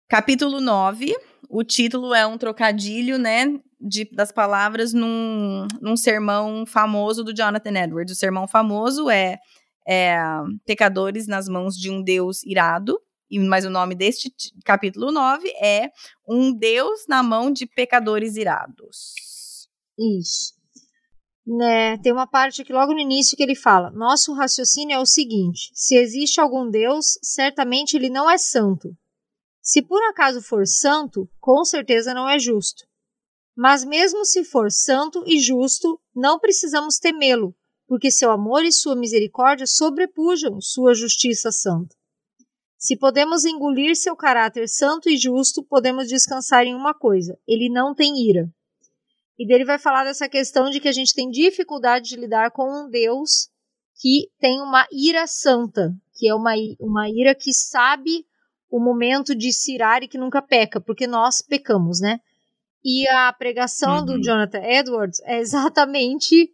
Capítulo 0.10 0.60
9, 0.60 1.16
o 1.50 1.64
título 1.64 2.14
é 2.14 2.28
um 2.28 2.38
trocadilho, 2.38 3.18
né, 3.18 3.46
de, 3.82 4.10
das 4.14 4.32
palavras 4.32 4.94
num, 4.94 5.68
num 5.82 5.98
sermão 5.98 6.66
famoso 6.66 7.24
do 7.24 7.34
Jonathan 7.34 7.78
Edwards. 7.78 8.16
O 8.16 8.20
sermão 8.20 8.48
famoso 8.48 9.10
é, 9.10 9.38
é 9.88 10.18
Pecadores 10.66 11.28
nas 11.28 11.48
mãos 11.48 11.76
de 11.76 11.90
um 11.90 12.04
Deus 12.04 12.44
irado, 12.44 13.00
mas 13.48 13.66
o 13.66 13.70
nome 13.70 13.96
deste 13.96 14.32
capítulo 14.66 15.12
9 15.12 15.48
é 15.62 15.90
Um 16.28 16.54
Deus 16.54 17.06
na 17.08 17.24
mão 17.24 17.52
de 17.52 17.66
pecadores 17.66 18.36
irados. 18.36 19.14
Isso. 19.98 20.54
Né, 21.46 21.98
tem 21.98 22.14
uma 22.14 22.28
parte 22.28 22.62
aqui 22.62 22.72
logo 22.72 22.94
no 22.94 23.00
início 23.00 23.36
que 23.36 23.42
ele 23.42 23.56
fala: 23.56 23.90
Nosso 23.92 24.34
raciocínio 24.34 24.96
é 24.96 25.00
o 25.00 25.06
seguinte: 25.06 25.72
se 25.74 25.96
existe 25.96 26.40
algum 26.40 26.70
Deus, 26.70 27.18
certamente 27.24 27.96
ele 27.96 28.10
não 28.10 28.30
é 28.30 28.38
santo. 28.38 28.90
Se 29.62 29.82
por 29.82 30.02
acaso 30.04 30.42
for 30.42 30.68
santo, 30.68 31.28
com 31.40 31.64
certeza 31.64 32.14
não 32.14 32.30
é 32.30 32.38
justo. 32.38 32.84
Mas 33.62 33.86
mesmo 33.86 34.26
se 34.26 34.44
for 34.44 34.72
santo 34.72 35.24
e 35.28 35.40
justo, 35.40 36.02
não 36.16 36.40
precisamos 36.40 36.98
temê-lo, 36.98 37.56
porque 37.88 38.10
seu 38.10 38.32
amor 38.32 38.66
e 38.66 38.72
sua 38.72 38.96
misericórdia 38.96 39.68
sobrepujam 39.68 40.60
sua 40.60 40.96
justiça 40.96 41.52
santa. 41.52 41.96
Se 42.76 42.98
podemos 42.98 43.46
engolir 43.46 43.96
seu 43.96 44.16
caráter 44.16 44.68
santo 44.68 45.08
e 45.08 45.16
justo, 45.16 45.64
podemos 45.64 46.08
descansar 46.08 46.66
em 46.66 46.74
uma 46.74 46.92
coisa: 46.96 47.38
ele 47.48 47.70
não 47.70 47.94
tem 47.94 48.28
ira. 48.28 48.52
E 49.38 49.46
dele 49.46 49.64
vai 49.64 49.78
falar 49.78 50.06
dessa 50.06 50.28
questão 50.28 50.72
de 50.72 50.80
que 50.80 50.88
a 50.88 50.92
gente 50.92 51.14
tem 51.14 51.30
dificuldade 51.30 52.10
de 52.10 52.16
lidar 52.16 52.50
com 52.50 52.64
um 52.64 52.90
Deus 52.90 53.48
que 54.02 54.32
tem 54.40 54.60
uma 54.60 54.88
ira 54.92 55.28
santa, 55.28 55.96
que 56.16 56.28
é 56.28 56.34
uma, 56.34 56.54
uma 56.80 57.08
ira 57.12 57.36
que 57.36 57.54
sabe 57.54 58.26
o 58.72 58.80
momento 58.80 59.36
de 59.36 59.54
se 59.54 59.76
irar 59.76 60.02
e 60.02 60.08
que 60.08 60.18
nunca 60.18 60.42
peca, 60.42 60.82
porque 60.82 61.06
nós 61.06 61.44
pecamos, 61.44 62.02
né? 62.02 62.20
E 62.84 63.08
a 63.08 63.32
pregação 63.32 64.00
uhum. 64.00 64.06
do 64.06 64.22
Jonathan 64.22 64.62
Edwards 64.64 65.20
é 65.24 65.40
exatamente 65.40 66.52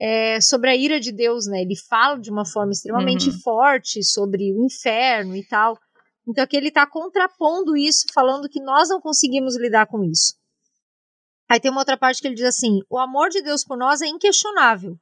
é, 0.00 0.40
sobre 0.40 0.70
a 0.70 0.76
ira 0.76 0.98
de 0.98 1.12
Deus, 1.12 1.46
né? 1.46 1.62
Ele 1.62 1.76
fala 1.76 2.18
de 2.18 2.30
uma 2.30 2.44
forma 2.44 2.72
extremamente 2.72 3.30
uhum. 3.30 3.38
forte 3.40 4.02
sobre 4.02 4.52
o 4.52 4.64
inferno 4.64 5.36
e 5.36 5.46
tal. 5.46 5.78
Então 6.26 6.42
aqui 6.42 6.56
ele 6.56 6.68
está 6.68 6.86
contrapondo 6.86 7.76
isso, 7.76 8.06
falando 8.12 8.48
que 8.48 8.60
nós 8.60 8.88
não 8.88 9.00
conseguimos 9.00 9.56
lidar 9.56 9.86
com 9.86 10.02
isso. 10.02 10.34
Aí 11.48 11.60
tem 11.60 11.70
uma 11.70 11.80
outra 11.80 11.96
parte 11.96 12.20
que 12.20 12.26
ele 12.26 12.34
diz 12.34 12.46
assim: 12.46 12.80
o 12.90 12.98
amor 12.98 13.28
de 13.28 13.42
Deus 13.42 13.64
por 13.64 13.76
nós 13.76 14.00
é 14.00 14.06
inquestionável. 14.06 14.98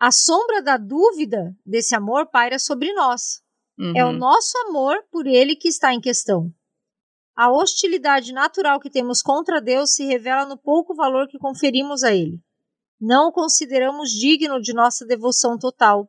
A 0.00 0.10
sombra 0.10 0.60
da 0.62 0.76
dúvida 0.76 1.54
desse 1.64 1.94
amor 1.94 2.26
paira 2.26 2.58
sobre 2.58 2.92
nós. 2.92 3.40
Uhum. 3.78 3.92
É 3.96 4.04
o 4.04 4.08
uhum. 4.08 4.18
nosso 4.18 4.56
amor 4.68 5.02
por 5.10 5.26
ele 5.26 5.54
que 5.54 5.68
está 5.68 5.92
em 5.92 6.00
questão. 6.00 6.50
A 7.36 7.52
hostilidade 7.52 8.32
natural 8.32 8.80
que 8.80 8.88
temos 8.88 9.20
contra 9.20 9.60
Deus 9.60 9.92
se 9.92 10.06
revela 10.06 10.46
no 10.46 10.56
pouco 10.56 10.94
valor 10.94 11.28
que 11.28 11.38
conferimos 11.38 12.02
a 12.02 12.10
ele. 12.14 12.40
Não 12.98 13.28
o 13.28 13.32
consideramos 13.32 14.10
digno 14.10 14.58
de 14.58 14.72
nossa 14.72 15.04
devoção 15.04 15.58
total. 15.58 16.08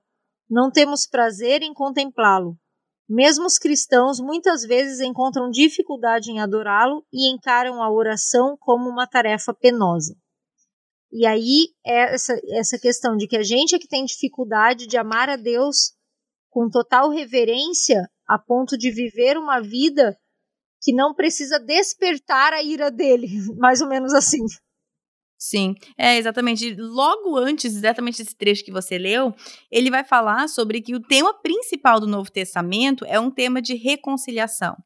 Não 0.49 0.71
temos 0.71 1.05
prazer 1.05 1.61
em 1.61 1.73
contemplá-lo. 1.73 2.57
Mesmo 3.09 3.45
os 3.45 3.57
cristãos 3.57 4.21
muitas 4.21 4.63
vezes 4.63 5.01
encontram 5.01 5.49
dificuldade 5.49 6.31
em 6.31 6.39
adorá-lo 6.39 7.05
e 7.11 7.29
encaram 7.29 7.83
a 7.83 7.91
oração 7.91 8.55
como 8.57 8.89
uma 8.89 9.05
tarefa 9.05 9.53
penosa. 9.53 10.15
E 11.11 11.25
aí 11.25 11.67
essa, 11.85 12.39
essa 12.51 12.79
questão 12.79 13.17
de 13.17 13.27
que 13.27 13.35
a 13.35 13.43
gente 13.43 13.75
é 13.75 13.79
que 13.79 13.87
tem 13.87 14.05
dificuldade 14.05 14.87
de 14.87 14.97
amar 14.97 15.29
a 15.29 15.35
Deus 15.35 15.93
com 16.49 16.69
total 16.69 17.09
reverência 17.09 18.09
a 18.25 18.39
ponto 18.39 18.77
de 18.77 18.91
viver 18.91 19.37
uma 19.37 19.59
vida 19.59 20.17
que 20.87 20.93
não 20.93 21.13
precisa 21.13 21.59
despertar 21.59 22.53
a 22.53 22.63
ira 22.63 22.89
dele, 22.89 23.27
mais 23.59 23.81
ou 23.81 23.89
menos 23.89 24.13
assim. 24.13 24.39
Sim, 25.37 25.75
é 25.97 26.17
exatamente. 26.17 26.73
Logo 26.75 27.35
antes, 27.35 27.75
exatamente 27.75 28.21
esse 28.21 28.33
trecho 28.33 28.63
que 28.63 28.71
você 28.71 28.97
leu, 28.97 29.35
ele 29.69 29.91
vai 29.91 30.05
falar 30.05 30.47
sobre 30.47 30.81
que 30.81 30.95
o 30.95 31.01
tema 31.01 31.33
principal 31.41 31.99
do 31.99 32.07
Novo 32.07 32.31
Testamento 32.31 33.03
é 33.05 33.19
um 33.19 33.29
tema 33.29 33.61
de 33.61 33.75
reconciliação. 33.75 34.77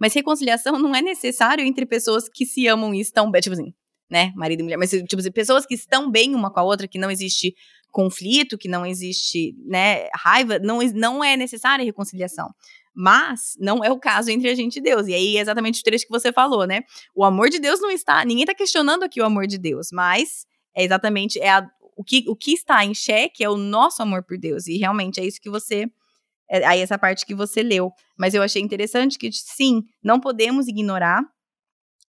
Mas 0.00 0.14
reconciliação 0.14 0.78
não 0.78 0.94
é 0.94 1.02
necessário 1.02 1.62
entre 1.62 1.84
pessoas 1.84 2.30
que 2.32 2.46
se 2.46 2.66
amam 2.66 2.94
e 2.94 3.00
estão 3.00 3.30
bem, 3.30 3.42
tipo 3.42 3.52
assim, 3.52 3.74
né, 4.10 4.32
marido 4.34 4.60
e 4.60 4.62
mulher, 4.62 4.78
mas 4.78 4.90
tipo 4.90 5.18
assim, 5.18 5.30
pessoas 5.30 5.66
que 5.66 5.74
estão 5.74 6.10
bem 6.10 6.34
uma 6.34 6.50
com 6.50 6.60
a 6.60 6.64
outra, 6.64 6.88
que 6.88 6.98
não 6.98 7.10
existe 7.10 7.54
conflito, 7.90 8.56
que 8.56 8.68
não 8.68 8.86
existe, 8.86 9.54
né, 9.66 10.08
raiva, 10.14 10.58
não, 10.58 10.80
não 10.94 11.22
é 11.22 11.36
necessária 11.36 11.84
reconciliação. 11.84 12.48
Mas 12.94 13.54
não 13.58 13.82
é 13.82 13.90
o 13.90 13.98
caso 13.98 14.30
entre 14.30 14.50
a 14.50 14.54
gente 14.54 14.76
e 14.76 14.82
Deus. 14.82 15.06
E 15.06 15.14
aí 15.14 15.36
é 15.36 15.40
exatamente 15.40 15.80
o 15.80 15.84
trecho 15.84 16.04
que 16.04 16.10
você 16.10 16.32
falou, 16.32 16.66
né? 16.66 16.82
O 17.14 17.24
amor 17.24 17.48
de 17.48 17.58
Deus 17.58 17.80
não 17.80 17.90
está. 17.90 18.24
Ninguém 18.24 18.44
está 18.44 18.54
questionando 18.54 19.02
aqui 19.02 19.20
o 19.20 19.24
amor 19.24 19.46
de 19.46 19.58
Deus, 19.58 19.88
mas 19.92 20.46
é 20.76 20.84
exatamente 20.84 21.40
é 21.40 21.50
a, 21.50 21.66
o, 21.96 22.04
que, 22.04 22.24
o 22.28 22.36
que 22.36 22.52
está 22.52 22.84
em 22.84 22.94
xeque 22.94 23.42
é 23.42 23.48
o 23.48 23.56
nosso 23.56 24.02
amor 24.02 24.22
por 24.24 24.36
Deus. 24.38 24.66
E 24.66 24.76
realmente 24.76 25.20
é 25.20 25.24
isso 25.24 25.40
que 25.40 25.50
você. 25.50 25.86
É, 26.50 26.64
aí 26.66 26.80
essa 26.80 26.98
parte 26.98 27.24
que 27.24 27.34
você 27.34 27.62
leu. 27.62 27.90
Mas 28.18 28.34
eu 28.34 28.42
achei 28.42 28.60
interessante 28.60 29.18
que, 29.18 29.30
sim, 29.32 29.82
não 30.02 30.20
podemos 30.20 30.68
ignorar 30.68 31.22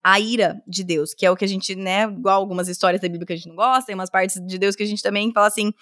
a 0.04 0.18
ira 0.18 0.60
de 0.66 0.82
Deus, 0.82 1.14
que 1.14 1.24
é 1.24 1.30
o 1.30 1.36
que 1.36 1.44
a 1.44 1.48
gente, 1.48 1.76
né, 1.76 2.04
igual 2.04 2.40
algumas 2.40 2.66
histórias 2.66 3.00
da 3.00 3.08
Bíblia 3.08 3.26
que 3.26 3.32
a 3.34 3.36
gente 3.36 3.48
não 3.48 3.54
gosta, 3.54 3.86
tem 3.86 3.94
umas 3.94 4.10
partes 4.10 4.44
de 4.44 4.58
Deus 4.58 4.74
que 4.74 4.82
a 4.82 4.86
gente 4.86 5.02
também 5.02 5.32
fala 5.32 5.46
assim, 5.46 5.72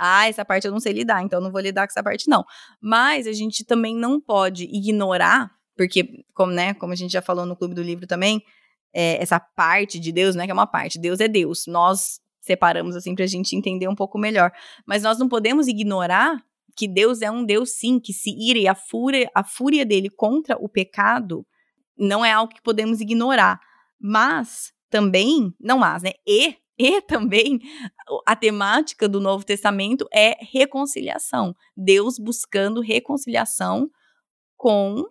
ah, 0.00 0.28
essa 0.28 0.44
parte 0.44 0.66
eu 0.66 0.72
não 0.72 0.80
sei 0.80 0.92
lidar, 0.92 1.22
então 1.22 1.40
não 1.40 1.52
vou 1.52 1.60
lidar 1.60 1.86
com 1.86 1.92
essa 1.92 2.02
parte 2.02 2.28
não. 2.28 2.44
Mas 2.80 3.26
a 3.26 3.32
gente 3.32 3.64
também 3.64 3.94
não 3.94 4.20
pode 4.20 4.64
ignorar, 4.64 5.50
porque 5.76 6.24
como, 6.34 6.52
né, 6.52 6.74
como 6.74 6.92
a 6.92 6.96
gente 6.96 7.12
já 7.12 7.22
falou 7.22 7.44
no 7.44 7.56
clube 7.56 7.74
do 7.74 7.82
livro 7.82 8.06
também, 8.06 8.42
é, 8.92 9.22
essa 9.22 9.38
parte 9.38 10.00
de 10.00 10.10
Deus, 10.10 10.34
não 10.34 10.42
é 10.42 10.46
que 10.46 10.50
é 10.50 10.54
uma 10.54 10.66
parte, 10.66 10.98
Deus 10.98 11.20
é 11.20 11.28
Deus. 11.28 11.64
Nós 11.66 12.20
separamos 12.40 12.96
assim 12.96 13.14
pra 13.14 13.26
gente 13.26 13.54
entender 13.54 13.86
um 13.88 13.94
pouco 13.94 14.18
melhor, 14.18 14.50
mas 14.86 15.02
nós 15.02 15.18
não 15.18 15.28
podemos 15.28 15.68
ignorar 15.68 16.42
que 16.76 16.88
Deus 16.88 17.20
é 17.20 17.30
um 17.30 17.44
Deus 17.44 17.72
sim, 17.72 18.00
que 18.00 18.12
se 18.12 18.30
ira 18.30 18.58
e 18.58 18.66
a 18.66 18.74
fúria, 18.74 19.30
a 19.34 19.44
fúria 19.44 19.84
dele 19.84 20.08
contra 20.08 20.56
o 20.56 20.68
pecado 20.68 21.46
não 21.98 22.24
é 22.24 22.32
algo 22.32 22.54
que 22.54 22.62
podemos 22.62 23.00
ignorar. 23.00 23.60
Mas 24.00 24.72
também, 24.88 25.54
não 25.60 25.78
mas, 25.78 26.02
né? 26.02 26.12
E 26.26 26.56
e 26.80 27.02
também 27.02 27.60
a 28.26 28.34
temática 28.34 29.06
do 29.06 29.20
Novo 29.20 29.44
Testamento 29.44 30.08
é 30.10 30.38
reconciliação. 30.40 31.54
Deus 31.76 32.18
buscando 32.18 32.80
reconciliação 32.80 33.90
com 34.56 35.04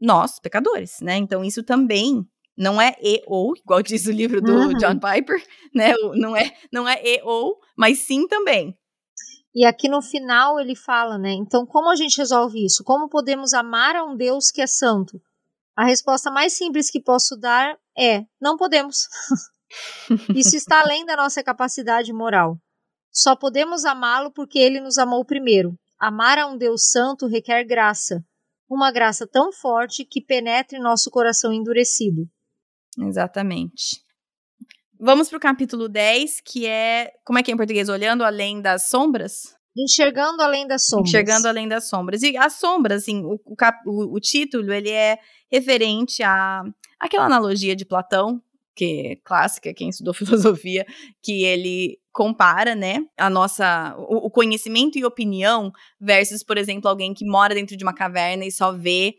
nós, 0.00 0.38
pecadores, 0.38 1.00
né? 1.00 1.16
Então 1.16 1.44
isso 1.44 1.64
também 1.64 2.24
não 2.56 2.80
é 2.80 2.94
e 3.02 3.24
ou, 3.26 3.56
igual 3.56 3.82
diz 3.82 4.06
o 4.06 4.12
livro 4.12 4.40
do 4.40 4.52
uhum. 4.52 4.72
John 4.74 5.00
Piper, 5.00 5.44
né? 5.74 5.94
Não 6.14 6.36
é, 6.36 6.56
não 6.72 6.88
é 6.88 7.02
e 7.04 7.20
ou, 7.24 7.58
mas 7.76 7.98
sim 7.98 8.28
também. 8.28 8.78
E 9.52 9.64
aqui 9.64 9.88
no 9.88 10.00
final 10.00 10.60
ele 10.60 10.76
fala, 10.76 11.18
né? 11.18 11.32
Então, 11.32 11.66
como 11.66 11.90
a 11.90 11.96
gente 11.96 12.18
resolve 12.18 12.64
isso? 12.64 12.84
Como 12.84 13.08
podemos 13.08 13.52
amar 13.52 13.96
a 13.96 14.04
um 14.04 14.14
Deus 14.14 14.52
que 14.52 14.60
é 14.60 14.66
santo? 14.66 15.20
A 15.74 15.84
resposta 15.86 16.30
mais 16.30 16.52
simples 16.52 16.88
que 16.88 17.02
posso 17.02 17.36
dar 17.36 17.76
é: 17.98 18.24
não 18.40 18.56
podemos. 18.56 19.08
Isso 20.34 20.56
está 20.56 20.80
além 20.80 21.04
da 21.04 21.16
nossa 21.16 21.42
capacidade 21.42 22.12
moral. 22.12 22.58
Só 23.10 23.34
podemos 23.34 23.84
amá-lo 23.84 24.30
porque 24.32 24.58
ele 24.58 24.80
nos 24.80 24.98
amou 24.98 25.24
primeiro. 25.24 25.74
Amar 25.98 26.38
a 26.38 26.46
um 26.46 26.58
Deus 26.58 26.90
santo 26.90 27.26
requer 27.26 27.64
graça, 27.64 28.22
uma 28.68 28.92
graça 28.92 29.26
tão 29.26 29.52
forte 29.52 30.04
que 30.04 30.20
penetre 30.20 30.78
nosso 30.78 31.10
coração 31.10 31.52
endurecido. 31.52 32.28
Exatamente. 32.98 34.02
Vamos 34.98 35.28
para 35.28 35.36
o 35.36 35.40
capítulo 35.40 35.88
10, 35.88 36.40
que 36.40 36.66
é. 36.66 37.12
Como 37.24 37.38
é 37.38 37.42
que 37.42 37.50
é 37.50 37.54
em 37.54 37.56
português? 37.56 37.88
Olhando 37.88 38.24
além 38.24 38.60
das 38.60 38.88
sombras? 38.88 39.54
Enxergando 39.76 40.42
além 40.42 40.66
das 40.66 40.86
sombras. 40.86 41.08
Enxergando 41.08 41.48
além 41.48 41.68
das 41.68 41.88
sombras. 41.88 42.22
E 42.22 42.36
as 42.36 42.54
sombras, 42.54 43.02
assim, 43.02 43.22
o, 43.24 43.38
o, 43.86 44.16
o 44.16 44.20
título, 44.20 44.72
ele 44.72 44.90
é 44.90 45.18
referente 45.50 46.22
a 46.22 46.62
aquela 46.98 47.26
analogia 47.26 47.76
de 47.76 47.84
Platão, 47.84 48.42
que 48.76 49.08
é 49.12 49.16
clássica, 49.24 49.72
quem 49.74 49.88
estudou 49.88 50.12
filosofia, 50.14 50.86
que 51.22 51.44
ele 51.44 51.98
compara, 52.12 52.74
né, 52.74 52.98
a 53.18 53.28
nossa, 53.28 53.94
o, 53.98 54.26
o, 54.26 54.30
conhecimento 54.30 54.98
e 54.98 55.04
opinião 55.04 55.72
versus, 56.00 56.42
por 56.42 56.56
exemplo, 56.56 56.88
alguém 56.88 57.12
que 57.12 57.26
mora 57.26 57.54
dentro 57.54 57.76
de 57.76 57.84
uma 57.84 57.94
caverna 57.94 58.44
e 58.44 58.52
só 58.52 58.72
vê 58.72 59.14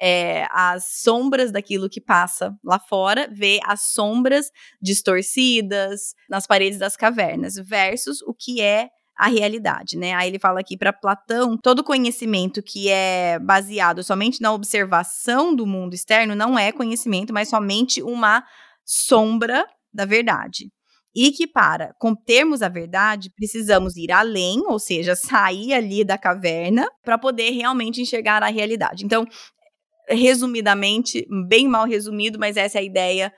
é, 0.00 0.46
as 0.50 1.00
sombras 1.02 1.52
daquilo 1.52 1.88
que 1.88 2.00
passa 2.00 2.54
lá 2.64 2.78
fora, 2.78 3.28
vê 3.32 3.60
as 3.64 3.92
sombras 3.92 4.50
distorcidas 4.82 6.14
nas 6.28 6.46
paredes 6.46 6.78
das 6.78 6.96
cavernas, 6.96 7.54
versus 7.54 8.20
o 8.22 8.34
que 8.34 8.60
é 8.60 8.88
a 9.16 9.28
realidade, 9.28 9.96
né? 9.96 10.14
Aí 10.14 10.28
ele 10.28 10.38
fala 10.38 10.60
aqui 10.60 10.76
para 10.76 10.92
Platão, 10.92 11.56
todo 11.56 11.84
conhecimento 11.84 12.62
que 12.62 12.88
é 12.88 13.38
baseado 13.38 14.02
somente 14.02 14.40
na 14.40 14.52
observação 14.52 15.54
do 15.54 15.66
mundo 15.66 15.94
externo 15.94 16.34
não 16.34 16.58
é 16.58 16.72
conhecimento, 16.72 17.32
mas 17.32 17.48
somente 17.48 18.02
uma 18.02 18.42
sombra 18.84 19.66
da 19.92 20.04
verdade. 20.04 20.70
E 21.14 21.30
que 21.30 21.46
para 21.46 21.94
termos 22.24 22.62
a 22.62 22.68
verdade, 22.68 23.30
precisamos 23.36 23.96
ir 23.96 24.10
além, 24.10 24.60
ou 24.66 24.78
seja, 24.78 25.14
sair 25.14 25.74
ali 25.74 26.04
da 26.04 26.16
caverna 26.16 26.88
para 27.02 27.18
poder 27.18 27.50
realmente 27.50 28.00
enxergar 28.00 28.42
a 28.42 28.48
realidade. 28.48 29.04
Então, 29.04 29.26
resumidamente, 30.08 31.26
bem 31.48 31.68
mal 31.68 31.86
resumido, 31.86 32.38
mas 32.38 32.56
essa 32.56 32.78
é 32.78 32.80
a 32.80 32.84
ideia 32.84 33.32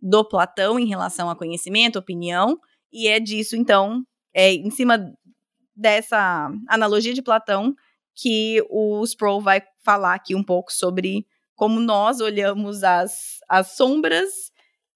do 0.00 0.26
Platão 0.26 0.78
em 0.78 0.86
relação 0.86 1.28
a 1.28 1.36
conhecimento, 1.36 1.98
opinião, 1.98 2.58
e 2.92 3.08
é 3.08 3.20
disso, 3.20 3.56
então, 3.56 4.02
é 4.32 4.52
em 4.52 4.70
cima 4.70 4.98
dessa 5.76 6.50
analogia 6.68 7.12
de 7.12 7.22
Platão 7.22 7.74
que 8.14 8.64
o 8.68 9.04
Sproul 9.04 9.40
vai 9.40 9.62
falar 9.84 10.14
aqui 10.14 10.34
um 10.34 10.42
pouco 10.42 10.72
sobre 10.72 11.26
como 11.54 11.78
nós 11.78 12.20
olhamos 12.20 12.82
as, 12.82 13.38
as 13.48 13.76
sombras 13.76 14.28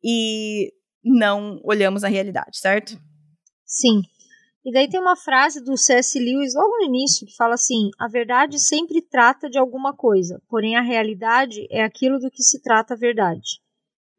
e 0.03 0.73
não 1.05 1.61
olhamos 1.65 2.05
a 2.05 2.09
realidade, 2.09 2.59
certo? 2.59 2.99
Sim. 3.65 4.03
E 4.65 4.73
daí 4.73 4.89
tem 4.89 5.01
uma 5.01 5.17
frase 5.17 5.63
do 5.63 5.77
C.S. 5.77 6.19
Lewis 6.19 6.55
logo 6.55 6.77
no 6.79 6.85
início 6.85 7.27
que 7.27 7.35
fala 7.35 7.55
assim: 7.55 7.91
a 7.99 8.07
verdade 8.07 8.61
sempre 8.61 9.03
trata 9.03 9.51
de 9.51 9.59
alguma 9.59 9.95
coisa, 9.95 10.41
porém 10.49 10.77
a 10.77 10.83
realidade 10.83 11.67
é 11.71 11.83
aquilo 11.83 12.19
do 12.19 12.31
que 12.31 12.43
se 12.43 12.63
trata 12.63 12.95
a 12.95 12.97
verdade. 12.97 13.61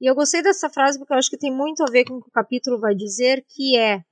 E 0.01 0.05
eu 0.09 0.15
gostei 0.15 0.41
dessa 0.41 0.69
frase 0.69 0.99
porque 0.99 1.13
eu 1.13 1.17
acho 1.17 1.29
que 1.29 1.37
tem 1.37 1.55
muito 1.55 1.81
a 1.81 1.89
ver 1.89 2.03
com 2.03 2.15
o 2.15 2.21
que 2.21 2.27
o 2.27 2.33
capítulo 2.33 2.77
vai 2.77 2.93
dizer, 2.93 3.45
que 3.47 3.77
é 3.77 4.03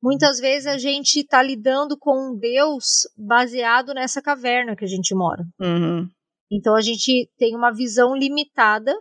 muitas 0.00 0.38
vezes 0.38 0.66
a 0.68 0.78
gente 0.78 1.20
está 1.20 1.42
lidando 1.42 1.98
com 1.98 2.30
um 2.30 2.38
Deus 2.38 3.08
baseado 3.16 3.92
nessa 3.92 4.22
caverna 4.22 4.76
que 4.76 4.84
a 4.84 4.88
gente 4.88 5.12
mora. 5.14 5.44
Uhum. 5.60 6.08
Então 6.50 6.76
a 6.76 6.80
gente 6.80 7.28
tem 7.36 7.56
uma 7.56 7.72
visão 7.72 8.14
limitada 8.14 8.94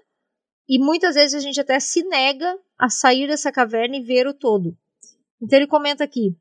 e 0.68 0.80
muitas 0.80 1.16
vezes 1.16 1.34
a 1.34 1.40
gente 1.40 1.60
até 1.60 1.80
se 1.80 2.04
nega 2.04 2.58
a 2.78 2.90
sair 2.90 3.28
dessa 3.28 3.52
caverna 3.52 3.96
e 3.98 4.04
ver 4.04 4.28
o 4.28 4.34
todo. 4.34 4.78
Então 5.42 5.58
ele 5.58 5.68
comenta 5.68 6.04
aqui: 6.04 6.36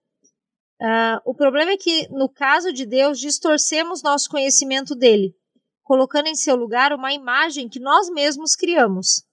uh, 0.81 1.21
o 1.25 1.35
problema 1.35 1.73
é 1.73 1.77
que, 1.77 2.09
no 2.09 2.29
caso 2.29 2.73
de 2.73 2.85
Deus, 2.85 3.21
distorcemos 3.21 4.03
nosso 4.03 4.29
conhecimento 4.29 4.95
dele, 4.95 5.35
colocando 5.83 6.27
em 6.27 6.35
seu 6.35 6.57
lugar 6.57 6.93
uma 6.93 7.13
imagem 7.13 7.69
que 7.69 7.79
nós 7.79 8.11
mesmos 8.11 8.57
criamos. 8.57 9.25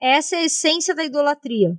Essa 0.00 0.36
é 0.36 0.40
a 0.40 0.44
essência 0.44 0.94
da 0.94 1.04
idolatria. 1.04 1.76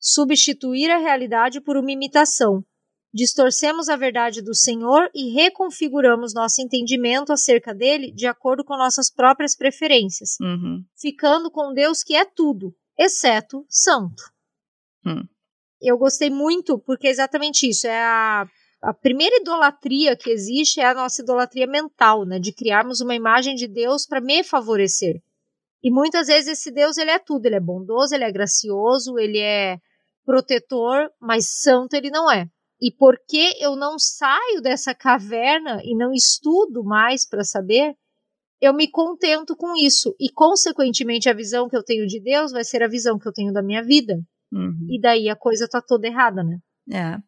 Substituir 0.00 0.90
a 0.90 0.98
realidade 0.98 1.60
por 1.60 1.76
uma 1.76 1.92
imitação, 1.92 2.64
distorcemos 3.12 3.88
a 3.88 3.96
verdade 3.96 4.40
do 4.40 4.54
Senhor 4.54 5.10
e 5.14 5.32
reconfiguramos 5.32 6.32
nosso 6.32 6.62
entendimento 6.62 7.32
acerca 7.32 7.74
dele 7.74 8.12
de 8.12 8.26
acordo 8.26 8.64
com 8.64 8.76
nossas 8.76 9.10
próprias 9.10 9.56
preferências, 9.56 10.36
uhum. 10.40 10.84
ficando 10.98 11.50
com 11.50 11.72
Deus 11.72 12.02
que 12.02 12.14
é 12.14 12.24
tudo, 12.24 12.74
exceto 12.98 13.64
santo. 13.68 14.22
Hum. 15.04 15.24
Eu 15.80 15.96
gostei 15.98 16.30
muito 16.30 16.78
porque 16.78 17.08
é 17.08 17.10
exatamente 17.10 17.68
isso. 17.68 17.86
É 17.86 18.02
a, 18.02 18.46
a 18.82 18.94
primeira 18.94 19.36
idolatria 19.36 20.14
que 20.14 20.30
existe 20.30 20.80
é 20.80 20.84
a 20.84 20.94
nossa 20.94 21.22
idolatria 21.22 21.66
mental, 21.66 22.24
né, 22.24 22.38
de 22.38 22.52
criarmos 22.52 23.00
uma 23.00 23.14
imagem 23.14 23.54
de 23.54 23.66
Deus 23.66 24.06
para 24.06 24.20
me 24.20 24.44
favorecer. 24.44 25.20
E 25.82 25.90
muitas 25.90 26.26
vezes 26.26 26.58
esse 26.58 26.70
Deus 26.70 26.98
ele 26.98 27.10
é 27.10 27.18
tudo, 27.18 27.46
ele 27.46 27.56
é 27.56 27.60
bondoso, 27.60 28.14
ele 28.14 28.24
é 28.24 28.30
gracioso, 28.30 29.18
ele 29.18 29.38
é 29.38 29.78
protetor, 30.24 31.10
mas 31.18 31.46
santo 31.48 31.94
ele 31.94 32.10
não 32.10 32.30
é. 32.30 32.46
E 32.80 32.90
porque 32.90 33.56
eu 33.60 33.76
não 33.76 33.98
saio 33.98 34.60
dessa 34.62 34.94
caverna 34.94 35.80
e 35.84 35.94
não 35.94 36.12
estudo 36.12 36.82
mais 36.82 37.28
para 37.28 37.44
saber, 37.44 37.94
eu 38.60 38.74
me 38.74 38.88
contento 38.88 39.56
com 39.56 39.76
isso. 39.76 40.14
E, 40.18 40.30
consequentemente, 40.30 41.28
a 41.28 41.34
visão 41.34 41.68
que 41.68 41.76
eu 41.76 41.82
tenho 41.82 42.06
de 42.06 42.20
Deus 42.20 42.52
vai 42.52 42.64
ser 42.64 42.82
a 42.82 42.88
visão 42.88 43.18
que 43.18 43.26
eu 43.26 43.32
tenho 43.32 43.52
da 43.52 43.62
minha 43.62 43.82
vida. 43.82 44.14
Uhum. 44.52 44.86
E 44.90 45.00
daí 45.00 45.28
a 45.28 45.36
coisa 45.36 45.68
tá 45.68 45.80
toda 45.80 46.06
errada, 46.06 46.42
né? 46.42 46.58
É. 46.92 47.18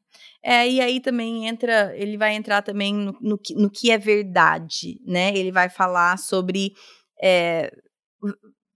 É, 0.45 0.69
e 0.69 0.81
aí 0.81 1.01
também 1.01 1.47
entra, 1.47 1.97
ele 1.97 2.17
vai 2.17 2.35
entrar 2.35 2.63
também 2.63 2.93
no, 2.93 3.17
no, 3.21 3.39
que, 3.39 3.55
no 3.55 3.71
que 3.71 3.91
é 3.91 3.99
verdade, 3.99 5.01
né? 5.07 5.33
Ele 5.37 5.53
vai 5.53 5.69
falar 5.69 6.19
sobre 6.19 6.73
é, 7.23 7.73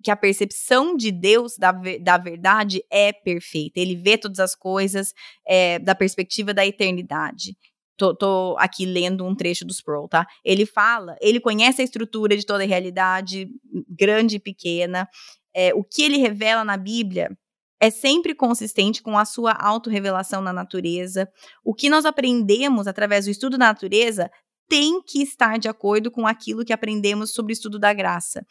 que 0.06 0.10
a 0.12 0.16
percepção 0.16 0.96
de 0.96 1.10
Deus 1.10 1.56
da, 1.58 1.72
da 2.00 2.16
verdade 2.16 2.80
é 2.88 3.12
perfeita. 3.12 3.80
Ele 3.80 3.96
vê 3.96 4.16
todas 4.16 4.38
as 4.38 4.54
coisas 4.54 5.12
é, 5.44 5.80
da 5.80 5.96
perspectiva 5.96 6.54
da 6.54 6.64
eternidade. 6.64 7.56
Tô, 7.96 8.14
tô, 8.14 8.54
aqui 8.60 8.86
lendo 8.86 9.24
um 9.24 9.34
trecho 9.34 9.64
do 9.64 9.72
Sproul, 9.72 10.06
tá? 10.06 10.24
Ele 10.44 10.64
fala, 10.64 11.16
ele 11.20 11.40
conhece 11.40 11.82
a 11.82 11.84
estrutura 11.84 12.36
de 12.36 12.46
toda 12.46 12.62
a 12.62 12.66
realidade, 12.66 13.48
grande 13.88 14.36
e 14.36 14.38
pequena. 14.38 15.08
É, 15.52 15.74
o 15.74 15.82
que 15.82 16.04
ele 16.04 16.18
revela 16.18 16.62
na 16.62 16.76
Bíblia 16.76 17.36
é 17.80 17.90
sempre 17.90 18.32
consistente 18.32 19.02
com 19.02 19.18
a 19.18 19.24
sua 19.24 19.54
autorrevelação 19.54 20.40
na 20.40 20.52
natureza. 20.52 21.28
O 21.64 21.74
que 21.74 21.90
nós 21.90 22.04
aprendemos 22.04 22.86
através 22.86 23.24
do 23.24 23.32
estudo 23.32 23.58
da 23.58 23.66
natureza 23.66 24.30
tem 24.68 25.02
que 25.02 25.20
estar 25.20 25.58
de 25.58 25.68
acordo 25.68 26.12
com 26.12 26.28
aquilo 26.28 26.64
que 26.64 26.72
aprendemos 26.72 27.32
sobre 27.32 27.50
o 27.50 27.54
estudo 27.54 27.76
da 27.76 27.92
graça. 27.92 28.46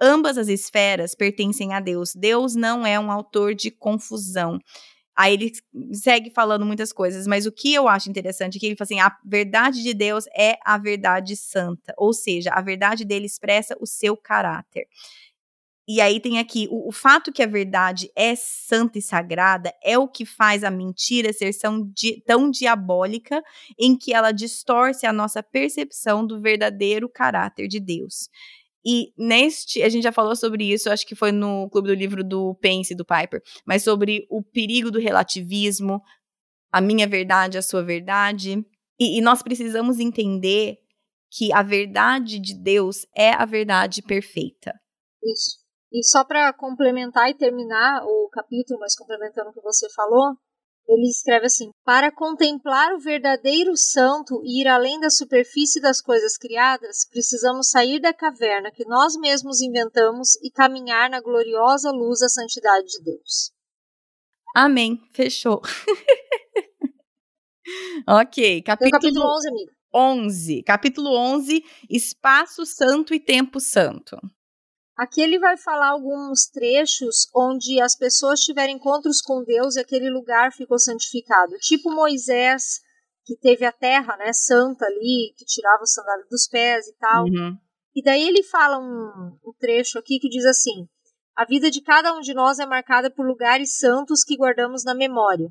Ambas 0.00 0.38
as 0.38 0.48
esferas 0.48 1.14
pertencem 1.14 1.74
a 1.74 1.80
Deus. 1.80 2.14
Deus 2.14 2.54
não 2.54 2.86
é 2.86 2.98
um 2.98 3.10
autor 3.10 3.54
de 3.54 3.70
confusão. 3.70 4.58
Aí 5.16 5.34
ele 5.34 5.52
segue 5.92 6.30
falando 6.30 6.64
muitas 6.64 6.92
coisas, 6.92 7.26
mas 7.26 7.44
o 7.44 7.52
que 7.52 7.74
eu 7.74 7.86
acho 7.86 8.08
interessante 8.08 8.56
é 8.56 8.58
que 8.58 8.66
ele 8.66 8.76
fala 8.76 8.86
assim: 8.86 9.00
a 9.00 9.14
verdade 9.22 9.82
de 9.82 9.92
Deus 9.92 10.24
é 10.34 10.56
a 10.64 10.78
verdade 10.78 11.36
santa, 11.36 11.92
ou 11.98 12.14
seja, 12.14 12.50
a 12.52 12.62
verdade 12.62 13.04
dele 13.04 13.26
expressa 13.26 13.76
o 13.78 13.86
seu 13.86 14.16
caráter. 14.16 14.86
E 15.86 16.00
aí 16.00 16.20
tem 16.20 16.38
aqui 16.38 16.68
o, 16.70 16.88
o, 16.88 16.92
fato 16.92 17.32
que 17.32 17.42
a 17.42 17.46
verdade 17.46 18.10
é 18.14 18.36
santa 18.36 18.98
e 18.98 19.02
sagrada 19.02 19.74
é 19.82 19.98
o 19.98 20.06
que 20.06 20.24
faz 20.24 20.62
a 20.62 20.70
mentira 20.70 21.32
ser 21.32 21.50
di, 21.92 22.22
tão 22.24 22.48
diabólica 22.48 23.42
em 23.76 23.96
que 23.98 24.14
ela 24.14 24.30
distorce 24.30 25.04
a 25.04 25.12
nossa 25.12 25.42
percepção 25.42 26.24
do 26.24 26.40
verdadeiro 26.40 27.08
caráter 27.08 27.66
de 27.66 27.80
Deus. 27.80 28.30
E 28.84 29.12
neste, 29.16 29.82
a 29.82 29.88
gente 29.88 30.02
já 30.02 30.12
falou 30.12 30.34
sobre 30.34 30.64
isso, 30.64 30.90
acho 30.90 31.06
que 31.06 31.14
foi 31.14 31.32
no 31.32 31.68
Clube 31.70 31.88
do 31.88 31.94
Livro 31.94 32.24
do 32.24 32.54
Pense, 32.56 32.94
do 32.94 33.04
Piper, 33.04 33.42
mas 33.66 33.82
sobre 33.82 34.26
o 34.30 34.42
perigo 34.42 34.90
do 34.90 34.98
relativismo, 34.98 36.00
a 36.72 36.80
minha 36.80 37.06
verdade, 37.06 37.58
a 37.58 37.62
sua 37.62 37.82
verdade. 37.82 38.64
E, 38.98 39.18
e 39.18 39.20
nós 39.20 39.42
precisamos 39.42 39.98
entender 39.98 40.78
que 41.30 41.52
a 41.52 41.62
verdade 41.62 42.40
de 42.40 42.54
Deus 42.54 43.06
é 43.14 43.30
a 43.32 43.44
verdade 43.44 44.02
perfeita. 44.02 44.74
Isso. 45.22 45.60
E 45.92 46.04
só 46.04 46.24
para 46.24 46.52
complementar 46.52 47.28
e 47.30 47.36
terminar 47.36 48.02
o 48.04 48.28
capítulo, 48.30 48.78
mas 48.80 48.96
complementando 48.96 49.50
o 49.50 49.52
que 49.52 49.60
você 49.60 49.88
falou, 49.92 50.36
ele 50.92 51.08
escreve 51.08 51.46
assim: 51.46 51.70
Para 51.84 52.10
contemplar 52.10 52.92
o 52.92 52.98
verdadeiro 52.98 53.76
santo 53.76 54.42
e 54.44 54.62
ir 54.62 54.68
além 54.68 54.98
da 54.98 55.08
superfície 55.08 55.80
das 55.80 56.02
coisas 56.02 56.36
criadas, 56.36 57.06
precisamos 57.08 57.70
sair 57.70 58.00
da 58.00 58.12
caverna 58.12 58.72
que 58.72 58.84
nós 58.84 59.16
mesmos 59.16 59.60
inventamos 59.60 60.34
e 60.42 60.50
caminhar 60.50 61.08
na 61.08 61.20
gloriosa 61.20 61.92
luz 61.92 62.18
da 62.20 62.28
santidade 62.28 62.88
de 62.88 63.04
Deus. 63.04 63.52
Amém. 64.54 65.00
Fechou. 65.12 65.62
ok, 68.06 68.62
capítulo, 68.62 68.90
capítulo 68.90 69.36
11, 69.36 69.48
amiga. 69.48 69.72
11. 69.94 70.62
Capítulo 70.64 71.16
11: 71.16 71.64
Espaço 71.88 72.66
Santo 72.66 73.14
e 73.14 73.20
Tempo 73.20 73.60
Santo. 73.60 74.16
Aqui 75.00 75.22
ele 75.22 75.38
vai 75.38 75.56
falar 75.56 75.92
alguns 75.92 76.44
trechos 76.52 77.26
onde 77.34 77.80
as 77.80 77.96
pessoas 77.96 78.40
tiveram 78.40 78.74
encontros 78.74 79.22
com 79.22 79.42
Deus 79.42 79.74
e 79.74 79.80
aquele 79.80 80.10
lugar 80.10 80.52
ficou 80.52 80.78
santificado. 80.78 81.56
Tipo 81.58 81.90
Moisés, 81.90 82.82
que 83.24 83.34
teve 83.34 83.64
a 83.64 83.72
terra 83.72 84.14
né, 84.18 84.30
santa 84.34 84.84
ali, 84.84 85.32
que 85.38 85.46
tirava 85.46 85.82
o 85.82 85.86
sandália 85.86 86.26
dos 86.30 86.46
pés 86.46 86.86
e 86.86 86.94
tal. 86.98 87.24
Uhum. 87.24 87.56
E 87.96 88.02
daí 88.02 88.28
ele 88.28 88.42
fala 88.42 88.78
um, 88.78 89.38
um 89.42 89.52
trecho 89.58 89.98
aqui 89.98 90.18
que 90.18 90.28
diz 90.28 90.44
assim: 90.44 90.86
A 91.34 91.46
vida 91.46 91.70
de 91.70 91.80
cada 91.80 92.12
um 92.12 92.20
de 92.20 92.34
nós 92.34 92.58
é 92.58 92.66
marcada 92.66 93.10
por 93.10 93.26
lugares 93.26 93.78
santos 93.78 94.22
que 94.22 94.36
guardamos 94.36 94.84
na 94.84 94.94
memória. 94.94 95.48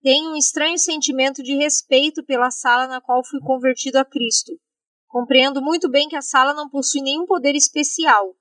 Tenho 0.00 0.30
um 0.30 0.36
estranho 0.36 0.78
sentimento 0.78 1.42
de 1.42 1.54
respeito 1.56 2.24
pela 2.24 2.50
sala 2.50 2.86
na 2.86 3.02
qual 3.02 3.22
fui 3.22 3.40
convertido 3.40 3.98
a 3.98 4.04
Cristo. 4.06 4.58
Compreendo 5.06 5.60
muito 5.60 5.90
bem 5.90 6.08
que 6.08 6.16
a 6.16 6.22
sala 6.22 6.54
não 6.54 6.70
possui 6.70 7.02
nenhum 7.02 7.26
poder 7.26 7.54
especial 7.54 8.34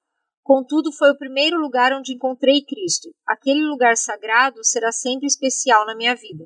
Contudo, 0.48 0.94
foi 0.94 1.12
o 1.12 1.18
primeiro 1.18 1.58
lugar 1.60 1.92
onde 1.92 2.14
encontrei 2.14 2.64
Cristo. 2.64 3.10
Aquele 3.28 3.66
lugar 3.66 3.98
sagrado 3.98 4.64
será 4.64 4.94
sempre 4.94 5.28
especial 5.28 5.86
na 5.86 5.94
minha 5.94 6.16
vida. 6.16 6.46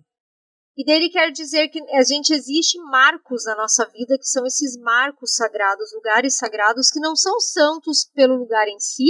E 0.75 0.83
dele 0.83 1.07
quer 1.11 1.31
dizer 1.31 1.67
que 1.67 1.79
a 1.95 2.01
gente 2.01 2.33
existe 2.33 2.79
marcos 2.79 3.45
na 3.45 3.55
nossa 3.55 3.87
vida 3.91 4.17
que 4.17 4.25
são 4.25 4.43
esses 4.47 4.75
marcos 4.81 5.35
sagrados, 5.35 5.93
lugares 5.93 6.35
sagrados 6.35 6.89
que 6.89 6.99
não 6.99 7.15
são 7.15 7.39
santos 7.39 8.09
pelo 8.15 8.37
lugar 8.37 8.67
em 8.67 8.79
si, 8.79 9.05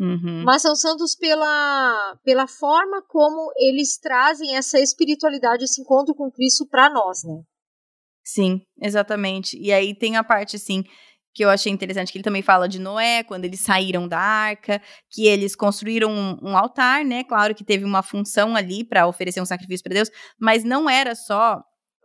uhum. 0.00 0.44
mas 0.46 0.62
são 0.62 0.74
santos 0.74 1.14
pela, 1.14 2.18
pela 2.24 2.46
forma 2.46 3.02
como 3.02 3.52
eles 3.58 3.98
trazem 3.98 4.56
essa 4.56 4.80
espiritualidade, 4.80 5.64
esse 5.64 5.82
encontro 5.82 6.14
com 6.14 6.30
Cristo 6.30 6.66
para 6.66 6.88
nós, 6.88 7.22
né? 7.22 7.42
Sim, 8.24 8.62
exatamente. 8.80 9.58
E 9.58 9.70
aí 9.70 9.94
tem 9.94 10.16
a 10.16 10.24
parte 10.24 10.56
assim 10.56 10.84
que 11.34 11.44
eu 11.44 11.50
achei 11.50 11.72
interessante, 11.72 12.12
que 12.12 12.18
ele 12.18 12.24
também 12.24 12.42
fala 12.42 12.68
de 12.68 12.78
Noé, 12.78 13.22
quando 13.22 13.44
eles 13.44 13.60
saíram 13.60 14.06
da 14.06 14.18
arca, 14.18 14.80
que 15.10 15.26
eles 15.26 15.56
construíram 15.56 16.10
um, 16.10 16.38
um 16.42 16.56
altar, 16.56 17.04
né? 17.04 17.24
Claro 17.24 17.54
que 17.54 17.64
teve 17.64 17.84
uma 17.84 18.02
função 18.02 18.54
ali 18.54 18.84
para 18.84 19.06
oferecer 19.06 19.40
um 19.40 19.46
sacrifício 19.46 19.82
para 19.82 19.94
Deus, 19.94 20.10
mas 20.38 20.62
não 20.62 20.88
era 20.90 21.14
só 21.14 21.62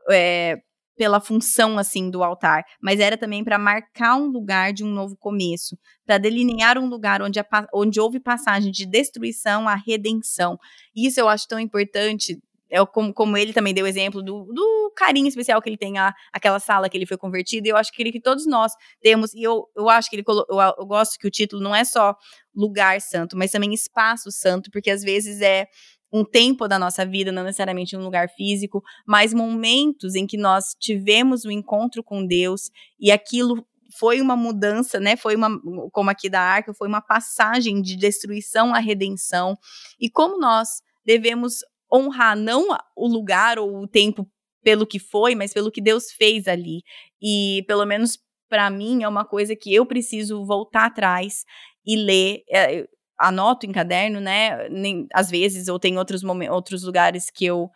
é, 0.09 0.57
pela 0.97 1.19
função 1.19 1.77
assim 1.77 2.09
do 2.09 2.23
altar, 2.23 2.63
mas 2.81 2.99
era 2.99 3.15
também 3.17 3.43
para 3.43 3.59
marcar 3.59 4.15
um 4.15 4.27
lugar 4.27 4.73
de 4.73 4.83
um 4.83 4.89
novo 4.89 5.15
começo, 5.15 5.77
para 6.05 6.17
delinear 6.17 6.77
um 6.77 6.87
lugar 6.87 7.21
onde, 7.21 7.39
a, 7.39 7.45
onde 7.73 7.99
houve 7.99 8.19
passagem 8.19 8.71
de 8.71 8.85
destruição 8.85 9.67
à 9.67 9.75
redenção. 9.75 10.57
Isso 10.95 11.19
eu 11.19 11.29
acho 11.29 11.47
tão 11.47 11.59
importante 11.59 12.39
é 12.69 12.85
como, 12.85 13.13
como 13.13 13.37
ele 13.37 13.53
também 13.53 13.73
deu 13.73 13.87
exemplo 13.87 14.21
do, 14.21 14.45
do 14.53 14.93
carinho 14.95 15.27
especial 15.27 15.61
que 15.61 15.69
ele 15.69 15.77
tem 15.77 15.93
aquela 16.33 16.59
sala 16.59 16.89
que 16.89 16.97
ele 16.97 17.05
foi 17.05 17.17
convertido, 17.17 17.67
e 17.67 17.69
eu 17.69 17.77
acho 17.77 17.91
que, 17.91 18.01
ele, 18.01 18.11
que 18.11 18.21
todos 18.21 18.45
nós 18.45 18.71
temos, 19.01 19.33
e 19.33 19.43
eu, 19.43 19.67
eu 19.75 19.89
acho 19.89 20.09
que 20.09 20.15
ele 20.15 20.23
eu, 20.27 20.45
eu 20.77 20.85
gosto 20.85 21.17
que 21.17 21.27
o 21.27 21.31
título 21.31 21.61
não 21.61 21.75
é 21.75 21.83
só 21.83 22.15
lugar 22.55 22.99
santo, 23.01 23.37
mas 23.37 23.51
também 23.51 23.73
espaço 23.73 24.31
santo, 24.31 24.69
porque 24.71 24.89
às 24.89 25.01
vezes 25.01 25.41
é 25.41 25.67
um 26.11 26.23
tempo 26.23 26.67
da 26.67 26.79
nossa 26.79 27.05
vida, 27.05 27.31
não 27.31 27.43
necessariamente 27.43 27.95
um 27.95 28.03
lugar 28.03 28.29
físico, 28.29 28.81
mas 29.05 29.33
momentos 29.33 30.15
em 30.15 30.25
que 30.25 30.37
nós 30.37 30.75
tivemos 30.79 31.45
um 31.45 31.51
encontro 31.51 32.03
com 32.03 32.25
Deus 32.25 32.71
e 32.99 33.11
aquilo 33.11 33.65
foi 33.97 34.21
uma 34.21 34.35
mudança, 34.35 34.99
né? 34.99 35.15
Foi 35.15 35.35
uma, 35.35 35.49
como 35.91 36.09
aqui 36.09 36.29
da 36.29 36.41
arca, 36.41 36.73
foi 36.73 36.87
uma 36.87 37.01
passagem 37.01 37.81
de 37.81 37.95
destruição 37.95 38.73
à 38.73 38.79
redenção. 38.79 39.57
E 39.99 40.09
como 40.09 40.37
nós 40.39 40.81
devemos 41.05 41.59
honrar 41.91 42.35
não 42.35 42.67
o 42.95 43.07
lugar 43.07 43.59
ou 43.59 43.83
o 43.83 43.87
tempo 43.87 44.27
pelo 44.63 44.85
que 44.85 44.99
foi, 44.99 45.35
mas 45.35 45.53
pelo 45.53 45.71
que 45.71 45.81
Deus 45.81 46.11
fez 46.11 46.47
ali. 46.47 46.81
E 47.21 47.63
pelo 47.67 47.85
menos 47.85 48.17
para 48.49 48.69
mim 48.69 49.03
é 49.03 49.07
uma 49.07 49.25
coisa 49.25 49.55
que 49.55 49.73
eu 49.73 49.85
preciso 49.85 50.45
voltar 50.45 50.85
atrás 50.85 51.43
e 51.85 51.95
ler. 51.95 52.43
É, 52.49 52.87
anoto 53.19 53.65
em 53.65 53.71
caderno, 53.71 54.19
né? 54.19 54.69
Nem, 54.69 55.07
às 55.13 55.29
vezes, 55.29 55.67
ou 55.67 55.79
tem 55.79 55.97
outros 55.97 56.23
outros 56.23 56.83
lugares 56.83 57.31
que 57.31 57.45
eu 57.45 57.69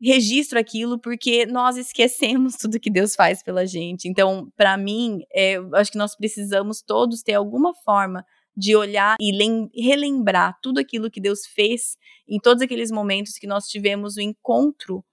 registro 0.00 0.58
aquilo 0.58 0.98
porque 0.98 1.46
nós 1.46 1.76
esquecemos 1.76 2.56
tudo 2.60 2.80
que 2.80 2.90
Deus 2.90 3.14
faz 3.14 3.42
pela 3.42 3.66
gente. 3.66 4.08
Então, 4.08 4.50
para 4.56 4.76
mim, 4.76 5.20
é, 5.32 5.56
acho 5.74 5.92
que 5.92 5.98
nós 5.98 6.16
precisamos 6.16 6.82
todos 6.82 7.22
ter 7.22 7.34
alguma 7.34 7.72
forma 7.84 8.24
de 8.56 8.74
olhar 8.74 9.16
e 9.20 9.82
relembrar 9.82 10.58
tudo 10.62 10.80
aquilo 10.80 11.10
que 11.10 11.20
Deus 11.20 11.46
fez 11.46 11.96
em 12.28 12.38
todos 12.40 12.62
aqueles 12.62 12.90
momentos 12.90 13.34
que 13.38 13.46
nós 13.46 13.66
tivemos 13.66 14.16
o 14.16 14.20
encontro 14.20 15.04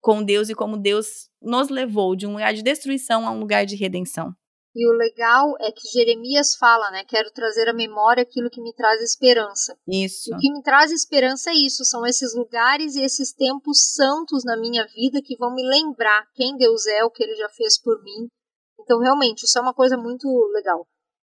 com 0.00 0.22
Deus 0.22 0.48
e 0.48 0.54
como 0.54 0.76
Deus 0.76 1.28
nos 1.42 1.68
levou 1.68 2.16
de 2.16 2.26
um 2.26 2.32
lugar 2.32 2.54
de 2.54 2.62
destruição 2.62 3.26
a 3.26 3.30
um 3.30 3.40
lugar 3.40 3.66
de 3.66 3.76
redenção. 3.76 4.32
E 4.78 4.86
o 4.86 4.92
legal 4.92 5.54
é 5.58 5.72
que 5.72 5.88
Jeremias 5.88 6.54
fala, 6.54 6.90
né? 6.90 7.02
Quero 7.08 7.30
trazer 7.30 7.66
à 7.66 7.72
memória 7.72 8.22
aquilo 8.22 8.50
que 8.50 8.60
me 8.60 8.74
traz 8.74 9.00
esperança. 9.00 9.74
Isso. 9.88 10.30
o 10.34 10.38
que 10.38 10.52
me 10.52 10.62
traz 10.62 10.92
esperança 10.92 11.50
é 11.50 11.54
isso, 11.54 11.82
são 11.82 12.04
esses 12.04 12.36
lugares 12.36 12.94
e 12.94 13.00
esses 13.00 13.32
tempos 13.32 13.94
santos 13.94 14.44
na 14.44 14.54
minha 14.54 14.86
vida 14.94 15.22
que 15.24 15.34
vão 15.38 15.54
me 15.54 15.62
lembrar 15.62 16.26
quem 16.34 16.58
Deus 16.58 16.86
é, 16.86 17.02
o 17.04 17.10
que 17.10 17.22
ele 17.22 17.34
já 17.36 17.48
fez 17.48 17.80
por 17.80 18.02
mim. 18.02 18.28
Então, 18.78 19.00
realmente, 19.00 19.44
isso 19.44 19.58
é 19.58 19.62
uma 19.62 19.72
coisa 19.72 19.96
muito 19.96 20.28
legal. 20.52 20.86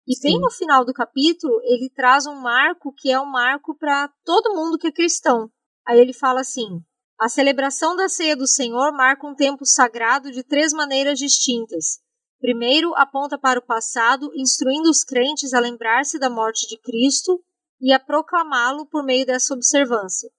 E 0.07 0.15
Sim. 0.15 0.21
bem 0.29 0.39
no 0.39 0.49
final 0.49 0.85
do 0.85 0.93
capítulo, 0.93 1.59
ele 1.63 1.89
traz 1.89 2.25
um 2.25 2.35
marco 2.35 2.93
que 2.93 3.11
é 3.11 3.19
um 3.19 3.25
marco 3.25 3.75
para 3.77 4.09
todo 4.23 4.55
mundo 4.55 4.77
que 4.77 4.87
é 4.87 4.91
cristão. 4.91 5.51
Aí 5.85 5.99
ele 5.99 6.13
fala 6.13 6.39
assim: 6.39 6.81
a 7.19 7.27
celebração 7.27 7.95
da 7.95 8.07
ceia 8.07 8.35
do 8.35 8.47
Senhor 8.47 8.93
marca 8.93 9.27
um 9.27 9.35
tempo 9.35 9.65
sagrado 9.65 10.31
de 10.31 10.43
três 10.43 10.71
maneiras 10.71 11.19
distintas. 11.19 11.99
Primeiro, 12.39 12.93
aponta 12.95 13.37
para 13.37 13.59
o 13.59 13.65
passado, 13.65 14.31
instruindo 14.33 14.89
os 14.89 15.03
crentes 15.03 15.53
a 15.53 15.59
lembrar-se 15.59 16.17
da 16.17 16.29
morte 16.29 16.67
de 16.67 16.77
Cristo 16.77 17.43
e 17.81 17.91
a 17.91 17.99
proclamá-lo 17.99 18.85
por 18.85 19.03
meio 19.03 19.25
dessa 19.25 19.53
observância. 19.53 20.29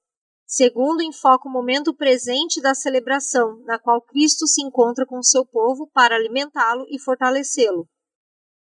Segundo, 0.46 1.02
enfoca 1.02 1.46
o 1.46 1.52
momento 1.52 1.92
presente 1.92 2.58
da 2.62 2.74
celebração, 2.74 3.60
na 3.66 3.78
qual 3.78 4.00
Cristo 4.00 4.46
se 4.46 4.62
encontra 4.62 5.04
com 5.04 5.22
seu 5.22 5.44
povo 5.44 5.90
para 5.92 6.14
alimentá-lo 6.14 6.86
e 6.88 6.98
fortalecê-lo. 6.98 7.86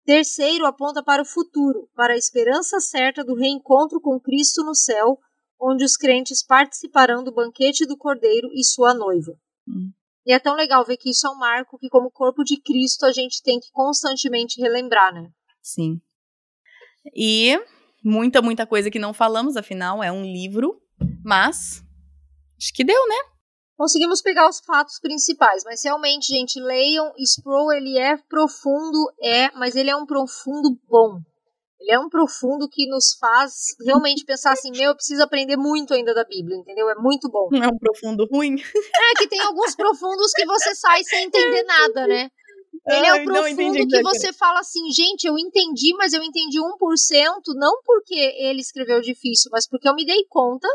Terceiro, 0.07 0.65
aponta 0.65 1.03
para 1.03 1.21
o 1.21 1.25
futuro, 1.25 1.89
para 1.93 2.13
a 2.13 2.17
esperança 2.17 2.79
certa 2.79 3.25
do 3.25 3.35
reencontro 3.35 3.99
com 3.99 4.17
Cristo 4.17 4.63
no 4.63 4.73
céu, 4.73 5.19
onde 5.59 5.83
os 5.83 5.97
crentes 5.97 6.41
participarão 6.41 7.25
do 7.25 7.33
banquete 7.33 7.85
do 7.85 7.97
Cordeiro 7.97 8.47
e 8.53 8.63
sua 8.63 8.93
noiva. 8.93 9.33
Hum. 9.67 9.91
E 10.25 10.31
é 10.31 10.39
tão 10.39 10.55
legal 10.55 10.85
ver 10.85 10.95
que 10.95 11.09
isso 11.09 11.27
é 11.27 11.29
um 11.29 11.37
marco 11.37 11.77
que, 11.77 11.89
como 11.89 12.09
corpo 12.09 12.41
de 12.45 12.55
Cristo, 12.55 13.05
a 13.05 13.11
gente 13.11 13.43
tem 13.43 13.59
que 13.59 13.69
constantemente 13.73 14.61
relembrar, 14.61 15.13
né? 15.13 15.29
Sim. 15.61 15.99
E 17.13 17.59
muita, 18.01 18.41
muita 18.41 18.65
coisa 18.65 18.89
que 18.89 18.99
não 18.99 19.13
falamos, 19.13 19.57
afinal, 19.57 20.01
é 20.01 20.09
um 20.09 20.23
livro, 20.23 20.81
mas 21.21 21.83
acho 22.57 22.73
que 22.73 22.85
deu, 22.85 23.07
né? 23.09 23.36
Conseguimos 23.77 24.21
pegar 24.23 24.49
os 24.49 24.59
fatos 24.59 24.99
principais, 24.99 25.63
mas 25.63 25.83
realmente, 25.83 26.27
gente, 26.27 26.59
leiam. 26.59 27.13
Sproul, 27.19 27.71
ele 27.71 27.97
é 27.97 28.17
profundo, 28.17 28.97
é, 29.21 29.51
mas 29.51 29.75
ele 29.75 29.91
é 29.91 29.95
um 29.95 30.05
profundo 30.05 30.75
bom. 30.89 31.19
Ele 31.79 31.91
é 31.93 31.99
um 31.99 32.09
profundo 32.09 32.67
que 32.67 32.89
nos 32.89 33.15
faz 33.19 33.53
realmente 33.85 34.25
pensar 34.25 34.53
assim, 34.53 34.71
meu, 34.71 34.89
eu 34.89 34.95
preciso 34.95 35.21
aprender 35.21 35.55
muito 35.55 35.93
ainda 35.93 36.11
da 36.11 36.23
Bíblia, 36.23 36.57
entendeu? 36.57 36.89
É 36.89 36.95
muito 36.95 37.29
bom. 37.29 37.49
Não 37.51 37.63
é 37.63 37.67
um 37.67 37.77
profundo 37.77 38.27
ruim? 38.31 38.55
É 39.11 39.15
que 39.15 39.27
tem 39.27 39.39
alguns 39.41 39.75
profundos 39.75 40.31
que 40.35 40.45
você 40.45 40.73
sai 40.73 41.03
sem 41.03 41.25
entender 41.25 41.63
nada, 41.63 42.07
né? 42.07 42.29
Ele 42.87 43.05
é 43.05 43.13
o 43.13 43.23
profundo 43.25 43.87
que 43.87 44.01
você 44.01 44.33
fala 44.33 44.59
assim, 44.59 44.89
gente, 44.91 45.25
eu 45.25 45.37
entendi, 45.37 45.93
mas 45.97 46.13
eu 46.13 46.23
entendi 46.23 46.57
1%, 46.59 47.41
não 47.55 47.81
porque 47.85 48.15
ele 48.15 48.61
escreveu 48.61 49.01
difícil, 49.01 49.49
mas 49.51 49.67
porque 49.67 49.87
eu 49.87 49.93
me 49.93 50.05
dei 50.05 50.25
conta 50.29 50.67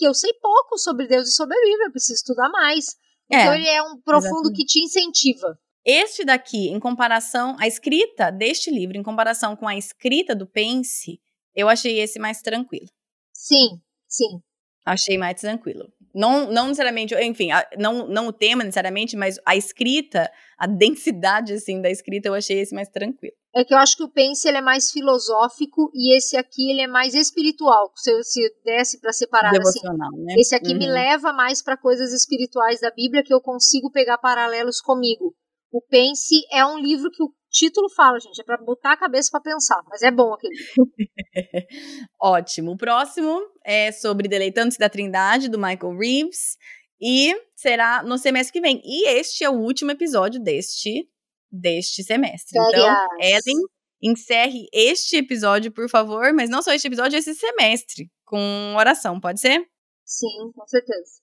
que 0.00 0.06
eu 0.06 0.14
sei 0.14 0.32
pouco 0.40 0.78
sobre 0.78 1.06
Deus 1.06 1.28
e 1.28 1.32
sobre 1.32 1.54
a 1.54 1.60
Bíblia, 1.60 1.86
eu 1.88 1.92
preciso 1.92 2.14
estudar 2.14 2.48
mais. 2.48 2.96
Então 3.26 3.52
é, 3.52 3.56
ele 3.56 3.68
é 3.68 3.82
um 3.82 4.00
profundo 4.00 4.48
exatamente. 4.48 4.56
que 4.56 4.64
te 4.64 4.82
incentiva. 4.82 5.58
Este 5.84 6.24
daqui, 6.24 6.68
em 6.68 6.80
comparação, 6.80 7.54
a 7.60 7.66
escrita 7.66 8.32
deste 8.32 8.70
livro, 8.70 8.96
em 8.96 9.02
comparação 9.02 9.54
com 9.54 9.68
a 9.68 9.76
escrita 9.76 10.34
do 10.34 10.46
Pense, 10.46 11.20
eu 11.54 11.68
achei 11.68 12.00
esse 12.00 12.18
mais 12.18 12.40
tranquilo. 12.40 12.88
Sim, 13.34 13.78
sim. 14.08 14.40
Achei 14.86 15.18
mais 15.18 15.38
tranquilo. 15.38 15.92
Não, 16.14 16.50
não 16.50 16.68
necessariamente, 16.68 17.14
enfim, 17.16 17.48
não, 17.78 18.08
não 18.08 18.28
o 18.28 18.32
tema 18.32 18.64
necessariamente, 18.64 19.16
mas 19.16 19.38
a 19.44 19.54
escrita, 19.54 20.32
a 20.58 20.66
densidade, 20.66 21.52
assim, 21.52 21.82
da 21.82 21.90
escrita, 21.90 22.28
eu 22.28 22.34
achei 22.34 22.58
esse 22.58 22.74
mais 22.74 22.88
tranquilo. 22.88 23.36
É 23.54 23.64
que 23.64 23.74
eu 23.74 23.78
acho 23.78 23.96
que 23.96 24.04
o 24.04 24.08
Pense 24.08 24.46
ele 24.46 24.58
é 24.58 24.60
mais 24.60 24.92
filosófico 24.92 25.90
e 25.92 26.16
esse 26.16 26.36
aqui 26.36 26.70
ele 26.70 26.82
é 26.82 26.86
mais 26.86 27.14
espiritual. 27.14 27.90
Se, 27.96 28.22
se 28.22 28.40
desse 28.64 29.00
para 29.00 29.12
separar 29.12 29.50
assim, 29.50 29.80
né? 29.88 30.34
esse 30.38 30.54
aqui 30.54 30.72
uhum. 30.72 30.78
me 30.78 30.86
leva 30.86 31.32
mais 31.32 31.60
para 31.60 31.76
coisas 31.76 32.12
espirituais 32.12 32.80
da 32.80 32.90
Bíblia 32.92 33.24
que 33.24 33.34
eu 33.34 33.40
consigo 33.40 33.90
pegar 33.90 34.18
paralelos 34.18 34.80
comigo. 34.80 35.34
O 35.72 35.82
Pense 35.82 36.46
é 36.52 36.64
um 36.64 36.78
livro 36.78 37.10
que 37.10 37.22
o 37.22 37.32
título 37.50 37.88
fala, 37.90 38.20
gente, 38.20 38.40
é 38.40 38.44
para 38.44 38.56
botar 38.58 38.92
a 38.92 38.96
cabeça 38.96 39.30
para 39.32 39.40
pensar, 39.40 39.82
mas 39.88 40.02
é 40.02 40.10
bom 40.10 40.32
aquele 40.32 40.54
livro. 40.54 40.92
Ótimo. 42.20 42.72
O 42.72 42.76
próximo 42.76 43.40
é 43.64 43.90
sobre 43.90 44.28
Deleitando-se 44.28 44.78
da 44.78 44.88
Trindade, 44.88 45.48
do 45.48 45.58
Michael 45.58 45.96
Reeves, 45.98 46.56
e 47.00 47.34
será 47.56 48.02
no 48.02 48.16
semestre 48.18 48.52
que 48.52 48.60
vem. 48.60 48.80
E 48.84 49.08
este 49.08 49.42
é 49.42 49.50
o 49.50 49.58
último 49.58 49.90
episódio 49.90 50.40
deste 50.40 51.08
deste 51.50 52.02
semestre. 52.02 52.58
Então, 52.58 52.94
Ellen, 53.20 53.66
encerre 54.02 54.66
este 54.72 55.16
episódio, 55.16 55.72
por 55.72 55.88
favor, 55.88 56.32
mas 56.32 56.48
não 56.48 56.62
só 56.62 56.72
este 56.72 56.88
episódio, 56.88 57.18
esse 57.18 57.34
semestre, 57.34 58.10
com 58.24 58.74
oração, 58.76 59.20
pode 59.20 59.40
ser? 59.40 59.60
Sim, 60.04 60.52
com 60.54 60.66
certeza. 60.66 61.20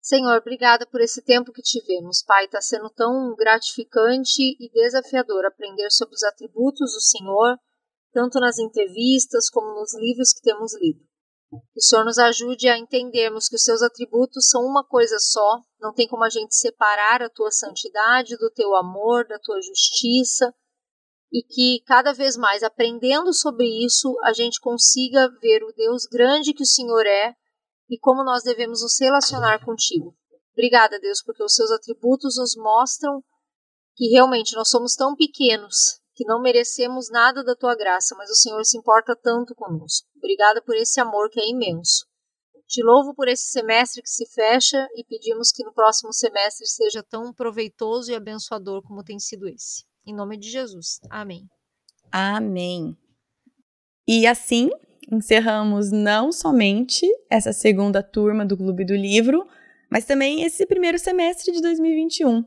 Senhor, 0.00 0.38
obrigada 0.38 0.86
por 0.86 1.00
esse 1.00 1.22
tempo 1.22 1.52
que 1.52 1.62
tivemos, 1.62 2.22
Pai. 2.26 2.46
Está 2.46 2.60
sendo 2.60 2.88
tão 2.90 3.34
gratificante 3.36 4.56
e 4.58 4.70
desafiador 4.72 5.44
aprender 5.44 5.90
sobre 5.90 6.14
os 6.14 6.22
atributos 6.22 6.94
do 6.94 7.00
Senhor, 7.00 7.58
tanto 8.12 8.40
nas 8.40 8.58
entrevistas 8.58 9.50
como 9.50 9.78
nos 9.78 9.94
livros 9.94 10.32
que 10.32 10.40
temos 10.40 10.72
lido. 10.80 11.09
Que 11.50 11.80
o 11.80 11.82
Senhor 11.82 12.04
nos 12.04 12.18
ajude 12.18 12.68
a 12.68 12.78
entendermos 12.78 13.48
que 13.48 13.56
os 13.56 13.64
seus 13.64 13.82
atributos 13.82 14.48
são 14.48 14.62
uma 14.62 14.86
coisa 14.86 15.18
só, 15.18 15.60
não 15.80 15.92
tem 15.92 16.06
como 16.06 16.22
a 16.22 16.30
gente 16.30 16.54
separar 16.54 17.22
a 17.22 17.30
tua 17.30 17.50
santidade 17.50 18.36
do 18.36 18.50
teu 18.50 18.76
amor, 18.76 19.26
da 19.26 19.38
tua 19.38 19.60
justiça, 19.60 20.54
e 21.32 21.42
que 21.42 21.82
cada 21.86 22.12
vez 22.12 22.36
mais 22.36 22.62
aprendendo 22.62 23.32
sobre 23.32 23.66
isso, 23.84 24.16
a 24.22 24.32
gente 24.32 24.60
consiga 24.60 25.28
ver 25.40 25.62
o 25.64 25.72
Deus 25.72 26.04
grande 26.06 26.54
que 26.54 26.62
o 26.62 26.66
Senhor 26.66 27.06
é 27.06 27.34
e 27.88 27.98
como 27.98 28.24
nós 28.24 28.42
devemos 28.42 28.82
nos 28.82 29.00
relacionar 29.00 29.64
contigo. 29.64 30.16
Obrigada, 30.52 30.98
Deus, 31.00 31.22
porque 31.22 31.42
os 31.42 31.54
seus 31.54 31.70
atributos 31.70 32.36
nos 32.36 32.56
mostram 32.56 33.22
que 33.96 34.08
realmente 34.08 34.54
nós 34.54 34.68
somos 34.68 34.94
tão 34.94 35.14
pequenos 35.16 35.99
que 36.20 36.26
não 36.26 36.38
merecemos 36.38 37.08
nada 37.10 37.42
da 37.42 37.56
tua 37.56 37.74
graça, 37.74 38.14
mas 38.14 38.28
o 38.28 38.34
Senhor 38.34 38.62
se 38.62 38.76
importa 38.76 39.16
tanto 39.16 39.54
conosco. 39.54 40.06
Obrigada 40.18 40.60
por 40.60 40.76
esse 40.76 41.00
amor 41.00 41.30
que 41.30 41.40
é 41.40 41.48
imenso. 41.48 42.06
Te 42.68 42.82
louvo 42.84 43.14
por 43.14 43.26
esse 43.26 43.50
semestre 43.50 44.02
que 44.02 44.10
se 44.10 44.26
fecha 44.26 44.86
e 44.96 45.02
pedimos 45.02 45.50
que 45.50 45.64
no 45.64 45.72
próximo 45.72 46.12
semestre 46.12 46.66
seja 46.66 47.02
tão 47.02 47.32
proveitoso 47.32 48.12
e 48.12 48.14
abençoador 48.14 48.82
como 48.82 49.02
tem 49.02 49.18
sido 49.18 49.48
esse. 49.48 49.82
Em 50.06 50.14
nome 50.14 50.36
de 50.36 50.50
Jesus. 50.50 51.00
Amém. 51.08 51.48
Amém. 52.12 52.94
E 54.06 54.26
assim 54.26 54.68
encerramos 55.10 55.90
não 55.90 56.30
somente 56.30 57.06
essa 57.30 57.54
segunda 57.54 58.02
turma 58.02 58.44
do 58.44 58.58
Clube 58.58 58.84
do 58.84 58.94
Livro, 58.94 59.48
mas 59.90 60.04
também 60.04 60.42
esse 60.42 60.66
primeiro 60.66 60.98
semestre 60.98 61.50
de 61.50 61.62
2021. 61.62 62.44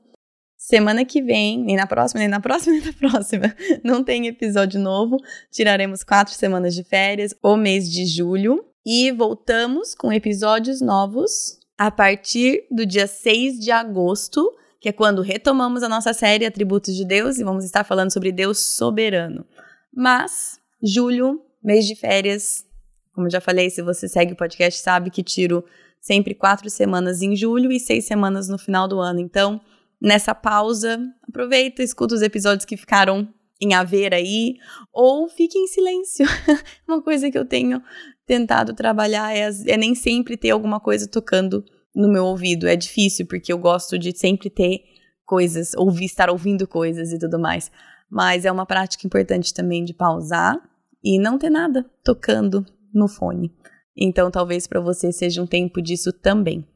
Semana 0.64 1.04
que 1.04 1.22
vem, 1.22 1.62
nem 1.62 1.76
na 1.76 1.86
próxima, 1.86 2.20
nem 2.20 2.30
na 2.30 2.40
próxima, 2.40 2.72
nem 2.80 2.86
na 2.86 2.94
próxima, 2.94 3.54
não 3.84 4.02
tem 4.02 4.28
episódio 4.28 4.80
novo. 4.80 5.18
Tiraremos 5.52 6.06
quatro 6.06 6.34
semanas 6.34 6.74
de 6.74 6.86
férias, 6.86 7.36
o 7.44 7.58
mês 7.58 7.92
de 7.92 8.06
julho, 8.06 8.64
e 8.86 9.12
voltamos 9.12 9.94
com 9.94 10.14
episódios 10.14 10.80
novos 10.80 11.60
a 11.78 11.92
partir 11.92 12.66
do 12.72 12.86
dia 12.86 13.08
6 13.08 13.60
de 13.60 13.72
agosto, 13.72 14.50
que 14.80 14.88
é 14.88 14.94
quando 14.94 15.22
retomamos 15.22 15.84
a 15.84 15.90
nossa 15.90 16.14
série 16.14 16.46
Atributos 16.46 16.96
de 16.96 17.04
Deus 17.04 17.40
e 17.40 17.44
vamos 17.44 17.66
estar 17.66 17.84
falando 17.84 18.14
sobre 18.14 18.32
Deus 18.32 18.60
soberano. 18.60 19.46
Mas, 19.94 20.62
julho 20.82 21.42
mês 21.62 21.86
de 21.86 21.94
férias. 21.94 22.66
Como 23.14 23.30
já 23.30 23.42
falei, 23.42 23.70
se 23.70 23.82
você 23.82 24.08
segue 24.08 24.32
o 24.32 24.38
podcast, 24.38 24.80
sabe 24.80 25.10
que 25.10 25.24
tiro 25.24 25.66
sempre 26.00 26.34
quatro 26.34 26.70
semanas 26.70 27.22
em 27.22 27.36
julho 27.36 27.70
e 27.70 27.82
seis 27.82 28.06
semanas 28.06 28.48
no 28.48 28.58
final 28.58 28.88
do 28.88 29.02
ano. 29.02 29.20
Então, 29.20 29.60
nessa 30.04 30.36
pausa, 30.36 31.00
aproveita, 31.28 31.82
escuta 31.82 32.14
os 32.14 32.22
episódios 32.22 32.66
que 32.66 32.76
ficaram 32.76 33.28
em 33.62 33.74
haver 33.74 34.14
aí, 34.14 34.56
ou 34.92 35.30
fique 35.30 35.58
em 35.58 35.68
silêncio. 35.68 36.26
Uma 36.86 37.02
coisa 37.02 37.32
que 37.32 37.38
eu 37.38 37.46
tenho 37.46 37.82
tentado 38.26 38.74
trabalhar 38.74 39.34
é, 39.34 39.50
é 39.68 39.78
nem 39.78 39.96
sempre 39.96 40.36
ter 40.36 40.50
alguma 40.50 40.82
coisa 40.82 41.08
tocando 41.08 41.64
no 41.96 42.12
meu 42.12 42.26
ouvido. 42.26 42.68
É 42.68 42.76
difícil, 42.76 43.26
porque 43.26 43.54
eu 43.54 43.58
gosto 43.58 43.98
de 43.98 44.18
sempre 44.18 44.50
ter 44.50 44.82
coisas, 45.26 45.74
ouvir, 45.76 46.06
estar 46.06 46.30
ouvindo 46.30 46.68
coisas 46.68 47.14
e 47.14 47.18
tudo 47.18 47.40
mais. 47.40 47.72
Mas 48.10 48.44
é 48.44 48.52
uma 48.52 48.66
prática 48.66 49.08
importante 49.08 49.54
também 49.54 49.86
de 49.86 49.94
pausar 49.94 50.58
e 51.02 51.18
não 51.18 51.38
ter 51.38 51.50
nada 51.50 51.90
tocando 52.04 52.66
no 52.94 53.08
fone. 53.08 53.56
Então, 53.96 54.30
talvez 54.30 54.68
para 54.68 54.82
você 54.82 55.12
seja 55.14 55.42
um 55.42 55.48
tempo 55.48 55.82
disso 55.82 56.12
também. 56.12 56.68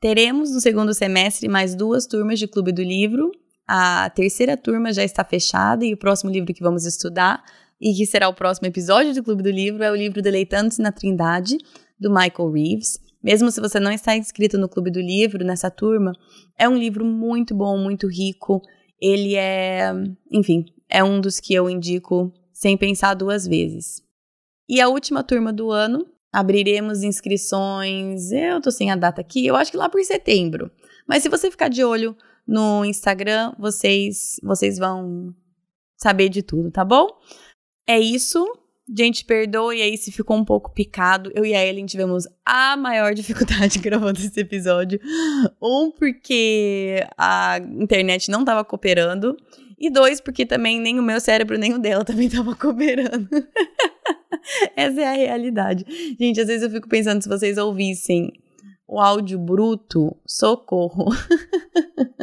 Teremos 0.00 0.50
no 0.52 0.60
segundo 0.60 0.92
semestre 0.92 1.48
mais 1.48 1.74
duas 1.74 2.06
turmas 2.06 2.38
de 2.38 2.46
Clube 2.46 2.72
do 2.72 2.82
Livro. 2.82 3.30
A 3.66 4.10
terceira 4.10 4.56
turma 4.56 4.92
já 4.92 5.02
está 5.02 5.24
fechada 5.24 5.84
e 5.84 5.94
o 5.94 5.96
próximo 5.96 6.30
livro 6.30 6.52
que 6.52 6.62
vamos 6.62 6.84
estudar 6.84 7.42
e 7.80 7.94
que 7.94 8.06
será 8.06 8.28
o 8.28 8.34
próximo 8.34 8.66
episódio 8.68 9.14
do 9.14 9.22
Clube 9.22 9.42
do 9.42 9.50
Livro 9.50 9.82
é 9.82 9.90
o 9.90 9.96
livro 9.96 10.22
Deleitando-se 10.22 10.80
na 10.80 10.92
Trindade, 10.92 11.56
do 11.98 12.10
Michael 12.10 12.50
Reeves. 12.50 12.98
Mesmo 13.22 13.50
se 13.50 13.60
você 13.60 13.80
não 13.80 13.90
está 13.90 14.14
inscrito 14.14 14.58
no 14.58 14.68
Clube 14.68 14.90
do 14.90 15.00
Livro, 15.00 15.44
nessa 15.44 15.70
turma, 15.70 16.12
é 16.58 16.68
um 16.68 16.76
livro 16.76 17.04
muito 17.04 17.54
bom, 17.54 17.78
muito 17.78 18.06
rico. 18.06 18.60
Ele 19.00 19.34
é, 19.34 19.92
enfim, 20.30 20.66
é 20.90 21.02
um 21.02 21.20
dos 21.20 21.40
que 21.40 21.54
eu 21.54 21.70
indico 21.70 22.32
sem 22.52 22.76
pensar 22.76 23.14
duas 23.14 23.46
vezes. 23.46 24.02
E 24.68 24.80
a 24.80 24.88
última 24.88 25.22
turma 25.22 25.52
do 25.52 25.70
ano, 25.70 26.06
abriremos 26.34 27.04
inscrições, 27.04 28.32
eu 28.32 28.60
tô 28.60 28.70
sem 28.72 28.90
a 28.90 28.96
data 28.96 29.20
aqui, 29.20 29.46
eu 29.46 29.54
acho 29.54 29.70
que 29.70 29.76
lá 29.76 29.88
por 29.88 30.02
setembro. 30.02 30.68
Mas 31.08 31.22
se 31.22 31.28
você 31.28 31.48
ficar 31.48 31.68
de 31.68 31.84
olho 31.84 32.16
no 32.46 32.84
Instagram, 32.84 33.54
vocês 33.56 34.40
vocês 34.42 34.76
vão 34.76 35.32
saber 35.96 36.28
de 36.28 36.42
tudo, 36.42 36.72
tá 36.72 36.84
bom? 36.84 37.06
É 37.86 38.00
isso. 38.00 38.44
Gente, 38.96 39.24
perdoe 39.24 39.80
aí 39.80 39.96
se 39.96 40.10
ficou 40.10 40.36
um 40.36 40.44
pouco 40.44 40.74
picado. 40.74 41.30
Eu 41.34 41.44
e 41.44 41.54
a 41.54 41.64
Ellen 41.64 41.86
tivemos 41.86 42.26
a 42.44 42.76
maior 42.76 43.14
dificuldade 43.14 43.78
gravando 43.78 44.18
esse 44.18 44.40
episódio. 44.40 45.00
Um, 45.62 45.90
porque 45.90 47.06
a 47.16 47.58
internet 47.58 48.30
não 48.30 48.40
estava 48.40 48.64
cooperando. 48.64 49.36
E 49.78 49.90
dois, 49.90 50.20
porque 50.20 50.46
também 50.46 50.80
nem 50.80 50.98
o 50.98 51.02
meu 51.02 51.20
cérebro 51.20 51.58
nem 51.58 51.74
o 51.74 51.78
dela 51.78 52.04
também 52.04 52.28
tava 52.28 52.54
cooperando. 52.56 53.28
Essa 54.76 55.00
é 55.00 55.06
a 55.06 55.12
realidade. 55.12 55.84
Gente, 56.18 56.40
às 56.40 56.46
vezes 56.46 56.62
eu 56.62 56.70
fico 56.70 56.88
pensando 56.88 57.22
se 57.22 57.28
vocês 57.28 57.58
ouvissem 57.58 58.32
o 58.86 59.00
áudio 59.00 59.38
bruto, 59.38 60.16
socorro. 60.26 61.06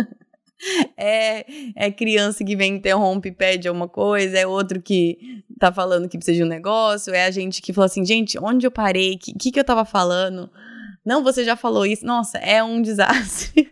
é, 0.96 1.46
é 1.76 1.92
criança 1.92 2.44
que 2.44 2.56
vem, 2.56 2.76
interrompe 2.76 3.30
e 3.30 3.32
pede 3.32 3.68
alguma 3.68 3.88
coisa, 3.88 4.38
é 4.38 4.46
outro 4.46 4.82
que 4.82 5.44
tá 5.60 5.72
falando 5.72 6.08
que 6.08 6.18
precisa 6.18 6.38
de 6.38 6.44
um 6.44 6.48
negócio, 6.48 7.14
é 7.14 7.26
a 7.26 7.32
gente 7.32 7.62
que 7.62 7.74
falou 7.74 7.86
assim, 7.86 8.06
gente, 8.06 8.38
onde 8.40 8.66
eu 8.66 8.72
parei? 8.72 9.16
O 9.16 9.18
que, 9.18 9.34
que, 9.34 9.52
que 9.52 9.60
eu 9.60 9.64
tava 9.64 9.86
falando? 9.86 10.50
Não, 11.04 11.24
você 11.24 11.44
já 11.44 11.56
falou 11.56 11.86
isso. 11.86 12.06
Nossa, 12.06 12.38
é 12.38 12.64
um 12.64 12.82
desastre. 12.82 13.72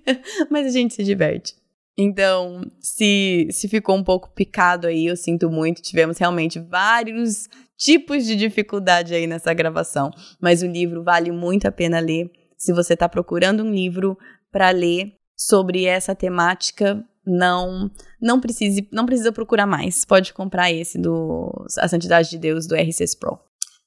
Mas 0.50 0.68
a 0.68 0.72
gente 0.72 0.96
se 0.96 1.04
diverte. 1.04 1.56
Então, 2.02 2.62
se, 2.80 3.50
se 3.52 3.68
ficou 3.68 3.94
um 3.98 4.04
pouco 4.06 4.34
picado 4.34 4.88
aí, 4.88 5.08
eu 5.08 5.18
sinto 5.18 5.50
muito. 5.50 5.82
Tivemos 5.82 6.18
realmente 6.18 6.58
vários 6.58 7.50
tipos 7.78 8.26
de 8.26 8.38
dificuldade 8.38 9.14
aí 9.14 9.28
nessa 9.28 9.54
gravação. 9.54 10.10
Mas 10.42 10.62
o 10.62 10.66
livro 10.66 11.04
vale 11.04 11.30
muito 11.30 11.68
a 11.68 11.72
pena 11.74 12.00
ler. 12.00 12.32
Se 12.58 12.72
você 12.72 12.94
está 12.94 13.10
procurando 13.10 13.66
um 13.66 13.74
livro 13.74 14.18
para 14.50 14.70
ler 14.70 15.12
sobre 15.36 15.84
essa 15.84 16.16
temática, 16.16 17.04
não 17.26 17.92
não 18.22 18.40
precise 18.40 18.88
não 18.94 19.06
precisa 19.06 19.34
procurar 19.34 19.68
mais. 19.68 20.06
Pode 20.06 20.34
comprar 20.34 20.72
esse 20.72 20.98
do 20.98 21.52
A 21.80 21.88
Santidade 21.90 22.30
de 22.30 22.38
Deus 22.38 22.66
do 22.66 22.76
RCS 22.76 23.14
Pro. 23.14 23.38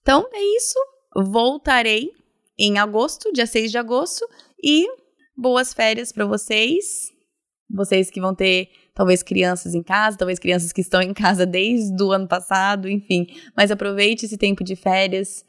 Então 0.03 0.29
é 0.35 0.57
isso. 0.57 0.79
Voltarei 1.17 2.11
em 2.59 2.79
agosto, 2.79 3.33
dia 3.33 3.47
6 3.47 3.71
de 3.71 3.79
agosto, 3.79 4.29
e 4.63 4.87
boas 5.35 5.73
férias 5.73 6.13
para 6.13 6.27
vocês. 6.27 7.12
Vocês 7.73 8.11
que 8.11 8.20
vão 8.20 8.35
ter 8.35 8.69
talvez 8.94 9.23
crianças 9.23 9.74
em 9.74 9.82
casa, 9.82 10.19
talvez 10.19 10.39
crianças 10.39 10.73
que 10.73 10.81
estão 10.81 11.01
em 11.01 11.15
casa 11.15 11.47
desde 11.47 12.03
o 12.03 12.12
ano 12.12 12.28
passado, 12.28 12.89
enfim. 12.89 13.27
Mas 13.57 13.70
aproveite 13.70 14.27
esse 14.27 14.36
tempo 14.36 14.62
de 14.62 14.77
férias 14.77 15.44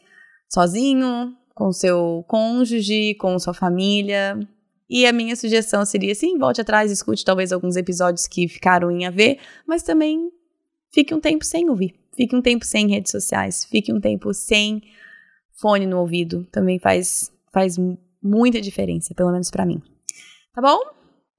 sozinho, 0.49 1.35
com 1.53 1.71
seu 1.71 2.23
cônjuge, 2.27 3.15
com 3.15 3.37
sua 3.37 3.53
família. 3.53 4.39
E 4.89 5.05
a 5.05 5.11
minha 5.11 5.35
sugestão 5.35 5.85
seria, 5.85 6.13
sim, 6.13 6.37
volte 6.37 6.61
atrás, 6.61 6.91
escute 6.91 7.25
talvez 7.25 7.51
alguns 7.51 7.75
episódios 7.75 8.27
que 8.27 8.47
ficaram 8.47 8.91
em 8.91 9.05
a 9.05 9.09
ver, 9.09 9.39
mas 9.67 9.83
também 9.83 10.31
fique 10.93 11.13
um 11.13 11.19
tempo 11.19 11.43
sem 11.43 11.69
ouvir. 11.69 11.95
Fique 12.15 12.35
um 12.35 12.41
tempo 12.41 12.63
sem 12.63 12.87
redes 12.87 13.11
sociais, 13.11 13.65
fique 13.65 13.91
um 13.91 13.99
tempo 13.99 14.33
sem 14.33 14.83
fone 15.59 15.87
no 15.87 15.99
ouvido. 15.99 16.45
Também 16.51 16.77
faz, 16.77 17.31
faz 17.51 17.75
muita 18.21 18.61
diferença, 18.61 19.15
pelo 19.15 19.31
menos 19.31 19.49
para 19.49 19.65
mim. 19.65 19.81
Tá 20.53 20.61
bom? 20.61 20.79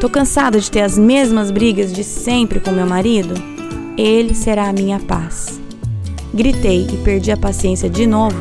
Tô 0.00 0.08
cansada 0.08 0.60
de 0.60 0.70
ter 0.70 0.82
as 0.82 0.96
mesmas 0.96 1.50
brigas 1.50 1.92
de 1.92 2.04
sempre 2.04 2.60
com 2.60 2.70
meu 2.70 2.86
marido? 2.86 3.34
Ele 3.96 4.34
será 4.34 4.68
a 4.68 4.72
minha 4.72 5.00
paz 5.00 5.58
gritei 6.34 6.86
e 6.86 7.04
perdi 7.04 7.32
a 7.32 7.36
paciência 7.36 7.88
de 7.88 8.06
novo, 8.06 8.36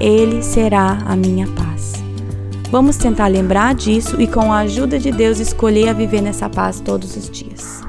Ele 0.00 0.42
será 0.42 0.92
a 1.06 1.16
minha 1.16 1.46
paz. 1.54 1.94
Vamos 2.70 2.96
tentar 2.96 3.26
lembrar 3.26 3.74
disso 3.74 4.20
e, 4.20 4.30
com 4.30 4.52
a 4.52 4.60
ajuda 4.60 4.98
de 4.98 5.10
Deus, 5.10 5.38
escolher 5.38 5.88
a 5.88 5.92
viver 5.92 6.20
nessa 6.20 6.48
paz 6.48 6.80
todos 6.80 7.16
os 7.16 7.28
dias. 7.30 7.80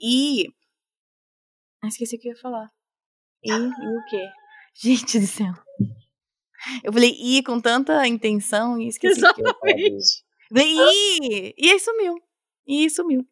E. 0.00 0.46
Ah, 1.82 1.88
esqueci 1.88 2.16
o 2.16 2.20
que 2.20 2.28
eu 2.28 2.32
ia 2.32 2.40
falar. 2.40 2.70
E, 3.42 3.50
e 3.50 3.62
o 3.62 4.04
quê? 4.08 4.24
Gente 4.80 5.18
do 5.18 5.26
céu. 5.26 5.52
Eu 6.84 6.92
falei 6.92 7.10
i 7.10 7.42
com 7.42 7.60
tanta 7.60 8.06
intenção 8.06 8.80
e 8.80 8.88
esqueci 8.88 9.24
o 9.24 9.34
que 9.34 9.42
eu 9.42 9.46
ia 9.46 9.54
falar. 9.54 9.74
I! 10.56 11.54
E 11.56 11.70
aí 11.70 11.78
sumiu. 11.80 12.14
E 12.66 12.88
sumiu. 12.90 13.26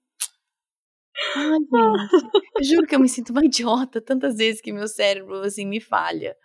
Ai, 1.34 1.58
gente. 1.60 2.30
Eu 2.58 2.64
juro 2.64 2.86
que 2.86 2.94
eu 2.94 3.00
me 3.00 3.08
sinto 3.08 3.30
uma 3.30 3.44
idiota 3.44 4.00
tantas 4.00 4.36
vezes 4.36 4.60
que 4.60 4.72
meu 4.72 4.88
cérebro, 4.88 5.40
assim, 5.42 5.66
me 5.66 5.80
falha. 5.80 6.36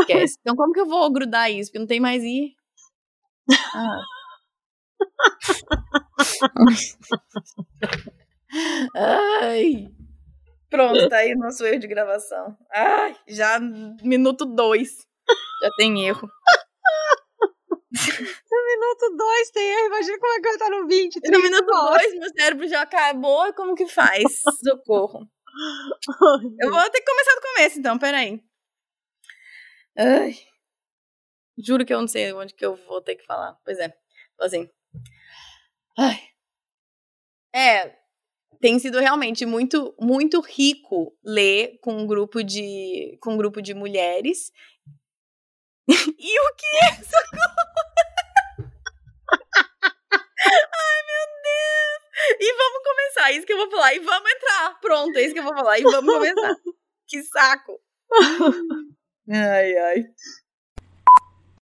Esquece. 0.00 0.36
Então, 0.40 0.56
como 0.56 0.72
que 0.72 0.80
eu 0.80 0.86
vou 0.86 1.10
grudar 1.12 1.50
isso? 1.50 1.70
Porque 1.70 1.78
não 1.78 1.86
tem 1.86 2.00
mais 2.00 2.22
ir. 2.22 2.54
Ah. 3.74 4.02
Ai. 9.42 9.88
Pronto, 10.70 11.08
tá 11.08 11.18
aí 11.18 11.34
o 11.34 11.38
nosso 11.38 11.64
erro 11.64 11.80
de 11.80 11.86
gravação. 11.88 12.56
Ai, 12.72 13.16
já 13.28 13.58
minuto 14.02 14.44
dois. 14.44 14.90
Já 15.62 15.70
tem 15.78 16.06
erro. 16.06 16.28
Minuto 18.68 19.16
2 19.16 19.50
tem 19.50 19.66
erro, 19.66 19.86
imagina 19.86 20.18
como 20.18 20.32
é 20.32 20.36
que 20.36 20.42
vai 20.42 20.52
estar 20.52 20.70
no 20.70 20.86
20. 20.86 21.20
No 21.30 21.42
minuto 21.42 21.64
2, 21.64 22.18
meu 22.18 22.30
cérebro 22.30 22.68
já 22.68 22.82
acabou, 22.82 23.54
como 23.54 23.74
que 23.74 23.86
faz? 23.86 24.42
Socorro. 24.62 25.26
Eu 26.60 26.70
vou 26.70 26.90
ter 26.90 27.00
que 27.00 27.10
começar 27.10 27.34
do 27.34 27.40
começo, 27.40 27.78
então, 27.78 27.98
peraí. 27.98 28.42
Ai. 29.96 30.34
Juro 31.56 31.84
que 31.84 31.94
eu 31.94 32.00
não 32.00 32.06
sei 32.06 32.32
onde 32.32 32.54
que 32.54 32.64
eu 32.64 32.76
vou 32.76 33.00
ter 33.00 33.16
que 33.16 33.24
falar. 33.24 33.56
Pois 33.64 33.78
é. 33.78 33.92
Assim. 34.38 34.68
Ai. 35.98 36.20
É, 37.52 37.96
tem 38.60 38.78
sido 38.78 39.00
realmente 39.00 39.46
muito 39.46 39.94
muito 39.98 40.40
rico 40.40 41.16
ler 41.24 41.78
com 41.80 41.92
um 41.92 42.06
grupo 42.06 42.42
de 42.42 43.18
com 43.20 43.32
um 43.32 43.36
grupo 43.36 43.62
de 43.62 43.74
mulheres. 43.74 44.52
e 45.88 46.40
o 46.40 46.54
que 46.54 46.76
é 46.84 47.02
socorro? 47.02 47.77
Ai, 49.30 51.02
meu 51.06 51.26
Deus! 51.44 52.40
E 52.40 52.56
vamos 52.56 52.82
começar, 52.84 53.30
é 53.30 53.32
isso 53.34 53.46
que 53.46 53.52
eu 53.52 53.56
vou 53.58 53.70
falar. 53.70 53.94
E 53.94 53.98
vamos 54.00 54.30
entrar. 54.30 54.80
Pronto, 54.80 55.16
é 55.16 55.22
isso 55.22 55.34
que 55.34 55.40
eu 55.40 55.44
vou 55.44 55.54
falar. 55.54 55.78
E 55.78 55.82
vamos 55.82 56.14
começar. 56.14 56.54
que 57.06 57.22
saco. 57.22 57.80
Ai, 59.30 59.76
ai. 59.76 60.04